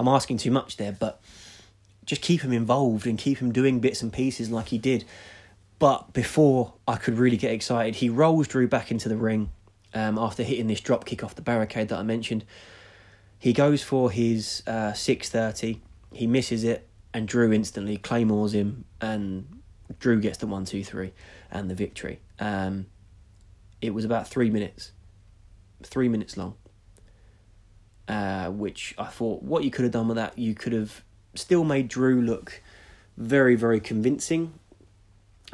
I'm 0.00 0.08
asking 0.08 0.38
too 0.38 0.50
much 0.50 0.78
there, 0.78 0.90
but 0.90 1.20
just 2.04 2.22
keep 2.22 2.40
him 2.40 2.52
involved 2.52 3.06
and 3.06 3.16
keep 3.16 3.38
him 3.38 3.52
doing 3.52 3.78
bits 3.78 4.02
and 4.02 4.12
pieces 4.12 4.50
like 4.50 4.66
he 4.70 4.78
did. 4.78 5.04
But 5.78 6.12
before 6.12 6.72
I 6.88 6.96
could 6.96 7.18
really 7.18 7.36
get 7.36 7.52
excited, 7.52 7.94
he 7.94 8.08
rolls 8.08 8.48
Drew 8.48 8.66
back 8.66 8.90
into 8.90 9.08
the 9.08 9.16
ring 9.16 9.50
um, 9.94 10.18
after 10.18 10.42
hitting 10.42 10.66
this 10.66 10.80
drop 10.80 11.04
kick 11.04 11.22
off 11.22 11.36
the 11.36 11.42
barricade 11.42 11.86
that 11.90 12.00
I 12.00 12.02
mentioned. 12.02 12.44
He 13.40 13.52
goes 13.52 13.82
for 13.82 14.10
his 14.12 14.62
uh, 14.68 14.92
630. 14.92 15.80
He 16.12 16.26
misses 16.28 16.62
it, 16.62 16.86
and 17.12 17.26
Drew 17.26 17.52
instantly 17.52 17.96
claymores 17.96 18.54
him, 18.54 18.84
and 19.00 19.60
Drew 19.98 20.20
gets 20.20 20.38
the 20.38 20.46
one, 20.46 20.64
two, 20.66 20.84
three, 20.84 21.12
and 21.50 21.68
the 21.68 21.74
victory. 21.74 22.20
Um, 22.38 22.86
it 23.82 23.94
was 23.94 24.04
about 24.04 24.28
three 24.28 24.50
minutes, 24.50 24.92
three 25.82 26.08
minutes 26.08 26.36
long. 26.36 26.54
uh, 28.08 28.50
which 28.50 28.94
I 28.98 29.06
thought 29.06 29.42
what 29.42 29.62
you 29.64 29.70
could 29.70 29.84
have 29.84 29.92
done 29.92 30.08
with 30.08 30.16
that, 30.16 30.36
you 30.38 30.54
could 30.54 30.72
have 30.72 31.02
still 31.34 31.62
made 31.64 31.88
Drew 31.88 32.20
look 32.20 32.60
very, 33.16 33.54
very 33.54 33.80
convincing, 33.80 34.52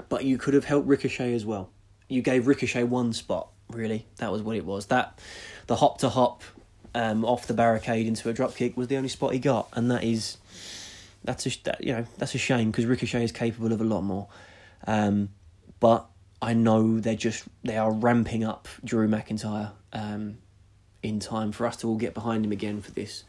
but 0.09 0.25
you 0.25 0.39
could 0.39 0.55
have 0.55 0.65
helped 0.65 0.89
Ricochet 0.89 1.35
as 1.35 1.45
well. 1.45 1.71
You 2.09 2.23
gave 2.23 2.47
Ricochet 2.47 2.85
one 2.85 3.13
spot, 3.13 3.49
really. 3.71 4.07
That 4.17 4.33
was 4.33 4.43
what 4.43 4.57
it 4.57 4.65
was. 4.65 4.87
That 4.87 5.21
the 5.67 5.77
hop 5.77 5.99
to 5.99 6.09
hop 6.09 6.43
um, 6.97 7.27
off 7.27 7.47
the 7.47 7.53
barricade 7.53 8.07
into 8.07 8.31
a 8.31 8.33
dropkick 8.33 8.75
was 8.75 8.89
the 8.89 8.97
only 8.97 9.11
spot 9.11 9.35
he 9.35 9.39
got, 9.39 9.69
and 9.75 9.91
that 9.91 10.03
is 10.03 10.39
that's 11.25 11.47
a 11.47 11.63
that, 11.65 11.85
you 11.85 11.93
know 11.93 12.07
that's 12.17 12.35
a 12.35 12.39
shame 12.39 12.71
because 12.71 12.87
Ricochet 12.87 13.23
is 13.23 13.33
capable 13.33 13.73
of 13.73 13.83
a 13.83 13.85
lot 13.85 14.01
more. 14.01 14.29
Um, 14.87 15.29
but 15.79 16.07
I 16.41 16.55
know 16.55 16.99
they're 16.99 17.15
just 17.15 17.45
they 17.63 17.77
are 17.77 17.93
ramping 17.93 18.45
up 18.45 18.67
Drew 18.83 19.07
McIntyre 19.09 19.73
um, 19.93 20.39
in 21.03 21.21
time 21.21 21.53
for 21.53 21.67
us 21.67 21.77
to 21.79 21.89
all 21.89 21.97
get 21.97 22.15
behind 22.15 22.47
him 22.47 22.53
again 22.53 22.81
for 22.81 22.93
this 22.93 23.25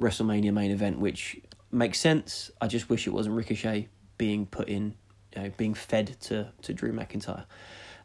WrestleMania 0.00 0.52
main 0.52 0.70
event, 0.70 1.00
which 1.00 1.40
makes 1.72 1.98
sense. 1.98 2.52
I 2.60 2.68
just 2.68 2.88
wish 2.88 3.08
it 3.08 3.10
wasn't 3.10 3.34
Ricochet 3.34 3.88
being 4.16 4.46
put 4.46 4.68
in, 4.68 4.94
you 5.34 5.42
know, 5.42 5.50
being 5.56 5.74
fed 5.74 6.16
to 6.20 6.52
to 6.62 6.72
Drew 6.72 6.92
McIntyre. 6.92 7.46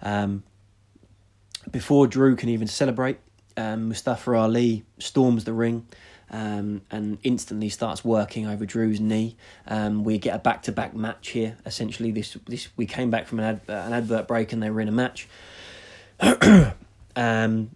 Um, 0.02 0.42
before 1.70 2.08
Drew 2.08 2.36
can 2.36 2.50
even 2.50 2.68
celebrate, 2.68 3.20
um, 3.58 3.90
Mustafa 3.90 4.34
Ali 4.34 4.86
storms 5.00 5.44
the 5.44 5.54
ring 5.54 5.88
um, 6.30 6.82
and 6.90 7.20
instantly 7.24 7.70
starts 7.70 8.04
working 8.04 8.48
over 8.48 8.66
Drew's 8.66 9.00
knee. 9.00 9.38
Um, 9.68 10.04
we 10.04 10.18
get 10.18 10.36
a 10.36 10.40
back 10.40 10.64
to 10.64 10.72
back 10.72 10.96
match 10.96 11.30
here. 11.30 11.58
Essentially, 11.66 12.12
this 12.12 12.38
this 12.48 12.70
we 12.76 12.86
came 12.86 13.10
back 13.10 13.28
from 13.28 13.40
an, 13.40 13.46
ad, 13.46 13.62
uh, 13.70 13.74
an 13.74 13.94
advert 13.94 14.28
break 14.28 14.52
and 14.52 14.62
they 14.62 14.70
were 14.70 14.82
in 14.82 14.88
a 14.88 14.92
match. 14.92 15.28
um, 17.16 17.72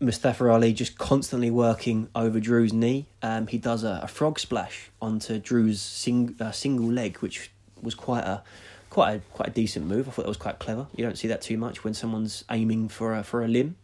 Mustafa 0.00 0.48
Ali 0.48 0.72
just 0.72 0.96
constantly 0.96 1.50
working 1.50 2.08
over 2.14 2.38
Drew's 2.38 2.72
knee. 2.72 3.06
Um, 3.22 3.48
he 3.48 3.58
does 3.58 3.82
a, 3.82 4.00
a, 4.04 4.08
frog 4.08 4.38
splash 4.38 4.90
onto 5.02 5.40
Drew's 5.40 5.80
sing, 5.80 6.36
uh, 6.40 6.52
single 6.52 6.90
leg, 6.90 7.18
which 7.18 7.50
was 7.82 7.96
quite 7.96 8.24
a 8.24 8.42
quite 8.90 9.14
a 9.14 9.18
quite 9.32 9.48
a 9.48 9.52
decent 9.52 9.86
move. 9.86 10.08
I 10.08 10.12
thought 10.12 10.22
that 10.22 10.28
was 10.28 10.36
quite 10.36 10.60
clever. 10.60 10.86
You 10.94 11.04
don't 11.04 11.18
see 11.18 11.28
that 11.28 11.42
too 11.42 11.58
much 11.58 11.82
when 11.82 11.94
someone's 11.94 12.44
aiming 12.50 12.88
for 12.88 13.16
a 13.16 13.24
for 13.24 13.42
a 13.42 13.48
limb. 13.48 13.76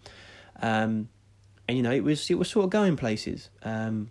Um, 0.64 1.10
and 1.68 1.76
you 1.76 1.82
know 1.82 1.92
it 1.92 2.02
was 2.02 2.30
it 2.30 2.38
was 2.38 2.48
sort 2.48 2.64
of 2.64 2.70
going 2.70 2.96
places. 2.96 3.50
Um, 3.62 4.10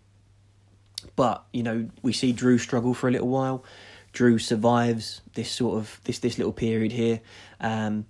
but 1.15 1.43
you 1.51 1.63
know 1.63 1.89
we 2.03 2.13
see 2.13 2.31
Drew 2.31 2.59
struggle 2.59 2.93
for 2.93 3.07
a 3.07 3.11
little 3.11 3.27
while. 3.27 3.63
Drew 4.11 4.37
survives 4.37 5.21
this 5.33 5.49
sort 5.49 5.77
of 5.77 5.99
this 6.03 6.19
this 6.19 6.37
little 6.37 6.53
period 6.53 6.91
here, 6.91 7.21
um, 7.59 8.05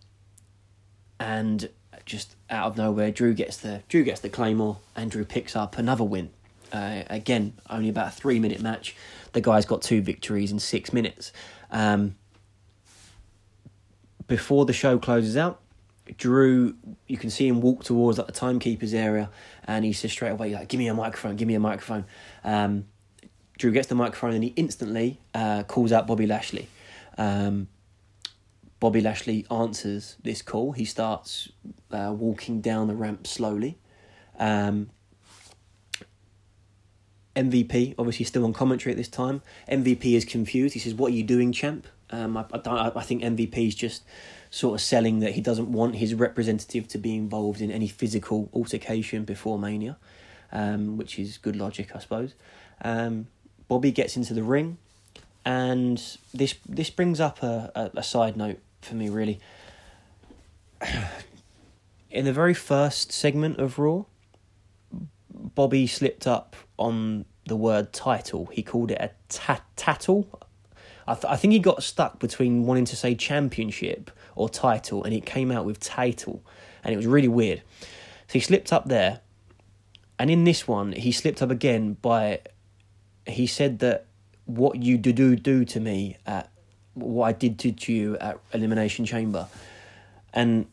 and 1.21 1.69
just 2.05 2.35
out 2.49 2.67
of 2.67 2.77
nowhere, 2.77 3.11
Drew 3.11 3.33
gets 3.33 3.55
the 3.57 3.81
Drew 3.87 4.03
gets 4.03 4.19
the 4.19 4.29
claymore, 4.29 4.79
and 4.93 5.09
Drew 5.09 5.23
picks 5.23 5.55
up 5.55 5.77
another 5.77 6.03
win. 6.03 6.29
Uh, 6.73 7.03
again, 7.09 7.53
only 7.69 7.87
about 7.87 8.07
a 8.07 8.11
three 8.11 8.39
minute 8.39 8.59
match. 8.59 8.93
The 9.31 9.41
guy's 9.41 9.65
got 9.65 9.81
two 9.81 10.01
victories 10.01 10.51
in 10.51 10.59
six 10.59 10.91
minutes. 10.91 11.31
Um, 11.71 12.15
before 14.27 14.65
the 14.65 14.73
show 14.73 14.99
closes 14.99 15.37
out, 15.37 15.61
Drew, 16.17 16.75
you 17.07 17.17
can 17.17 17.29
see 17.29 17.47
him 17.47 17.61
walk 17.61 17.83
towards 17.83 18.17
like 18.17 18.27
the 18.27 18.33
timekeeper's 18.33 18.93
area, 18.93 19.29
and 19.65 19.85
he 19.85 19.93
says 19.93 20.11
straight 20.11 20.31
away, 20.31 20.53
like, 20.53 20.67
"Give 20.67 20.77
me 20.77 20.87
a 20.87 20.93
microphone, 20.93 21.35
give 21.35 21.47
me 21.47 21.55
a 21.55 21.59
microphone." 21.59 22.05
Um, 22.43 22.85
Drew 23.57 23.71
gets 23.71 23.87
the 23.87 23.95
microphone, 23.95 24.33
and 24.33 24.43
he 24.43 24.53
instantly 24.55 25.19
uh, 25.33 25.63
calls 25.63 25.91
out 25.91 26.07
Bobby 26.07 26.27
Lashley. 26.27 26.67
Um, 27.17 27.67
Bobby 28.79 28.99
Lashley 28.99 29.45
answers 29.49 30.17
this 30.23 30.41
call. 30.41 30.73
He 30.73 30.83
starts 30.83 31.49
uh, 31.91 32.13
walking 32.13 32.59
down 32.59 32.87
the 32.87 32.95
ramp 32.95 33.25
slowly. 33.25 33.77
Um, 34.37 34.89
MVP, 37.35 37.95
obviously, 37.97 38.25
still 38.25 38.43
on 38.43 38.51
commentary 38.51 38.91
at 38.91 38.97
this 38.97 39.07
time. 39.07 39.41
MVP 39.69 40.15
is 40.15 40.25
confused. 40.25 40.73
He 40.73 40.79
says, 40.79 40.93
"What 40.93 41.11
are 41.13 41.15
you 41.15 41.23
doing, 41.23 41.53
champ?" 41.53 41.87
Um, 42.09 42.37
I, 42.37 42.45
I, 42.53 42.91
I 42.95 43.03
think 43.03 43.23
MVP 43.23 43.69
is 43.69 43.75
just 43.75 44.03
sort 44.53 44.75
of 44.75 44.81
selling 44.81 45.19
that 45.19 45.31
he 45.31 45.41
doesn't 45.41 45.71
want 45.71 45.95
his 45.95 46.13
representative 46.13 46.87
to 46.87 46.99
be 46.99 47.15
involved 47.15 47.59
in 47.59 47.71
any 47.71 47.87
physical 47.87 48.49
altercation 48.53 49.23
before 49.23 49.57
Mania, 49.57 49.97
um, 50.51 50.95
which 50.95 51.17
is 51.17 51.39
good 51.39 51.55
logic, 51.55 51.95
I 51.95 51.99
suppose. 51.99 52.35
Um, 52.83 53.25
Bobby 53.67 53.91
gets 53.91 54.15
into 54.15 54.35
the 54.35 54.43
ring, 54.43 54.77
and 55.43 55.99
this 56.35 56.53
this 56.69 56.91
brings 56.91 57.19
up 57.19 57.41
a, 57.41 57.71
a, 57.73 57.97
a 57.97 58.03
side 58.03 58.37
note 58.37 58.59
for 58.79 58.93
me, 58.93 59.09
really. 59.09 59.39
In 62.11 62.25
the 62.25 62.33
very 62.33 62.53
first 62.53 63.11
segment 63.11 63.57
of 63.57 63.79
Raw, 63.79 64.03
Bobby 65.33 65.87
slipped 65.87 66.27
up 66.27 66.55
on 66.77 67.25
the 67.47 67.55
word 67.55 67.91
title. 67.91 68.45
He 68.51 68.61
called 68.61 68.91
it 68.91 69.01
a 69.01 69.09
tat- 69.29 69.65
tattle. 69.75 70.27
I, 71.07 71.15
th- 71.15 71.25
I 71.25 71.37
think 71.37 71.53
he 71.53 71.59
got 71.59 71.81
stuck 71.81 72.19
between 72.19 72.67
wanting 72.67 72.85
to 72.85 72.95
say 72.95 73.15
championship 73.15 74.11
or 74.35 74.49
title, 74.49 75.03
and 75.03 75.13
it 75.13 75.25
came 75.25 75.51
out 75.51 75.65
with 75.65 75.79
title, 75.79 76.43
and 76.83 76.93
it 76.93 76.97
was 76.97 77.07
really 77.07 77.27
weird. 77.27 77.61
So 78.27 78.33
he 78.33 78.39
slipped 78.39 78.73
up 78.73 78.87
there, 78.87 79.21
and 80.19 80.29
in 80.29 80.43
this 80.43 80.67
one, 80.67 80.93
he 80.93 81.11
slipped 81.11 81.41
up 81.41 81.51
again 81.51 81.97
by 82.01 82.41
he 83.25 83.47
said 83.47 83.79
that 83.79 84.05
what 84.45 84.81
you 84.81 84.97
do 84.97 85.13
do 85.13 85.35
do 85.35 85.63
to 85.65 85.79
me 85.79 86.17
at 86.25 86.49
what 86.93 87.25
I 87.25 87.31
did 87.31 87.57
to 87.59 87.93
you 87.93 88.17
at 88.17 88.39
Elimination 88.53 89.05
Chamber, 89.05 89.47
and 90.33 90.67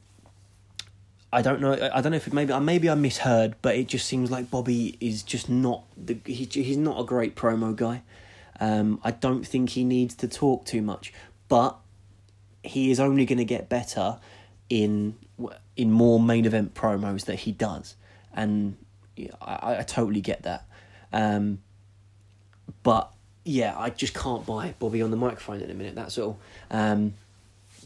I 1.32 1.43
don't 1.43 1.61
know. 1.61 1.73
I 1.73 2.01
don't 2.01 2.11
know 2.11 2.16
if 2.16 2.27
it 2.27 2.32
maybe 2.32 2.53
I 2.53 2.59
maybe 2.59 2.91
I 2.91 2.95
misheard, 2.95 3.55
but 3.62 3.77
it 3.77 3.87
just 3.87 4.07
seems 4.07 4.31
like 4.31 4.51
Bobby 4.51 4.97
is 5.01 5.23
just 5.23 5.49
not 5.49 5.85
the 5.97 6.19
he, 6.24 6.45
he's 6.45 6.77
not 6.77 7.01
a 7.01 7.05
great 7.05 7.37
promo 7.37 7.74
guy. 7.74 8.03
Um, 8.59 9.01
I 9.03 9.12
don't 9.12 9.47
think 9.47 9.70
he 9.70 9.85
needs 9.85 10.15
to 10.16 10.28
talk 10.28 10.65
too 10.66 10.82
much, 10.82 11.12
but 11.49 11.78
he 12.62 12.91
is 12.91 13.01
only 13.01 13.27
going 13.27 13.39
to 13.39 13.45
get 13.45 13.69
better 13.69 14.19
in 14.69 15.16
in 15.77 15.91
more 15.91 16.20
main 16.20 16.45
event 16.45 16.74
promos 16.74 17.24
that 17.24 17.41
he 17.41 17.53
does, 17.53 17.97
and 18.35 18.77
I, 19.41 19.78
I 19.78 19.82
totally 19.82 20.20
get 20.20 20.43
that. 20.43 20.66
Um, 21.12 21.61
but 22.82 23.12
yeah, 23.45 23.74
I 23.77 23.91
just 23.91 24.15
can't 24.15 24.47
buy 24.47 24.74
Bobby 24.78 25.03
on 25.03 25.11
the 25.11 25.16
microphone 25.16 25.61
in 25.61 25.70
a 25.70 25.74
minute. 25.74 25.95
That's 25.95 26.19
all. 26.19 26.39
Um, 26.70 27.15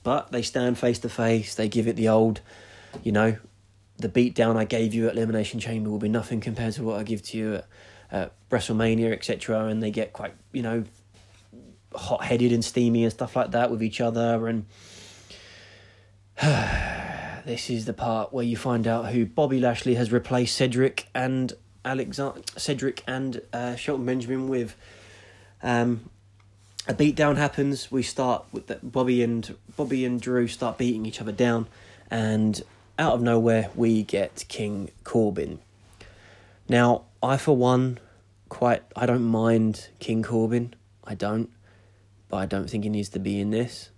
but 0.03 0.33
they 0.33 0.43
stand 0.43 0.79
face 0.79 0.99
to 1.01 1.09
face. 1.09 1.55
They 1.55 1.69
give 1.69 1.89
it 1.89 1.97
the 1.97 2.09
old, 2.09 2.41
you 3.03 3.13
know, 3.13 3.37
the 3.97 4.09
beatdown 4.09 4.57
I 4.57 4.65
gave 4.65 4.93
you 4.93 5.09
at 5.09 5.17
Elimination 5.17 5.61
Chamber 5.61 5.91
will 5.91 5.99
be 5.99 6.09
nothing 6.09 6.41
compared 6.41 6.75
to 6.75 6.83
what 6.83 6.99
I 6.99 7.05
give 7.05 7.23
to 7.23 7.39
you 7.39 7.55
at, 7.55 7.67
at 8.11 8.49
WrestleMania, 8.51 9.13
etc. 9.13 9.67
And 9.67 9.83
they 9.83 9.91
get 9.91 10.13
quite, 10.13 10.35
you 10.53 10.63
know, 10.63 10.85
hot 11.95 12.25
headed 12.25 12.53
and 12.53 12.65
steamy 12.65 13.05
and 13.05 13.13
stuff 13.13 13.37
like 13.37 13.53
that 13.53 13.71
with 13.71 13.83
each 13.83 14.01
other. 14.01 14.47
And 14.47 14.67
this 17.45 17.71
is 17.71 17.85
the 17.85 17.93
part 17.93 18.33
where 18.33 18.45
you 18.45 18.57
find 18.57 18.87
out 18.87 19.13
who 19.13 19.27
Bobby 19.27 19.61
Lashley 19.61 19.95
has 19.95 20.13
replaced 20.13 20.57
Cedric 20.57 21.09
and 21.15 21.53
Alexander, 21.85 22.41
Cedric 22.57 23.03
and 23.07 23.41
uh, 23.53 23.77
Shelton 23.77 24.07
Benjamin 24.07 24.49
with. 24.49 24.77
Um, 25.63 26.11
a 26.87 26.93
beatdown 26.93 27.37
happens. 27.37 27.91
We 27.91 28.03
start 28.03 28.45
with 28.53 28.67
the, 28.67 28.79
Bobby 28.83 29.23
and 29.23 29.57
Bobby 29.75 30.05
and 30.05 30.21
Drew 30.21 30.47
start 30.47 30.77
beating 30.77 31.07
each 31.07 31.21
other 31.21 31.33
down, 31.33 31.67
and 32.11 32.63
out 32.99 33.15
of 33.15 33.23
nowhere 33.23 33.71
we 33.75 34.03
get 34.03 34.45
King 34.49 34.91
Corbin. 35.03 35.61
Now, 36.69 37.05
I 37.23 37.39
for 37.39 37.57
one, 37.57 37.99
quite 38.49 38.83
I 38.95 39.07
don't 39.07 39.25
mind 39.25 39.89
King 39.99 40.23
Corbin. 40.23 40.75
I 41.03 41.15
don't 41.15 41.51
but 42.35 42.41
I 42.41 42.47
don't 42.47 42.69
think 42.69 42.83
he 42.83 42.91
needs 42.91 43.11
to 43.11 43.21
be 43.21 43.41
in 43.41 43.51
this 43.51 43.91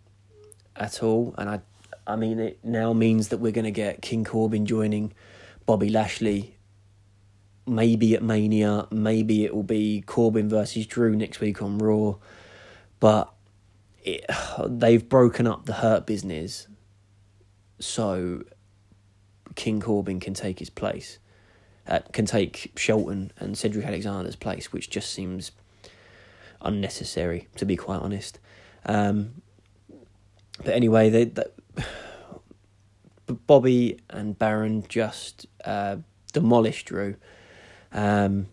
at 0.76 1.02
all. 1.02 1.34
And 1.38 1.48
I, 1.48 1.60
I 2.06 2.16
mean, 2.16 2.38
it 2.38 2.58
now 2.62 2.92
means 2.92 3.28
that 3.28 3.38
we're 3.38 3.50
going 3.50 3.64
to 3.64 3.70
get 3.70 4.02
King 4.02 4.24
Corbin 4.24 4.66
joining 4.66 5.14
Bobby 5.64 5.88
Lashley. 5.88 6.54
Maybe 7.66 8.14
at 8.14 8.22
Mania, 8.22 8.88
maybe 8.90 9.46
it 9.46 9.54
will 9.54 9.62
be 9.62 10.02
Corbin 10.02 10.50
versus 10.50 10.86
Drew 10.86 11.16
next 11.16 11.40
week 11.40 11.62
on 11.62 11.78
Raw, 11.78 12.16
but 13.00 13.32
it, 14.04 14.26
they've 14.68 15.08
broken 15.08 15.46
up 15.46 15.64
the 15.64 15.72
Hurt 15.72 16.04
business, 16.04 16.68
so 17.78 18.42
King 19.54 19.80
Corbin 19.80 20.20
can 20.20 20.34
take 20.34 20.58
his 20.58 20.68
place, 20.68 21.18
uh, 21.88 22.00
can 22.12 22.26
take 22.26 22.74
Shelton 22.76 23.32
and 23.38 23.56
Cedric 23.56 23.86
Alexander's 23.86 24.36
place, 24.36 24.74
which 24.74 24.90
just 24.90 25.10
seems 25.10 25.52
unnecessary, 26.60 27.48
to 27.56 27.64
be 27.64 27.76
quite 27.76 28.00
honest. 28.00 28.38
Um, 28.84 29.42
but 30.64 30.74
anyway, 30.74 31.10
they, 31.10 31.24
they, 31.24 31.44
Bobby 33.46 33.98
and 34.10 34.38
Baron 34.38 34.84
just 34.88 35.46
uh, 35.64 35.96
demolished 36.32 36.86
Drew. 36.86 37.16
Um, 37.92 38.46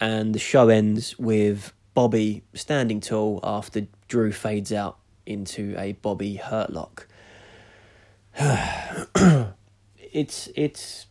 and 0.00 0.34
the 0.34 0.38
show 0.38 0.68
ends 0.68 1.18
with 1.18 1.72
Bobby 1.94 2.42
standing 2.54 3.00
tall 3.00 3.40
after 3.42 3.86
Drew 4.08 4.32
fades 4.32 4.72
out 4.72 4.98
into 5.26 5.74
a 5.78 5.92
Bobby 5.92 6.40
Hurtlock. 6.42 7.06
it's 9.96 10.48
it's 10.56 11.06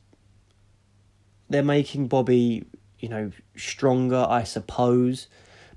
they're 1.50 1.64
making 1.64 2.08
Bobby, 2.08 2.66
you 3.00 3.10
know, 3.10 3.32
stronger, 3.56 4.26
I 4.28 4.44
suppose, 4.44 5.28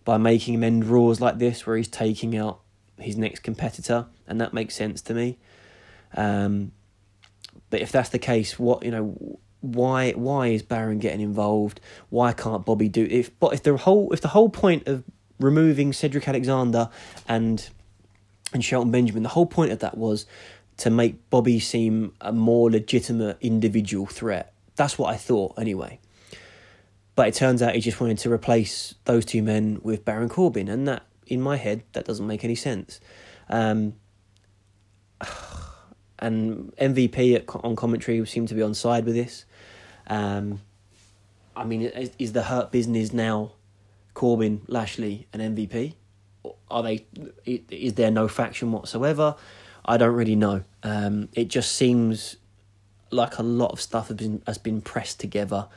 by 0.07 0.17
making 0.17 0.55
him 0.55 0.65
end 0.65 0.87
Raws 0.87 1.21
like 1.21 1.39
this, 1.39 1.67
where 1.67 1.77
he's 1.77 1.89
taking 1.89 2.35
out 2.35 2.61
his 2.99 3.19
next 3.19 3.41
competitor, 3.41 4.07
and 4.27 4.41
that 4.41 4.55
makes 4.55 4.75
sense 4.75 5.03
to 5.03 5.13
me. 5.13 5.37
Um, 6.15 6.73
but 7.69 7.81
if 7.83 7.93
that's 7.93 8.09
the 8.09 8.19
case, 8.19 8.59
what 8.59 8.85
you 8.85 8.91
know, 8.93 9.39
why 9.61 10.13
why 10.13 10.47
is 10.47 10.63
Baron 10.63 11.01
getting 11.01 11.21
involved? 11.21 11.81
Why 12.09 12.33
can't 12.33 12.65
Bobby 12.65 12.89
do 12.89 13.07
if 13.11 13.39
but 13.39 13.53
if 13.53 13.65
the 13.65 13.77
whole 13.77 14.13
if 14.13 14.21
the 14.21 14.29
whole 14.29 14.49
point 14.49 14.87
of 14.87 15.05
removing 15.41 15.93
Cedric 15.93 16.27
Alexander 16.27 16.89
and 17.29 17.69
and 18.55 18.65
Shelton 18.65 18.93
Benjamin, 18.93 19.25
the 19.25 19.31
whole 19.31 19.45
point 19.45 19.73
of 19.73 19.81
that 19.81 19.99
was 19.99 20.25
to 20.79 20.91
make 20.91 21.29
Bobby 21.31 21.59
seem 21.59 22.13
a 22.21 22.33
more 22.33 22.71
legitimate 22.71 23.39
individual 23.41 24.07
threat. 24.07 24.53
That's 24.77 24.99
what 24.99 25.13
I 25.13 25.17
thought 25.17 25.59
anyway. 25.59 25.99
But 27.17 27.29
it 27.29 27.35
turns 27.35 27.63
out 27.63 27.75
he 27.75 27.81
just 27.81 28.01
wanted 28.01 28.19
to 28.19 28.33
replace 28.33 28.95
those 29.07 29.25
two 29.25 29.43
men 29.43 29.81
with 29.83 30.05
Baron 30.05 30.29
Corbin, 30.29 30.69
and 30.69 30.87
that 30.87 31.03
in 31.27 31.41
my 31.41 31.57
head 31.57 31.83
that 31.93 32.05
doesn't 32.05 32.27
make 32.27 32.45
any 32.45 32.55
sense. 32.55 33.01
Um, 33.49 33.95
and 36.19 36.75
MVP 36.77 37.35
at, 37.35 37.65
on 37.65 37.75
commentary 37.75 38.25
seemed 38.27 38.49
to 38.49 38.55
be 38.55 38.63
on 38.63 38.75
side 38.75 39.05
with 39.05 39.15
this. 39.15 39.45
Um, 40.07 40.61
I 41.57 41.65
mean, 41.65 41.83
is, 41.83 42.11
is, 42.19 42.33
the 42.33 42.45
hurt 42.45 42.71
business 42.71 43.13
now 43.13 43.53
Corbin, 44.15 44.63
Lashley, 44.69 45.27
and 45.33 45.57
MVP? 45.57 45.95
Are 46.71 46.83
they? 46.83 47.07
Is 47.45 47.95
there 47.95 48.11
no 48.11 48.29
faction 48.29 48.73
whatsoever? 48.73 49.37
I 49.85 49.97
don't 49.97 50.15
really 50.15 50.37
know. 50.37 50.65
Um, 50.83 51.29
it 51.33 51.49
just 51.49 51.73
seems 51.73 52.37
like 53.11 53.39
a 53.39 53.43
lot 53.43 53.73
of 53.73 53.81
stuff 53.81 54.09
has 54.09 54.17
been 54.17 54.43
has 54.47 54.59
been 54.59 54.81
pressed 54.81 55.19
together 55.19 55.69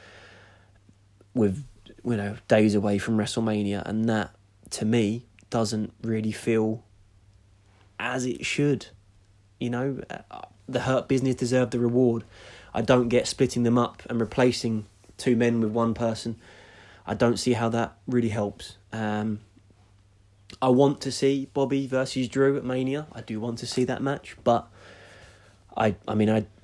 with 1.34 1.66
you 2.04 2.18
know 2.18 2.38
days 2.48 2.76
away 2.76 2.98
from 2.98 3.18
WrestleMania, 3.18 3.84
and 3.86 4.08
that 4.10 4.36
to 4.72 4.86
me 4.86 5.26
doesn't 5.50 5.94
really 6.02 6.32
feel 6.32 6.84
as 8.00 8.26
it 8.26 8.46
should. 8.46 8.88
You 9.60 9.70
know, 9.70 10.02
uh, 10.10 10.42
the 10.68 10.82
Hurt 10.82 11.08
Business 11.08 11.36
deserve 11.36 11.72
the 11.72 11.80
reward. 11.80 12.24
I 12.74 12.82
don't 12.82 13.10
get 13.10 13.28
splitting 13.28 13.64
them 13.64 13.78
up 13.78 14.04
and 14.10 14.20
replacing 14.20 14.86
two 15.18 15.36
men 15.36 15.60
with 15.60 15.72
one 15.72 15.94
person. 15.94 16.38
I 17.06 17.16
don't 17.16 17.38
see 17.38 17.54
how 17.54 17.70
that 17.70 17.98
really 18.08 18.30
helps. 18.30 18.78
Um, 18.94 19.40
I 20.62 20.70
want 20.70 21.02
to 21.02 21.12
see 21.12 21.48
Bobby 21.54 21.88
versus 21.88 22.28
Drew 22.28 22.58
at 22.58 22.64
Mania. 22.64 23.08
I 23.12 23.22
do 23.22 23.40
want 23.40 23.60
to 23.60 23.68
see 23.68 23.84
that 23.86 24.02
match, 24.02 24.36
but 24.44 24.68
I 25.76 25.96
I 26.08 26.16
mean 26.16 26.30
I 26.30 26.46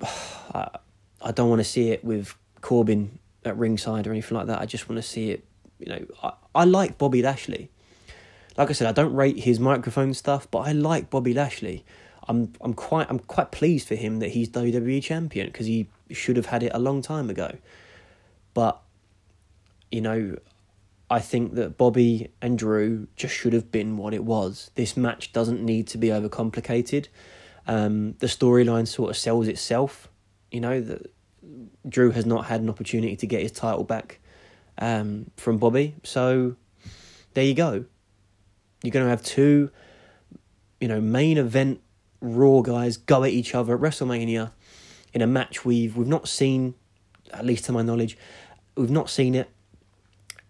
I, 0.54 0.78
I 1.22 1.32
don't 1.32 1.48
want 1.48 1.60
to 1.60 1.64
see 1.64 1.90
it 1.90 2.04
with 2.04 2.34
Corbin 2.60 3.18
at 3.46 3.56
ringside 3.56 4.06
or 4.06 4.10
anything 4.10 4.36
like 4.36 4.46
that. 4.46 4.60
I 4.60 4.66
just 4.66 4.88
want 4.88 5.02
to 5.02 5.08
see 5.08 5.30
it. 5.30 5.44
You 5.78 5.86
know, 5.86 6.06
I, 6.22 6.32
I 6.54 6.64
like 6.64 6.98
Bobby 6.98 7.22
Lashley. 7.22 7.70
Like 8.56 8.70
I 8.70 8.72
said, 8.72 8.88
I 8.88 8.92
don't 8.92 9.14
rate 9.14 9.38
his 9.40 9.60
microphone 9.60 10.14
stuff, 10.14 10.50
but 10.50 10.60
I 10.60 10.72
like 10.72 11.10
Bobby 11.10 11.34
Lashley. 11.34 11.84
I'm 12.28 12.52
I'm 12.60 12.74
quite 12.74 13.06
I'm 13.08 13.18
quite 13.18 13.52
pleased 13.52 13.86
for 13.86 13.94
him 13.94 14.18
that 14.18 14.28
he's 14.28 14.48
WWE 14.48 15.02
champion 15.02 15.46
because 15.46 15.66
he 15.66 15.88
should 16.10 16.36
have 16.36 16.46
had 16.46 16.62
it 16.62 16.72
a 16.74 16.78
long 16.78 17.02
time 17.02 17.30
ago. 17.30 17.56
But 18.54 18.80
you 19.90 20.00
know, 20.00 20.36
I 21.08 21.20
think 21.20 21.54
that 21.54 21.78
Bobby 21.78 22.30
and 22.42 22.58
Drew 22.58 23.06
just 23.16 23.34
should 23.34 23.52
have 23.52 23.70
been 23.70 23.96
what 23.96 24.14
it 24.14 24.24
was. 24.24 24.70
This 24.74 24.96
match 24.96 25.32
doesn't 25.32 25.62
need 25.62 25.86
to 25.88 25.98
be 25.98 26.08
overcomplicated. 26.08 27.06
Um, 27.66 28.14
the 28.18 28.26
storyline 28.26 28.88
sort 28.88 29.10
of 29.10 29.16
sells 29.16 29.46
itself. 29.46 30.08
You 30.50 30.60
know 30.60 30.80
that 30.80 31.12
Drew 31.88 32.10
has 32.10 32.26
not 32.26 32.46
had 32.46 32.60
an 32.60 32.68
opportunity 32.68 33.16
to 33.16 33.26
get 33.26 33.42
his 33.42 33.52
title 33.52 33.84
back 33.84 34.20
um, 34.78 35.30
from 35.36 35.58
Bobby, 35.58 35.94
so 36.02 36.56
there 37.34 37.44
you 37.44 37.54
go. 37.54 37.84
You're 38.82 38.92
going 38.92 39.06
to 39.06 39.10
have 39.10 39.22
two, 39.22 39.70
you 40.80 40.88
know, 40.88 41.00
main 41.00 41.38
event 41.38 41.80
Raw 42.20 42.60
guys 42.62 42.96
go 42.96 43.24
at 43.24 43.30
each 43.30 43.54
other 43.54 43.74
at 43.74 43.80
WrestleMania 43.80 44.52
in 45.12 45.22
a 45.22 45.26
match 45.26 45.64
we've 45.64 45.96
we've 45.96 46.06
not 46.06 46.28
seen, 46.28 46.74
at 47.32 47.44
least 47.44 47.64
to 47.66 47.72
my 47.72 47.82
knowledge, 47.82 48.18
we've 48.76 48.90
not 48.90 49.08
seen 49.08 49.34
it, 49.34 49.50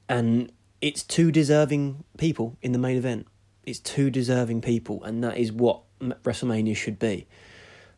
and 0.09 0.51
it's 0.81 1.03
two 1.03 1.31
deserving 1.31 2.05
people 2.19 2.57
in 2.63 2.73
the 2.73 2.79
main 2.79 2.97
event. 2.97 3.27
It's 3.65 3.79
two 3.79 4.11
deserving 4.11 4.61
people, 4.63 5.03
and 5.05 5.23
that 5.25 5.37
is 5.37 5.53
what 5.53 5.83
WrestleMania 6.01 6.77
should 6.77 6.99
be. 6.99 7.27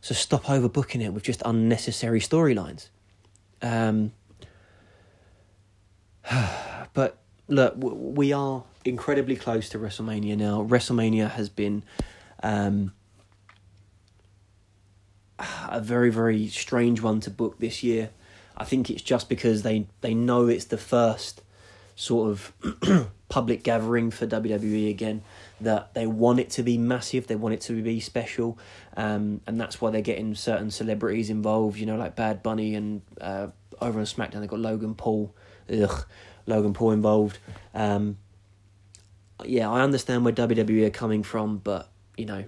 So 0.00 0.14
stop 0.14 0.44
overbooking 0.44 1.02
it 1.02 1.12
with 1.12 1.24
just 1.24 1.42
unnecessary 1.44 2.20
storylines. 2.20 2.88
Um, 3.62 4.12
but 6.92 7.18
look, 7.48 7.74
we 7.76 8.32
are 8.32 8.64
incredibly 8.84 9.36
close 9.36 9.68
to 9.70 9.78
WrestleMania 9.78 10.36
now. 10.36 10.62
WrestleMania 10.62 11.30
has 11.30 11.48
been 11.48 11.82
um, 12.42 12.92
a 15.68 15.80
very 15.80 16.10
very 16.10 16.48
strange 16.48 17.00
one 17.00 17.20
to 17.20 17.30
book 17.30 17.58
this 17.58 17.82
year. 17.82 18.10
I 18.56 18.64
think 18.64 18.90
it's 18.90 19.02
just 19.02 19.28
because 19.28 19.62
they 19.62 19.86
they 20.00 20.14
know 20.14 20.46
it's 20.46 20.66
the 20.66 20.78
first 20.78 21.42
sort 21.96 22.30
of 22.30 22.52
public 23.28 23.62
gathering 23.62 24.10
for 24.10 24.26
WWE 24.26 24.88
again 24.90 25.22
that 25.60 25.94
they 25.94 26.06
want 26.06 26.40
it 26.40 26.50
to 26.50 26.62
be 26.62 26.78
massive, 26.78 27.26
they 27.26 27.36
want 27.36 27.54
it 27.54 27.60
to 27.62 27.82
be 27.82 28.00
special, 28.00 28.58
um, 28.96 29.40
and 29.46 29.60
that's 29.60 29.80
why 29.80 29.90
they're 29.90 30.00
getting 30.00 30.34
certain 30.34 30.70
celebrities 30.70 31.30
involved. 31.30 31.78
You 31.78 31.86
know, 31.86 31.96
like 31.96 32.14
Bad 32.14 32.42
Bunny 32.42 32.74
and 32.74 33.02
uh, 33.20 33.48
over 33.80 33.98
on 33.98 34.06
SmackDown 34.06 34.40
they've 34.40 34.48
got 34.48 34.60
Logan 34.60 34.94
Paul, 34.94 35.34
ugh, 35.72 36.04
Logan 36.46 36.74
Paul 36.74 36.92
involved. 36.92 37.38
Um, 37.74 38.18
yeah, 39.44 39.70
I 39.70 39.80
understand 39.80 40.24
where 40.24 40.34
WWE 40.34 40.86
are 40.86 40.90
coming 40.90 41.22
from, 41.22 41.58
but 41.58 41.88
you 42.16 42.26
know, 42.26 42.44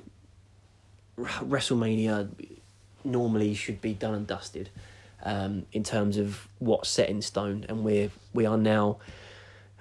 WrestleMania 1.18 2.28
normally 3.04 3.54
should 3.54 3.80
be 3.80 3.94
done 3.94 4.14
and 4.14 4.26
dusted 4.26 4.70
um, 5.22 5.66
in 5.72 5.82
terms 5.82 6.16
of 6.16 6.48
what's 6.58 6.88
set 6.88 7.08
in 7.08 7.22
stone, 7.22 7.64
and 7.68 7.84
we're 7.84 8.10
we 8.32 8.46
are 8.46 8.58
now. 8.58 8.98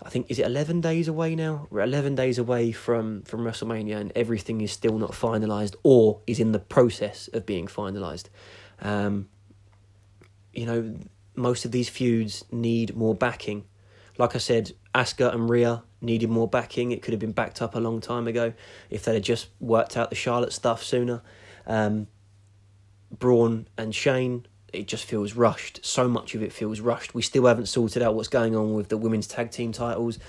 I 0.02 0.10
think 0.10 0.30
is 0.30 0.40
it 0.40 0.46
eleven 0.46 0.82
days 0.82 1.08
away 1.08 1.36
now? 1.36 1.68
We're 1.70 1.82
eleven 1.82 2.16
days 2.16 2.38
away 2.38 2.72
from 2.72 3.24
from 3.24 3.42
WrestleMania, 3.42 3.98
and 3.98 4.12
everything 4.16 4.62
is 4.62 4.72
still 4.72 4.98
not 4.98 5.12
finalized 5.12 5.76
or 5.84 6.22
is 6.26 6.40
in 6.40 6.52
the 6.52 6.60
process 6.60 7.28
of 7.34 7.46
being 7.46 7.68
finalized. 7.68 8.26
Um, 8.82 9.28
you 10.54 10.66
know, 10.66 10.96
most 11.36 11.66
of 11.66 11.72
these 11.72 11.90
feuds 11.90 12.46
need 12.52 12.96
more 12.96 13.16
backing. 13.16 13.66
Like 14.18 14.36
I 14.36 14.40
said, 14.40 14.74
Asuka 14.94 15.34
and 15.34 15.50
Rhea 15.50 15.84
needed 16.02 16.30
more 16.30 16.48
backing. 16.48 16.92
It 16.92 17.02
could 17.02 17.14
have 17.14 17.20
been 17.20 17.32
backed 17.32 17.62
up 17.62 17.76
a 17.76 17.80
long 17.80 18.02
time 18.02 18.28
ago 18.28 18.54
if 18.90 19.04
they'd 19.04 19.14
have 19.16 19.24
just 19.24 19.50
worked 19.60 19.96
out 19.98 20.10
the 20.10 20.16
Charlotte 20.16 20.54
stuff 20.54 20.84
sooner. 20.84 21.22
Um, 21.66 22.08
Braun 23.12 23.68
and 23.78 23.94
Shane, 23.94 24.46
it 24.74 24.88
just 24.88 25.06
feels 25.06 25.34
rushed. 25.34 25.84
So 25.86 26.08
much 26.08 26.36
of 26.36 26.44
it 26.44 26.52
feels 26.52 26.80
rushed. 26.80 27.14
We 27.14 27.22
still 27.22 27.46
haven't 27.46 27.68
sorted 27.68 28.02
out 28.02 28.16
what's 28.16 28.28
going 28.28 28.56
on 28.56 28.74
with 28.74 28.90
the 28.90 28.98
women's 28.98 29.28
tag 29.28 29.52
team 29.52 29.72
titles. 29.72 30.20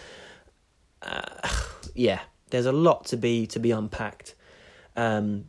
Uh, 1.03 1.49
yeah, 1.95 2.21
there's 2.51 2.67
a 2.67 2.73
lot 2.73 3.07
to 3.07 3.17
be 3.17 3.47
to 3.49 3.59
be 3.59 3.71
unpacked 3.71 4.35
um, 4.97 5.47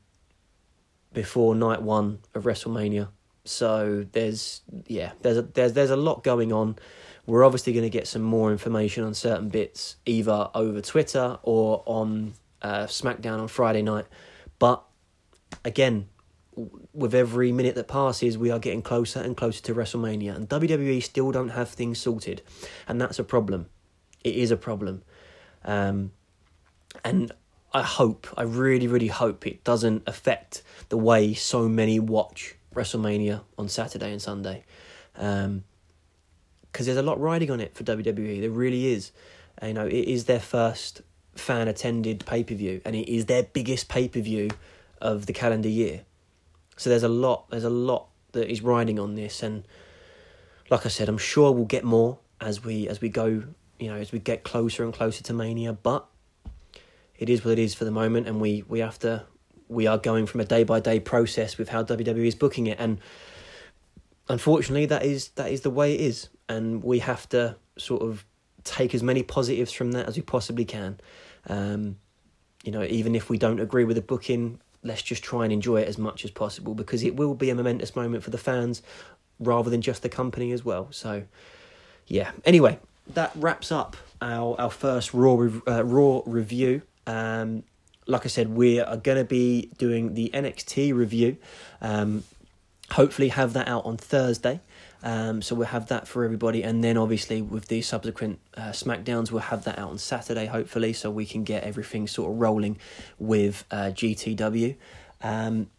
before 1.13 1.55
night 1.55 1.81
one 1.81 2.19
of 2.33 2.43
WrestleMania. 2.43 3.09
So 3.43 4.05
there's 4.11 4.61
yeah, 4.87 5.11
there's 5.21 5.37
a, 5.37 5.41
there's 5.41 5.73
there's 5.73 5.89
a 5.89 5.95
lot 5.95 6.23
going 6.23 6.53
on. 6.53 6.77
We're 7.25 7.43
obviously 7.43 7.73
going 7.73 7.83
to 7.83 7.89
get 7.89 8.07
some 8.07 8.23
more 8.23 8.51
information 8.51 9.03
on 9.03 9.13
certain 9.13 9.49
bits 9.49 9.97
either 10.05 10.49
over 10.55 10.81
Twitter 10.81 11.37
or 11.43 11.83
on 11.85 12.33
uh, 12.61 12.85
SmackDown 12.85 13.39
on 13.39 13.47
Friday 13.47 13.81
night. 13.81 14.05
But 14.59 14.83
again, 15.63 16.09
with 16.93 17.15
every 17.15 17.51
minute 17.51 17.75
that 17.75 17.87
passes, 17.87 18.37
we 18.37 18.51
are 18.51 18.59
getting 18.59 18.81
closer 18.81 19.19
and 19.19 19.35
closer 19.37 19.61
to 19.63 19.75
WrestleMania, 19.75 20.35
and 20.35 20.49
WWE 20.49 21.01
still 21.01 21.31
don't 21.31 21.49
have 21.49 21.69
things 21.69 21.99
sorted, 21.99 22.41
and 22.87 22.99
that's 22.99 23.19
a 23.19 23.23
problem. 23.23 23.67
It 24.23 24.35
is 24.35 24.51
a 24.51 24.57
problem, 24.57 25.03
um, 25.63 26.11
and 27.03 27.31
I 27.73 27.83
hope, 27.83 28.27
I 28.35 28.43
really, 28.43 28.87
really 28.87 29.07
hope 29.07 29.47
it 29.47 29.63
doesn't 29.63 30.03
affect 30.05 30.61
the 30.89 30.97
way 30.97 31.33
so 31.33 31.69
many 31.69 31.99
watch 31.99 32.55
WrestleMania 32.75 33.41
on 33.57 33.69
Saturday 33.69 34.11
and 34.11 34.21
Sunday, 34.21 34.63
because 35.13 35.45
um, 35.45 35.63
there's 36.73 36.97
a 36.97 37.01
lot 37.01 37.19
riding 37.19 37.49
on 37.51 37.61
it 37.61 37.73
for 37.75 37.83
WWE. 37.83 38.41
There 38.41 38.49
really 38.49 38.87
is. 38.87 39.11
You 39.63 39.73
know, 39.73 39.85
it 39.85 39.93
is 39.93 40.25
their 40.25 40.39
first 40.39 41.01
fan 41.35 41.67
attended 41.67 42.25
pay 42.25 42.43
per 42.43 42.55
view, 42.55 42.81
and 42.83 42.95
it 42.95 43.09
is 43.09 43.27
their 43.27 43.43
biggest 43.43 43.87
pay 43.87 44.07
per 44.09 44.19
view 44.19 44.49
of 44.99 45.25
the 45.25 45.33
calendar 45.33 45.69
year. 45.69 46.01
So 46.81 46.89
there's 46.89 47.03
a 47.03 47.09
lot, 47.09 47.47
there's 47.51 47.63
a 47.63 47.69
lot 47.69 48.07
that 48.31 48.49
is 48.49 48.63
riding 48.63 48.97
on 48.97 49.13
this, 49.13 49.43
and 49.43 49.67
like 50.71 50.83
I 50.83 50.89
said, 50.89 51.09
I'm 51.09 51.19
sure 51.19 51.51
we'll 51.51 51.65
get 51.65 51.83
more 51.83 52.17
as 52.39 52.63
we 52.63 52.87
as 52.87 52.99
we 52.99 53.07
go, 53.07 53.43
you 53.77 53.87
know, 53.87 53.97
as 53.97 54.11
we 54.11 54.17
get 54.17 54.43
closer 54.43 54.83
and 54.83 54.91
closer 54.91 55.23
to 55.25 55.31
Mania. 55.31 55.73
But 55.73 56.07
it 57.19 57.29
is 57.29 57.45
what 57.45 57.51
it 57.51 57.59
is 57.59 57.75
for 57.75 57.85
the 57.85 57.91
moment, 57.91 58.27
and 58.27 58.41
we 58.41 58.63
we 58.67 58.79
have 58.79 58.97
to 58.99 59.27
we 59.67 59.85
are 59.85 59.99
going 59.99 60.25
from 60.25 60.41
a 60.41 60.43
day 60.43 60.63
by 60.63 60.79
day 60.79 60.99
process 60.99 61.59
with 61.59 61.69
how 61.69 61.83
WWE 61.83 62.25
is 62.25 62.33
booking 62.33 62.65
it, 62.65 62.79
and 62.79 62.99
unfortunately, 64.27 64.87
that 64.87 65.05
is 65.05 65.27
that 65.35 65.51
is 65.51 65.61
the 65.61 65.69
way 65.69 65.93
it 65.93 66.01
is, 66.01 66.29
and 66.49 66.83
we 66.83 66.97
have 66.97 67.29
to 67.29 67.57
sort 67.77 68.01
of 68.01 68.25
take 68.63 68.95
as 68.95 69.03
many 69.03 69.21
positives 69.21 69.71
from 69.71 69.91
that 69.91 70.07
as 70.07 70.15
we 70.15 70.23
possibly 70.23 70.65
can. 70.65 70.99
Um, 71.45 71.97
you 72.63 72.71
know, 72.71 72.81
even 72.81 73.13
if 73.13 73.29
we 73.29 73.37
don't 73.37 73.59
agree 73.59 73.83
with 73.83 73.97
the 73.97 74.01
booking, 74.01 74.59
let's 74.83 75.01
just 75.01 75.23
try 75.23 75.43
and 75.43 75.53
enjoy 75.53 75.81
it 75.81 75.87
as 75.87 75.97
much 75.97 76.25
as 76.25 76.31
possible 76.31 76.73
because 76.73 77.03
it 77.03 77.15
will 77.15 77.35
be 77.35 77.49
a 77.49 77.55
momentous 77.55 77.95
moment 77.95 78.23
for 78.23 78.29
the 78.29 78.37
fans 78.37 78.81
rather 79.39 79.69
than 79.69 79.81
just 79.81 80.01
the 80.03 80.09
company 80.09 80.51
as 80.51 80.63
well. 80.63 80.87
So, 80.91 81.23
yeah. 82.07 82.31
Anyway, 82.45 82.79
that 83.07 83.31
wraps 83.35 83.71
up 83.71 83.95
our 84.21 84.59
our 84.59 84.69
first 84.69 85.13
raw 85.13 85.33
uh, 85.67 85.83
raw 85.83 86.21
review. 86.25 86.81
Um, 87.07 87.63
like 88.07 88.25
I 88.25 88.29
said, 88.29 88.49
we 88.49 88.79
are 88.79 88.97
going 88.97 89.17
to 89.17 89.23
be 89.23 89.69
doing 89.77 90.15
the 90.15 90.29
NXT 90.33 90.93
review. 90.93 91.37
Um, 91.81 92.23
hopefully, 92.91 93.29
have 93.29 93.53
that 93.53 93.67
out 93.67 93.85
on 93.85 93.97
Thursday. 93.97 94.59
Um, 95.03 95.41
so 95.41 95.55
we'll 95.55 95.67
have 95.67 95.87
that 95.87 96.07
for 96.07 96.23
everybody, 96.23 96.63
and 96.63 96.83
then 96.83 96.97
obviously 96.97 97.41
with 97.41 97.67
the 97.67 97.81
subsequent 97.81 98.39
uh, 98.55 98.69
Smackdowns, 98.69 99.31
we'll 99.31 99.41
have 99.41 99.63
that 99.63 99.79
out 99.79 99.89
on 99.89 99.97
Saturday, 99.97 100.45
hopefully, 100.45 100.93
so 100.93 101.09
we 101.09 101.25
can 101.25 101.43
get 101.43 101.63
everything 101.63 102.07
sort 102.07 102.31
of 102.31 102.39
rolling 102.39 102.77
with 103.17 103.65
uh, 103.71 103.91
GTW. 103.93 104.75
Um, 105.21 105.69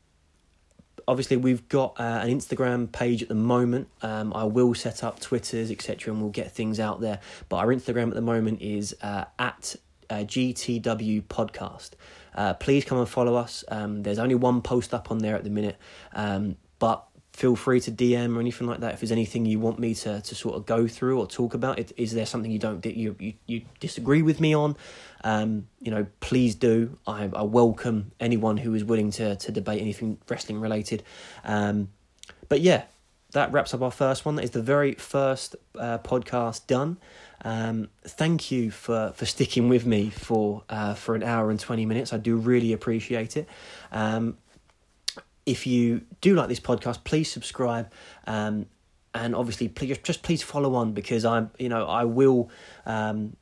obviously, 1.07 1.36
we've 1.36 1.69
got 1.69 1.99
uh, 1.99 2.20
an 2.23 2.28
Instagram 2.28 2.90
page 2.90 3.23
at 3.23 3.28
the 3.28 3.35
moment. 3.35 3.89
Um, 4.03 4.32
I 4.35 4.44
will 4.44 4.74
set 4.74 5.05
up 5.05 5.20
Twitters, 5.20 5.70
etc., 5.70 6.12
and 6.12 6.23
we'll 6.23 6.31
get 6.31 6.53
things 6.53 6.81
out 6.81 7.01
there. 7.01 7.20
But 7.49 7.59
our 7.59 7.69
Instagram 7.69 8.09
at 8.09 8.15
the 8.15 8.23
moment 8.23 8.61
is 8.61 8.94
uh, 9.03 9.24
at 9.39 9.77
uh, 10.11 10.16
GTW 10.16 11.23
Podcast. 11.23 11.90
Uh, 12.35 12.55
please 12.55 12.85
come 12.85 12.99
and 12.99 13.09
follow 13.09 13.35
us. 13.35 13.65
Um, 13.69 14.03
there's 14.03 14.19
only 14.19 14.35
one 14.35 14.62
post 14.62 14.94
up 14.94 15.11
on 15.11 15.19
there 15.19 15.36
at 15.36 15.44
the 15.44 15.51
minute, 15.51 15.77
um, 16.15 16.57
but 16.78 17.07
feel 17.33 17.57
free 17.57 17.81
to 17.81 17.91
DM 17.91 18.37
or 18.37 18.41
anything 18.41 18.67
like 18.67 18.81
that. 18.81 18.95
If 18.95 19.01
there's 19.01 19.13
anything 19.13 19.47
you 19.47 19.59
want 19.59 19.79
me 19.79 19.95
to, 19.95 20.21
to 20.21 20.35
sort 20.35 20.55
of 20.55 20.67
go 20.67 20.87
through 20.87 21.19
or 21.19 21.27
talk 21.27 21.55
about, 21.55 21.79
it, 21.79 21.93
is 21.97 22.13
there 22.13 22.27
something 22.27 22.51
you 22.51 22.59
don't 22.59 22.85
you 22.85 23.17
you, 23.19 23.35
you 23.47 23.63
disagree 23.81 24.23
with 24.23 24.41
me 24.41 24.55
on? 24.55 24.77
Um, 25.25 25.69
you 25.81 25.91
know, 25.91 26.07
please 26.21 26.55
do. 26.55 26.99
I, 27.07 27.31
I 27.35 27.43
welcome 27.43 28.13
anyone 28.21 28.59
who 28.59 28.75
is 28.75 28.85
willing 28.85 29.11
to 29.13 29.37
to 29.37 29.53
debate 29.53 29.81
anything 29.81 30.19
wrestling 30.29 30.61
related. 30.61 31.03
Um, 31.45 31.89
but 32.49 32.61
yeah, 32.61 32.85
that 33.33 33.51
wraps 33.51 33.73
up 33.73 33.83
our 33.83 33.91
first 33.91 34.25
one. 34.25 34.37
That 34.37 34.45
is 34.45 34.51
the 34.51 34.63
very 34.63 34.93
first 34.95 35.57
uh, 35.79 35.99
podcast 35.99 36.67
done. 36.67 36.99
Um, 37.45 37.89
thank 38.05 38.53
you 38.53 38.71
for, 38.71 39.13
for 39.17 39.27
sticking 39.27 39.69
with 39.69 39.85
me 39.85 40.11
for 40.11 40.63
uh, 40.69 40.95
for 40.95 41.15
an 41.15 41.23
hour 41.23 41.51
and 41.51 41.59
twenty 41.59 41.87
minutes. 41.87 42.13
I 42.13 42.19
do 42.19 42.37
really 42.37 42.73
appreciate 42.73 43.37
it. 43.37 43.49
Um, 43.91 44.37
if 45.47 45.66
you 45.66 46.02
do 46.20 46.35
like 46.35 46.48
this 46.48 46.60
podcast, 46.60 47.05
please 47.05 47.31
subscribe. 47.31 47.90
Um, 48.27 48.66
and 49.14 49.35
obviously, 49.35 49.69
please 49.69 49.98
just 49.98 50.23
please 50.23 50.43
follow 50.43 50.74
on 50.74 50.93
because 50.93 51.24
I'm, 51.24 51.51
you 51.59 51.69
know, 51.69 51.86
I 51.86 52.05
will 52.05 52.51
um, 52.86 53.36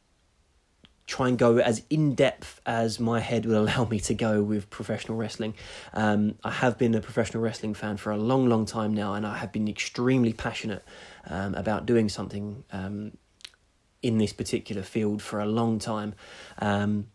try 1.07 1.29
and 1.29 1.39
go 1.39 1.59
as 1.59 1.83
in 1.91 2.15
depth 2.15 2.61
as 2.65 2.99
my 2.99 3.21
head 3.21 3.45
will 3.45 3.63
allow 3.65 3.85
me 3.85 4.01
to 4.01 4.15
go 4.15 4.43
with 4.43 4.71
professional 4.71 5.17
wrestling. 5.17 5.55
Um, 5.93 6.37
I 6.43 6.51
have 6.51 6.79
been 6.79 6.95
a 6.95 7.01
professional 7.01 7.43
wrestling 7.43 7.75
fan 7.75 7.99
for 7.99 8.11
a 8.11 8.17
long, 8.17 8.49
long 8.49 8.67
time 8.67 8.95
now, 8.95 9.15
and 9.15 9.27
I 9.27 9.37
have 9.39 9.53
been 9.53 9.69
extremely 9.69 10.33
passionate 10.33 10.85
um, 11.27 11.55
about 11.55 11.87
doing 11.87 12.09
something 12.09 12.65
um, 12.73 13.17
in 14.03 14.19
this 14.19 14.33
particular 14.33 14.83
field 14.83 15.21
for 15.21 15.41
a 15.41 15.47
long 15.47 15.79
time. 15.79 16.15
Um, 16.59 17.09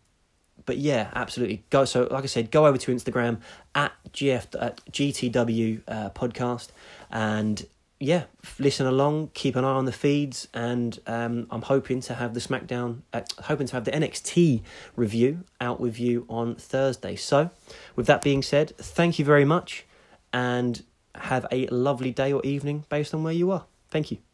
but 0.66 0.78
yeah, 0.78 1.10
absolutely. 1.14 1.64
Go 1.70 1.86
so 1.86 2.08
like 2.10 2.24
I 2.24 2.28
said, 2.28 2.52
go 2.52 2.66
over 2.66 2.78
to 2.78 2.92
Instagram 2.92 3.40
at 3.74 3.94
GF 4.12 4.48
at 4.60 4.82
GTW 4.92 5.82
uh, 5.88 6.10
podcast 6.12 6.70
and 7.12 7.66
yeah, 8.00 8.26
listen 8.60 8.86
along, 8.86 9.32
keep 9.34 9.56
an 9.56 9.64
eye 9.64 9.70
on 9.70 9.86
the 9.86 9.92
feeds, 9.92 10.50
and 10.54 11.00
um, 11.08 11.48
I'm 11.50 11.62
hoping 11.62 12.02
to 12.02 12.14
have 12.14 12.34
the 12.34 12.42
SmackDown, 12.42 13.02
uh, 13.14 13.22
hoping 13.44 13.68
to 13.68 13.74
have 13.74 13.86
the 13.86 13.92
NXT 13.92 14.64
review 14.98 15.46
out 15.62 15.80
with 15.80 15.98
you 15.98 16.26
on 16.30 16.56
Thursday. 16.56 17.16
So, 17.16 17.52
with 17.96 18.06
that 18.08 18.22
being 18.22 18.42
said, 18.42 18.76
thank 18.78 19.18
you 19.18 19.24
very 19.24 19.46
much, 19.46 19.86
and 20.34 20.84
have 21.16 21.46
a 21.52 21.68
lovely 21.68 22.12
day 22.12 22.34
or 22.34 22.46
evening 22.46 22.84
based 22.90 23.14
on 23.14 23.24
where 23.24 23.34
you 23.34 23.50
are. 23.52 23.66
Thank 23.90 24.12
you. 24.12 24.25